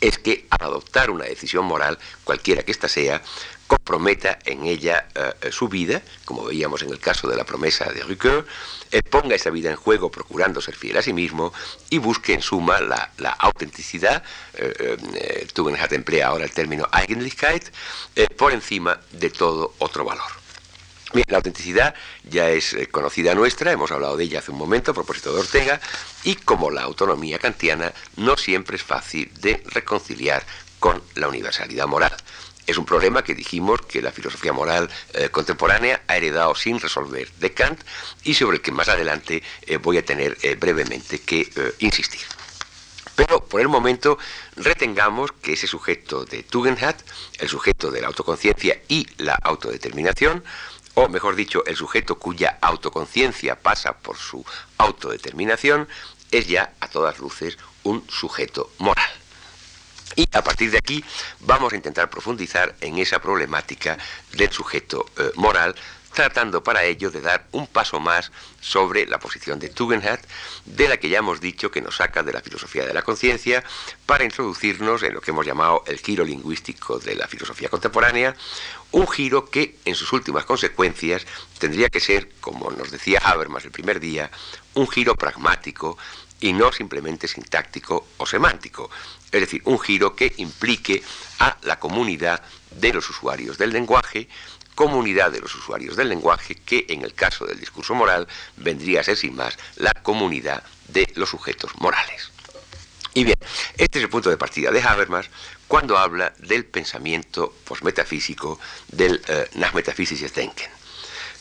es 0.00 0.18
que 0.18 0.46
al 0.50 0.66
adoptar 0.66 1.10
una 1.10 1.24
decisión 1.24 1.64
moral, 1.66 1.98
cualquiera 2.24 2.62
que 2.62 2.72
ésta 2.72 2.88
sea, 2.88 3.22
comprometa 3.66 4.38
en 4.44 4.64
ella 4.64 5.06
uh, 5.16 5.50
su 5.50 5.68
vida, 5.68 6.02
como 6.24 6.44
veíamos 6.44 6.82
en 6.82 6.90
el 6.90 6.98
caso 6.98 7.28
de 7.28 7.36
la 7.36 7.44
promesa 7.44 7.86
de 7.92 8.02
Ricoeur, 8.02 8.46
eh, 8.90 9.02
ponga 9.02 9.34
esa 9.34 9.50
vida 9.50 9.70
en 9.70 9.76
juego 9.76 10.10
procurando 10.10 10.60
ser 10.60 10.74
fiel 10.74 10.96
a 10.96 11.02
sí 11.02 11.12
mismo 11.12 11.52
y 11.90 11.98
busque 11.98 12.34
en 12.34 12.42
suma 12.42 12.80
la, 12.80 13.30
autenticidad, 13.38 14.22
eh, 14.54 14.96
eh, 15.14 15.48
Tugendhat 15.52 15.92
emplea 15.92 16.28
ahora 16.28 16.44
el 16.44 16.52
término 16.52 16.88
Eigentlichkeit, 16.92 17.64
por 18.36 18.52
encima 18.52 19.00
de 19.12 19.30
todo 19.30 19.74
otro 19.78 20.04
valor. 20.04 20.44
Bien, 21.14 21.26
la 21.28 21.36
autenticidad 21.36 21.94
ya 22.24 22.50
es 22.50 22.72
eh, 22.72 22.88
conocida 22.88 23.36
nuestra, 23.36 23.70
hemos 23.70 23.92
hablado 23.92 24.16
de 24.16 24.24
ella 24.24 24.40
hace 24.40 24.50
un 24.50 24.58
momento 24.58 24.90
a 24.90 24.94
propósito 24.94 25.32
de 25.32 25.40
Ortega, 25.42 25.80
y 26.24 26.34
como 26.34 26.72
la 26.72 26.82
autonomía 26.82 27.38
kantiana 27.38 27.92
no 28.16 28.36
siempre 28.36 28.76
es 28.76 28.82
fácil 28.82 29.30
de 29.40 29.62
reconciliar 29.66 30.44
con 30.80 31.00
la 31.14 31.28
universalidad 31.28 31.86
moral. 31.86 32.12
Es 32.66 32.78
un 32.78 32.86
problema 32.86 33.22
que 33.22 33.34
dijimos 33.34 33.82
que 33.82 34.00
la 34.00 34.10
filosofía 34.10 34.52
moral 34.52 34.88
eh, 35.12 35.28
contemporánea 35.28 36.02
ha 36.06 36.16
heredado 36.16 36.54
sin 36.54 36.80
resolver 36.80 37.30
de 37.32 37.52
Kant 37.52 37.82
y 38.22 38.34
sobre 38.34 38.56
el 38.56 38.62
que 38.62 38.72
más 38.72 38.88
adelante 38.88 39.42
eh, 39.62 39.76
voy 39.76 39.98
a 39.98 40.04
tener 40.04 40.38
eh, 40.42 40.54
brevemente 40.54 41.20
que 41.20 41.46
insistir. 41.80 42.22
Pero 43.16 43.44
por 43.44 43.60
el 43.60 43.68
momento 43.68 44.18
retengamos 44.56 45.30
que 45.32 45.52
ese 45.52 45.66
sujeto 45.66 46.24
de 46.24 46.42
Tugendhat, 46.42 47.00
el 47.38 47.48
sujeto 47.48 47.90
de 47.90 48.00
la 48.00 48.08
autoconciencia 48.08 48.80
y 48.88 49.06
la 49.18 49.34
autodeterminación, 49.34 50.42
o 50.94 51.08
mejor 51.08 51.36
dicho, 51.36 51.64
el 51.66 51.76
sujeto 51.76 52.18
cuya 52.18 52.58
autoconciencia 52.60 53.60
pasa 53.60 53.98
por 53.98 54.16
su 54.16 54.44
autodeterminación, 54.78 55.86
es 56.30 56.48
ya 56.48 56.72
a 56.80 56.88
todas 56.88 57.18
luces 57.18 57.58
un 57.84 58.04
sujeto 58.08 58.70
moral. 58.78 59.23
Y 60.16 60.26
a 60.32 60.42
partir 60.42 60.70
de 60.70 60.78
aquí 60.78 61.04
vamos 61.40 61.72
a 61.72 61.76
intentar 61.76 62.10
profundizar 62.10 62.74
en 62.80 62.98
esa 62.98 63.20
problemática 63.20 63.98
del 64.32 64.50
sujeto 64.52 65.06
eh, 65.18 65.30
moral, 65.34 65.74
tratando 66.14 66.62
para 66.62 66.84
ello 66.84 67.10
de 67.10 67.20
dar 67.20 67.46
un 67.50 67.66
paso 67.66 67.98
más 67.98 68.30
sobre 68.60 69.04
la 69.06 69.18
posición 69.18 69.58
de 69.58 69.68
Tugendhat, 69.68 70.24
de 70.64 70.88
la 70.88 70.96
que 70.96 71.08
ya 71.08 71.18
hemos 71.18 71.40
dicho 71.40 71.70
que 71.72 71.82
nos 71.82 71.96
saca 71.96 72.22
de 72.22 72.32
la 72.32 72.40
filosofía 72.40 72.86
de 72.86 72.94
la 72.94 73.02
conciencia, 73.02 73.64
para 74.06 74.24
introducirnos 74.24 75.02
en 75.02 75.14
lo 75.14 75.20
que 75.20 75.32
hemos 75.32 75.44
llamado 75.44 75.82
el 75.86 75.98
giro 75.98 76.24
lingüístico 76.24 77.00
de 77.00 77.16
la 77.16 77.26
filosofía 77.26 77.68
contemporánea, 77.68 78.36
un 78.92 79.08
giro 79.08 79.50
que 79.50 79.78
en 79.84 79.96
sus 79.96 80.12
últimas 80.12 80.44
consecuencias 80.44 81.26
tendría 81.58 81.90
que 81.90 81.98
ser, 81.98 82.30
como 82.40 82.70
nos 82.70 82.92
decía 82.92 83.18
Habermas 83.24 83.64
el 83.64 83.72
primer 83.72 83.98
día, 83.98 84.30
un 84.74 84.88
giro 84.88 85.16
pragmático 85.16 85.98
y 86.40 86.52
no 86.52 86.72
simplemente 86.72 87.26
sintáctico 87.26 88.06
o 88.18 88.26
semántico, 88.26 88.90
es 89.34 89.40
decir, 89.40 89.62
un 89.64 89.80
giro 89.80 90.14
que 90.14 90.32
implique 90.36 91.02
a 91.40 91.56
la 91.62 91.78
comunidad 91.80 92.42
de 92.70 92.92
los 92.92 93.10
usuarios 93.10 93.58
del 93.58 93.72
lenguaje, 93.72 94.28
comunidad 94.76 95.32
de 95.32 95.40
los 95.40 95.54
usuarios 95.54 95.96
del 95.96 96.08
lenguaje, 96.08 96.54
que 96.54 96.86
en 96.88 97.02
el 97.02 97.14
caso 97.14 97.44
del 97.44 97.58
discurso 97.58 97.94
moral 97.94 98.28
vendría 98.56 99.00
a 99.00 99.04
ser 99.04 99.16
sin 99.16 99.34
más 99.34 99.56
la 99.76 99.92
comunidad 99.92 100.62
de 100.88 101.10
los 101.16 101.30
sujetos 101.30 101.72
morales. 101.78 102.30
Y 103.12 103.24
bien, 103.24 103.36
este 103.76 103.98
es 103.98 104.04
el 104.04 104.10
punto 104.10 104.30
de 104.30 104.36
partida 104.36 104.70
de 104.70 104.82
Habermas 104.82 105.28
cuando 105.66 105.98
habla 105.98 106.32
del 106.38 106.64
pensamiento 106.64 107.54
posmetafísico 107.64 108.60
del 108.88 109.20
eh, 109.26 109.48
Nachmetaphysis 109.54 110.32
Denken. 110.32 110.70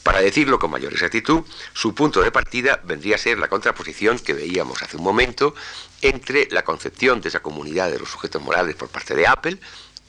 Para 0.03 0.21
decirlo 0.21 0.59
con 0.59 0.69
mayor 0.69 0.91
exactitud, 0.91 1.43
su 1.73 1.95
punto 1.95 2.21
de 2.21 2.31
partida 2.31 2.81
vendría 2.84 3.15
a 3.15 3.17
ser 3.17 3.39
la 3.39 3.47
contraposición 3.47 4.19
que 4.19 4.34
veíamos 4.34 4.84
hace 4.84 4.97
un 4.97 5.03
momento 5.03 5.55
entre 6.01 6.49
la 6.51 6.63
concepción 6.63 7.21
de 7.21 7.30
esa 7.30 7.39
comunidad 7.39 7.89
de 7.89 7.99
los 7.99 8.09
sujetos 8.09 8.41
morales 8.41 8.75
por 8.75 8.89
parte 8.89 9.15
de 9.15 9.25
Apple, 9.25 9.57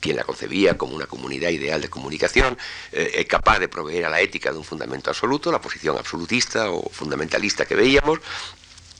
quien 0.01 0.17
la 0.17 0.25
concebía 0.25 0.77
como 0.77 0.95
una 0.95 1.07
comunidad 1.07 1.49
ideal 1.49 1.81
de 1.81 1.89
comunicación, 1.89 2.57
eh, 2.91 3.25
capaz 3.25 3.59
de 3.59 3.69
proveer 3.69 4.05
a 4.05 4.09
la 4.09 4.19
ética 4.19 4.51
de 4.51 4.57
un 4.57 4.65
fundamento 4.65 5.09
absoluto, 5.09 5.49
la 5.49 5.61
posición 5.61 5.97
absolutista 5.97 6.69
o 6.69 6.89
fundamentalista 6.89 7.65
que 7.65 7.75
veíamos, 7.75 8.19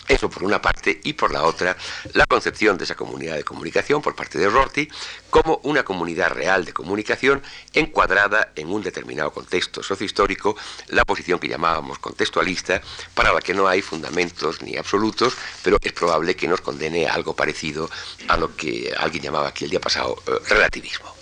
Eso 0.07 0.29
por 0.29 0.43
una 0.43 0.61
parte 0.61 0.99
y 1.03 1.13
por 1.13 1.31
la 1.31 1.43
otra 1.43 1.75
la 2.13 2.25
concepción 2.25 2.77
de 2.77 2.83
esa 2.83 2.95
comunidad 2.95 3.35
de 3.35 3.43
comunicación 3.43 4.01
por 4.01 4.15
parte 4.15 4.37
de 4.37 4.49
Rorty 4.49 4.87
como 5.29 5.59
una 5.63 5.83
comunidad 5.83 6.29
real 6.29 6.63
de 6.63 6.73
comunicación 6.73 7.41
encuadrada 7.73 8.51
en 8.55 8.71
un 8.71 8.83
determinado 8.83 9.31
contexto 9.31 9.81
sociohistórico, 9.81 10.55
la 10.87 11.05
posición 11.05 11.39
que 11.39 11.47
llamábamos 11.47 11.99
contextualista, 11.99 12.81
para 13.13 13.33
la 13.33 13.41
que 13.41 13.53
no 13.53 13.67
hay 13.67 13.81
fundamentos 13.81 14.61
ni 14.61 14.77
absolutos, 14.77 15.35
pero 15.63 15.77
es 15.81 15.91
probable 15.91 16.35
que 16.35 16.47
nos 16.47 16.61
condene 16.61 17.07
a 17.07 17.13
algo 17.13 17.35
parecido 17.35 17.89
a 18.27 18.37
lo 18.37 18.55
que 18.55 18.93
alguien 18.97 19.23
llamaba 19.23 19.49
aquí 19.49 19.65
el 19.65 19.71
día 19.71 19.81
pasado 19.81 20.21
eh, 20.27 20.31
relativismo. 20.49 21.14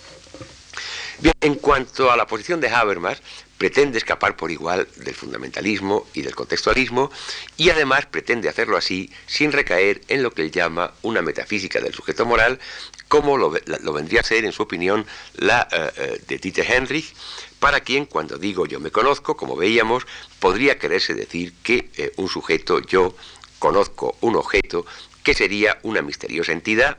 Bien, 1.24 1.34
en 1.40 1.54
cuanto 1.54 2.12
a 2.12 2.18
la 2.18 2.26
posición 2.26 2.60
de 2.60 2.68
Habermas, 2.68 3.22
pretende 3.56 3.96
escapar 3.96 4.36
por 4.36 4.50
igual 4.50 4.86
del 4.96 5.14
fundamentalismo 5.14 6.06
y 6.12 6.20
del 6.20 6.34
contextualismo 6.34 7.10
y 7.56 7.70
además 7.70 8.04
pretende 8.04 8.50
hacerlo 8.50 8.76
así 8.76 9.10
sin 9.24 9.50
recaer 9.50 10.02
en 10.08 10.22
lo 10.22 10.32
que 10.32 10.42
él 10.42 10.50
llama 10.50 10.92
una 11.00 11.22
metafísica 11.22 11.80
del 11.80 11.94
sujeto 11.94 12.26
moral, 12.26 12.60
como 13.08 13.38
lo, 13.38 13.48
vendría 13.94 14.20
a 14.20 14.22
ser, 14.22 14.44
en 14.44 14.52
su 14.52 14.64
opinión, 14.64 15.06
la 15.36 15.66
eh, 15.72 15.92
eh, 15.96 16.20
de 16.28 16.36
Dieter 16.36 16.70
Henrich, 16.70 17.14
para 17.58 17.80
quien, 17.80 18.04
cuando 18.04 18.36
digo 18.36 18.66
yo 18.66 18.78
me 18.78 18.90
conozco, 18.90 19.34
como 19.34 19.56
veíamos, 19.56 20.06
podría 20.40 20.78
quererse 20.78 21.14
decir 21.14 21.54
que 21.62 21.88
eh, 21.96 22.12
un 22.16 22.28
sujeto, 22.28 22.80
yo, 22.80 23.16
conozco 23.58 24.14
un 24.20 24.36
objeto, 24.36 24.84
que 25.22 25.32
sería 25.32 25.78
una 25.84 26.02
misteriosa 26.02 26.52
entidad, 26.52 26.98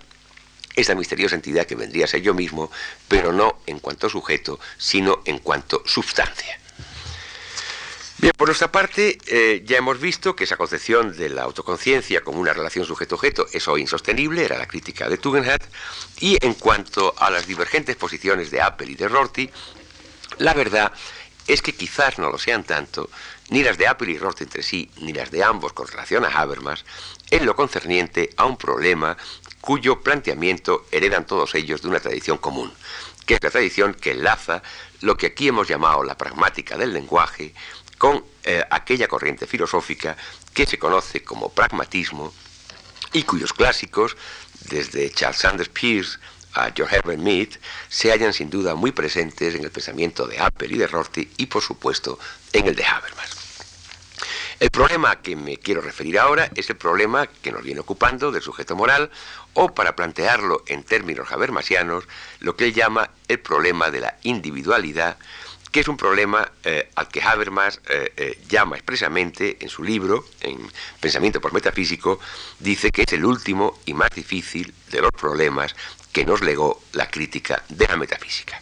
esa 0.75 0.95
misteriosa 0.95 1.35
entidad 1.35 1.65
que 1.65 1.75
vendría 1.75 2.05
a 2.05 2.07
ser 2.07 2.21
yo 2.21 2.33
mismo, 2.33 2.71
pero 3.07 3.31
no 3.31 3.59
en 3.65 3.79
cuanto 3.79 4.09
sujeto, 4.09 4.59
sino 4.77 5.21
en 5.25 5.39
cuanto 5.39 5.83
sustancia. 5.85 6.59
Bien, 8.17 8.31
por 8.37 8.47
nuestra 8.47 8.71
parte, 8.71 9.17
eh, 9.27 9.61
ya 9.65 9.77
hemos 9.77 9.99
visto 9.99 10.37
que 10.37 10.45
esa 10.45 10.55
concepción 10.55 11.15
de 11.17 11.27
la 11.27 11.43
autoconciencia 11.43 12.21
como 12.21 12.39
una 12.39 12.53
relación 12.53 12.85
sujeto-objeto 12.85 13.45
es 13.51 13.67
hoy 13.67 13.81
insostenible, 13.81 14.45
era 14.45 14.57
la 14.57 14.67
crítica 14.67 15.09
de 15.09 15.17
Tugendhat, 15.17 15.61
y 16.21 16.37
en 16.43 16.53
cuanto 16.53 17.13
a 17.17 17.29
las 17.29 17.45
divergentes 17.45 17.97
posiciones 17.97 18.51
de 18.51 18.61
Apple 18.61 18.89
y 18.89 18.95
de 18.95 19.09
Rorty, 19.09 19.49
la 20.37 20.53
verdad 20.53 20.93
es 21.45 21.61
que 21.61 21.73
quizás 21.73 22.17
no 22.17 22.31
lo 22.31 22.37
sean 22.37 22.63
tanto, 22.63 23.09
ni 23.49 23.63
las 23.63 23.77
de 23.77 23.87
Apple 23.87 24.11
y 24.11 24.17
Rorty 24.17 24.45
entre 24.45 24.63
sí, 24.63 24.89
ni 25.01 25.13
las 25.13 25.29
de 25.29 25.43
ambos 25.43 25.73
con 25.73 25.87
relación 25.87 26.25
a 26.25 26.29
Habermas, 26.29 26.85
en 27.29 27.45
lo 27.45 27.55
concerniente 27.55 28.29
a 28.37 28.45
un 28.45 28.57
problema 28.57 29.17
cuyo 29.65 30.01
planteamiento 30.01 30.85
heredan 30.91 31.25
todos 31.25 31.55
ellos 31.55 31.81
de 31.81 31.87
una 31.87 31.99
tradición 31.99 32.37
común, 32.37 32.71
que 33.25 33.33
es 33.33 33.39
la 33.41 33.49
tradición 33.49 33.95
que 33.95 34.11
enlaza 34.11 34.61
lo 35.01 35.17
que 35.17 35.25
aquí 35.25 35.47
hemos 35.47 35.67
llamado 35.67 36.03
la 36.03 36.15
pragmática 36.15 36.77
del 36.77 36.93
lenguaje 36.93 37.53
con 37.97 38.23
eh, 38.43 38.63
aquella 38.69 39.07
corriente 39.07 39.47
filosófica 39.47 40.15
que 40.53 40.67
se 40.67 40.77
conoce 40.77 41.23
como 41.23 41.49
pragmatismo 41.49 42.31
y 43.11 43.23
cuyos 43.23 43.53
clásicos, 43.53 44.15
desde 44.69 45.09
Charles 45.09 45.39
Sanders 45.39 45.69
Peirce 45.69 46.19
a 46.53 46.71
George 46.71 46.97
Herbert 46.97 47.19
Mead, 47.19 47.49
se 47.89 48.11
hallan 48.11 48.33
sin 48.33 48.51
duda 48.51 48.75
muy 48.75 48.91
presentes 48.91 49.55
en 49.55 49.63
el 49.63 49.71
pensamiento 49.71 50.27
de 50.27 50.37
Apple 50.39 50.69
y 50.69 50.77
de 50.77 50.87
Rorty 50.87 51.27
y 51.37 51.47
por 51.47 51.63
supuesto 51.63 52.19
en 52.53 52.67
el 52.67 52.75
de 52.75 52.85
Habermas. 52.85 53.44
El 54.57 54.71
problema 54.71 55.21
que 55.21 55.35
me 55.35 55.57
quiero 55.57 55.81
referir 55.81 56.17
ahora 56.17 56.49
es 56.55 56.69
el 56.69 56.77
problema 56.77 57.27
que 57.27 57.51
nos 57.51 57.61
viene 57.61 57.81
ocupando 57.81 58.31
del 58.31 58.41
sujeto 58.41 58.75
moral, 58.75 59.11
o 59.53 59.73
para 59.73 59.95
plantearlo 59.97 60.63
en 60.67 60.83
términos 60.83 61.31
habermasianos, 61.31 62.05
lo 62.39 62.55
que 62.55 62.65
él 62.65 62.73
llama 62.73 63.09
el 63.27 63.39
problema 63.39 63.91
de 63.91 63.99
la 63.99 64.17
individualidad, 64.23 65.17
que 65.73 65.81
es 65.81 65.89
un 65.89 65.97
problema 65.97 66.49
eh, 66.63 66.89
al 66.95 67.09
que 67.09 67.21
Habermas 67.21 67.81
eh, 67.89 68.13
eh, 68.15 68.39
llama 68.47 68.77
expresamente 68.77 69.57
en 69.59 69.67
su 69.67 69.83
libro, 69.83 70.23
en 70.39 70.57
Pensamiento 71.01 71.41
por 71.41 71.51
Metafísico, 71.51 72.21
dice 72.59 72.91
que 72.91 73.01
es 73.01 73.11
el 73.11 73.25
último 73.25 73.79
y 73.85 73.93
más 73.93 74.11
difícil 74.11 74.73
de 74.89 75.01
los 75.01 75.11
problemas 75.11 75.75
que 76.13 76.25
nos 76.25 76.39
legó 76.39 76.81
la 76.93 77.09
crítica 77.09 77.61
de 77.67 77.87
la 77.87 77.97
metafísica. 77.97 78.61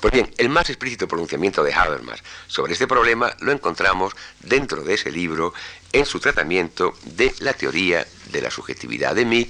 Pues 0.00 0.12
bien, 0.12 0.32
el 0.38 0.48
más 0.48 0.68
explícito 0.70 1.08
pronunciamiento 1.08 1.62
de 1.62 1.74
Habermas 1.74 2.22
sobre 2.46 2.72
este 2.72 2.86
problema 2.86 3.34
lo 3.40 3.52
encontramos 3.52 4.14
dentro 4.40 4.82
de 4.82 4.94
ese 4.94 5.10
libro 5.10 5.54
en 5.92 6.06
su 6.06 6.20
tratamiento 6.20 6.94
de 7.04 7.34
la 7.40 7.52
teoría 7.52 8.06
de 8.30 8.42
la 8.42 8.50
subjetividad 8.50 9.14
de 9.14 9.24
Mead, 9.24 9.48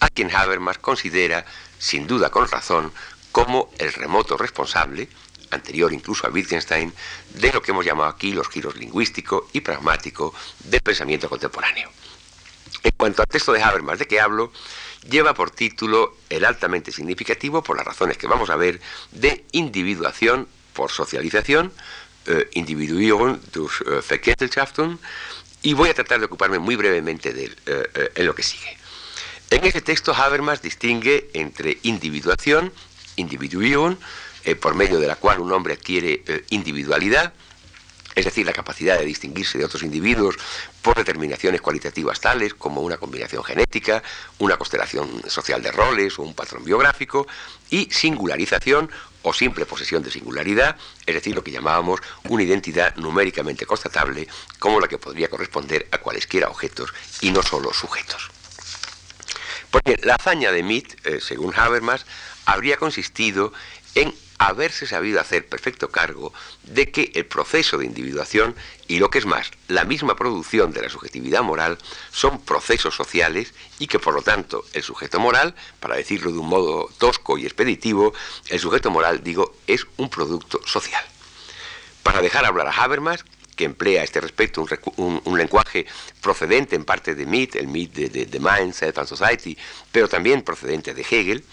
a 0.00 0.08
quien 0.08 0.34
Habermas 0.34 0.78
considera, 0.78 1.44
sin 1.78 2.06
duda 2.06 2.30
con 2.30 2.48
razón, 2.48 2.92
como 3.32 3.70
el 3.78 3.92
remoto 3.92 4.36
responsable, 4.36 5.08
anterior 5.50 5.92
incluso 5.92 6.26
a 6.26 6.30
Wittgenstein, 6.30 6.92
de 7.30 7.52
lo 7.52 7.62
que 7.62 7.70
hemos 7.70 7.84
llamado 7.84 8.10
aquí 8.10 8.32
los 8.32 8.48
giros 8.48 8.76
lingüístico 8.76 9.48
y 9.52 9.60
pragmático 9.60 10.34
del 10.64 10.80
pensamiento 10.80 11.28
contemporáneo. 11.28 11.90
En 12.82 12.92
cuanto 12.96 13.22
al 13.22 13.28
texto 13.28 13.52
de 13.52 13.62
Habermas 13.62 13.98
de 13.98 14.06
que 14.06 14.20
hablo, 14.20 14.52
lleva 15.08 15.34
por 15.34 15.50
título 15.50 16.16
el 16.28 16.44
altamente 16.44 16.92
significativo, 16.92 17.62
por 17.62 17.76
las 17.76 17.86
razones 17.86 18.18
que 18.18 18.26
vamos 18.26 18.50
a 18.50 18.56
ver, 18.56 18.80
de 19.12 19.44
individuación 19.52 20.48
por 20.74 20.90
socialización, 20.90 21.72
eh, 22.26 22.48
Individuierung 22.52 23.40
durch 23.52 23.80
eh, 23.86 24.00
Verkehrsschaften, 24.08 24.98
y 25.62 25.72
voy 25.72 25.88
a 25.88 25.94
tratar 25.94 26.20
de 26.20 26.26
ocuparme 26.26 26.58
muy 26.58 26.76
brevemente 26.76 27.32
de 27.32 27.44
él 27.46 27.56
eh, 27.66 28.12
en 28.14 28.26
lo 28.26 28.34
que 28.34 28.42
sigue. 28.42 28.76
En 29.50 29.64
este 29.64 29.80
texto 29.80 30.14
Habermas 30.14 30.60
distingue 30.60 31.30
entre 31.32 31.78
individuación, 31.82 32.72
Individuierung, 33.16 33.96
por 34.60 34.74
medio 34.74 35.00
de 35.00 35.06
la 35.06 35.16
cual 35.16 35.40
un 35.40 35.52
hombre 35.52 35.74
adquiere 35.74 36.22
individualidad, 36.50 37.32
es 38.18 38.24
decir, 38.24 38.44
la 38.44 38.52
capacidad 38.52 38.98
de 38.98 39.04
distinguirse 39.04 39.58
de 39.58 39.64
otros 39.64 39.84
individuos 39.84 40.36
por 40.82 40.96
determinaciones 40.96 41.60
cualitativas 41.60 42.20
tales 42.20 42.52
como 42.52 42.80
una 42.80 42.96
combinación 42.96 43.44
genética, 43.44 44.02
una 44.38 44.56
constelación 44.56 45.22
social 45.28 45.62
de 45.62 45.70
roles 45.70 46.18
o 46.18 46.22
un 46.22 46.34
patrón 46.34 46.64
biográfico, 46.64 47.28
y 47.70 47.88
singularización 47.92 48.90
o 49.22 49.32
simple 49.32 49.66
posesión 49.66 50.02
de 50.02 50.10
singularidad, 50.10 50.76
es 51.06 51.14
decir, 51.14 51.36
lo 51.36 51.44
que 51.44 51.52
llamábamos 51.52 52.00
una 52.28 52.42
identidad 52.42 52.96
numéricamente 52.96 53.66
constatable 53.66 54.26
como 54.58 54.80
la 54.80 54.88
que 54.88 54.98
podría 54.98 55.30
corresponder 55.30 55.86
a 55.92 55.98
cualesquiera 55.98 56.48
objetos 56.48 56.92
y 57.20 57.30
no 57.30 57.42
solo 57.44 57.72
sujetos. 57.72 58.30
Porque 59.70 59.96
la 60.02 60.16
hazaña 60.16 60.50
de 60.50 60.64
Mead, 60.64 60.84
eh, 61.04 61.20
según 61.20 61.54
Habermas, 61.54 62.04
habría 62.46 62.78
consistido 62.78 63.52
en 63.94 64.12
haberse 64.38 64.86
sabido 64.86 65.20
hacer 65.20 65.46
perfecto 65.46 65.90
cargo 65.90 66.32
de 66.62 66.90
que 66.90 67.10
el 67.14 67.26
proceso 67.26 67.76
de 67.76 67.86
individuación 67.86 68.54
y 68.86 68.98
lo 68.98 69.10
que 69.10 69.18
es 69.18 69.26
más, 69.26 69.50
la 69.66 69.84
misma 69.84 70.16
producción 70.16 70.72
de 70.72 70.82
la 70.82 70.88
subjetividad 70.88 71.42
moral 71.42 71.78
son 72.10 72.40
procesos 72.40 72.94
sociales 72.94 73.52
y 73.78 73.88
que 73.88 73.98
por 73.98 74.14
lo 74.14 74.22
tanto 74.22 74.64
el 74.72 74.82
sujeto 74.82 75.18
moral, 75.20 75.54
para 75.80 75.96
decirlo 75.96 76.32
de 76.32 76.38
un 76.38 76.48
modo 76.48 76.88
tosco 76.98 77.36
y 77.36 77.44
expeditivo, 77.44 78.14
el 78.48 78.60
sujeto 78.60 78.90
moral, 78.90 79.22
digo, 79.22 79.56
es 79.66 79.86
un 79.96 80.08
producto 80.08 80.60
social. 80.64 81.04
Para 82.02 82.22
dejar 82.22 82.44
hablar 82.44 82.68
a 82.68 82.72
Habermas, 82.72 83.24
que 83.56 83.64
emplea 83.64 84.02
a 84.02 84.04
este 84.04 84.20
respecto 84.20 84.64
un, 84.96 85.36
lenguaje 85.36 85.84
procedente 86.22 86.76
en 86.76 86.84
parte 86.84 87.16
de 87.16 87.26
Mead, 87.26 87.56
el 87.56 87.66
Mead 87.66 87.88
de, 87.88 88.08
de, 88.08 88.26
de 88.26 88.38
Mindset 88.38 88.96
and 88.96 89.08
Society, 89.08 89.58
pero 89.90 90.08
también 90.08 90.42
procedente 90.42 90.94
de 90.94 91.02
Hegel, 91.02 91.44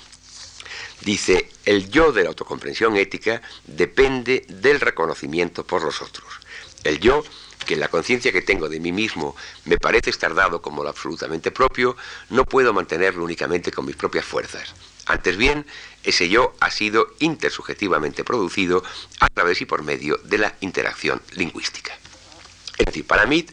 Dice, 1.05 1.51
el 1.65 1.91
yo 1.91 2.11
de 2.11 2.23
la 2.23 2.29
autocomprensión 2.29 2.97
ética 2.97 3.39
depende 3.67 4.43
del 4.49 4.79
reconocimiento 4.79 5.63
por 5.63 5.83
los 5.83 6.01
otros. 6.01 6.25
El 6.83 6.99
yo, 6.99 7.23
que 7.67 7.75
la 7.75 7.89
conciencia 7.89 8.31
que 8.31 8.41
tengo 8.41 8.69
de 8.69 8.79
mí 8.79 8.91
mismo 8.91 9.35
me 9.65 9.77
parece 9.77 10.09
estar 10.09 10.33
dado 10.33 10.63
como 10.63 10.81
lo 10.81 10.89
absolutamente 10.89 11.51
propio, 11.51 11.95
no 12.31 12.43
puedo 12.43 12.73
mantenerlo 12.73 13.23
únicamente 13.23 13.71
con 13.71 13.85
mis 13.85 13.95
propias 13.95 14.25
fuerzas. 14.25 14.73
Antes 15.05 15.37
bien, 15.37 15.67
ese 16.03 16.27
yo 16.27 16.55
ha 16.59 16.71
sido 16.71 17.13
intersubjetivamente 17.19 18.23
producido 18.23 18.83
a 19.19 19.29
través 19.29 19.61
y 19.61 19.65
por 19.65 19.83
medio 19.83 20.17
de 20.23 20.39
la 20.39 20.55
interacción 20.61 21.21
lingüística. 21.33 21.93
Es 22.79 22.87
decir, 22.87 23.05
para 23.05 23.27
mí, 23.27 23.45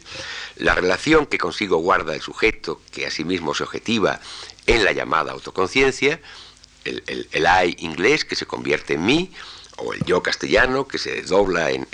la 0.55 0.73
relación 0.73 1.27
que 1.27 1.37
consigo 1.37 1.77
guarda 1.77 2.15
el 2.15 2.21
sujeto, 2.21 2.81
que 2.91 3.05
asimismo 3.05 3.53
se 3.53 3.63
objetiva 3.63 4.19
en 4.65 4.83
la 4.83 4.91
llamada 4.91 5.33
autoconciencia, 5.33 6.19
el, 6.85 7.27
el, 7.31 7.45
I 7.45 7.75
inglés 7.79 8.25
que 8.25 8.35
se 8.35 8.45
convierte 8.45 8.93
en 8.93 9.05
mí, 9.05 9.31
o 9.77 9.93
el 9.93 10.03
yo 10.05 10.21
castellano 10.21 10.87
que 10.87 10.97
se 10.97 11.21
dobla 11.23 11.71
en, 11.71 11.87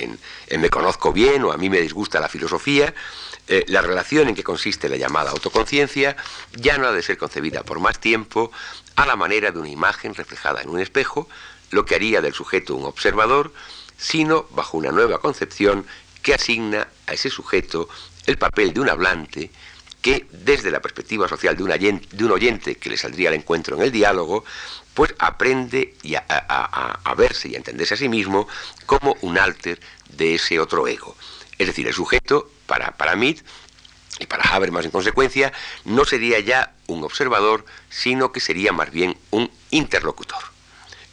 me 0.57 0.69
conozco 0.69 1.13
bien 1.13 1.43
o 1.43 1.51
a 1.51 1.57
mí 1.57 1.69
me 1.69 1.79
disgusta 1.79 2.19
la 2.19 2.27
filosofía, 2.27 2.93
eh, 3.47 3.63
la 3.67 3.81
relación 3.81 4.27
en 4.27 4.35
que 4.35 4.43
consiste 4.43 4.89
la 4.89 4.97
llamada 4.97 5.31
autoconciencia 5.31 6.15
ya 6.53 6.77
no 6.77 6.87
ha 6.87 6.91
de 6.91 7.01
ser 7.01 7.17
concebida 7.17 7.63
por 7.63 7.79
más 7.79 7.99
tiempo 7.99 8.51
a 8.95 9.05
la 9.05 9.15
manera 9.15 9.51
de 9.51 9.59
una 9.59 9.69
imagen 9.69 10.13
reflejada 10.13 10.61
en 10.61 10.69
un 10.69 10.79
espejo, 10.79 11.27
lo 11.71 11.85
que 11.85 11.95
haría 11.95 12.21
del 12.21 12.33
sujeto 12.33 12.75
un 12.75 12.85
observador, 12.85 13.53
sino 13.97 14.45
bajo 14.51 14.77
una 14.77 14.91
nueva 14.91 15.19
concepción 15.19 15.85
que 16.21 16.33
asigna 16.33 16.87
a 17.07 17.13
ese 17.13 17.29
sujeto 17.29 17.89
el 18.25 18.37
papel 18.37 18.73
de 18.73 18.81
un 18.81 18.89
hablante, 18.89 19.51
que 20.01 20.27
desde 20.31 20.71
la 20.71 20.81
perspectiva 20.81 21.27
social 21.27 21.57
de 21.57 21.63
un, 21.63 22.01
de 22.11 22.25
un 22.25 22.31
oyente 22.31 22.75
que 22.75 22.89
le 22.89 22.97
saldría 22.97 23.29
al 23.29 23.35
encuentro 23.35 23.75
en 23.75 23.83
el 23.83 23.91
diálogo, 23.91 24.45
pues 24.93 25.13
aprende 25.19 25.95
a, 26.27 27.15
verse 27.15 27.49
y 27.49 27.55
a 27.55 27.57
entenderse 27.57 27.93
a 27.93 27.97
sí 27.97 28.09
mismo 28.09 28.47
como 28.85 29.15
un 29.21 29.37
alter 29.37 29.79
de 30.09 30.35
ese 30.35 30.59
otro 30.59 30.87
ego. 30.87 31.15
Es 31.57 31.67
decir, 31.67 31.87
el 31.87 31.93
sujeto, 31.93 32.49
para, 32.65 32.91
para 32.91 33.15
Mead, 33.15 33.37
Y 34.19 34.25
para 34.25 34.43
Habermas, 34.43 34.83
en 34.83 34.91
consecuencia, 34.91 35.53
no 35.85 36.03
sería 36.03 36.39
ya 36.39 36.73
un 36.87 37.03
observador, 37.03 37.63
sino 37.89 38.31
que 38.33 38.41
sería 38.41 38.73
más 38.73 38.91
bien 38.91 39.17
un 39.31 39.49
interlocutor. 39.71 40.43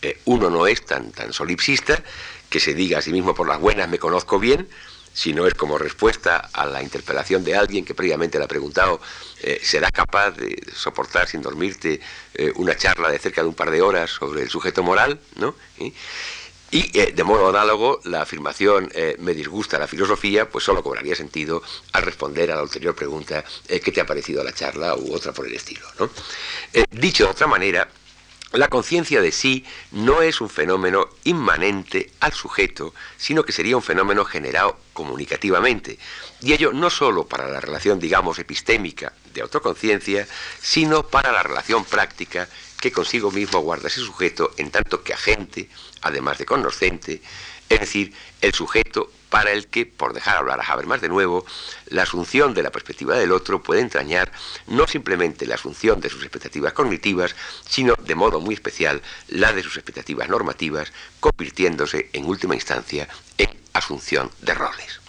Eh, 0.03 0.21
uno 0.25 0.51
no 0.51 0.67
es 0.67 0.85
tan, 0.85 1.13
tan 1.13 1.33
solipsista 1.33 2.03
que 2.51 2.61
se 2.61 2.75
diga 2.75 2.99
a 2.99 3.03
sí 3.03 3.13
mismo 3.13 3.35
por 3.35 3.49
las 3.49 3.61
buenas 3.61 3.89
me 3.89 3.99
conozco 3.99 4.39
bien, 4.39 4.69
sino 5.17 5.47
es 5.47 5.55
como 5.55 5.79
respuesta 5.79 6.51
a 6.53 6.67
la 6.67 6.83
interpelación 6.83 7.43
de 7.43 7.57
alguien 7.57 7.87
que 7.87 7.95
previamente 7.95 8.37
le 8.39 8.45
ha 8.45 8.49
preguntado, 8.49 9.01
eh, 9.41 9.59
¿serás 9.63 9.91
capaz 9.91 10.33
de 10.33 10.63
soportar 10.75 11.27
sin 11.27 11.41
dormirte 11.41 12.01
eh, 12.35 12.53
una 12.57 12.77
charla 12.77 13.09
de 13.09 13.19
cerca 13.19 13.41
de 13.41 13.49
un 13.49 13.55
par 13.55 13.71
de 13.71 13.81
horas 13.81 14.11
sobre 14.11 14.43
el 14.43 14.51
sujeto 14.51 14.83
moral? 14.83 15.19
¿no? 15.37 15.55
Y 16.71 16.99
eh, 17.01 17.13
de 17.17 17.25
modo 17.25 17.49
análogo, 17.49 18.01
la 18.05 18.21
afirmación 18.21 18.91
eh, 18.95 19.17
me 19.19 19.33
disgusta 19.33 19.79
la 19.79 19.87
filosofía, 19.87 20.51
pues 20.51 20.65
solo 20.65 20.83
cobraría 20.83 21.17
sentido 21.17 21.63
al 21.93 22.03
responder 22.03 22.53
a 22.53 22.57
la 22.57 22.63
ulterior 22.63 22.95
pregunta 22.95 23.43
¿qué 23.67 23.93
te 23.93 24.01
ha 24.03 24.07
parecido 24.07 24.45
la 24.45 24.53
charla? 24.53 24.97
u 24.97 25.15
otra 25.15 25.33
por 25.33 25.47
el 25.47 25.55
estilo. 25.55 25.87
dicho 26.91 27.25
de 27.25 27.31
otra 27.31 27.47
manera, 27.47 27.89
la 28.53 28.69
conciencia 28.69 29.21
de 29.21 29.33
sí 29.33 29.65
no 29.91 30.23
es 30.23 30.41
un 30.41 30.49
fenómeno 30.49 31.09
inmanente 31.25 32.13
al 32.21 32.33
sujeto, 32.33 32.95
sino 33.17 33.45
que 33.45 33.53
sería 33.53 33.77
un 33.77 33.83
fenómeno 33.83 34.25
generado 34.25 34.79
comunicativamente. 34.93 35.99
Y 36.41 36.53
ello 36.53 36.73
no 36.73 36.89
sólo 36.91 37.27
para 37.27 37.49
la 37.49 37.61
relación, 37.61 37.99
digamos, 37.99 38.39
epistémica 38.39 39.13
de 39.35 39.43
autoconciencia, 39.43 40.27
sino 40.61 41.07
para 41.09 41.33
la 41.33 41.43
relación 41.43 41.85
práctica 41.85 42.49
que 42.81 42.93
consigo 42.93 43.31
mismo 43.31 43.61
guarda 43.61 43.89
ese 43.89 44.01
sujeto 44.01 44.53
en 44.57 44.71
tanto 44.71 45.03
que 45.03 45.13
agente, 45.13 45.69
además 46.03 46.39
de 46.39 46.47
conocente, 46.47 47.23
es 47.69 47.81
decir, 47.81 48.15
el 48.41 48.55
sujeto 48.55 49.11
para 49.31 49.53
el 49.53 49.67
que, 49.67 49.87
por 49.87 50.13
dejar 50.13 50.37
hablar 50.37 50.61
a 50.61 50.65
Habermas 50.65 51.01
de 51.01 51.09
nuevo, 51.09 51.45
la 51.87 52.03
asunción 52.03 52.55
de 52.55 52.63
la 52.63 52.71
perspectiva 52.71 53.17
del 53.17 53.33
otro 53.33 53.63
puede 53.63 53.81
entrañar 53.81 54.33
no 54.67 54.87
simplemente 54.87 55.47
la 55.47 55.57
asunción 55.57 56.01
de 56.01 56.11
sus 56.11 56.23
expectativas 56.23 56.73
cognitivas, 56.73 57.35
sino 57.69 57.95
de 57.95 58.15
modo 58.15 58.41
muy 58.41 58.55
especial 58.55 59.03
la 59.29 59.53
de 59.53 59.63
sus 59.63 59.77
expectativas 59.77 60.29
normativas, 60.29 60.93
convirtiéndose 61.21 62.11
en 62.13 62.27
última 62.27 62.55
instancia 62.55 63.09
en 63.39 63.51
asunción 63.73 64.31
de 64.41 64.55
roles. 64.55 65.06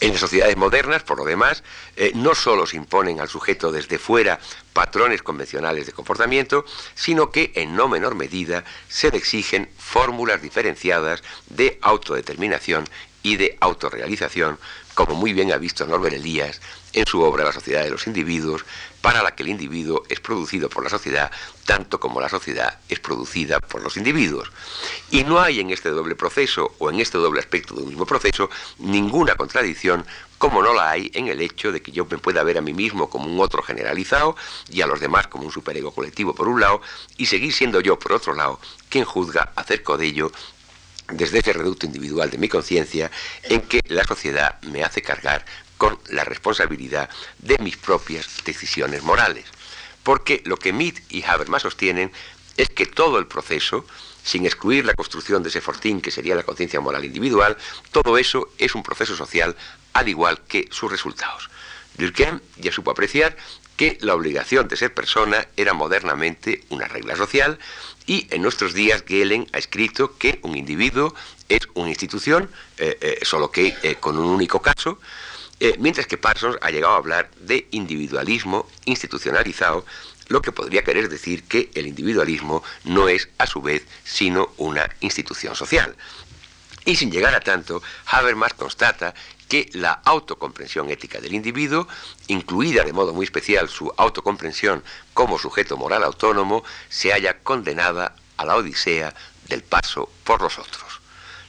En 0.00 0.10
las 0.10 0.20
sociedades 0.20 0.58
modernas, 0.58 1.02
por 1.02 1.16
lo 1.16 1.24
demás, 1.24 1.62
eh, 1.96 2.12
no 2.14 2.34
solo 2.34 2.66
se 2.66 2.76
imponen 2.76 3.18
al 3.18 3.28
sujeto 3.28 3.72
desde 3.72 3.98
fuera 3.98 4.38
patrones 4.74 5.22
convencionales 5.22 5.86
de 5.86 5.92
comportamiento, 5.92 6.66
sino 6.94 7.30
que 7.30 7.52
en 7.54 7.74
no 7.74 7.88
menor 7.88 8.14
medida 8.14 8.64
se 8.88 9.10
le 9.10 9.16
exigen 9.16 9.70
fórmulas 9.78 10.42
diferenciadas 10.42 11.22
de 11.48 11.78
autodeterminación 11.80 12.84
y 13.22 13.36
de 13.36 13.56
autorrealización, 13.58 14.58
como 14.94 15.14
muy 15.14 15.32
bien 15.32 15.50
ha 15.52 15.56
visto 15.56 15.86
Norbert 15.86 16.16
Elías 16.16 16.60
en 16.96 17.06
su 17.06 17.20
obra 17.20 17.44
La 17.44 17.52
sociedad 17.52 17.84
de 17.84 17.90
los 17.90 18.06
individuos, 18.06 18.64
para 19.02 19.22
la 19.22 19.34
que 19.34 19.42
el 19.42 19.50
individuo 19.50 20.02
es 20.08 20.18
producido 20.18 20.68
por 20.70 20.82
la 20.82 20.90
sociedad, 20.90 21.30
tanto 21.64 22.00
como 22.00 22.20
la 22.20 22.28
sociedad 22.28 22.78
es 22.88 22.98
producida 22.98 23.60
por 23.60 23.82
los 23.82 23.98
individuos. 23.98 24.50
Y 25.10 25.22
no 25.22 25.38
hay 25.38 25.60
en 25.60 25.70
este 25.70 25.90
doble 25.90 26.16
proceso, 26.16 26.74
o 26.78 26.90
en 26.90 26.98
este 26.98 27.18
doble 27.18 27.40
aspecto 27.40 27.74
de 27.74 27.82
un 27.82 27.90
mismo 27.90 28.06
proceso, 28.06 28.48
ninguna 28.78 29.36
contradicción, 29.36 30.06
como 30.38 30.62
no 30.62 30.72
la 30.72 30.90
hay 30.90 31.10
en 31.14 31.28
el 31.28 31.40
hecho 31.42 31.70
de 31.70 31.82
que 31.82 31.92
yo 31.92 32.06
me 32.06 32.18
pueda 32.18 32.42
ver 32.42 32.56
a 32.56 32.62
mí 32.62 32.72
mismo 32.72 33.10
como 33.10 33.26
un 33.26 33.40
otro 33.40 33.62
generalizado 33.62 34.34
y 34.70 34.80
a 34.80 34.86
los 34.86 34.98
demás 34.98 35.26
como 35.26 35.44
un 35.44 35.52
superego 35.52 35.92
colectivo 35.92 36.34
por 36.34 36.48
un 36.48 36.60
lado, 36.60 36.80
y 37.18 37.26
seguir 37.26 37.52
siendo 37.52 37.80
yo 37.80 37.98
por 37.98 38.14
otro 38.14 38.34
lado 38.34 38.58
quien 38.88 39.04
juzga 39.04 39.52
acerca 39.54 39.96
de 39.98 40.06
ello 40.06 40.32
desde 41.12 41.38
ese 41.38 41.52
reducto 41.52 41.86
individual 41.86 42.30
de 42.30 42.38
mi 42.38 42.48
conciencia 42.48 43.10
en 43.44 43.60
que 43.60 43.80
la 43.86 44.04
sociedad 44.04 44.60
me 44.62 44.82
hace 44.82 45.02
cargar 45.02 45.44
con 45.76 45.98
la 46.08 46.24
responsabilidad 46.24 47.10
de 47.38 47.58
mis 47.58 47.76
propias 47.76 48.28
decisiones 48.44 49.02
morales. 49.02 49.44
Porque 50.02 50.42
lo 50.44 50.56
que 50.56 50.72
Mead 50.72 50.94
y 51.08 51.24
Habermas 51.24 51.62
sostienen 51.62 52.12
es 52.56 52.68
que 52.70 52.86
todo 52.86 53.18
el 53.18 53.26
proceso, 53.26 53.84
sin 54.22 54.46
excluir 54.46 54.84
la 54.84 54.94
construcción 54.94 55.42
de 55.42 55.48
ese 55.50 55.60
fortín 55.60 56.00
que 56.00 56.10
sería 56.10 56.34
la 56.34 56.42
conciencia 56.42 56.80
moral 56.80 57.04
individual, 57.04 57.56
todo 57.92 58.16
eso 58.18 58.48
es 58.58 58.74
un 58.74 58.82
proceso 58.82 59.16
social 59.16 59.56
al 59.92 60.08
igual 60.08 60.40
que 60.48 60.68
sus 60.70 60.90
resultados. 60.90 61.50
Durkheim 61.96 62.40
ya 62.56 62.72
supo 62.72 62.90
apreciar 62.90 63.36
que 63.76 63.98
la 64.00 64.14
obligación 64.14 64.68
de 64.68 64.76
ser 64.76 64.94
persona 64.94 65.48
era 65.56 65.74
modernamente 65.74 66.64
una 66.70 66.88
regla 66.88 67.16
social 67.16 67.58
y 68.06 68.26
en 68.30 68.42
nuestros 68.42 68.72
días 68.74 69.04
Gehlen 69.06 69.48
ha 69.52 69.58
escrito 69.58 70.16
que 70.16 70.38
un 70.42 70.56
individuo 70.56 71.14
es 71.48 71.68
una 71.74 71.90
institución, 71.90 72.50
eh, 72.78 72.96
eh, 73.00 73.18
solo 73.22 73.50
que 73.50 73.76
eh, 73.82 73.96
con 73.96 74.18
un 74.18 74.26
único 74.26 74.62
caso, 74.62 74.98
mientras 75.78 76.06
que 76.06 76.18
Parsons 76.18 76.58
ha 76.60 76.70
llegado 76.70 76.94
a 76.94 76.98
hablar 76.98 77.30
de 77.40 77.66
individualismo 77.70 78.68
institucionalizado, 78.84 79.84
lo 80.28 80.42
que 80.42 80.52
podría 80.52 80.84
querer 80.84 81.08
decir 81.08 81.44
que 81.44 81.70
el 81.74 81.86
individualismo 81.86 82.62
no 82.84 83.08
es 83.08 83.28
a 83.38 83.46
su 83.46 83.62
vez 83.62 83.86
sino 84.04 84.52
una 84.56 84.88
institución 85.00 85.54
social. 85.54 85.96
Y 86.84 86.96
sin 86.96 87.10
llegar 87.10 87.34
a 87.34 87.40
tanto, 87.40 87.82
Habermas 88.06 88.54
constata 88.54 89.14
que 89.48 89.70
la 89.74 89.92
autocomprensión 90.04 90.90
ética 90.90 91.20
del 91.20 91.34
individuo, 91.34 91.86
incluida 92.26 92.84
de 92.84 92.92
modo 92.92 93.12
muy 93.12 93.24
especial 93.24 93.68
su 93.68 93.92
autocomprensión 93.96 94.82
como 95.14 95.38
sujeto 95.38 95.76
moral 95.76 96.04
autónomo, 96.04 96.64
se 96.88 97.12
haya 97.12 97.38
condenada 97.40 98.14
a 98.36 98.44
la 98.44 98.56
odisea 98.56 99.14
del 99.48 99.62
paso 99.62 100.10
por 100.24 100.42
los 100.42 100.58
otros. 100.58 100.85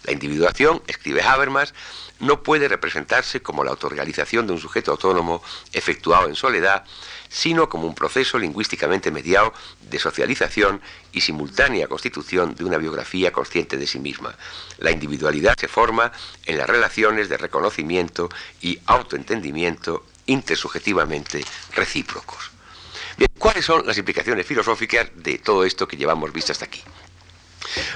La 0.08 0.14
individuación, 0.14 0.82
escribe 0.88 1.22
Habermas, 1.22 1.74
no 2.20 2.42
puede 2.42 2.70
representarse 2.70 3.42
como 3.42 3.66
la 3.66 3.72
autorrealización 3.72 4.48
de 4.48 4.54
un 4.54 4.60
sujeto 4.60 4.92
autónomo 4.92 5.44
efectuado 5.74 6.30
en 6.30 6.36
soledad, 6.36 6.86
sino 7.28 7.68
como 7.68 7.88
un 7.88 7.94
proceso 7.94 8.40
lingüísticamente 8.40 9.12
mediado 9.12 9.54
de 9.82 10.00
socialización 10.00 10.82
y 11.12 11.20
simultánea 11.20 11.88
constitución 11.88 12.56
de 12.56 12.64
una 12.64 12.78
biografía 12.78 13.34
consciente 13.34 13.76
de 13.76 13.86
sí 13.86 14.00
misma. 14.00 14.34
La 14.78 14.92
individualidad 14.92 15.56
se 15.60 15.68
forma 15.68 16.14
en 16.46 16.58
las 16.58 16.70
relaciones 16.70 17.28
de 17.28 17.36
reconocimiento 17.36 18.30
y 18.62 18.80
autoentendimiento 18.86 20.06
intersubjetivamente 20.26 21.44
recíprocos. 21.76 22.52
Bien, 23.18 23.30
¿cuáles 23.38 23.66
son 23.66 23.86
las 23.86 23.98
implicaciones 23.98 24.46
filosóficas 24.46 25.10
de 25.16 25.38
todo 25.40 25.66
esto 25.66 25.86
que 25.86 25.98
llevamos 25.98 26.32
visto 26.32 26.54
hasta 26.54 26.64
aquí? 26.64 26.82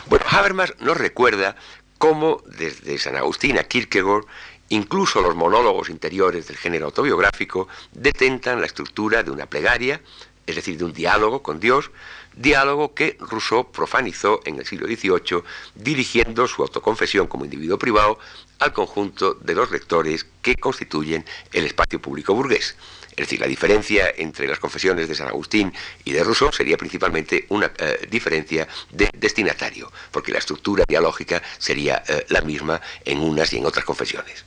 Bueno, 0.07 0.25
Habermas 0.29 0.73
nos 0.79 0.97
recuerda 0.97 1.55
cómo 2.01 2.41
desde 2.47 2.97
San 2.97 3.15
Agustín 3.15 3.59
a 3.59 3.63
Kierkegaard 3.63 4.25
Incluso 4.69 5.21
los 5.21 5.35
monólogos 5.35 5.89
interiores 5.89 6.47
del 6.47 6.55
género 6.55 6.85
autobiográfico 6.85 7.67
detentan 7.91 8.61
la 8.61 8.67
estructura 8.67 9.21
de 9.21 9.29
una 9.29 9.45
plegaria, 9.45 9.99
es 10.47 10.55
decir, 10.55 10.77
de 10.77 10.85
un 10.85 10.93
diálogo 10.93 11.43
con 11.43 11.59
Dios, 11.59 11.91
diálogo 12.35 12.93
que 12.93 13.17
Rousseau 13.19 13.71
profanizó 13.71 14.41
en 14.45 14.59
el 14.59 14.65
siglo 14.65 14.87
XVIII, 14.87 15.43
dirigiendo 15.75 16.47
su 16.47 16.61
autoconfesión 16.61 17.27
como 17.27 17.45
individuo 17.45 17.77
privado 17.77 18.19
al 18.59 18.73
conjunto 18.73 19.33
de 19.33 19.55
los 19.55 19.71
lectores 19.71 20.25
que 20.41 20.55
constituyen 20.55 21.25
el 21.51 21.65
espacio 21.65 22.01
público 22.01 22.33
burgués. 22.33 22.75
Es 23.11 23.27
decir, 23.27 23.41
la 23.41 23.47
diferencia 23.47 24.13
entre 24.15 24.47
las 24.47 24.59
confesiones 24.59 25.09
de 25.09 25.15
San 25.15 25.27
Agustín 25.27 25.73
y 26.05 26.11
de 26.11 26.23
Rousseau 26.23 26.51
sería 26.51 26.77
principalmente 26.77 27.45
una 27.49 27.71
eh, 27.77 28.07
diferencia 28.09 28.67
de 28.89 29.09
destinatario, 29.17 29.91
porque 30.11 30.31
la 30.31 30.39
estructura 30.39 30.85
dialógica 30.87 31.41
sería 31.57 32.03
eh, 32.07 32.25
la 32.29 32.41
misma 32.41 32.81
en 33.03 33.19
unas 33.19 33.51
y 33.51 33.57
en 33.57 33.65
otras 33.65 33.83
confesiones. 33.83 34.45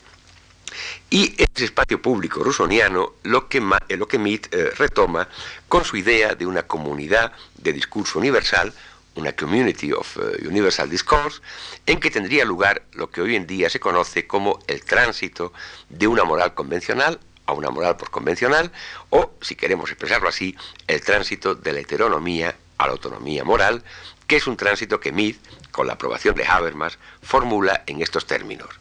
Y 1.11 1.35
ese 1.41 1.67
espacio 1.67 2.01
público 2.01 2.43
rusoniano 2.43 3.15
lo 3.23 3.49
que, 3.49 3.63
eh, 3.89 3.97
lo 3.97 4.09
que 4.09 4.19
Mead 4.19 4.41
eh, 4.51 4.71
retoma 4.77 5.29
con 5.69 5.85
su 5.85 5.97
idea 5.97 6.35
de 6.35 6.47
una 6.47 6.65
comunidad 6.65 7.33
de 7.57 7.73
discurso 7.73 8.19
universal, 8.19 8.73
una 9.15 9.33
community 9.33 9.93
of 9.93 10.17
eh, 10.17 10.47
universal 10.47 10.91
discourse, 10.91 11.41
en 11.87 12.01
que 12.01 12.11
tendría 12.11 12.45
lugar 12.45 12.83
lo 12.93 13.11
que 13.11 13.21
hoy 13.21 13.37
en 13.37 13.47
día 13.47 13.71
se 13.71 13.81
conoce 13.81 14.27
como 14.27 14.59
el 14.67 14.85
tránsito 14.85 15.53
de 15.89 16.09
una 16.09 16.25
moral 16.25 16.55
convencional 16.55 17.21
a 17.47 17.53
una 17.53 17.71
moral 17.71 17.97
por 17.97 18.11
convencional, 18.11 18.73
o, 19.11 19.35
si 19.43 19.55
queremos 19.55 19.91
expresarlo 19.91 20.29
así, 20.29 20.57
el 20.87 21.03
tránsito 21.03 21.55
de 21.55 21.75
la 21.75 21.81
heteronomía 21.81 22.57
a 22.79 22.87
la 22.87 22.93
autonomía 22.93 23.45
moral, 23.45 23.85
que 24.27 24.37
es 24.37 24.47
un 24.47 24.57
tránsito 24.57 24.99
que 24.99 25.13
Mead, 25.13 25.35
con 25.71 25.87
la 25.87 25.93
aprobación 25.93 26.35
de 26.37 26.47
Habermas, 26.47 26.99
formula 27.23 27.85
en 27.87 28.01
estos 28.01 28.27
términos 28.27 28.81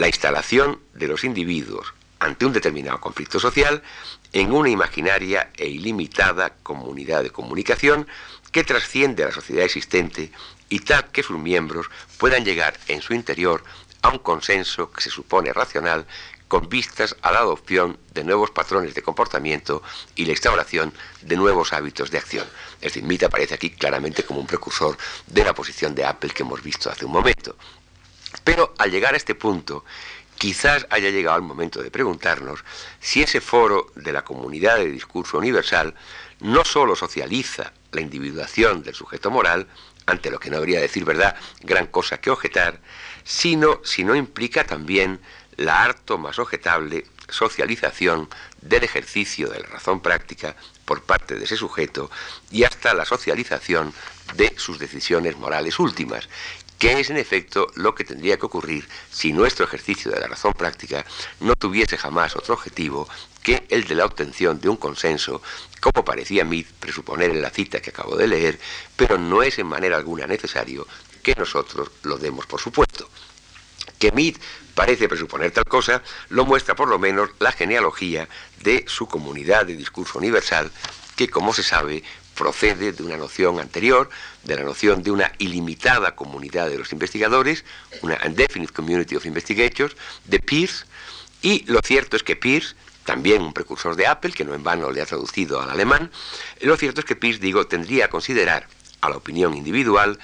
la 0.00 0.06
instalación 0.06 0.80
de 0.94 1.08
los 1.08 1.24
individuos 1.24 1.92
ante 2.20 2.46
un 2.46 2.54
determinado 2.54 2.98
conflicto 3.02 3.38
social 3.38 3.82
en 4.32 4.50
una 4.50 4.70
imaginaria 4.70 5.50
e 5.54 5.68
ilimitada 5.68 6.54
comunidad 6.62 7.22
de 7.22 7.28
comunicación 7.28 8.08
que 8.50 8.64
trasciende 8.64 9.24
a 9.24 9.26
la 9.26 9.34
sociedad 9.34 9.66
existente 9.66 10.32
y 10.70 10.78
tal 10.78 11.10
que 11.10 11.22
sus 11.22 11.38
miembros 11.38 11.90
puedan 12.16 12.46
llegar 12.46 12.80
en 12.88 13.02
su 13.02 13.12
interior 13.12 13.62
a 14.00 14.08
un 14.08 14.20
consenso 14.20 14.90
que 14.90 15.02
se 15.02 15.10
supone 15.10 15.52
racional 15.52 16.06
con 16.48 16.70
vistas 16.70 17.14
a 17.20 17.30
la 17.30 17.40
adopción 17.40 17.98
de 18.14 18.24
nuevos 18.24 18.52
patrones 18.52 18.94
de 18.94 19.02
comportamiento 19.02 19.82
y 20.16 20.24
la 20.24 20.32
instauración 20.32 20.94
de 21.20 21.36
nuevos 21.36 21.74
hábitos 21.74 22.10
de 22.10 22.16
acción. 22.16 22.46
Es 22.80 22.94
decir, 22.94 23.24
aparece 23.26 23.54
aquí 23.54 23.68
claramente 23.68 24.22
como 24.22 24.40
un 24.40 24.46
precursor 24.46 24.96
de 25.26 25.44
la 25.44 25.52
posición 25.52 25.94
de 25.94 26.06
Apple 26.06 26.30
que 26.30 26.42
hemos 26.42 26.62
visto 26.62 26.90
hace 26.90 27.04
un 27.04 27.12
momento. 27.12 27.54
Pero 28.44 28.74
al 28.78 28.90
llegar 28.90 29.14
a 29.14 29.16
este 29.16 29.34
punto, 29.34 29.84
quizás 30.38 30.86
haya 30.90 31.10
llegado 31.10 31.36
el 31.36 31.42
momento 31.42 31.82
de 31.82 31.90
preguntarnos 31.90 32.64
si 33.00 33.22
ese 33.22 33.40
foro 33.40 33.92
de 33.94 34.12
la 34.12 34.24
comunidad 34.24 34.76
de 34.76 34.90
discurso 34.90 35.38
universal 35.38 35.94
no 36.40 36.64
sólo 36.64 36.96
socializa 36.96 37.72
la 37.92 38.00
individuación 38.00 38.82
del 38.82 38.94
sujeto 38.94 39.30
moral, 39.30 39.66
ante 40.06 40.30
lo 40.30 40.40
que 40.40 40.50
no 40.50 40.56
habría 40.56 40.80
decir 40.80 41.04
verdad 41.04 41.36
gran 41.60 41.86
cosa 41.86 42.20
que 42.20 42.30
objetar, 42.30 42.80
sino 43.22 43.80
si 43.84 44.02
no 44.04 44.14
implica 44.14 44.64
también 44.64 45.20
la 45.56 45.82
harto 45.82 46.16
más 46.18 46.38
objetable 46.38 47.06
socialización 47.28 48.28
del 48.60 48.82
ejercicio 48.84 49.48
de 49.48 49.60
la 49.60 49.66
razón 49.66 50.00
práctica 50.00 50.56
por 50.84 51.02
parte 51.02 51.36
de 51.36 51.44
ese 51.44 51.56
sujeto 51.56 52.10
y 52.50 52.64
hasta 52.64 52.94
la 52.94 53.04
socialización 53.04 53.92
de 54.34 54.54
sus 54.56 54.78
decisiones 54.78 55.36
morales 55.36 55.78
últimas, 55.78 56.28
que 56.80 56.98
es 56.98 57.10
en 57.10 57.18
efecto 57.18 57.70
lo 57.74 57.94
que 57.94 58.04
tendría 58.04 58.38
que 58.38 58.46
ocurrir 58.46 58.88
si 59.10 59.34
nuestro 59.34 59.66
ejercicio 59.66 60.10
de 60.10 60.18
la 60.18 60.28
razón 60.28 60.54
práctica 60.54 61.04
no 61.40 61.54
tuviese 61.54 61.98
jamás 61.98 62.34
otro 62.34 62.54
objetivo 62.54 63.06
que 63.42 63.66
el 63.68 63.86
de 63.86 63.94
la 63.94 64.06
obtención 64.06 64.58
de 64.62 64.70
un 64.70 64.78
consenso, 64.78 65.42
como 65.78 66.06
parecía 66.06 66.42
a 66.42 66.48
presuponer 66.80 67.32
en 67.32 67.42
la 67.42 67.50
cita 67.50 67.82
que 67.82 67.90
acabo 67.90 68.16
de 68.16 68.26
leer, 68.26 68.58
pero 68.96 69.18
no 69.18 69.42
es 69.42 69.58
en 69.58 69.66
manera 69.66 69.98
alguna 69.98 70.26
necesario 70.26 70.88
que 71.22 71.34
nosotros 71.34 71.90
lo 72.02 72.16
demos 72.16 72.46
por 72.46 72.62
supuesto. 72.62 73.10
Que 73.98 74.10
Mead 74.10 74.36
parece 74.74 75.06
presuponer 75.06 75.50
tal 75.50 75.66
cosa, 75.66 76.02
lo 76.30 76.46
muestra 76.46 76.74
por 76.74 76.88
lo 76.88 76.98
menos 76.98 77.28
la 77.40 77.52
genealogía 77.52 78.26
de 78.62 78.86
su 78.88 79.06
comunidad 79.06 79.66
de 79.66 79.76
discurso 79.76 80.18
universal, 80.18 80.72
que 81.14 81.28
como 81.28 81.52
se 81.52 81.62
sabe 81.62 82.02
procede 82.40 82.92
de 82.92 83.02
una 83.02 83.18
noción 83.18 83.60
anterior, 83.60 84.08
de 84.44 84.56
la 84.56 84.62
noción 84.62 85.02
de 85.02 85.10
una 85.10 85.30
ilimitada 85.36 86.16
comunidad 86.16 86.70
de 86.70 86.78
los 86.78 86.90
investigadores, 86.90 87.66
una 88.00 88.18
Indefinite 88.24 88.72
Community 88.72 89.14
of 89.14 89.26
Investigators, 89.26 89.94
de 90.24 90.38
Peirce, 90.40 90.86
y 91.42 91.64
lo 91.70 91.80
cierto 91.82 92.16
es 92.16 92.22
que 92.22 92.36
Peirce, 92.36 92.76
también 93.04 93.42
un 93.42 93.52
precursor 93.52 93.94
de 93.94 94.06
Apple, 94.06 94.32
que 94.32 94.46
no 94.46 94.54
en 94.54 94.62
vano 94.62 94.90
le 94.90 95.02
ha 95.02 95.06
traducido 95.06 95.60
al 95.60 95.68
alemán, 95.68 96.10
lo 96.62 96.78
cierto 96.78 97.00
es 97.00 97.04
que 97.04 97.14
Peirce, 97.14 97.42
digo, 97.42 97.66
tendría 97.66 98.06
a 98.06 98.08
considerar 98.08 98.68
a 99.02 99.10
la 99.10 99.18
opinión 99.18 99.54
individual 99.54 100.18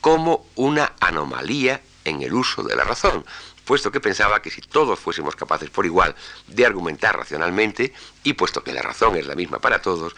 como 0.00 0.46
una 0.54 0.92
anomalía 1.00 1.80
en 2.04 2.22
el 2.22 2.32
uso 2.32 2.62
de 2.62 2.76
la 2.76 2.84
razón, 2.84 3.26
puesto 3.64 3.90
que 3.90 4.00
pensaba 4.00 4.40
que 4.40 4.50
si 4.50 4.60
todos 4.60 5.00
fuésemos 5.00 5.34
capaces 5.34 5.68
por 5.68 5.84
igual 5.84 6.14
de 6.46 6.64
argumentar 6.64 7.16
racionalmente, 7.16 7.92
y 8.22 8.34
puesto 8.34 8.62
que 8.62 8.72
la 8.72 8.82
razón 8.82 9.16
es 9.16 9.26
la 9.26 9.34
misma 9.34 9.58
para 9.58 9.82
todos, 9.82 10.14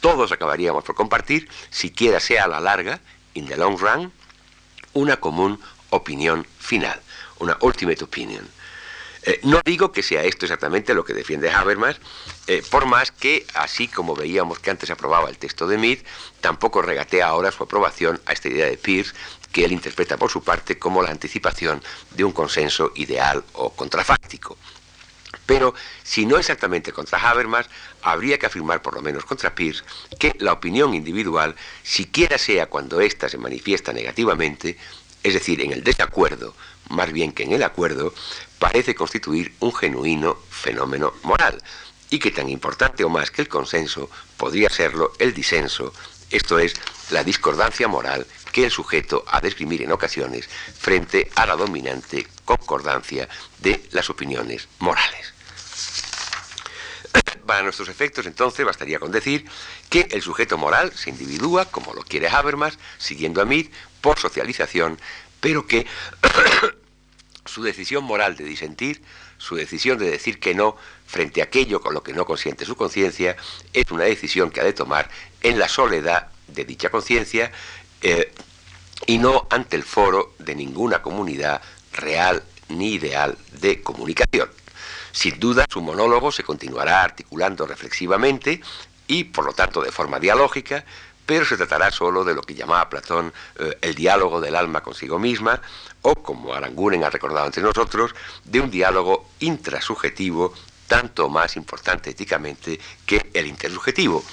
todos 0.00 0.32
acabaríamos 0.32 0.84
por 0.84 0.94
compartir, 0.94 1.48
siquiera 1.70 2.20
sea 2.20 2.44
a 2.44 2.48
la 2.48 2.60
larga, 2.60 3.00
in 3.34 3.46
the 3.46 3.56
long 3.56 3.78
run, 3.78 4.12
una 4.92 5.18
común 5.18 5.60
opinión 5.90 6.46
final, 6.58 7.00
una 7.38 7.56
ultimate 7.60 8.04
opinion. 8.04 8.48
Eh, 9.22 9.40
no 9.42 9.60
digo 9.62 9.92
que 9.92 10.02
sea 10.02 10.24
esto 10.24 10.46
exactamente 10.46 10.94
lo 10.94 11.04
que 11.04 11.12
defiende 11.12 11.50
Habermas, 11.50 12.00
eh, 12.46 12.62
por 12.70 12.86
más 12.86 13.12
que, 13.12 13.46
así 13.54 13.86
como 13.86 14.14
veíamos 14.14 14.58
que 14.58 14.70
antes 14.70 14.90
aprobaba 14.90 15.28
el 15.28 15.36
texto 15.36 15.66
de 15.66 15.76
Mead, 15.76 15.98
tampoco 16.40 16.80
regatea 16.80 17.26
ahora 17.26 17.52
su 17.52 17.62
aprobación 17.62 18.20
a 18.24 18.32
esta 18.32 18.48
idea 18.48 18.66
de 18.66 18.78
Peirce, 18.78 19.12
que 19.52 19.64
él 19.64 19.72
interpreta 19.72 20.16
por 20.16 20.30
su 20.30 20.42
parte 20.42 20.78
como 20.78 21.02
la 21.02 21.10
anticipación 21.10 21.82
de 22.12 22.24
un 22.24 22.32
consenso 22.32 22.92
ideal 22.94 23.44
o 23.54 23.70
contrafáctico. 23.70 24.56
Pero 25.50 25.74
si 26.04 26.26
no 26.26 26.38
exactamente 26.38 26.92
contra 26.92 27.18
Habermas, 27.28 27.68
habría 28.02 28.38
que 28.38 28.46
afirmar 28.46 28.82
por 28.82 28.94
lo 28.94 29.02
menos 29.02 29.24
contra 29.24 29.52
Peirce 29.52 29.82
que 30.16 30.36
la 30.38 30.52
opinión 30.52 30.94
individual, 30.94 31.56
siquiera 31.82 32.38
sea 32.38 32.66
cuando 32.66 33.00
ésta 33.00 33.28
se 33.28 33.36
manifiesta 33.36 33.92
negativamente, 33.92 34.78
es 35.24 35.34
decir, 35.34 35.60
en 35.60 35.72
el 35.72 35.82
desacuerdo, 35.82 36.54
más 36.90 37.10
bien 37.10 37.32
que 37.32 37.42
en 37.42 37.52
el 37.52 37.64
acuerdo, 37.64 38.14
parece 38.60 38.94
constituir 38.94 39.52
un 39.58 39.74
genuino 39.74 40.38
fenómeno 40.50 41.14
moral, 41.24 41.60
y 42.10 42.20
que 42.20 42.30
tan 42.30 42.48
importante 42.48 43.02
o 43.02 43.08
más 43.08 43.32
que 43.32 43.42
el 43.42 43.48
consenso 43.48 44.08
podría 44.36 44.70
serlo 44.70 45.14
el 45.18 45.34
disenso, 45.34 45.92
esto 46.30 46.60
es, 46.60 46.74
la 47.10 47.24
discordancia 47.24 47.88
moral 47.88 48.24
que 48.52 48.66
el 48.66 48.70
sujeto 48.70 49.24
ha 49.26 49.40
de 49.40 49.48
esgrimir 49.48 49.82
en 49.82 49.90
ocasiones 49.90 50.48
frente 50.48 51.28
a 51.34 51.44
la 51.44 51.56
dominante 51.56 52.28
concordancia 52.44 53.28
de 53.58 53.82
las 53.90 54.10
opiniones 54.10 54.68
morales. 54.78 55.39
Para 57.46 57.62
nuestros 57.62 57.88
efectos, 57.88 58.26
entonces, 58.26 58.64
bastaría 58.64 58.98
con 58.98 59.10
decir 59.10 59.44
que 59.88 60.06
el 60.10 60.22
sujeto 60.22 60.58
moral 60.58 60.92
se 60.94 61.10
individúa, 61.10 61.64
como 61.64 61.94
lo 61.94 62.02
quiere 62.02 62.28
Habermas, 62.28 62.78
siguiendo 62.98 63.40
a 63.40 63.44
Mead, 63.44 63.66
por 64.00 64.18
socialización, 64.18 64.98
pero 65.40 65.66
que 65.66 65.86
su 67.44 67.62
decisión 67.62 68.04
moral 68.04 68.36
de 68.36 68.44
disentir, 68.44 69.02
su 69.38 69.56
decisión 69.56 69.98
de 69.98 70.10
decir 70.10 70.38
que 70.38 70.54
no 70.54 70.76
frente 71.06 71.40
a 71.40 71.44
aquello 71.44 71.80
con 71.80 71.94
lo 71.94 72.02
que 72.02 72.12
no 72.12 72.24
consiente 72.24 72.64
su 72.64 72.76
conciencia, 72.76 73.36
es 73.72 73.90
una 73.90 74.04
decisión 74.04 74.50
que 74.50 74.60
ha 74.60 74.64
de 74.64 74.72
tomar 74.72 75.10
en 75.42 75.58
la 75.58 75.68
soledad 75.68 76.28
de 76.48 76.64
dicha 76.64 76.90
conciencia 76.90 77.50
eh, 78.02 78.32
y 79.06 79.18
no 79.18 79.46
ante 79.50 79.76
el 79.76 79.82
foro 79.82 80.34
de 80.38 80.54
ninguna 80.54 81.02
comunidad 81.02 81.62
real 81.92 82.44
ni 82.68 82.94
ideal 82.94 83.36
de 83.60 83.82
comunicación. 83.82 84.48
Sin 85.12 85.38
duda, 85.38 85.66
su 85.70 85.80
monólogo 85.80 86.32
se 86.32 86.42
continuará 86.42 87.02
articulando 87.02 87.66
reflexivamente 87.66 88.60
y, 89.06 89.24
por 89.24 89.44
lo 89.44 89.52
tanto, 89.52 89.82
de 89.82 89.90
forma 89.92 90.18
dialógica, 90.18 90.84
pero 91.26 91.44
se 91.44 91.56
tratará 91.56 91.90
solo 91.90 92.24
de 92.24 92.34
lo 92.34 92.42
que 92.42 92.54
llamaba 92.54 92.88
Platón 92.88 93.32
eh, 93.58 93.78
el 93.82 93.94
diálogo 93.94 94.40
del 94.40 94.56
alma 94.56 94.82
consigo 94.82 95.18
misma, 95.18 95.60
o, 96.02 96.14
como 96.14 96.54
Aranguren 96.54 97.04
ha 97.04 97.10
recordado 97.10 97.46
entre 97.46 97.62
nosotros, 97.62 98.14
de 98.44 98.60
un 98.60 98.70
diálogo 98.70 99.30
intrasubjetivo 99.40 100.52
tanto 100.88 101.28
más 101.28 101.56
importante 101.56 102.10
éticamente 102.10 102.80
que 103.06 103.30
el 103.32 103.46
intersubjetivo. 103.46 104.24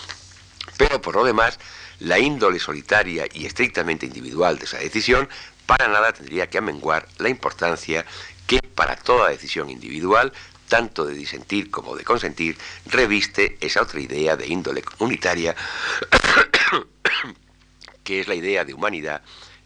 Pero, 0.78 1.00
por 1.02 1.16
lo 1.16 1.24
demás, 1.24 1.60
la 2.00 2.18
índole 2.20 2.60
solitaria 2.60 3.28
y 3.32 3.46
estrictamente 3.46 4.06
individual 4.06 4.58
de 4.58 4.66
esa 4.66 4.78
decisión 4.78 5.30
para 5.68 5.88
nada 5.88 6.14
tendría 6.14 6.50
que 6.50 6.58
amenguar 6.58 7.08
la 7.18 7.30
importancia 7.30 8.06
que 8.48 8.60
para 8.60 8.96
toda 8.96 9.30
decisión 9.30 9.70
individual, 9.70 10.34
tanto 10.68 11.06
de 11.06 11.14
disentir 11.14 11.72
como 11.72 11.96
de 11.96 12.04
consentir, 12.04 12.58
reviste 12.86 13.58
esa 13.62 13.82
otra 13.82 14.00
idea 14.00 14.36
de 14.36 14.48
índole 14.48 14.82
comunitaria, 14.82 15.56
que 18.04 18.20
es 18.20 18.28
la 18.28 18.36
idea 18.36 18.66
de 18.66 18.74
humanidad 18.74 19.22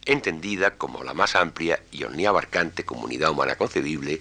entendida 0.05 0.77
como 0.77 1.03
la 1.03 1.13
más 1.13 1.35
amplia 1.35 1.81
y 1.91 2.03
omniabarcante 2.03 2.85
comunidad 2.85 3.31
humana 3.31 3.55
concebible 3.55 4.19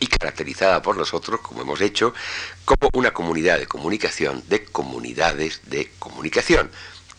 y 0.00 0.06
caracterizada 0.06 0.82
por 0.82 0.96
nosotros, 0.96 1.40
como 1.40 1.62
hemos 1.62 1.80
hecho, 1.80 2.14
como 2.64 2.90
una 2.94 3.12
comunidad 3.12 3.58
de 3.58 3.66
comunicación 3.66 4.42
de 4.48 4.64
comunidades 4.64 5.60
de 5.66 5.90
comunicación, 5.98 6.70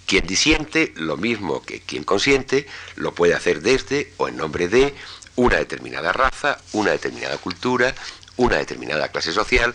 quien 0.05 0.27
disiente, 0.27 0.93
lo 0.95 1.17
mismo 1.17 1.63
que 1.63 1.81
quien 1.81 2.03
consiente, 2.03 2.67
lo 2.95 3.13
puede 3.13 3.33
hacer 3.33 3.61
desde 3.61 4.13
o 4.17 4.27
en 4.27 4.37
nombre 4.37 4.67
de 4.67 4.93
una 5.35 5.57
determinada 5.57 6.13
raza, 6.13 6.59
una 6.73 6.91
determinada 6.91 7.37
cultura, 7.37 7.95
una 8.37 8.57
determinada 8.57 9.09
clase 9.09 9.31
social, 9.31 9.73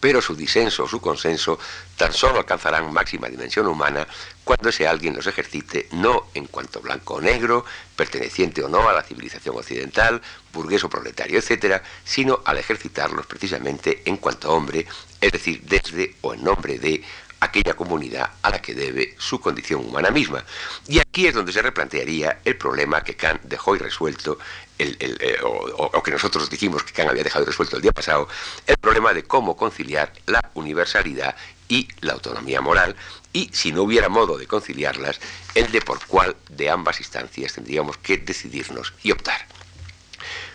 pero 0.00 0.22
su 0.22 0.34
disenso 0.34 0.84
o 0.84 0.88
su 0.88 1.00
consenso 1.00 1.58
tan 1.96 2.12
solo 2.12 2.38
alcanzarán 2.38 2.92
máxima 2.92 3.28
dimensión 3.28 3.66
humana 3.66 4.06
cuando 4.42 4.70
ese 4.70 4.86
alguien 4.86 5.14
los 5.14 5.26
ejercite 5.26 5.88
no 5.92 6.28
en 6.34 6.46
cuanto 6.46 6.80
blanco 6.80 7.14
o 7.14 7.20
negro, 7.20 7.64
perteneciente 7.94 8.62
o 8.62 8.68
no 8.68 8.88
a 8.88 8.92
la 8.92 9.02
civilización 9.02 9.56
occidental, 9.56 10.22
burgués 10.52 10.84
o 10.84 10.88
proletario, 10.88 11.38
etc., 11.38 11.82
sino 12.04 12.40
al 12.44 12.58
ejercitarlos 12.58 13.26
precisamente 13.26 14.02
en 14.06 14.16
cuanto 14.16 14.52
hombre, 14.52 14.86
es 15.20 15.32
decir, 15.32 15.60
desde 15.64 16.16
o 16.22 16.34
en 16.34 16.44
nombre 16.44 16.78
de 16.78 17.02
aquella 17.40 17.74
comunidad 17.74 18.30
a 18.42 18.50
la 18.50 18.60
que 18.60 18.74
debe 18.74 19.14
su 19.18 19.38
condición 19.40 19.84
humana 19.84 20.10
misma. 20.10 20.44
Y 20.88 20.98
aquí 20.98 21.26
es 21.26 21.34
donde 21.34 21.52
se 21.52 21.62
replantearía 21.62 22.40
el 22.44 22.56
problema 22.56 23.04
que 23.04 23.16
Kant 23.16 23.42
dejó 23.42 23.76
irresuelto, 23.76 24.38
el, 24.78 24.96
eh, 25.00 25.38
o, 25.42 26.02
que 26.02 26.10
nosotros 26.10 26.50
dijimos 26.50 26.82
que 26.82 26.92
Kant 26.92 27.10
había 27.10 27.22
dejado 27.22 27.44
resuelto 27.44 27.76
el 27.76 27.82
día 27.82 27.92
pasado, 27.92 28.28
el 28.66 28.76
problema 28.76 29.12
de 29.12 29.24
cómo 29.24 29.56
conciliar 29.56 30.12
la 30.26 30.50
universalidad 30.54 31.36
y 31.68 31.88
la 32.00 32.14
autonomía 32.14 32.60
moral, 32.60 32.96
y 33.32 33.50
si 33.52 33.72
no 33.72 33.82
hubiera 33.82 34.08
modo 34.08 34.36
de 34.36 34.46
conciliarlas, 34.46 35.20
el 35.54 35.70
de 35.72 35.80
por 35.80 36.04
cuál 36.06 36.36
de 36.50 36.70
ambas 36.70 37.00
instancias 37.00 37.54
tendríamos 37.54 37.96
que 37.98 38.18
decidirnos 38.18 38.92
y 39.02 39.12
optar. 39.12 39.46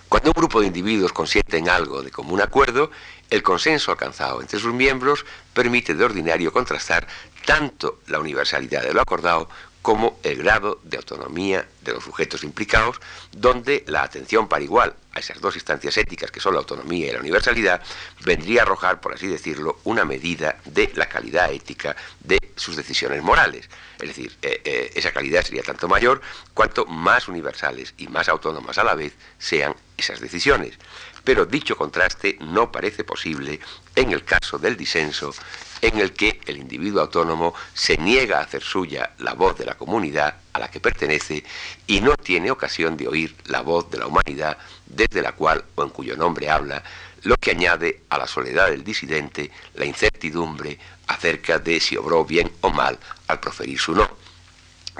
Cuando 0.07 0.31
un 0.31 0.33
grupo 0.33 0.59
de 0.59 0.67
individuos 0.67 1.13
consiente 1.13 1.57
en 1.57 1.69
algo 1.69 2.01
de 2.01 2.09
común 2.09 2.41
acuerdo, 2.41 2.89
el 3.29 3.43
consenso 3.43 3.91
alcanzado 3.91 4.41
entre 4.41 4.59
sus 4.59 4.73
miembros 4.73 5.23
permite 5.53 5.93
de 5.93 6.03
ordinario 6.03 6.51
contrastar 6.51 7.07
tanto 7.45 7.99
la 8.07 8.19
universalidad 8.19 8.81
de 8.81 8.93
lo 8.93 9.01
acordado 9.01 9.49
como 9.81 10.19
el 10.23 10.37
grado 10.37 10.79
de 10.83 10.97
autonomía 10.97 11.67
de 11.81 11.93
los 11.93 12.03
sujetos 12.03 12.43
implicados, 12.43 12.99
donde 13.31 13.83
la 13.87 14.03
atención 14.03 14.47
para 14.47 14.63
igual 14.63 14.93
a 15.13 15.19
esas 15.19 15.39
dos 15.39 15.55
instancias 15.55 15.97
éticas 15.97 16.31
que 16.31 16.39
son 16.39 16.53
la 16.53 16.59
autonomía 16.59 17.07
y 17.07 17.13
la 17.13 17.19
universalidad, 17.19 17.81
vendría 18.23 18.61
a 18.61 18.63
arrojar, 18.63 18.99
por 18.99 19.13
así 19.13 19.27
decirlo, 19.27 19.79
una 19.85 20.05
medida 20.05 20.57
de 20.65 20.91
la 20.95 21.07
calidad 21.07 21.51
ética 21.51 21.95
de 22.19 22.39
sus 22.55 22.75
decisiones 22.75 23.23
morales. 23.23 23.69
Es 23.99 24.07
decir, 24.09 24.37
eh, 24.41 24.61
eh, 24.63 24.91
esa 24.95 25.11
calidad 25.11 25.43
sería 25.43 25.63
tanto 25.63 25.87
mayor 25.87 26.21
cuanto 26.53 26.85
más 26.85 27.27
universales 27.27 27.93
y 27.97 28.07
más 28.07 28.27
autónomas 28.29 28.77
a 28.77 28.83
la 28.83 28.95
vez 28.95 29.13
sean 29.37 29.75
esas 29.97 30.19
decisiones. 30.19 30.77
Pero 31.23 31.45
dicho 31.45 31.77
contraste 31.77 32.37
no 32.41 32.71
parece 32.71 33.03
posible 33.03 33.59
en 33.95 34.11
el 34.11 34.23
caso 34.23 34.57
del 34.57 34.77
disenso 34.77 35.33
en 35.81 35.99
el 35.99 36.13
que 36.13 36.39
el 36.45 36.57
individuo 36.57 37.01
autónomo 37.01 37.53
se 37.73 37.97
niega 37.97 38.39
a 38.39 38.43
hacer 38.43 38.61
suya 38.61 39.11
la 39.19 39.33
voz 39.33 39.57
de 39.57 39.65
la 39.65 39.75
comunidad 39.75 40.35
a 40.53 40.59
la 40.59 40.69
que 40.69 40.79
pertenece 40.79 41.43
y 41.87 42.01
no 42.01 42.15
tiene 42.15 42.51
ocasión 42.51 42.97
de 42.97 43.07
oír 43.07 43.35
la 43.45 43.61
voz 43.61 43.89
de 43.89 43.97
la 43.97 44.07
humanidad 44.07 44.57
desde 44.85 45.21
la 45.21 45.33
cual 45.33 45.63
o 45.75 45.83
en 45.83 45.89
cuyo 45.89 46.15
nombre 46.15 46.49
habla, 46.49 46.83
lo 47.23 47.35
que 47.37 47.51
añade 47.51 48.01
a 48.09 48.17
la 48.17 48.27
soledad 48.27 48.69
del 48.69 48.83
disidente 48.83 49.51
la 49.75 49.85
incertidumbre 49.85 50.77
acerca 51.07 51.59
de 51.59 51.79
si 51.79 51.97
obró 51.97 52.25
bien 52.25 52.51
o 52.61 52.69
mal 52.69 52.97
al 53.27 53.39
proferir 53.39 53.79
su 53.79 53.93
no. 53.93 54.18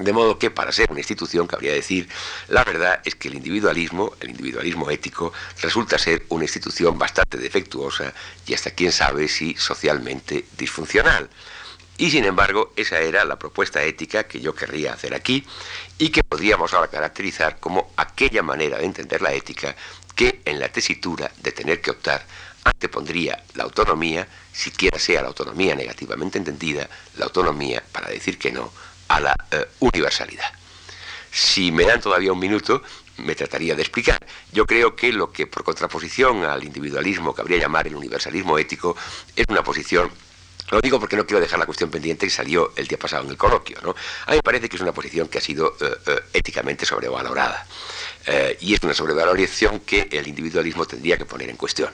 De 0.00 0.12
modo 0.14 0.38
que 0.38 0.50
para 0.50 0.72
ser 0.72 0.90
una 0.90 1.00
institución, 1.00 1.46
cabría 1.46 1.72
decir, 1.72 2.08
la 2.48 2.64
verdad 2.64 3.00
es 3.04 3.14
que 3.14 3.28
el 3.28 3.34
individualismo, 3.34 4.14
el 4.20 4.30
individualismo 4.30 4.90
ético, 4.90 5.32
resulta 5.60 5.98
ser 5.98 6.24
una 6.30 6.44
institución 6.44 6.98
bastante 6.98 7.36
defectuosa 7.36 8.14
y 8.46 8.54
hasta 8.54 8.70
quién 8.70 8.92
sabe 8.92 9.28
si 9.28 9.54
socialmente 9.56 10.46
disfuncional. 10.56 11.28
Y 11.98 12.10
sin 12.10 12.24
embargo, 12.24 12.72
esa 12.76 12.98
era 13.00 13.26
la 13.26 13.38
propuesta 13.38 13.82
ética 13.82 14.24
que 14.24 14.40
yo 14.40 14.54
querría 14.54 14.94
hacer 14.94 15.12
aquí 15.14 15.46
y 15.98 16.08
que 16.08 16.24
podríamos 16.24 16.72
ahora 16.72 16.88
caracterizar 16.88 17.60
como 17.60 17.92
aquella 17.96 18.42
manera 18.42 18.78
de 18.78 18.86
entender 18.86 19.20
la 19.20 19.34
ética 19.34 19.76
que 20.16 20.40
en 20.46 20.58
la 20.58 20.70
tesitura 20.70 21.30
de 21.42 21.52
tener 21.52 21.82
que 21.82 21.90
optar 21.90 22.24
antepondría 22.64 23.44
la 23.54 23.64
autonomía, 23.64 24.26
siquiera 24.50 24.98
sea 24.98 25.20
la 25.20 25.28
autonomía 25.28 25.74
negativamente 25.74 26.38
entendida, 26.38 26.88
la 27.18 27.26
autonomía 27.26 27.82
para 27.92 28.08
decir 28.08 28.38
que 28.38 28.50
no 28.50 28.72
a 29.10 29.18
la 29.20 29.36
eh, 29.50 29.66
universalidad. 29.80 30.52
Si 31.32 31.72
me 31.72 31.84
dan 31.84 32.00
todavía 32.00 32.32
un 32.32 32.38
minuto, 32.38 32.82
me 33.18 33.34
trataría 33.34 33.74
de 33.74 33.82
explicar. 33.82 34.24
Yo 34.52 34.64
creo 34.66 34.94
que 34.94 35.12
lo 35.12 35.32
que 35.32 35.48
por 35.48 35.64
contraposición 35.64 36.44
al 36.44 36.62
individualismo 36.62 37.34
que 37.34 37.42
habría 37.42 37.58
llamar 37.58 37.88
el 37.88 37.96
universalismo 37.96 38.56
ético 38.56 38.96
es 39.36 39.46
una 39.48 39.62
posición 39.62 40.10
lo 40.70 40.80
digo 40.80 41.00
porque 41.00 41.16
no 41.16 41.26
quiero 41.26 41.40
dejar 41.40 41.58
la 41.58 41.66
cuestión 41.66 41.90
pendiente 41.90 42.26
que 42.26 42.30
salió 42.30 42.72
el 42.76 42.86
día 42.86 42.96
pasado 42.96 43.24
en 43.24 43.30
el 43.30 43.36
coloquio. 43.36 43.78
¿no? 43.82 43.90
A 44.26 44.30
mí 44.30 44.36
me 44.36 44.42
parece 44.42 44.68
que 44.68 44.76
es 44.76 44.82
una 44.82 44.92
posición 44.92 45.26
que 45.26 45.38
ha 45.38 45.40
sido 45.40 45.74
eh, 45.80 45.96
eh, 46.06 46.20
éticamente 46.32 46.86
sobrevalorada. 46.86 47.66
y 48.60 48.74
es 48.74 48.80
una 48.84 48.94
sobrevaloración 48.94 49.80
que 49.80 50.08
el 50.12 50.28
individualismo 50.28 50.86
tendría 50.86 51.18
que 51.18 51.24
poner 51.24 51.50
en 51.50 51.56
cuestión. 51.56 51.90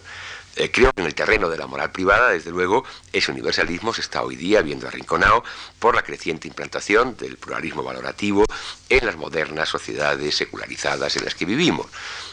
Eh, 0.56 0.70
creo 0.70 0.90
que 0.92 1.02
en 1.02 1.06
el 1.06 1.14
terreno 1.14 1.50
de 1.50 1.58
la 1.58 1.66
moral 1.66 1.92
privada, 1.92 2.30
desde 2.30 2.50
luego, 2.50 2.82
ese 3.12 3.30
universalismo 3.30 3.92
se 3.92 4.00
está 4.00 4.22
hoy 4.22 4.36
día 4.36 4.62
viendo 4.62 4.88
arrinconado 4.88 5.44
por 5.78 5.94
la 5.94 6.02
creciente 6.02 6.48
implantación 6.48 7.14
del 7.18 7.36
pluralismo 7.36 7.82
valorativo 7.82 8.42
en 8.88 9.04
las 9.04 9.16
modernas 9.16 9.68
sociedades 9.68 10.34
secularizadas 10.34 11.14
en 11.16 11.24
las 11.24 11.34
que 11.34 11.44
vivimos. 11.44 11.86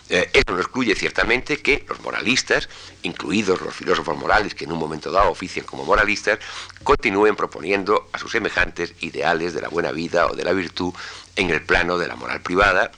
Eh, 0.10 0.30
eso 0.32 0.54
no 0.54 0.60
excluye 0.60 0.96
ciertamente 0.96 1.62
que 1.62 1.86
los 1.88 2.00
moralistas, 2.00 2.70
incluidos 3.02 3.60
los 3.60 3.76
filósofos 3.76 4.18
morales 4.18 4.56
que 4.56 4.64
en 4.64 4.72
un 4.72 4.80
momento 4.80 5.12
dado 5.12 5.30
ofician 5.30 5.66
como 5.66 5.84
moralistas, 5.84 6.40
continúen 6.84 7.36
proponiendo 7.36 8.08
a 8.14 8.20
sus 8.20 8.32
semejantes 8.32 8.94
ideales 9.02 9.54
de 9.54 9.62
la 9.62 9.68
buena 9.68 9.92
vida 9.92 10.28
o 10.28 10.36
de 10.36 10.46
la 10.46 10.54
virtud 10.54 10.94
en 11.36 11.50
el 11.50 11.62
plano 11.62 11.98
de 11.98 12.08
la 12.08 12.16
moral 12.16 12.42
privada 12.42 12.92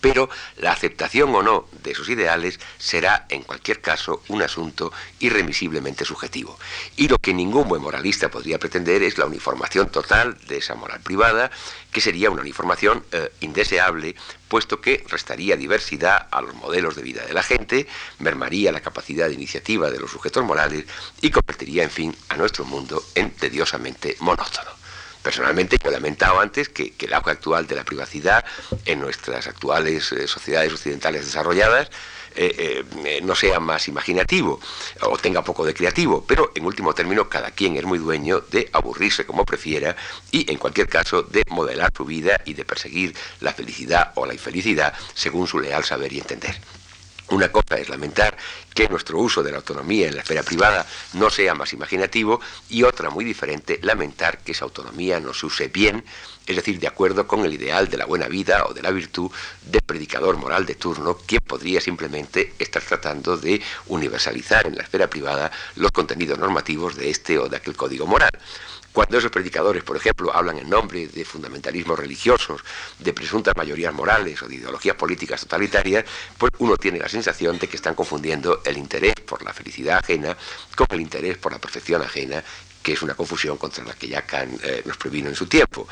pero 0.00 0.28
la 0.56 0.72
aceptación 0.72 1.34
o 1.34 1.42
no 1.42 1.68
de 1.82 1.92
esos 1.92 2.08
ideales 2.08 2.58
será, 2.78 3.26
en 3.28 3.42
cualquier 3.42 3.80
caso, 3.80 4.22
un 4.28 4.42
asunto 4.42 4.92
irremisiblemente 5.20 6.04
subjetivo. 6.04 6.58
Y 6.96 7.08
lo 7.08 7.18
que 7.18 7.32
ningún 7.32 7.68
buen 7.68 7.82
moralista 7.82 8.30
podría 8.30 8.58
pretender 8.58 9.02
es 9.02 9.18
la 9.18 9.26
uniformación 9.26 9.90
total 9.90 10.36
de 10.48 10.58
esa 10.58 10.74
moral 10.74 11.00
privada, 11.00 11.50
que 11.92 12.00
sería 12.00 12.30
una 12.30 12.42
uniformación 12.42 13.04
eh, 13.12 13.32
indeseable, 13.40 14.14
puesto 14.48 14.80
que 14.80 15.04
restaría 15.08 15.56
diversidad 15.56 16.26
a 16.30 16.40
los 16.42 16.54
modelos 16.54 16.96
de 16.96 17.02
vida 17.02 17.24
de 17.24 17.32
la 17.32 17.42
gente, 17.42 17.86
mermaría 18.18 18.72
la 18.72 18.80
capacidad 18.80 19.28
de 19.28 19.34
iniciativa 19.34 19.90
de 19.90 20.00
los 20.00 20.10
sujetos 20.10 20.44
morales 20.44 20.84
y 21.20 21.30
convertiría, 21.30 21.84
en 21.84 21.90
fin, 21.90 22.16
a 22.28 22.36
nuestro 22.36 22.64
mundo 22.64 23.02
en 23.14 23.30
tediosamente 23.30 24.16
monótono. 24.20 24.81
Personalmente, 25.22 25.76
he 25.82 25.90
lamentado 25.90 26.40
antes 26.40 26.68
que, 26.68 26.94
el 26.98 27.12
auge 27.14 27.30
actual 27.30 27.66
de 27.66 27.76
la 27.76 27.84
privacidad 27.84 28.44
en 28.84 29.00
nuestras 29.00 29.46
actuales 29.46 30.12
eh, 30.12 30.26
sociedades 30.26 30.72
occidentales 30.72 31.24
desarrolladas 31.24 31.90
eh, 32.34 32.84
eh, 33.04 33.20
no 33.22 33.34
sea 33.34 33.60
más 33.60 33.88
imaginativo 33.88 34.58
o 35.02 35.18
tenga 35.18 35.44
poco 35.44 35.66
de 35.66 35.74
creativo, 35.74 36.24
pero 36.26 36.50
en 36.54 36.64
último 36.64 36.94
término 36.94 37.28
cada 37.28 37.50
quien 37.50 37.76
es 37.76 37.84
muy 37.84 37.98
dueño 37.98 38.40
de 38.40 38.70
aburrirse 38.72 39.26
como 39.26 39.44
prefiera 39.44 39.94
y 40.30 40.50
en 40.50 40.56
cualquier 40.56 40.88
caso 40.88 41.22
de 41.22 41.42
modelar 41.50 41.92
su 41.94 42.06
vida 42.06 42.40
y 42.46 42.54
de 42.54 42.64
perseguir 42.64 43.14
la 43.40 43.52
felicidad 43.52 44.12
o 44.14 44.24
la 44.24 44.32
infelicidad 44.32 44.94
según 45.14 45.46
su 45.46 45.60
leal 45.60 45.84
saber 45.84 46.12
y 46.12 46.20
entender. 46.20 46.58
Una 47.32 47.50
cosa 47.50 47.76
es 47.76 47.88
lamentar 47.88 48.36
que 48.74 48.90
nuestro 48.90 49.18
uso 49.18 49.42
de 49.42 49.50
la 49.50 49.56
autonomía 49.56 50.06
en 50.06 50.16
la 50.16 50.20
esfera 50.20 50.42
privada 50.42 50.86
no 51.14 51.30
sea 51.30 51.54
más 51.54 51.72
imaginativo 51.72 52.42
y 52.68 52.82
otra 52.82 53.08
muy 53.08 53.24
diferente, 53.24 53.80
lamentar 53.82 54.40
que 54.40 54.52
esa 54.52 54.66
autonomía 54.66 55.18
no 55.18 55.32
se 55.32 55.46
use 55.46 55.68
bien, 55.68 56.04
es 56.46 56.56
decir, 56.56 56.78
de 56.78 56.88
acuerdo 56.88 57.26
con 57.26 57.46
el 57.46 57.54
ideal 57.54 57.88
de 57.88 57.96
la 57.96 58.04
buena 58.04 58.28
vida 58.28 58.66
o 58.66 58.74
de 58.74 58.82
la 58.82 58.90
virtud 58.90 59.30
del 59.64 59.80
predicador 59.80 60.36
moral 60.36 60.66
de 60.66 60.74
turno, 60.74 61.16
quien 61.24 61.40
podría 61.40 61.80
simplemente 61.80 62.52
estar 62.58 62.82
tratando 62.82 63.38
de 63.38 63.62
universalizar 63.86 64.66
en 64.66 64.76
la 64.76 64.82
esfera 64.82 65.08
privada 65.08 65.50
los 65.76 65.90
contenidos 65.90 66.38
normativos 66.38 66.96
de 66.96 67.08
este 67.08 67.38
o 67.38 67.48
de 67.48 67.56
aquel 67.56 67.76
código 67.76 68.06
moral. 68.06 68.32
Cuando 68.92 69.16
esos 69.16 69.30
predicadores, 69.30 69.82
por 69.82 69.96
ejemplo, 69.96 70.34
hablan 70.34 70.58
en 70.58 70.68
nombre 70.68 71.08
de 71.08 71.24
fundamentalismos 71.24 71.98
religiosos, 71.98 72.62
de 72.98 73.12
presuntas 73.14 73.56
mayorías 73.56 73.94
morales 73.94 74.42
o 74.42 74.48
de 74.48 74.56
ideologías 74.56 74.96
políticas 74.96 75.40
totalitarias, 75.40 76.04
pues 76.36 76.52
uno 76.58 76.76
tiene 76.76 76.98
la 76.98 77.08
sensación 77.08 77.58
de 77.58 77.68
que 77.68 77.76
están 77.76 77.94
confundiendo 77.94 78.60
el 78.64 78.76
interés 78.76 79.14
por 79.14 79.42
la 79.42 79.54
felicidad 79.54 79.98
ajena 79.98 80.36
con 80.76 80.86
el 80.90 81.00
interés 81.00 81.38
por 81.38 81.52
la 81.52 81.58
perfección 81.58 82.02
ajena 82.02 82.44
que 82.82 82.92
es 82.92 83.02
una 83.02 83.14
confusión 83.14 83.56
contra 83.56 83.84
la 83.84 83.94
que 83.94 84.08
ya 84.08 84.24
eh, 84.30 84.82
nos 84.84 84.96
previno 84.96 85.28
en 85.28 85.34
su 85.34 85.46
tiempo. 85.46 85.86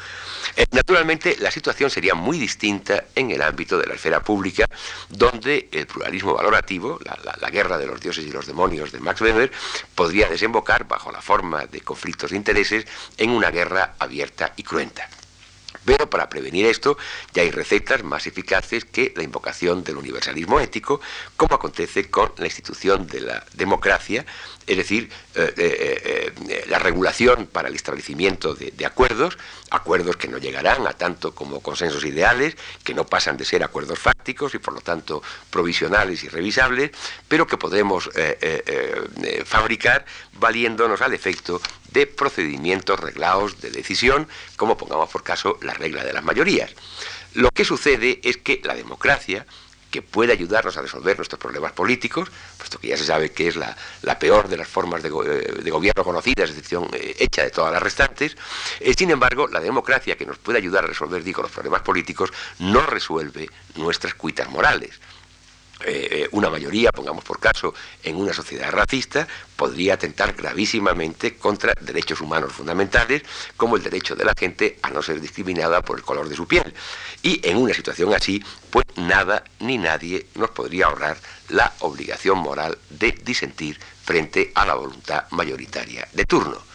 Eh, 0.57 0.67
naturalmente, 0.73 1.37
la 1.41 1.51
situación 1.51 1.91
sería 1.91 2.15
muy 2.15 2.39
distinta 2.39 3.05
en 3.15 3.31
el 3.31 3.43
ámbito 3.43 3.79
de 3.79 3.87
la 3.87 3.95
esfera 3.95 4.21
pública, 4.23 4.69
donde 5.09 5.69
el 5.73 5.87
pluralismo 5.87 6.35
valorativo, 6.35 6.99
la, 7.05 7.51
guerra 7.51 7.79
de 7.79 7.87
los 7.87 8.01
dioses 8.01 8.25
y 8.25 8.31
los 8.31 8.47
demonios 8.47 8.93
de 8.93 9.01
Max 9.01 9.21
Weber, 9.21 9.51
podría 9.95 10.29
desembocar, 10.29 10.87
bajo 10.87 11.11
la 11.11 11.21
forma 11.21 11.67
de 11.67 11.81
conflictos 11.81 12.31
de 12.31 12.37
intereses, 12.37 12.87
en 13.17 13.31
una 13.31 13.51
guerra 13.51 13.95
abierta 13.99 14.53
y 14.57 14.63
cruenta. 14.63 15.09
Pero 15.91 16.09
para 16.09 16.29
prevenir 16.29 16.67
esto 16.67 16.97
ya 17.33 17.43
hay 17.43 17.51
recetas 17.51 18.05
más 18.05 18.25
eficaces 18.29 18.85
que 18.85 19.13
la 19.17 19.25
invocación 19.25 19.83
del 19.83 19.97
universalismo 19.97 20.61
ético, 20.61 21.01
como 21.37 21.57
acontece 21.57 22.09
con 22.09 22.33
la 22.37 22.45
institución 22.45 23.09
de 23.09 23.23
la 23.23 23.45
democracia, 23.55 24.25
es 24.69 24.77
decir, 24.77 25.11
eh, 25.35 25.53
eh, 25.57 26.33
eh, 26.49 26.65
la 26.69 26.79
regulación 26.79 27.47
para 27.47 27.67
el 27.67 27.75
establecimiento 27.75 28.55
de, 28.55 28.87
acuerdos, 28.87 29.37
acuerdos 29.71 30.17
que 30.17 30.29
no 30.29 30.39
llegarán 30.39 30.87
a 30.87 30.93
tanto 30.93 31.35
como 31.35 31.59
consensos 31.59 32.05
ideales, 32.05 32.57
que 32.85 32.95
no 32.95 33.05
pasan 33.05 33.37
de 33.37 33.45
ser 33.45 33.65
acuerdos 33.65 33.99
fácticos 33.99 34.55
y 34.55 34.59
por 34.59 34.75
lo 34.75 34.81
tanto 34.83 35.25
provisionales 35.51 36.23
y 36.23 36.29
revisables, 36.29 36.93
pero 37.27 37.49
que 37.49 37.57
podemos 37.57 38.09
fabricar 39.45 40.05
valiéndonos 40.35 41.01
al 41.01 41.15
efecto 41.15 41.61
de 41.93 42.07
procedimientos 42.07 42.99
reglados 43.01 43.61
de 43.61 43.71
decisión, 43.71 44.29
como 44.57 44.77
pongamos 44.77 45.11
por 45.11 45.23
caso 45.23 45.59
la 45.63 45.75
regla 45.75 46.05
de 46.05 46.13
las 46.13 46.25
mayorías. 46.25 46.71
Lo 47.35 47.51
que 47.51 47.65
sucede 47.65 48.21
es 48.25 48.37
que 48.37 48.61
la 48.65 48.75
democracia, 48.75 49.47
que 49.91 50.03
puede 50.03 50.33
ayudarnos 50.33 50.77
a 50.77 50.83
resolver 50.83 51.17
nuestros 51.17 51.41
problemas 51.41 51.73
políticos, 51.73 52.31
puesto 52.59 52.79
que 52.79 52.89
ya 52.89 52.97
se 52.97 53.05
sabe 53.05 53.33
que 53.33 53.49
es 53.49 53.57
la, 53.57 53.77
peor 54.19 54.49
de 54.49 54.57
las 54.57 54.69
formas 54.69 55.03
de, 55.03 55.09
eh, 55.09 55.71
gobierno 55.71 56.05
conocidas, 56.05 56.51
excepción 56.51 56.89
eh, 56.93 57.17
hecha 57.19 57.43
de 57.43 57.51
todas 57.51 57.73
las 57.73 57.83
restantes, 57.83 58.37
eh, 58.79 58.95
sin 58.97 59.11
embargo, 59.11 59.49
la 59.49 59.61
democracia 59.61 60.17
que 60.17 60.27
nos 60.27 60.39
puede 60.39 60.59
ayudar 60.59 60.85
a 60.85 60.89
resolver, 60.89 61.25
digo, 61.25 61.43
los 61.43 61.51
problemas 61.51 61.83
políticos, 61.83 62.33
no 62.59 62.87
resuelve 62.87 63.51
nuestras 63.77 64.15
cuitas 64.15 64.49
morales. 64.49 65.01
Eh, 65.85 66.29
una 66.33 66.51
mayoría, 66.51 66.93
pongamos 66.93 67.25
por 67.25 67.41
caso, 67.41 67.75
en 68.03 68.17
una 68.17 68.33
sociedad 68.33 68.71
racista, 68.71 69.27
podría 69.57 69.95
atentar 69.95 70.35
gravísimamente 70.35 71.37
contra 71.37 71.75
derechos 71.81 72.21
humanos 72.21 72.53
fundamentales, 72.53 73.23
como 73.57 73.77
el 73.77 73.83
derecho 73.83 74.15
de 74.15 74.25
la 74.25 74.35
gente 74.37 74.79
a 74.83 74.91
no 74.91 75.03
ser 75.03 75.21
discriminada 75.21 75.83
por 75.83 75.99
el 75.99 76.05
color 76.05 76.29
de 76.29 76.37
su 76.37 76.47
piel. 76.47 76.73
Y 77.23 77.41
en 77.49 77.57
una 77.57 77.75
situación 77.75 78.15
así, 78.15 78.43
pues 78.71 78.85
nada 78.97 79.45
ni 79.61 79.79
nadie 79.79 80.27
nos 80.35 80.51
podría 80.51 80.87
ahorrar 80.87 81.17
la 81.49 81.73
obligación 81.81 82.39
moral 82.39 82.79
de 82.91 83.13
disentir 83.13 83.79
frente 84.05 84.53
a 84.55 84.67
la 84.67 84.75
voluntad 84.75 85.25
mayoritaria 85.31 86.09
de 86.13 86.25
turno. 86.25 86.70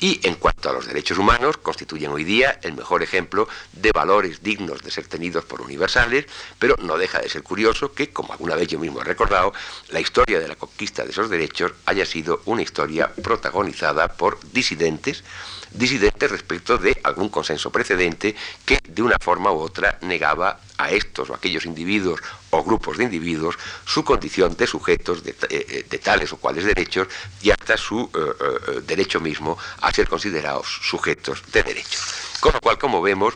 Y 0.00 0.20
en 0.26 0.36
cuanto 0.36 0.70
a 0.70 0.72
los 0.72 0.86
derechos 0.86 1.18
humanos, 1.18 1.56
constituyen 1.56 2.12
hoy 2.12 2.24
día 2.24 2.58
el 2.62 2.74
mejor 2.74 3.02
ejemplo 3.02 3.48
de 3.72 3.90
valores 3.92 4.42
dignos 4.42 4.82
de 4.82 4.90
ser 4.90 5.06
tenidos 5.06 5.44
por 5.44 5.60
universales, 5.60 6.26
pero 6.58 6.76
no 6.80 6.96
deja 6.98 7.20
de 7.20 7.28
ser 7.28 7.42
curioso 7.42 7.92
que, 7.92 8.10
como 8.10 8.32
alguna 8.32 8.54
vez 8.54 8.68
yo 8.68 8.78
mismo 8.78 9.00
he 9.00 9.04
recordado, 9.04 9.52
la 9.90 10.00
historia 10.00 10.38
de 10.40 10.48
la 10.48 10.56
conquista 10.56 11.04
de 11.04 11.10
esos 11.10 11.30
derechos 11.30 11.72
haya 11.86 12.06
sido 12.06 12.42
una 12.44 12.62
historia 12.62 13.12
protagonizada 13.22 14.08
por 14.08 14.38
disidentes, 14.52 15.24
disidentes 15.72 16.30
respecto 16.30 16.78
de 16.78 16.98
algún 17.02 17.28
consenso 17.28 17.70
precedente 17.70 18.34
que 18.64 18.78
de 18.86 19.02
una 19.02 19.16
forma 19.20 19.52
u 19.52 19.58
otra 19.58 19.98
negaba 20.02 20.60
a 20.78 20.90
estos 20.90 21.28
o 21.30 21.34
aquellos 21.34 21.66
individuos 21.66 22.20
o 22.50 22.64
grupos 22.64 22.96
de 22.96 23.04
individuos 23.04 23.56
su 23.84 24.04
condición 24.04 24.56
de 24.56 24.66
sujetos 24.66 25.22
de, 25.22 25.30
eh, 25.50 25.86
eh, 25.90 25.98
tales 25.98 26.32
o 26.32 26.36
cuales 26.36 26.64
derechos 26.64 27.08
y 27.42 27.50
hasta 27.50 27.76
su 27.76 28.10
eh, 28.14 28.80
derecho 28.86 29.20
mismo 29.20 29.58
a 29.80 29.92
ser 29.92 30.08
considerados 30.08 30.66
sujetos 30.82 31.42
de 31.52 31.62
derechos. 31.62 32.00
Con 32.40 32.52
lo 32.54 32.60
cual, 32.60 32.78
como 32.78 33.02
vemos, 33.02 33.34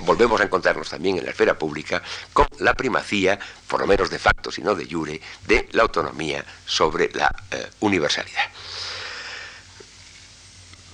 volvemos 0.00 0.40
a 0.40 0.44
encontrarnos 0.44 0.88
también 0.88 1.18
en 1.18 1.24
la 1.24 1.30
esfera 1.30 1.58
pública 1.58 2.02
con 2.32 2.46
la 2.60 2.72
primacía, 2.72 3.38
por 3.68 3.80
lo 3.80 3.86
menos 3.86 4.08
de 4.08 4.18
facto, 4.18 4.50
si 4.50 4.62
no 4.62 4.74
de 4.74 4.86
jure, 4.86 5.20
de 5.46 5.68
la 5.72 5.82
autonomía 5.82 6.42
sobre 6.64 7.10
la 7.12 7.30
universalidad. 7.80 8.50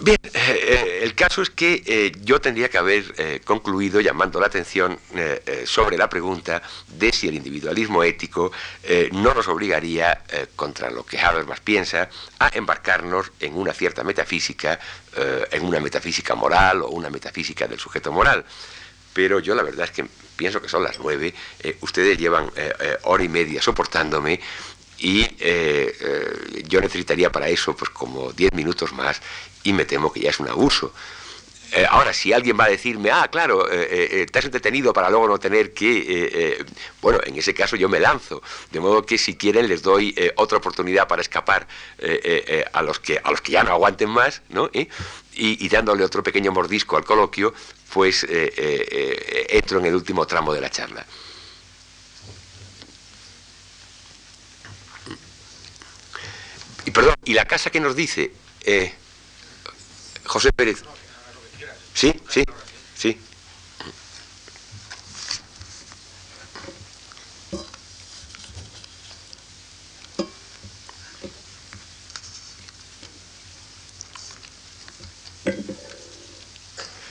Bien, 0.02 0.16
eh, 0.24 0.30
eh, 0.32 1.00
el 1.02 1.14
caso 1.14 1.42
es 1.42 1.50
que 1.50 1.82
eh, 1.84 2.12
yo 2.22 2.40
tendría 2.40 2.70
que 2.70 2.78
haber 2.78 3.42
concluido 3.44 4.00
llamando 4.00 4.40
la 4.40 4.46
atención 4.46 4.98
sobre 5.64 5.98
la 5.98 6.08
pregunta 6.08 6.62
de 6.88 7.12
si 7.12 7.28
el 7.28 7.34
individualismo 7.34 8.02
ético 8.02 8.50
no 9.12 9.34
nos 9.34 9.48
obligaría, 9.48 10.22
contra 10.56 10.90
lo 10.90 11.04
que 11.04 11.18
Habermas 11.18 11.60
piensa, 11.60 12.08
a 12.38 12.50
embarcarnos 12.54 13.32
en 13.40 13.54
una 13.56 13.74
cierta 13.74 14.02
metafísica, 14.02 14.78
en 15.50 15.64
una 15.64 15.80
metafísica 15.80 16.34
moral 16.34 16.82
o 16.82 16.88
una 16.88 17.10
metafísica 17.10 17.66
del 17.66 17.78
sujeto 17.78 18.10
moral. 18.12 18.44
Pero 19.12 19.40
yo 19.40 19.54
la 19.54 19.62
verdad 19.62 19.84
es 19.84 19.90
que 19.90 20.06
pienso 20.36 20.62
que 20.62 20.68
son 20.68 20.82
las 20.82 20.98
nueve, 20.98 21.34
ustedes 21.80 22.16
llevan 22.16 22.50
hora 23.02 23.24
y 23.24 23.28
media 23.28 23.60
soportándome 23.60 24.40
y 24.98 25.26
yo 26.68 26.80
necesitaría 26.80 27.30
para 27.30 27.48
eso 27.48 27.76
pues 27.76 27.90
como 27.90 28.32
diez 28.32 28.52
minutos 28.52 28.92
más 28.92 29.20
y 29.64 29.72
me 29.72 29.84
temo 29.84 30.12
que 30.12 30.20
ya 30.20 30.30
es 30.30 30.40
un 30.40 30.48
abuso. 30.48 30.92
Eh, 31.72 31.86
ahora, 31.88 32.12
si 32.12 32.32
alguien 32.32 32.58
va 32.58 32.64
a 32.64 32.68
decirme, 32.68 33.12
ah, 33.12 33.28
claro, 33.30 33.70
eh, 33.70 33.86
eh, 34.22 34.26
has 34.34 34.44
entretenido 34.44 34.92
para 34.92 35.08
luego 35.08 35.28
no 35.28 35.38
tener 35.38 35.72
que... 35.72 36.64
bueno, 37.00 37.20
en 37.24 37.36
ese 37.36 37.54
caso 37.54 37.76
yo 37.76 37.88
me 37.88 38.00
lanzo. 38.00 38.42
De 38.72 38.80
modo 38.80 39.06
que 39.06 39.18
si 39.18 39.36
quieren 39.36 39.68
les 39.68 39.82
doy 39.82 40.14
otra 40.36 40.58
oportunidad 40.58 41.06
para 41.06 41.22
escapar 41.22 41.66
a, 42.72 42.82
los 42.82 42.98
que, 42.98 43.20
a 43.22 43.30
los 43.30 43.40
que 43.40 43.52
ya 43.52 43.62
no 43.62 43.70
aguanten 43.70 44.10
más, 44.10 44.42
¿no? 44.48 44.68
Y, 44.72 44.88
y, 45.32 45.68
dándole 45.68 46.04
otro 46.04 46.22
pequeño 46.22 46.50
mordisco 46.50 46.96
al 46.96 47.04
coloquio, 47.04 47.54
pues 47.92 48.26
entro 48.28 49.78
en 49.78 49.86
el 49.86 49.94
último 49.94 50.26
tramo 50.26 50.52
de 50.52 50.60
la 50.60 50.70
charla. 50.70 51.06
Y 56.84 56.90
perdón, 56.90 57.14
y 57.24 57.34
la 57.34 57.44
casa 57.44 57.70
que 57.70 57.78
nos 57.78 57.94
dice... 57.94 58.32
José 60.30 60.52
Pérez. 60.52 60.84
Sí, 61.92 62.14
sí, 62.28 62.44
sí. 62.96 63.18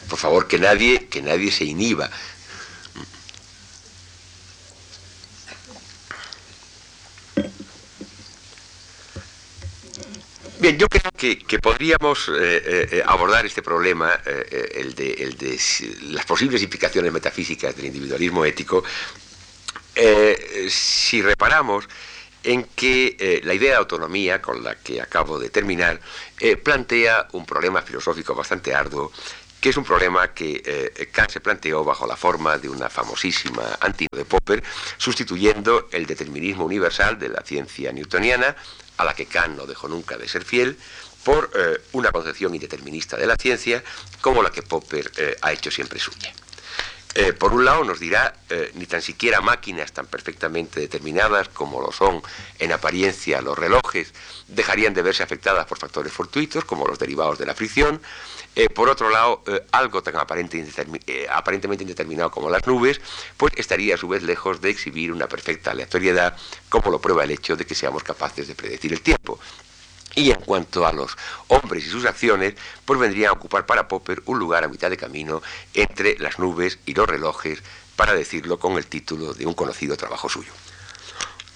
Por 0.10 0.18
favor, 0.18 0.48
que 0.48 0.58
nadie, 0.58 1.10
que 1.10 1.22
nadie 1.22 1.52
se 1.52 1.66
inhiba. 1.66 2.10
Bien, 10.60 10.78
yo 10.78 10.90
creo 10.90 11.10
que, 11.16 11.60
podríamos 11.60 12.28
eh, 12.28 12.34
eh, 12.36 12.90
eh, 12.92 13.04
abordar 13.06 13.46
este 13.46 13.62
problema, 13.62 14.12
el, 14.26 14.94
de, 14.94 15.58
las 16.10 16.26
posibles 16.26 16.62
implicaciones 16.62 17.14
metafísicas 17.14 17.74
del 17.78 17.86
individualismo 17.86 18.44
ético, 18.44 18.84
si 20.68 21.22
reparamos 21.22 21.88
en 22.44 22.66
que 22.76 23.42
la 23.44 23.54
idea 23.54 23.72
de 23.72 23.78
autonomía 23.78 24.42
con 24.42 24.62
la 24.62 24.76
que 24.76 25.02
acabo 25.02 25.40
de 25.40 25.50
terminar 25.50 26.00
plantea 26.64 27.28
un 27.32 27.46
problema 27.46 27.82
filosófico 27.82 28.36
bastante 28.36 28.74
arduo 28.74 29.12
que 29.60 29.70
es 29.70 29.78
un 29.78 29.84
problema 29.84 30.34
que 30.34 31.10
Kant 31.12 31.32
se 31.32 31.42
planteó 31.42 31.84
bajo 31.84 32.08
la 32.08 32.16
forma 32.16 32.58
de 32.58 32.70
una 32.70 32.90
famosísima 32.90 33.78
antino 33.82 34.10
de 34.16 34.24
Popper, 34.24 34.64
sustituyendo 34.98 35.90
el 35.92 36.06
determinismo 36.06 36.64
universal 36.64 37.20
de 37.20 37.28
la 37.28 37.42
ciencia 37.42 37.92
newtoniana 37.92 38.56
a 39.00 39.06
la 39.06 39.14
que 39.14 39.26
Kant 39.26 39.58
no 39.58 39.66
dejó 39.66 39.88
nunca 39.88 40.18
de 40.18 40.28
ser 40.28 40.44
fiel, 40.44 40.78
por 41.24 41.52
eh, 41.56 41.82
una 41.94 42.12
concepción 42.12 42.54
indeterminista 42.54 43.18
de 43.18 43.28
la 43.28 43.36
ciencia 43.36 43.84
como 44.22 44.44
la 44.44 44.52
que 44.52 44.62
Popper 44.62 45.12
eh, 45.18 45.36
ha 45.42 45.52
hecho 45.52 45.72
siempre 45.72 46.00
suya. 46.00 46.34
Eh, 47.16 47.34
por 47.34 47.54
un 47.54 47.66
lado 47.66 47.84
nos 47.84 48.00
dirá, 48.00 48.36
ni 48.76 48.86
tan 48.86 49.02
siquiera 49.02 49.42
máquinas 49.42 49.92
tan 49.92 50.06
perfectamente 50.06 50.80
determinadas 50.80 51.50
como 51.50 51.82
lo 51.82 51.92
son 51.92 52.22
en 52.60 52.72
apariencia 52.72 53.42
los 53.42 53.58
relojes 53.58 54.14
dejarían 54.48 54.94
de 54.94 55.02
verse 55.02 55.24
afectadas 55.24 55.66
por 55.66 55.80
factores 55.80 56.14
fortuitos 56.14 56.66
como 56.66 56.86
los 56.86 57.00
derivados 57.00 57.40
de 57.40 57.48
la 57.48 57.56
fricción. 57.56 58.00
por 58.76 58.90
otro 58.90 59.10
lado, 59.10 59.44
algo 59.72 60.04
tan 60.04 60.18
aparentemente 60.18 61.84
indeterminado 61.84 62.30
como 62.30 62.50
las 62.50 62.66
nubes, 62.68 63.02
pues 63.38 63.54
estaría 63.56 63.96
a 63.96 63.98
su 63.98 64.08
vez 64.08 64.22
lejos 64.22 64.62
de 64.62 64.70
exhibir 64.70 65.12
una 65.12 65.28
perfecta 65.28 65.72
aleatoriedad, 65.72 66.38
como 66.70 66.92
lo 66.92 67.00
prueba 67.00 67.24
el 67.24 67.32
hecho 67.32 67.56
de 67.56 67.66
que 67.66 67.76
seamos 67.76 68.04
capaces 68.04 68.48
de 68.48 68.56
predecir 68.56 68.94
el 68.94 69.02
tiempo. 69.02 69.40
Y 70.16 70.32
en 70.32 70.40
cuanto 70.42 70.86
a 70.86 70.94
los 70.94 71.18
hombres 71.48 71.86
y 71.86 71.90
sus 71.90 72.06
acciones, 72.06 72.56
pues 72.86 73.00
vendrían 73.00 73.30
a 73.30 73.34
ocupar 73.34 73.66
para 73.66 73.88
Popper 73.88 74.22
un 74.26 74.40
lugar 74.40 74.64
a 74.64 74.68
mitad 74.68 74.90
de 74.90 74.98
camino 74.98 75.42
entre 75.74 76.18
las 76.20 76.40
nubes 76.40 76.80
y 76.86 76.94
los 76.94 77.08
relojes, 77.08 77.62
para 77.96 78.14
decirlo 78.14 78.60
con 78.60 78.78
el 78.78 78.88
título 78.88 79.34
de 79.34 79.46
un 79.46 79.54
conocido 79.54 79.98
trabajo 79.98 80.30
suyo. 80.30 80.54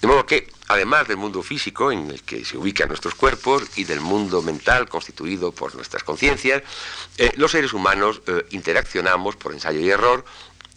De 0.04 0.08
modo 0.08 0.26
que, 0.26 0.52
además 0.68 1.08
del 1.08 1.16
mundo 1.16 1.42
físico 1.42 1.90
en 1.90 2.10
el 2.10 2.22
que 2.22 2.44
se 2.44 2.58
ubican 2.58 2.88
nuestros 2.88 3.14
cuerpos 3.14 3.62
y 3.76 3.84
del 3.84 4.02
mundo 4.02 4.42
mental 4.42 4.86
constituido 4.86 5.52
por 5.52 5.74
nuestras 5.74 6.04
conciencias, 6.04 6.62
eh, 7.16 7.32
los 7.36 7.52
seres 7.52 7.72
humanos 7.72 8.20
eh, 8.26 8.44
interaccionamos 8.50 9.36
por 9.36 9.54
ensayo 9.54 9.80
y 9.80 9.88
error 9.88 10.26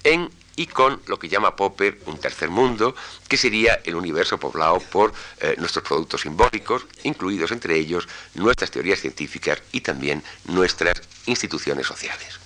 en 0.05 0.29
y 0.57 0.65
con 0.65 0.99
lo 1.05 1.17
que 1.17 1.29
llama 1.29 1.55
Popper 1.55 1.99
un 2.07 2.17
tercer 2.17 2.49
mundo, 2.49 2.95
que 3.29 3.37
sería 3.37 3.79
el 3.85 3.95
universo 3.95 4.37
poblado 4.37 4.79
por 4.79 5.13
eh, 5.39 5.55
nuestros 5.57 5.85
productos 5.85 6.21
simbólicos, 6.21 6.85
incluidos 7.03 7.51
entre 7.51 7.77
ellos 7.77 8.07
nuestras 8.33 8.71
teorías 8.71 8.99
científicas 8.99 9.61
y 9.71 9.81
también 9.81 10.23
nuestras 10.45 10.99
instituciones 11.27 11.85
sociales. 11.85 12.39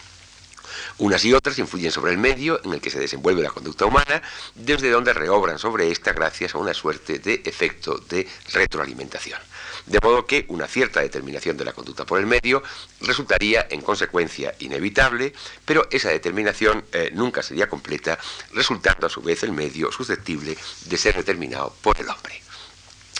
Unas 0.98 1.24
y 1.26 1.34
otras 1.34 1.58
influyen 1.58 1.92
sobre 1.92 2.12
el 2.12 2.18
medio 2.18 2.64
en 2.64 2.74
el 2.74 2.82
que 2.82 2.92
se 2.92 3.00
desenvuelve 3.00 3.42
la 3.42 3.50
conducta 3.50 3.86
humana, 3.86 4.22
desde 4.54 4.92
donde 4.92 5.14
reobran 5.14 5.58
sobre 5.58 5.90
ésta 5.90 6.12
gracias 6.12 6.54
a 6.54 6.58
una 6.58 6.74
suerte 6.74 7.18
de 7.18 7.42
efecto 7.46 7.98
de 7.98 8.28
retroalimentación. 8.52 9.40
De 9.86 10.00
modo 10.02 10.26
que 10.26 10.46
una 10.50 10.68
cierta 10.68 11.02
determinación 11.02 11.58
de 11.58 11.66
la 11.66 11.74
conducta 11.74 12.06
por 12.06 12.20
el 12.20 12.26
medio 12.26 12.64
resultaría 13.02 13.68
en 13.70 13.82
consecuencia 13.82 14.54
inevitable, 14.60 15.34
pero 15.66 15.88
esa 15.92 16.10
determinación 16.10 16.84
eh, 16.92 17.12
nunca 17.14 17.44
sería 17.44 17.70
completa, 17.70 18.18
resultando 18.54 19.08
a 19.08 19.10
su 19.10 19.22
vez 19.22 19.44
el 19.44 19.52
medio 19.52 19.92
susceptible 19.92 20.58
de 20.86 20.98
ser 20.98 21.16
determinado 21.16 21.76
por 21.82 22.00
el 22.00 22.10
hombre. 22.10 22.42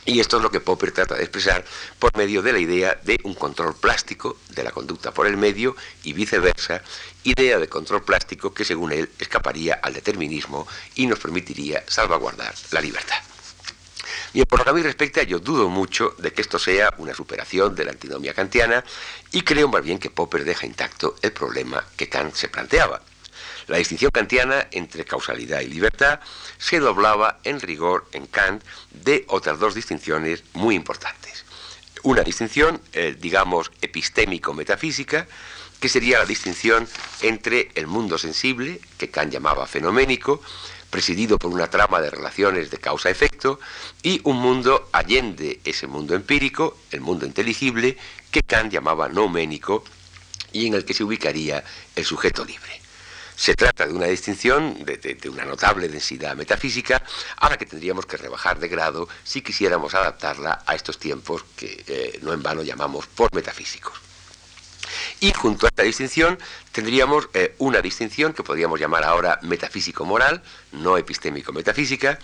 Y 0.04 0.20
esto 0.20 0.38
es 0.38 0.44
lo 0.44 0.50
que 0.50 0.60
Popper 0.60 0.92
trata 0.92 1.16
de 1.16 1.22
expresar 1.22 1.64
por 2.00 2.16
medio 2.18 2.42
de 2.42 2.54
la 2.54 2.60
idea 2.60 3.00
de 3.04 3.20
un 3.24 3.36
control 3.36 3.76
plástico 3.76 4.38
de 4.50 4.64
la 4.64 4.72
conducta 4.72 5.14
por 5.14 5.28
el 5.28 5.38
medio 5.38 5.76
y 6.04 6.14
viceversa, 6.14 6.82
idea 7.24 7.60
de 7.60 7.70
control 7.70 8.04
plástico 8.04 8.52
que 8.52 8.66
según 8.66 8.92
él 8.94 9.12
escaparía 9.20 9.76
al 9.76 9.94
determinismo 9.94 10.68
y 10.96 11.06
nos 11.06 11.20
permitiría 11.20 11.84
salvaguardar 11.88 12.54
la 12.72 12.82
libertad. 12.82 13.31
Y 14.34 14.46
por 14.46 14.60
lo 14.60 14.66
que 14.66 14.70
a 14.72 14.74
mí 14.74 14.82
respecta, 14.82 15.24
yo 15.24 15.40
dudo 15.40 15.68
mucho 15.68 16.16
de 16.18 16.32
que 16.32 16.42
esto 16.42 16.58
sea 16.58 16.94
una 16.98 17.14
superación 17.14 17.76
de 17.76 17.86
la 17.86 17.92
antinomia 17.92 18.34
kantiana 18.34 18.84
y 19.32 19.42
creo 19.42 19.68
más 19.68 19.84
bien 19.84 20.00
que 20.00 20.10
Popper 20.10 20.46
deja 20.46 20.66
intacto 20.66 21.16
el 21.22 21.34
problema 21.34 21.84
que 21.98 22.08
Kant 22.08 22.34
se 22.36 22.48
planteaba. 22.48 23.02
La 23.68 23.78
distinción 23.78 24.12
kantiana 24.12 24.68
entre 24.72 25.06
causalidad 25.06 25.62
y 25.62 25.68
libertad 25.68 26.20
se 26.58 26.80
doblaba 26.80 27.40
en 27.44 27.60
rigor 27.60 28.08
en 28.14 28.26
Kant 28.28 28.64
de 28.92 29.26
otras 29.28 29.60
dos 29.60 29.76
distinciones 29.76 30.44
muy 30.54 30.76
importantes. 30.76 31.46
Una 32.04 32.24
distinción, 32.24 32.82
eh, 32.94 33.16
digamos, 33.20 33.72
epistémico-metafísica, 33.82 35.28
que 35.80 35.90
sería 35.90 36.20
la 36.20 36.26
distinción 36.26 36.88
entre 37.22 37.72
el 37.76 37.88
mundo 37.88 38.18
sensible, 38.18 38.80
que 38.98 39.10
Kant 39.10 39.32
llamaba 39.32 39.68
fenoménico, 39.68 40.42
presidido 40.92 41.40
por 41.40 41.52
una 41.52 41.70
trama 41.70 42.00
de 42.02 42.12
relaciones 42.12 42.70
de 42.70 42.78
causa-efecto, 42.78 43.60
y 44.04 44.22
un 44.26 44.38
mundo 44.38 44.90
allende 44.92 45.60
ese 45.64 45.88
mundo 45.88 46.14
empírico, 46.14 46.78
el 46.92 47.02
mundo 47.02 47.26
inteligible, 47.26 47.98
que 48.30 48.44
Kant 48.44 48.72
llamaba 48.72 49.10
nouménico 49.10 49.84
y 50.52 50.68
en 50.68 50.76
el 50.76 50.86
que 50.86 50.94
se 50.94 51.04
ubicaría 51.04 51.64
el 51.96 52.06
sujeto 52.06 52.46
libre. 52.46 52.80
Se 53.36 53.56
trata 53.56 53.88
de 53.88 53.94
una 53.94 54.06
distinción 54.06 54.86
de, 54.86 55.18
una 55.30 55.46
notable 55.46 55.88
densidad 55.88 56.36
metafísica 56.36 57.02
a 57.38 57.50
la 57.50 57.58
que 57.58 57.66
tendríamos 57.66 58.06
que 58.06 58.18
rebajar 58.18 58.60
de 58.60 58.68
grado 58.68 59.08
si 59.24 59.42
quisiéramos 59.42 59.96
adaptarla 59.96 60.62
a 60.68 60.76
estos 60.76 61.00
tiempos 61.00 61.44
que 61.56 61.84
eh, 61.88 62.20
no 62.22 62.34
en 62.34 62.44
vano 62.44 62.62
llamamos 62.62 63.08
por 63.08 63.34
metafísicos. 63.34 64.11
Y 65.20 65.34
junto 65.34 65.66
a 65.66 65.70
esta 65.70 65.84
distinción 65.84 66.38
tendríamos 66.72 67.30
eh, 67.34 67.56
una 67.58 67.82
distinción 67.82 68.34
que 68.34 68.44
podríamos 68.44 68.80
llamar 68.80 69.04
ahora 69.04 69.40
metafísico-moral, 69.44 70.42
no 70.72 70.98
epistémico-metafísica, 70.98 72.20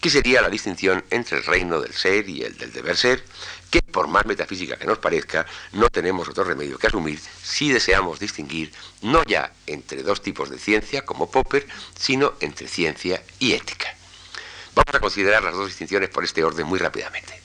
que 0.00 0.10
sería 0.10 0.42
la 0.42 0.50
distinción 0.50 1.04
entre 1.10 1.38
el 1.38 1.44
reino 1.44 1.80
del 1.80 1.92
ser 1.92 2.28
y 2.28 2.42
el 2.42 2.56
del 2.58 2.72
deber 2.72 2.96
ser, 2.96 3.24
que 3.70 3.80
por 3.80 4.08
más 4.08 4.26
metafísica 4.26 4.76
que 4.76 4.86
nos 4.86 4.98
parezca, 4.98 5.46
no 5.72 5.88
tenemos 5.88 6.28
otro 6.28 6.44
remedio 6.44 6.78
que 6.78 6.88
asumir 6.88 7.18
si 7.42 7.72
deseamos 7.72 8.20
distinguir 8.20 8.72
no 9.00 9.22
ya 9.24 9.52
entre 9.66 10.02
dos 10.02 10.20
tipos 10.20 10.50
de 10.50 10.58
ciencia, 10.58 11.04
como 11.04 11.30
Popper, 11.30 11.66
sino 11.98 12.34
entre 12.40 12.68
ciencia 12.68 13.22
y 13.38 13.52
ética. 13.52 13.94
Vamos 14.74 14.94
a 14.94 15.00
considerar 15.00 15.42
las 15.42 15.54
dos 15.54 15.68
distinciones 15.68 16.08
por 16.08 16.24
este 16.24 16.44
orden 16.44 16.66
muy 16.66 16.78
rápidamente. 16.78 17.41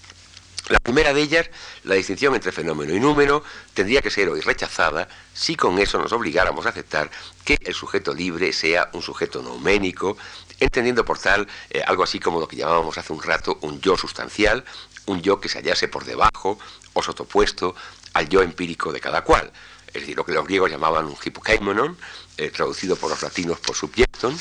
La 0.69 0.79
primera 0.79 1.13
de 1.13 1.21
ellas, 1.21 1.49
la 1.83 1.95
distinción 1.95 2.35
entre 2.35 2.51
fenómeno 2.51 2.93
y 2.93 2.99
número, 2.99 3.41
tendría 3.73 4.01
que 4.01 4.11
ser 4.11 4.27
hoy 4.27 4.41
rechazada 4.41 5.07
si 5.33 5.55
con 5.55 5.79
eso 5.79 5.97
nos 5.97 6.11
obligáramos 6.11 6.65
a 6.65 6.69
aceptar 6.69 7.09
que 7.45 7.57
el 7.63 7.73
sujeto 7.73 8.13
libre 8.13 8.51
sea 8.51 8.89
un 8.91 9.01
sujeto 9.01 9.41
nouménico, 9.41 10.17
entendiendo 10.59 11.05
por 11.05 11.19
tal 11.19 11.47
eh, 11.69 11.81
algo 11.87 12.03
así 12.03 12.19
como 12.19 12.41
lo 12.41 12.49
que 12.49 12.57
llamábamos 12.57 12.97
hace 12.97 13.13
un 13.13 13.23
rato 13.23 13.57
un 13.61 13.79
yo 13.79 13.95
sustancial, 13.95 14.65
un 15.05 15.21
yo 15.21 15.39
que 15.39 15.47
se 15.47 15.59
hallase 15.59 15.87
por 15.87 16.03
debajo 16.03 16.59
o 16.91 17.01
sotopuesto 17.01 17.73
al 18.13 18.27
yo 18.27 18.41
empírico 18.41 18.91
de 18.91 18.99
cada 18.99 19.23
cual. 19.23 19.49
Es 19.87 20.01
decir, 20.01 20.17
lo 20.17 20.25
que 20.25 20.33
los 20.33 20.45
griegos 20.45 20.69
llamaban 20.69 21.05
un 21.05 21.15
hipokaimonon, 21.23 21.97
eh, 22.35 22.49
traducido 22.49 22.97
por 22.97 23.09
los 23.09 23.21
latinos 23.21 23.57
por 23.59 23.73
subjecton, 23.73 24.37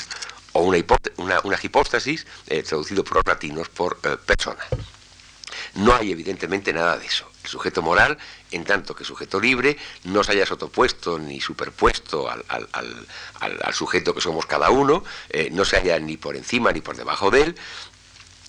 o 0.51 0.61
una, 0.63 1.39
una, 1.43 1.59
hipóstasis, 1.61 2.27
eh, 2.47 2.63
traducido 2.63 3.05
por 3.05 3.17
los 3.17 3.25
latinos 3.25 3.69
por 3.69 3.97
persona. 3.97 4.65
No 5.75 5.93
hay 5.93 6.11
evidentemente 6.11 6.73
nada 6.73 6.97
de 6.97 7.05
eso. 7.05 7.29
El 7.43 7.49
sujeto 7.49 7.81
moral, 7.81 8.17
en 8.51 8.63
tanto 8.63 8.95
que 8.95 9.03
sujeto 9.03 9.39
libre, 9.39 9.77
no 10.03 10.23
se 10.23 10.33
haya 10.33 10.45
sotopuesto 10.45 11.19
ni 11.19 11.39
superpuesto 11.39 12.29
al, 12.29 13.73
sujeto 13.73 14.13
que 14.13 14.21
somos 14.21 14.45
cada 14.45 14.69
uno, 14.69 15.03
eh, 15.29 15.49
no 15.51 15.65
se 15.65 15.77
haya 15.77 15.99
ni 15.99 16.17
por 16.17 16.35
encima 16.35 16.71
ni 16.71 16.81
por 16.81 16.97
debajo 16.97 17.31
de 17.31 17.41
él, 17.43 17.55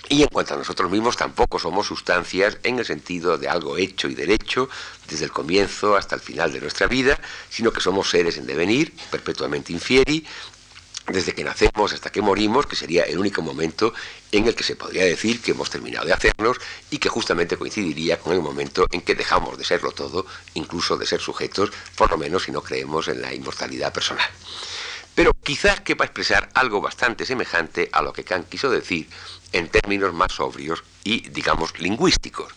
y 0.08 0.22
en 0.22 0.28
cuanto 0.28 0.54
a 0.54 0.56
nosotros 0.56 0.90
mismos, 0.90 1.16
tampoco 1.16 1.58
somos 1.58 1.86
sustancias 1.86 2.58
en 2.62 2.78
el 2.78 2.86
sentido 2.86 3.36
de 3.36 3.48
algo 3.48 3.76
hecho 3.76 4.08
y 4.08 4.14
derecho 4.14 4.70
desde 5.08 5.26
el 5.26 5.32
comienzo 5.32 5.96
hasta 5.96 6.14
el 6.14 6.22
final 6.22 6.52
de 6.52 6.60
nuestra 6.60 6.86
vida, 6.86 7.20
sino 7.50 7.72
que 7.72 7.80
somos 7.80 8.08
seres 8.08 8.38
en 8.38 8.46
devenir, 8.46 8.94
perpetuamente 9.10 9.72
infieri, 9.72 10.24
desde 11.08 11.34
que 11.34 11.44
nacemos 11.44 11.92
hasta 11.92 12.10
que 12.10 12.20
morimos, 12.20 12.66
que 12.66 12.76
sería 12.76 13.04
el 13.04 13.18
único 13.18 13.42
momento 13.42 13.94
en 14.30 14.46
el 14.46 14.54
que 14.54 14.62
se 14.62 14.76
podría 14.76 15.04
decir 15.04 15.40
que 15.40 15.52
hemos 15.52 15.70
terminado 15.70 16.06
de 16.06 16.12
hacernos 16.12 16.58
y 16.90 16.98
que 16.98 17.08
justamente 17.08 17.56
coincidiría 17.56 18.18
con 18.18 18.32
el 18.34 18.42
momento 18.42 18.86
en 18.90 19.00
que 19.00 19.14
dejamos 19.14 19.56
de 19.56 19.64
serlo 19.64 19.92
todo, 19.92 20.26
incluso 20.54 20.96
de 20.96 21.06
ser 21.06 21.20
sujetos, 21.20 21.70
por 21.96 22.10
lo 22.10 22.18
menos 22.18 22.44
si 22.44 22.52
no 22.52 22.62
creemos 22.62 23.08
en 23.08 23.22
la 23.22 23.32
inmortalidad 23.32 23.92
personal. 23.92 24.28
Pero 25.14 25.32
quizás 25.42 25.80
quepa 25.80 26.04
expresar 26.04 26.48
algo 26.54 26.80
bastante 26.80 27.26
semejante 27.26 27.88
a 27.92 28.02
lo 28.02 28.12
que 28.12 28.22
Kant 28.24 28.48
quiso 28.48 28.70
decir 28.70 29.08
en 29.52 29.68
términos 29.68 30.14
más 30.14 30.32
sobrios 30.32 30.84
y, 31.02 31.28
digamos, 31.30 31.78
lingüísticos. 31.80 32.52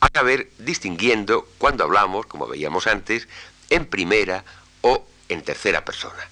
A 0.00 0.08
saber, 0.12 0.50
distinguiendo 0.58 1.46
cuando 1.58 1.84
hablamos, 1.84 2.26
como 2.26 2.46
veíamos 2.46 2.86
antes, 2.86 3.28
en 3.68 3.86
primera 3.86 4.44
o 4.80 5.06
en 5.28 5.42
tercera 5.42 5.84
persona. 5.84 6.28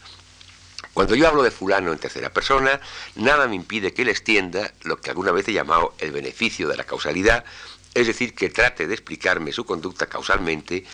Cuando 1.01 1.14
yo 1.14 1.27
hablo 1.27 1.43
de 1.43 1.51
fulano 1.51 1.93
en 1.93 1.98
tercera 1.98 2.28
persona, 2.28 2.78
nada 3.14 3.48
me 3.48 3.56
impide 3.56 3.94
que 3.94 4.05
le 4.05 4.10
extienda 4.10 4.70
lo 4.82 5.01
que 5.01 5.09
alguna 5.09 5.32
vez 5.32 5.48
he 5.48 5.55
llamado 5.55 5.94
el 5.98 6.12
beneficio 6.12 6.68
de 6.68 6.77
la 6.77 6.85
causalidad, 6.85 7.43
es 7.94 8.06
decir, 8.06 8.35
que 8.35 8.51
trate 8.51 8.86
de 8.86 8.93
explicarme 8.93 9.51
su 9.51 9.64
conducta 9.64 10.10
causalmente, 10.10 10.85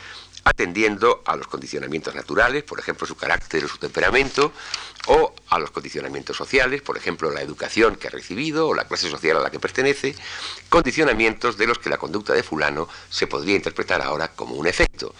atendiendo 0.44 1.24
a 1.26 1.34
los 1.34 1.48
condicionamientos 1.48 2.14
naturales, 2.14 2.62
por 2.62 2.78
ejemplo, 2.78 3.04
su 3.04 3.16
carácter 3.16 3.64
o 3.64 3.68
su 3.68 3.78
temperamento, 3.78 4.52
o 5.08 5.34
a 5.48 5.58
los 5.58 5.72
condicionamientos 5.72 6.36
sociales, 6.36 6.82
por 6.82 6.96
ejemplo, 6.96 7.32
la 7.32 7.42
educación 7.42 7.96
que 7.96 8.06
ha 8.06 8.10
recibido 8.10 8.68
o 8.68 8.74
la 8.74 8.86
clase 8.86 9.10
social 9.10 9.38
a 9.38 9.40
la 9.40 9.50
que 9.50 9.58
pertenece, 9.58 10.14
condicionamientos 10.68 11.56
de 11.56 11.66
los 11.66 11.80
que 11.80 11.90
la 11.90 11.98
conducta 11.98 12.32
de 12.32 12.44
fulano 12.44 12.88
se 13.10 13.26
podría 13.26 13.56
interpretar 13.56 14.02
ahora 14.02 14.28
como 14.28 14.54
un 14.54 14.68
efecto, 14.68 15.16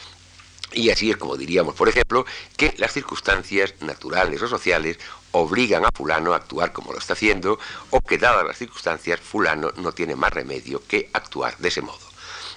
y 0.73 0.91
así 0.91 1.11
es 1.11 1.17
como 1.17 1.37
diríamos, 1.37 1.75
por 1.75 1.89
ejemplo, 1.89 2.27
que 2.57 2.75
las 2.79 2.93
circunstancias 2.93 3.75
naturales 3.81 4.43
o 4.43 4.49
sociales 4.49 4.99
obligan 5.33 5.85
a 5.85 5.91
fulano 5.93 6.33
a 6.33 6.37
actuar 6.37 6.73
como 6.73 6.93
lo 6.93 6.99
está 6.99 7.13
haciendo, 7.13 7.59
o 7.91 8.01
que 8.01 8.19
dadas 8.19 8.47
las 8.47 8.59
circunstancias, 8.59 9.21
fulano 9.21 9.73
no 9.77 9.93
tiene 9.93 10.17
más 10.17 10.33
remedio 10.33 10.83
que 10.87 11.11
actuar 11.13 11.57
de 11.59 11.69
ese 11.69 11.83
modo. 11.83 12.07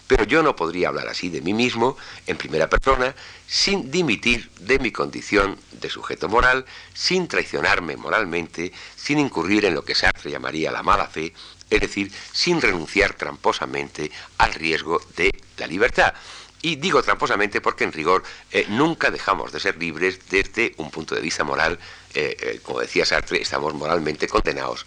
Pero 0.08 0.24
yo 0.24 0.42
no 0.42 0.56
podría 0.56 0.88
hablar 0.88 1.08
así 1.08 1.30
de 1.30 1.42
mí 1.42 1.54
mismo, 1.54 1.96
en 2.26 2.36
primera 2.36 2.68
persona, 2.68 3.14
sin 3.48 3.92
dimitir 3.92 4.50
de 4.60 4.80
mi 4.80 4.92
condición 4.92 5.60
de 5.72 5.90
sujeto 5.90 6.28
moral, 6.28 6.66
sin 6.96 7.28
traicionarme 7.28 7.96
moralmente, 7.96 8.72
sin 8.96 9.20
incurrir 9.20 9.66
en 9.66 9.76
lo 9.76 9.86
que 9.86 9.94
Sartre 9.94 10.32
llamaría 10.32 10.72
la 10.72 10.82
mala 10.82 11.06
fe, 11.06 11.34
es 11.70 11.80
decir, 11.80 12.12
sin 12.32 12.60
renunciar 12.60 13.14
tramposamente 13.14 14.10
al 14.40 14.54
riesgo 14.56 15.00
de 15.16 15.32
la 15.58 15.68
libertad. 15.68 16.14
Y 16.62 16.76
digo 16.76 17.02
tramposamente 17.02 17.62
porque 17.62 17.86
en 17.86 17.94
rigor 17.94 18.24
eh, 18.52 18.66
nunca 18.70 19.12
dejamos 19.12 19.52
de 19.52 19.60
ser 19.60 19.78
libres 19.78 20.20
desde 20.30 20.74
un 20.78 20.92
punto 20.92 21.16
de 21.16 21.22
vista 21.22 21.44
moral. 21.44 21.80
Eh, 22.14 22.36
eh, 22.40 22.60
como 22.64 22.82
decía 22.82 23.06
Sartre, 23.06 23.42
estamos 23.42 23.74
moralmente 23.74 24.28
condenados 24.28 24.86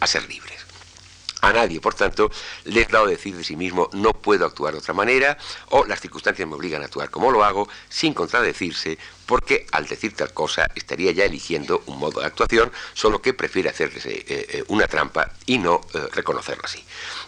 a 0.00 0.06
ser 0.06 0.28
libres. 0.28 0.60
A 1.40 1.52
nadie, 1.52 1.78
por 1.78 1.94
tanto, 1.94 2.30
le 2.64 2.82
he 2.82 2.86
dado 2.86 3.06
decir 3.06 3.36
de 3.36 3.44
sí 3.44 3.54
mismo 3.54 3.90
no 3.92 4.14
puedo 4.14 4.46
actuar 4.46 4.72
de 4.72 4.78
otra 4.78 4.94
manera 4.94 5.36
o 5.68 5.84
las 5.84 6.00
circunstancias 6.00 6.48
me 6.48 6.54
obligan 6.54 6.80
a 6.80 6.86
actuar 6.86 7.10
como 7.10 7.30
lo 7.30 7.44
hago 7.44 7.68
sin 7.90 8.14
contradecirse 8.14 8.96
porque 9.26 9.66
al 9.72 9.86
decir 9.86 10.16
tal 10.16 10.32
cosa 10.32 10.70
estaría 10.74 11.12
ya 11.12 11.26
eligiendo 11.26 11.82
un 11.84 11.98
modo 11.98 12.20
de 12.20 12.26
actuación, 12.26 12.72
solo 12.94 13.20
que 13.20 13.34
prefiere 13.34 13.68
hacerse 13.68 14.64
una 14.68 14.86
trampa 14.86 15.32
y 15.44 15.58
no 15.58 15.82
reconocerlo 16.12 16.62
así. 16.64 16.82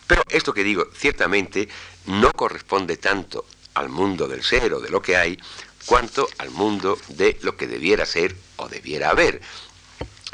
Pero 0.07 0.23
esto 0.31 0.55
que 0.55 0.65
digo 0.65 0.89
ciertamente 0.95 1.69
no 2.07 2.33
corresponde 2.33 2.97
tanto 2.97 3.45
al 3.77 3.91
mundo 3.91 4.27
del 4.27 4.43
ser 4.43 4.73
o 4.73 4.81
de 4.81 4.91
lo 4.91 5.03
que 5.03 5.17
hay, 5.17 5.39
cuanto 5.85 6.29
al 6.39 6.51
mundo 6.51 6.99
de 7.09 7.39
lo 7.43 7.57
que 7.57 7.67
debiera 7.67 8.07
ser 8.07 8.35
o 8.57 8.69
debiera 8.69 9.11
haber. 9.11 9.41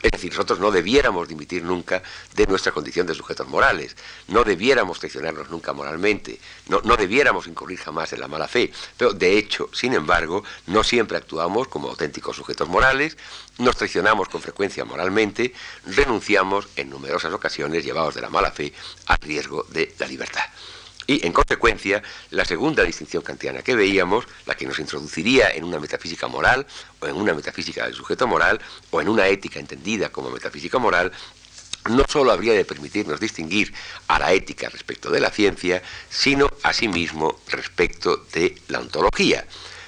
Es 0.00 0.10
decir, 0.10 0.32
nosotros 0.32 0.58
no 0.58 0.72
debiéramos 0.72 1.28
dimitir 1.28 1.62
nunca 1.62 2.02
de 2.34 2.46
nuestra 2.46 2.72
condición 2.72 3.06
de 3.06 3.14
sujetos 3.14 3.46
morales, 3.46 3.96
no 4.26 4.42
debiéramos 4.42 4.98
traicionarnos 4.98 5.48
nunca 5.48 5.72
moralmente, 5.72 6.40
no, 6.68 6.80
no, 6.82 6.96
debiéramos 6.96 7.46
incurrir 7.46 7.78
jamás 7.78 8.12
en 8.12 8.18
la 8.18 8.26
mala 8.26 8.48
fe, 8.48 8.72
pero 8.96 9.12
de 9.12 9.38
hecho, 9.38 9.70
sin 9.72 9.94
embargo, 9.94 10.42
no 10.66 10.82
siempre 10.82 11.18
actuamos 11.18 11.68
como 11.68 11.88
auténticos 11.88 12.36
sujetos 12.36 12.68
morales, 12.68 13.16
nos 13.58 13.76
traicionamos 13.76 14.28
con 14.28 14.42
frecuencia 14.42 14.84
moralmente, 14.84 15.52
renunciamos 15.86 16.66
en 16.74 16.90
numerosas 16.90 17.32
ocasiones, 17.32 17.84
llevados 17.84 18.16
de 18.16 18.22
la 18.22 18.30
mala 18.30 18.50
fe, 18.50 18.72
al 19.06 19.18
riesgo 19.18 19.64
de 19.68 19.94
la 20.00 20.06
libertad. 20.08 20.44
Y, 21.06 21.26
en 21.26 21.32
consecuencia, 21.32 22.02
la 22.30 22.44
segunda 22.44 22.82
distinción 22.84 23.22
kantiana 23.22 23.62
que 23.62 23.74
veíamos, 23.74 24.26
la 24.46 24.54
que 24.54 24.66
nos 24.66 24.78
introduciría 24.78 25.50
en 25.50 25.64
una 25.64 25.78
metafísica 25.78 26.28
moral, 26.28 26.66
o 27.00 27.06
en 27.06 27.16
una 27.16 27.34
metafísica 27.34 27.84
del 27.84 27.94
sujeto 27.94 28.26
moral, 28.26 28.60
o 28.90 29.00
en 29.00 29.08
una 29.08 29.26
ética 29.26 29.58
entendida 29.58 30.10
como 30.10 30.30
metafísica 30.30 30.78
moral, 30.78 31.12
no 31.90 32.04
sólo 32.08 32.30
habría 32.30 32.52
de 32.52 32.64
permitirnos 32.64 33.18
distinguir 33.18 33.72
a 34.06 34.18
la 34.18 34.32
ética 34.32 34.68
respecto 34.68 35.10
de 35.10 35.20
la 35.20 35.30
ciencia, 35.30 35.82
sino 36.08 36.48
asimismo 36.62 37.40
respecto 37.48 38.18
de 38.32 38.54
la 38.68 38.78
ontología. 38.78 39.44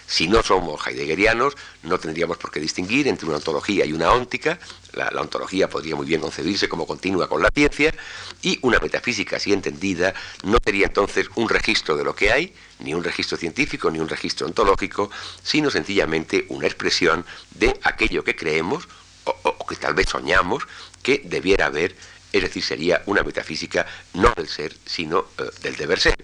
Si 0.07 0.29
no 0.29 0.43
somos 0.43 0.87
heideggerianos, 0.87 1.55
no 1.83 1.99
tendríamos 1.99 2.37
por 2.37 2.51
qué 2.51 2.61
distinguir 2.61 3.09
entre 3.09 3.27
una 3.27 3.37
ontología 3.37 3.85
y 3.85 3.93
una 3.93 4.13
óntica. 4.13 4.59
La, 4.93 5.09
ontología 5.21 5.69
podría 5.69 5.97
muy 5.97 6.07
bien 6.07 6.21
concebirse 6.21 6.69
como 6.69 6.87
continua 6.87 7.29
con 7.29 7.43
la 7.43 7.51
ciencia, 7.53 7.95
y 8.43 8.59
una 8.63 8.79
metafísica 8.79 9.37
así 9.37 9.53
entendida 9.53 10.15
no 10.45 10.59
sería 10.63 10.87
entonces 10.87 11.29
un 11.35 11.49
registro 11.49 11.97
de 11.97 12.05
lo 12.05 12.15
que 12.15 12.31
hay, 12.31 12.55
ni 12.81 12.95
un 12.95 13.03
registro 13.03 13.37
científico, 13.39 13.91
ni 13.91 13.99
un 13.99 14.09
registro 14.09 14.47
ontológico, 14.47 15.11
sino 15.43 15.71
sencillamente 15.71 16.45
una 16.49 16.67
expresión 16.67 17.25
de 17.53 17.79
aquello 17.83 18.23
que 18.23 18.37
creemos 18.37 18.87
o, 19.25 19.67
que 19.67 19.77
tal 19.77 19.95
vez 19.95 20.11
soñamos 20.11 20.65
que 21.03 21.23
debiera 21.25 21.67
haber, 21.67 21.97
es 22.33 22.43
decir, 22.43 22.63
sería 22.63 23.03
una 23.07 23.23
metafísica 23.23 23.87
no 24.13 24.33
del 24.37 24.49
ser, 24.49 24.77
sino 24.85 25.27
eh, 25.39 25.45
del 25.63 25.77
deber 25.77 25.99
ser. 25.99 26.15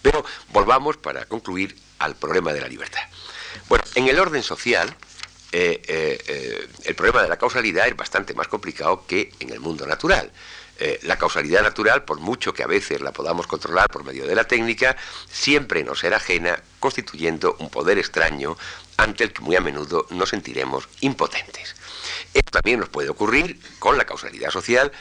Pero 0.00 0.24
volvamos 0.52 0.96
para 0.96 1.26
concluir 1.26 1.76
al 1.98 2.16
problema 2.16 2.52
de 2.52 2.60
la 2.60 2.68
libertad. 2.68 3.02
Bueno, 3.68 3.84
en 3.94 4.08
el 4.08 4.18
orden 4.18 4.42
social, 4.42 4.94
el 5.52 6.94
problema 6.96 7.22
de 7.22 7.28
la 7.28 7.38
causalidad 7.38 7.88
es 7.88 7.96
bastante 7.96 8.34
más 8.34 8.48
complicado 8.48 9.06
que 9.06 9.32
en 9.40 9.50
el 9.50 9.60
mundo 9.60 9.86
natural. 9.86 10.32
la 11.02 11.16
causalidad 11.16 11.62
natural, 11.62 12.04
por 12.04 12.20
mucho 12.20 12.52
que 12.52 12.62
a 12.62 12.66
veces 12.66 13.00
la 13.00 13.12
podamos 13.12 13.46
controlar 13.46 13.88
por 13.88 14.04
medio 14.04 14.26
de 14.26 14.34
la 14.34 14.44
técnica, 14.44 14.96
siempre 15.30 15.82
nos 15.84 16.00
será 16.00 16.18
ajena, 16.18 16.62
constituyendo 16.80 17.56
un 17.60 17.70
poder 17.70 17.98
extraño 17.98 18.56
ante 18.96 19.24
el 19.24 19.32
que 19.32 19.42
muy 19.42 19.56
a 19.56 19.60
menudo 19.60 20.06
nos 20.10 20.30
sentiremos 20.30 20.88
impotentes. 21.00 21.76
Esto 22.34 22.50
también 22.50 22.80
nos 22.80 22.90
puede 22.90 23.08
ocurrir 23.08 23.58
con 23.78 23.96
la 23.96 24.04
causalidad 24.04 24.50
social, 24.50 24.92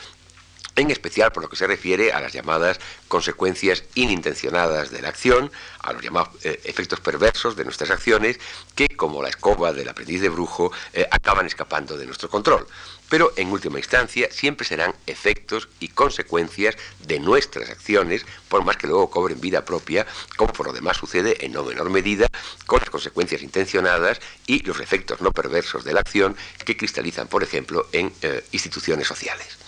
en 0.76 0.92
especial 0.92 1.32
por 1.32 1.44
lo 1.44 1.50
que 1.50 1.56
se 1.56 1.68
refiere 1.68 2.12
a 2.12 2.20
las 2.20 2.34
llamadas 2.34 2.80
consecuencias 3.08 3.84
inintencionadas 3.96 4.92
de 4.92 5.02
la 5.02 5.10
acción, 5.10 5.52
a 5.80 5.94
los 5.94 6.04
llamados 6.04 6.30
eh, 6.44 6.60
efectos 6.66 7.00
perversos 7.00 7.56
de 7.56 7.64
nuestras 7.64 7.92
acciones, 7.92 8.40
que 8.76 8.88
como 8.90 9.22
la 9.22 9.30
escoba 9.30 9.74
del 9.74 9.90
aprendiz 9.90 10.22
de 10.22 10.30
brujo, 10.30 10.72
eh, 10.94 11.08
acaban 11.12 11.46
escapando 11.46 11.98
de 11.98 12.06
nuestro 12.06 12.30
control. 12.30 12.68
Pero 13.10 13.32
en 13.36 13.52
última 13.52 13.78
instancia 13.78 14.30
siempre 14.32 14.66
serán 14.66 14.96
efectos 15.06 15.70
y 15.80 15.90
consecuencias 15.90 16.76
de 17.06 17.20
nuestras 17.20 17.70
acciones, 17.70 18.26
por 18.50 18.64
más 18.66 18.78
que 18.78 18.88
luego 18.88 19.12
cobren 19.12 19.40
vida 19.40 19.64
propia, 19.64 20.08
como 20.36 20.52
por 20.54 20.68
lo 20.68 20.74
demás 20.74 20.98
sucede 20.98 21.46
en 21.46 21.54
no 21.54 21.64
menor 21.64 21.90
medida 21.90 22.28
con 22.66 22.80
las 22.80 22.90
consecuencias 22.90 23.44
intencionadas 23.44 24.20
y 24.48 24.64
los 24.64 24.80
efectos 24.80 25.22
no 25.22 25.32
perversos 25.32 25.84
de 25.84 25.94
la 25.94 26.00
acción 26.00 26.36
que 26.66 26.76
cristalizan, 26.76 27.28
por 27.28 27.44
ejemplo, 27.44 27.88
en 27.92 28.12
eh, 28.22 28.44
instituciones 28.52 29.08
sociales. 29.08 29.65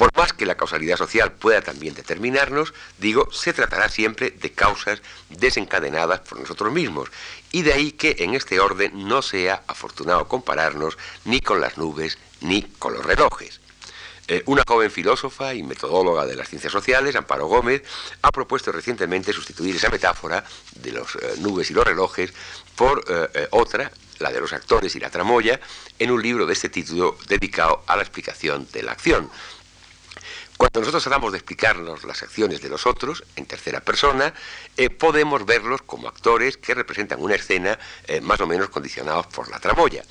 Por 0.00 0.16
más 0.16 0.32
que 0.32 0.46
la 0.46 0.54
causalidad 0.54 0.96
social 0.96 1.30
pueda 1.30 1.60
también 1.60 1.92
determinarnos, 1.92 2.72
digo, 2.96 3.30
se 3.32 3.52
tratará 3.52 3.90
siempre 3.90 4.30
de 4.30 4.50
causas 4.50 5.02
desencadenadas 5.28 6.20
por 6.20 6.40
nosotros 6.40 6.72
mismos, 6.72 7.10
y 7.52 7.60
de 7.60 7.74
ahí 7.74 7.92
que 7.92 8.16
en 8.20 8.34
este 8.34 8.60
orden 8.60 9.06
no 9.06 9.20
sea 9.20 9.62
afortunado 9.66 10.26
compararnos 10.26 10.96
ni 11.26 11.40
con 11.40 11.60
las 11.60 11.76
nubes 11.76 12.16
ni 12.40 12.62
con 12.62 12.94
los 12.94 13.04
relojes. 13.04 13.60
Eh, 14.26 14.42
una 14.46 14.62
joven 14.66 14.90
filósofa 14.90 15.52
y 15.52 15.62
metodóloga 15.62 16.24
de 16.24 16.34
las 16.36 16.48
ciencias 16.48 16.72
sociales, 16.72 17.14
Amparo 17.14 17.46
Gómez, 17.48 17.82
ha 18.22 18.32
propuesto 18.32 18.72
recientemente 18.72 19.34
sustituir 19.34 19.76
esa 19.76 19.90
metáfora 19.90 20.42
de 20.76 20.92
las 20.92 21.14
eh, 21.16 21.34
nubes 21.40 21.70
y 21.70 21.74
los 21.74 21.84
relojes 21.84 22.32
por 22.74 23.04
eh, 23.06 23.48
otra, 23.50 23.92
la 24.18 24.32
de 24.32 24.40
los 24.40 24.54
actores 24.54 24.96
y 24.96 25.00
la 25.00 25.10
tramoya, 25.10 25.60
en 25.98 26.10
un 26.10 26.22
libro 26.22 26.46
de 26.46 26.54
este 26.54 26.70
título 26.70 27.18
dedicado 27.26 27.82
a 27.86 27.96
la 27.96 28.02
explicación 28.02 28.66
de 28.72 28.82
la 28.82 28.92
acción, 28.92 29.30
cuando 30.60 30.80
nosotros 30.80 31.02
tratamos 31.04 31.32
de 31.32 31.38
explicarnos 31.38 32.04
las 32.04 32.22
acciones 32.22 32.60
de 32.60 32.68
los 32.68 32.86
otros 32.86 33.24
en 33.34 33.46
tercera 33.46 33.80
persona, 33.80 34.34
eh, 34.76 34.90
podemos 34.90 35.46
verlos 35.46 35.80
como 35.80 36.06
actores 36.06 36.58
que 36.58 36.74
representan 36.74 37.22
una 37.22 37.36
escena 37.36 37.78
eh, 38.06 38.20
más 38.20 38.42
o 38.42 38.46
menos 38.46 38.68
condicionados 38.68 39.26
por 39.28 39.48
la 39.48 39.58
tramoya. 39.58 40.04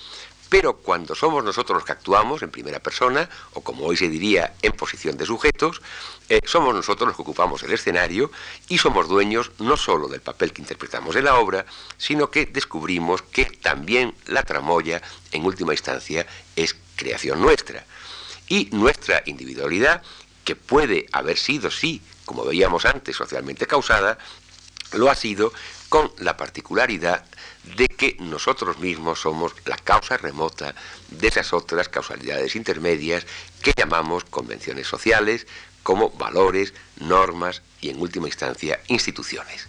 Pero 0.50 0.78
cuando 0.78 1.14
somos 1.14 1.44
nosotros 1.44 1.76
los 1.76 1.86
que 1.86 1.92
actuamos 1.92 2.42
en 2.42 2.50
primera 2.50 2.80
persona, 2.80 3.30
o 3.54 3.62
como 3.62 3.86
hoy 3.86 3.96
se 3.96 4.10
diría 4.10 4.56
en 4.64 4.72
posición 4.72 5.18
de 5.18 5.28
sujetos, 5.28 5.84
eh, 6.30 6.42
somos 6.46 6.74
nosotros 6.74 7.10
los 7.10 7.16
que 7.16 7.22
ocupamos 7.22 7.62
el 7.62 7.72
escenario 7.72 8.32
y 8.70 8.80
somos 8.80 9.08
dueños 9.08 9.52
no 9.60 9.78
solo 9.78 10.08
del 10.08 10.22
papel 10.22 10.52
que 10.52 10.64
interpretamos 10.64 11.16
en 11.16 11.26
la 11.26 11.36
obra, 11.36 11.68
sino 12.00 12.32
que 12.32 12.48
descubrimos 12.48 13.22
que 13.22 13.46
también 13.46 14.16
la 14.26 14.42
tramoya, 14.42 15.00
en 15.32 15.46
última 15.46 15.74
instancia, 15.74 16.26
es 16.56 16.76
creación 16.96 17.40
nuestra. 17.40 17.86
Y 18.52 18.68
nuestra 18.72 19.22
individualidad 19.28 20.02
que 20.50 20.56
puede 20.56 21.06
haber 21.12 21.38
sido, 21.38 21.70
sí, 21.70 22.02
como 22.26 22.44
veíamos 22.44 22.84
antes, 22.86 23.16
socialmente 23.16 23.68
causada, 23.68 24.18
lo 24.94 25.12
ha 25.12 25.14
sido 25.14 25.54
con 25.90 26.12
la 26.18 26.38
particularidad 26.38 27.24
de 27.78 27.88
que 27.88 28.18
nosotros 28.20 28.80
mismos 28.80 29.22
somos 29.22 29.54
la 29.66 29.78
causa 29.78 30.18
remota 30.18 30.74
de 31.10 31.28
esas 31.28 31.54
otras 31.54 31.88
causalidades 31.88 32.56
intermedias 32.56 33.28
que 33.62 33.74
llamamos 33.78 34.24
convenciones 34.26 34.88
sociales, 34.88 35.46
como 35.84 36.10
valores, 36.10 36.74
normas 36.98 37.62
y 37.80 37.90
en 37.90 38.02
última 38.02 38.26
instancia 38.26 38.80
instituciones. 38.88 39.68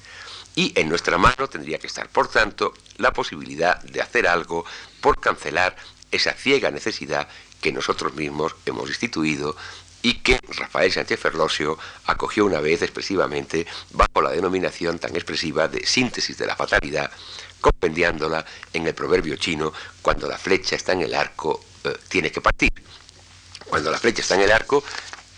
Y 0.57 0.73
en 0.81 0.89
nuestra 0.89 1.19
mano 1.19 1.47
tendría 1.51 1.79
que 1.79 1.89
estar, 1.89 2.09
por 2.09 2.29
tanto, 2.29 2.73
la 2.97 3.13
posibilidad 3.13 3.83
de 3.83 4.01
hacer 4.01 4.27
algo 4.27 4.65
por 5.03 5.21
cancelar 5.21 5.77
esa 6.11 6.33
ciega 6.33 6.71
necesidad 6.71 7.29
que 7.61 7.71
nosotros 7.71 8.15
mismos 8.15 8.57
hemos 8.65 8.89
instituido 8.89 9.55
y 10.03 10.15
que 10.15 10.39
Rafael 10.57 10.93
Sánchez 10.93 11.21
Ferlosio 11.21 11.79
acogió 12.07 12.45
una 12.45 12.61
vez 12.61 12.83
expresivamente 12.83 13.67
bajo 13.91 14.23
la 14.23 14.31
denominación 14.31 14.99
tan 14.99 15.15
expresiva 15.15 15.69
de 15.69 15.87
síntesis 15.87 16.39
de 16.39 16.47
la 16.47 16.57
fatalidad, 16.57 17.11
compendiándola 17.61 18.45
en 18.73 18.87
el 18.87 18.95
proverbio 18.95 19.37
chino, 19.37 19.73
cuando 20.01 20.29
la 20.29 20.39
flecha 20.39 20.77
está 20.77 20.93
en 20.93 21.03
el 21.03 21.15
arco, 21.15 21.65
eh, 21.85 21.97
tiene 22.09 22.31
que 22.31 22.41
partir. 22.41 22.71
Cuando 23.69 23.91
la 23.91 23.99
flecha 23.99 24.23
está 24.23 24.35
en 24.35 24.43
el 24.43 24.53
arco, 24.53 24.83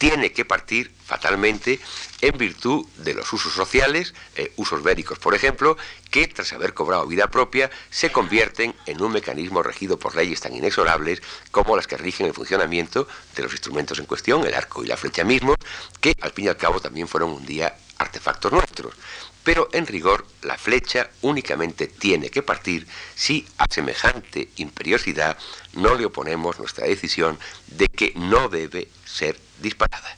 tiene 0.02 0.32
que 0.32 0.44
partir 0.44 0.90
fatalmente 1.04 1.78
en 2.22 2.36
virtud 2.36 2.84
de 2.96 3.14
los 3.14 3.32
usos 3.32 3.52
sociales, 3.52 4.14
eh, 4.34 4.52
usos 4.56 4.82
béricos 4.82 5.20
por 5.20 5.32
ejemplo, 5.32 5.76
que 6.10 6.26
tras 6.26 6.52
haber 6.52 6.74
cobrado 6.74 7.06
vida 7.06 7.28
propia 7.28 7.70
se 7.88 8.10
convierten 8.10 8.74
en 8.86 9.00
un 9.00 9.12
mecanismo 9.12 9.62
regido 9.62 10.00
por 10.00 10.16
leyes 10.16 10.40
tan 10.40 10.56
inexorables 10.56 11.22
como 11.52 11.76
las 11.76 11.86
que 11.86 11.96
rigen 11.96 12.26
el 12.26 12.34
funcionamiento 12.34 13.06
de 13.36 13.44
los 13.44 13.52
instrumentos 13.52 14.00
en 14.00 14.06
cuestión, 14.06 14.44
el 14.44 14.54
arco 14.54 14.82
y 14.82 14.88
la 14.88 14.96
flecha 14.96 15.22
mismos, 15.22 15.54
que 16.00 16.16
al 16.20 16.32
fin 16.32 16.46
y 16.46 16.48
al 16.48 16.56
cabo 16.56 16.80
también 16.80 17.06
fueron 17.06 17.30
un 17.30 17.46
día 17.46 17.72
artefactos 17.98 18.50
nuestros. 18.50 18.94
Pero 19.44 19.68
en 19.72 19.86
rigor 19.86 20.26
la 20.42 20.56
flecha 20.56 21.10
únicamente 21.22 21.88
tiene 21.88 22.30
que 22.30 22.42
partir 22.42 22.86
si 23.14 23.46
a 23.58 23.66
semejante 23.68 24.50
imperiosidad 24.56 25.36
no 25.74 25.94
le 25.94 26.06
oponemos 26.06 26.58
nuestra 26.58 26.86
decisión 26.86 27.38
de 27.66 27.88
que 27.88 28.12
no 28.14 28.48
debe 28.48 28.88
ser 29.04 29.38
disparada. 29.60 30.16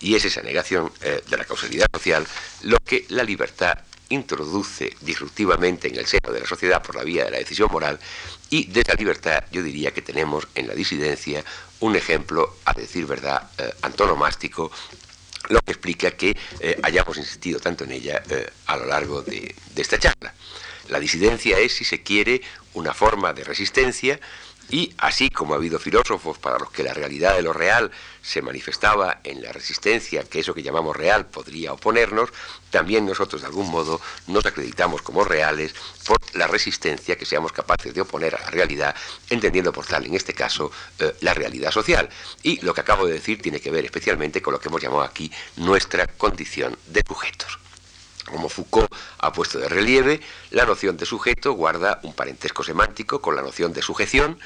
Y 0.00 0.14
es 0.14 0.24
esa 0.24 0.42
negación 0.42 0.92
eh, 1.00 1.22
de 1.28 1.36
la 1.36 1.44
causalidad 1.44 1.86
social 1.92 2.26
lo 2.62 2.78
que 2.78 3.06
la 3.08 3.22
libertad 3.22 3.78
introduce 4.08 4.94
disruptivamente 5.00 5.88
en 5.88 5.96
el 5.96 6.06
seno 6.06 6.32
de 6.32 6.40
la 6.40 6.46
sociedad 6.46 6.82
por 6.82 6.96
la 6.96 7.02
vía 7.02 7.24
de 7.24 7.32
la 7.32 7.38
decisión 7.38 7.70
moral 7.72 7.98
y 8.50 8.66
de 8.66 8.80
esa 8.80 8.94
libertad 8.94 9.44
yo 9.50 9.62
diría 9.62 9.92
que 9.92 10.02
tenemos 10.02 10.46
en 10.54 10.68
la 10.68 10.74
disidencia 10.74 11.44
un 11.80 11.96
ejemplo, 11.96 12.56
a 12.64 12.72
decir 12.72 13.06
verdad, 13.06 13.50
eh, 13.58 13.70
antonomástico, 13.82 14.70
lo 15.48 15.60
que 15.60 15.72
explica 15.72 16.10
que 16.12 16.36
eh, 16.60 16.78
hayamos 16.82 17.16
insistido 17.16 17.60
tanto 17.60 17.84
en 17.84 17.92
ella 17.92 18.22
a 18.66 18.76
lo 18.76 18.86
largo 18.86 19.22
de 19.22 19.54
esta 19.76 19.98
charla. 19.98 20.34
La 20.88 21.00
disidencia 21.00 21.58
es, 21.58 21.74
si 21.74 21.84
se 21.84 22.02
quiere, 22.02 22.42
una 22.74 22.94
forma 22.94 23.32
de 23.32 23.42
resistencia 23.42 24.20
y 24.68 24.94
así 24.98 25.30
como 25.30 25.54
ha 25.54 25.56
habido 25.56 25.78
filósofos 25.78 26.38
para 26.38 26.58
los 26.58 26.70
que 26.70 26.82
la 26.82 26.94
realidad 26.94 27.36
de 27.36 27.42
lo 27.42 27.52
real 27.52 27.90
se 28.22 28.42
manifestaba 28.42 29.20
en 29.22 29.42
la 29.42 29.52
resistencia 29.52 30.24
que 30.24 30.40
eso 30.40 30.54
que 30.54 30.62
llamamos 30.62 30.96
real 30.96 31.26
podría 31.26 31.72
oponernos, 31.72 32.30
también 32.70 33.06
nosotros 33.06 33.42
de 33.42 33.46
algún 33.46 33.70
modo 33.70 34.00
nos 34.26 34.44
acreditamos 34.44 35.02
como 35.02 35.24
reales 35.24 35.74
por 36.04 36.18
la 36.34 36.46
resistencia 36.46 37.16
que 37.16 37.24
seamos 37.24 37.52
capaces 37.52 37.94
de 37.94 38.00
oponer 38.00 38.34
a 38.34 38.40
la 38.40 38.50
realidad, 38.50 38.94
entendiendo 39.30 39.72
por 39.72 39.86
tal 39.86 40.04
en 40.06 40.14
este 40.14 40.34
caso 40.34 40.72
eh, 40.98 41.14
la 41.20 41.34
realidad 41.34 41.70
social. 41.70 42.08
Y 42.42 42.60
lo 42.62 42.74
que 42.74 42.80
acabo 42.80 43.06
de 43.06 43.14
decir 43.14 43.40
tiene 43.40 43.60
que 43.60 43.70
ver 43.70 43.84
especialmente 43.84 44.42
con 44.42 44.52
lo 44.52 44.60
que 44.60 44.68
hemos 44.68 44.82
llamado 44.82 45.02
aquí 45.02 45.30
nuestra 45.56 46.06
condición 46.06 46.76
de 46.86 47.02
sujetos. 47.06 47.65
Como 48.26 48.48
Foucault 48.48 48.92
ha 49.18 49.32
puesto 49.32 49.58
de 49.58 49.68
relieve, 49.68 50.20
la 50.50 50.64
noción 50.64 50.96
de 50.96 51.06
sujeto 51.06 51.52
guarda 51.52 52.00
un 52.02 52.12
parentesco 52.12 52.64
semántico 52.64 53.20
con 53.20 53.36
la 53.36 53.42
noción 53.42 53.72
de 53.72 53.82
sujeción, 53.82 54.38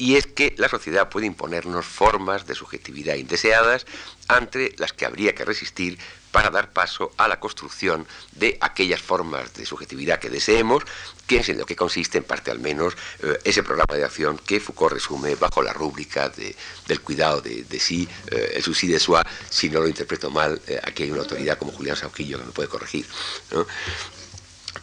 y 0.00 0.16
es 0.16 0.26
que 0.26 0.54
la 0.56 0.70
sociedad 0.70 1.10
puede 1.10 1.26
imponernos 1.26 1.84
formas 1.84 2.46
de 2.46 2.54
subjetividad 2.54 3.16
indeseadas 3.16 3.84
ante 4.28 4.74
las 4.78 4.94
que 4.94 5.04
habría 5.04 5.34
que 5.34 5.44
resistir 5.44 5.98
para 6.32 6.48
dar 6.48 6.72
paso 6.72 7.12
a 7.18 7.28
la 7.28 7.38
construcción 7.38 8.06
de 8.32 8.56
aquellas 8.62 9.02
formas 9.02 9.52
de 9.52 9.66
subjetividad 9.66 10.18
que 10.18 10.30
deseemos, 10.30 10.84
que 11.26 11.38
es 11.38 11.48
en 11.50 11.58
lo 11.58 11.66
que 11.66 11.76
consiste, 11.76 12.16
en 12.16 12.24
parte 12.24 12.50
al 12.50 12.60
menos, 12.60 12.94
eh, 13.22 13.38
ese 13.44 13.62
programa 13.62 13.94
de 13.94 14.04
acción 14.04 14.38
que 14.38 14.58
Foucault 14.58 14.94
resume 14.94 15.34
bajo 15.34 15.62
la 15.62 15.74
rúbrica 15.74 16.30
del 16.30 17.00
cuidado 17.02 17.42
de, 17.42 17.66
sí, 17.78 18.08
eh, 18.28 18.52
el 18.54 18.62
souci 18.62 18.86
de 18.86 18.98
soi, 18.98 19.22
si 19.50 19.68
no 19.68 19.80
lo 19.80 19.88
interpreto 19.88 20.30
mal, 20.30 20.62
eh, 20.66 20.80
aquí 20.82 21.02
hay 21.02 21.10
una 21.10 21.22
autoridad 21.22 21.58
como 21.58 21.72
Julián 21.72 21.96
Sauquillo 21.96 22.38
que 22.38 22.44
me 22.44 22.52
puede 22.52 22.68
corregir. 22.70 23.06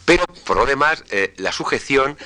Pero, 0.05 0.25
por 0.45 0.57
lo 0.57 0.65
demás, 0.65 1.03
la 1.37 1.51
sujeción 1.51 2.17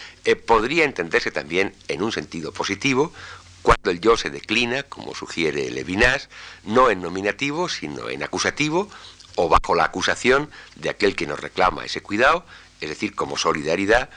podría 0.46 0.84
entenderse 0.84 1.32
también 1.32 1.76
en 1.88 2.02
un 2.04 2.12
sentido 2.12 2.52
positivo, 2.52 3.14
cuando 3.62 3.92
el 3.92 4.02
yo 4.02 4.18
se 4.18 4.30
declina, 4.30 4.84
como 4.84 5.14
sugiere 5.14 5.70
Levinas, 5.70 6.30
no 6.64 6.90
en 6.90 7.02
nominativo, 7.02 7.70
sino 7.70 8.10
en 8.10 8.24
acusativo, 8.24 8.90
o 9.36 9.50
bajo 9.50 9.76
la 9.76 9.86
acusación 9.86 10.50
de 10.76 10.90
aquel 10.90 11.16
que 11.16 11.28
nos 11.28 11.40
reclama 11.40 11.86
ese 11.86 12.02
cuidado, 12.02 12.46
es 12.82 12.90
decir, 12.90 13.16
como 13.16 13.38
solidaridad, 13.38 14.10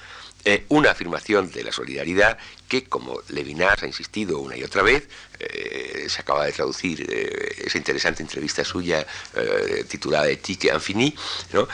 eh, 0.47 0.67
una 0.69 0.91
afirmación 0.91 1.51
de 1.51 1.65
la 1.65 1.73
solidaridad 1.73 2.37
que, 2.69 2.85
como 2.85 3.21
Levinas 3.29 3.83
ha 3.83 3.87
insistido 3.87 4.41
una 4.41 4.55
y 4.57 4.63
otra 4.63 4.83
vez, 4.83 5.09
eh, 5.39 6.05
se 6.09 6.21
acaba 6.21 6.45
de 6.45 6.53
traducir 6.53 7.07
eh, 7.09 7.63
esa 7.65 7.79
interesante 7.79 8.23
entrevista 8.23 8.63
suya 8.63 9.07
titulada 9.89 10.29
Éthique 10.29 10.71
Infini, 10.73 11.15
¿no? 11.53 11.67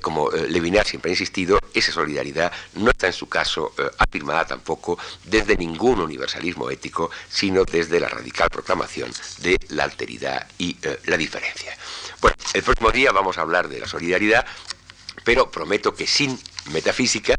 como 0.00 0.30
Levinas 0.30 0.88
siempre 0.88 1.10
ha 1.10 1.14
insistido, 1.14 1.58
esa 1.72 1.92
solidaridad 1.92 2.52
no 2.74 2.90
está 2.90 3.06
en 3.06 3.12
su 3.12 3.28
caso 3.28 3.74
afirmada 3.98 4.46
tampoco 4.46 4.98
desde 5.24 5.56
ningún 5.56 6.00
universalismo 6.00 6.70
ético, 6.70 7.10
sino 7.28 7.64
desde 7.64 8.00
la 8.00 8.08
radical 8.08 8.48
proclamación 8.50 9.10
de 9.38 9.56
la 9.68 9.84
alteridad 9.84 10.46
y 10.58 10.76
la 11.06 11.16
diferencia. 11.16 11.76
Bueno, 12.20 12.36
el 12.54 12.62
próximo 12.62 12.90
día 12.90 13.12
vamos 13.12 13.38
a 13.38 13.42
hablar 13.42 13.68
de 13.68 13.80
la 13.80 13.86
solidaridad, 13.86 14.44
pero 15.24 15.50
prometo 15.50 15.94
que 15.94 16.06
sin 16.06 16.38
metafísica 16.72 17.34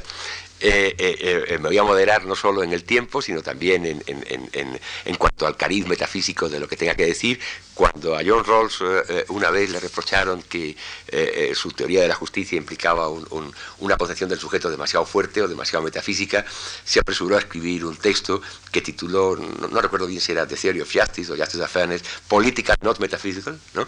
eh, 0.62 0.96
eh, 0.98 1.46
eh, 1.48 1.58
me 1.58 1.70
voy 1.70 1.78
a 1.78 1.84
moderar 1.84 2.26
no 2.26 2.36
solo 2.36 2.62
en 2.62 2.72
el 2.72 2.84
tiempo, 2.84 3.22
sino 3.22 3.42
también 3.42 3.86
en, 3.86 4.04
en, 4.06 5.16
cuanto 5.16 5.48
al 5.48 5.58
cariz 5.58 5.88
metafísico 5.88 6.50
de 6.50 6.60
lo 6.60 6.68
que 6.68 6.78
tenga 6.78 6.94
que 6.94 7.06
decir, 7.06 7.40
cuando 7.82 8.16
a 8.16 8.22
John 8.24 8.46
Rawls 8.46 8.80
eh, 8.82 9.04
eh, 9.10 9.26
una 9.30 9.50
vez 9.50 9.72
le 9.72 9.80
reprocharon 9.80 10.44
que 10.44 10.78
eh, 11.08 11.52
su 11.56 11.72
teoría 11.72 12.04
de 12.04 12.10
la 12.10 12.14
justicia 12.14 12.56
implicaba 12.56 13.10
una 13.10 13.98
posición 13.98 14.30
del 14.30 14.38
sujeto 14.38 14.70
demasiado 14.70 15.04
fuerte 15.04 15.42
o 15.42 15.48
demasiado 15.48 15.84
metafísica, 15.84 16.46
se 16.86 17.00
apresuró 17.00 17.38
a 17.38 17.40
escribir 17.40 17.84
un 17.84 17.98
texto 17.98 18.40
que 18.72 18.82
tituló, 18.82 19.36
no, 19.36 19.82
recuerdo 19.82 20.06
bien 20.06 20.22
si 20.22 20.32
era 20.32 20.48
The 20.48 20.56
Theory 20.56 20.82
of 20.82 20.92
Justice 20.94 21.34
o 21.34 21.36
Justice 21.36 21.64
of 21.64 21.72
Fairness, 21.72 22.04
Political 22.28 22.78
Not 22.82 23.00
Metaphysical. 23.00 23.60
¿no? 23.74 23.88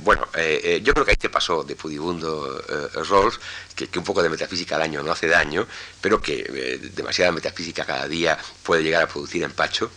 bueno, 0.00 0.26
yo 0.82 0.92
creo 0.92 1.04
que 1.04 1.12
ahí 1.12 1.18
se 1.20 1.30
pasó 1.30 1.62
de 1.62 1.76
pudibundo 1.76 2.60
Rawls, 3.08 3.38
que, 3.76 3.88
un 3.96 4.04
poco 4.04 4.24
de 4.24 4.28
metafísica 4.28 4.74
al 4.74 4.82
año 4.82 5.04
no 5.04 5.12
hace 5.12 5.28
daño, 5.28 5.68
pero 6.00 6.20
que 6.20 6.80
demasiada 6.94 7.30
metafísica 7.30 7.84
cada 7.84 8.08
día 8.08 8.36
puede 8.64 8.82
llegar 8.82 9.04
a 9.04 9.06
producir 9.06 9.44
empacho. 9.44 9.92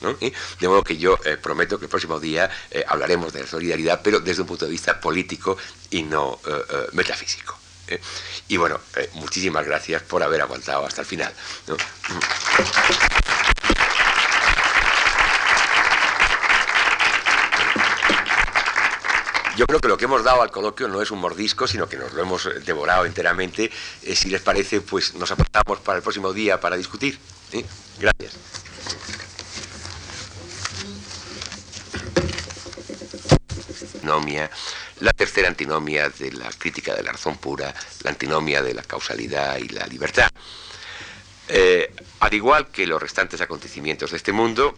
De 0.60 0.68
modo 0.68 0.84
que 0.84 0.98
yo 0.98 1.18
prometo 1.42 1.80
que 1.80 1.86
el 1.86 1.90
próximo 1.90 2.20
día 2.20 2.50
eh, 2.76 2.84
hablaremos 2.86 3.32
de 3.32 3.48
solidaridad, 3.48 4.02
pero 4.04 4.20
desde 4.20 4.42
un 4.42 4.50
punto 4.50 4.66
de 4.66 4.72
vista 4.72 5.00
político 5.00 5.56
y 5.92 6.04
no 6.04 6.42
eh, 6.46 6.52
eh, 6.70 6.88
metafísico. 6.92 7.58
Y 8.50 8.58
bueno, 8.58 8.82
muchísimas 9.14 9.66
gracias 9.66 10.02
por 10.02 10.22
haber 10.22 10.42
aguantado 10.42 10.86
hasta 10.86 11.02
el 11.02 11.08
final. 11.08 11.32
Yo 19.56 19.66
creo 19.68 19.80
que 19.80 19.88
lo 19.88 19.98
que 19.98 20.04
hemos 20.04 20.26
dado 20.26 20.42
al 20.42 20.52
coloquio 20.52 20.90
no 20.90 21.02
es 21.02 21.12
un 21.12 21.20
mordisco, 21.20 21.68
sino 21.68 21.88
que 21.88 21.96
nos 21.96 22.12
lo 22.12 22.24
hemos 22.24 22.50
devorado 22.66 23.06
enteramente. 23.06 23.72
si 24.02 24.30
les 24.30 24.42
parece, 24.42 24.82
pues 24.82 25.14
nos 25.14 25.32
apartamos 25.32 25.80
para 25.80 25.98
el 26.00 26.04
próximo 26.04 26.34
día 26.34 26.60
para 26.60 26.76
discutir. 26.76 27.18
Gracias. 28.00 28.34
La 34.06 35.12
tercera 35.14 35.48
antinomia 35.48 36.10
de 36.10 36.32
la 36.32 36.50
crítica 36.58 36.94
de 36.96 37.04
la 37.04 37.12
razón 37.12 37.38
pura, 37.38 37.74
la 38.04 38.12
antinomia 38.12 38.62
de 38.62 38.74
la 38.74 38.84
causalidad 38.84 39.58
y 39.58 39.70
la 39.70 39.86
libertad. 39.88 40.30
Eh, 41.48 41.94
al 42.20 42.34
igual 42.34 42.70
que 42.72 42.88
los 42.88 43.02
restantes 43.02 43.42
acontecimientos 43.42 44.12
de 44.12 44.18
este 44.18 44.32
mundo, 44.32 44.78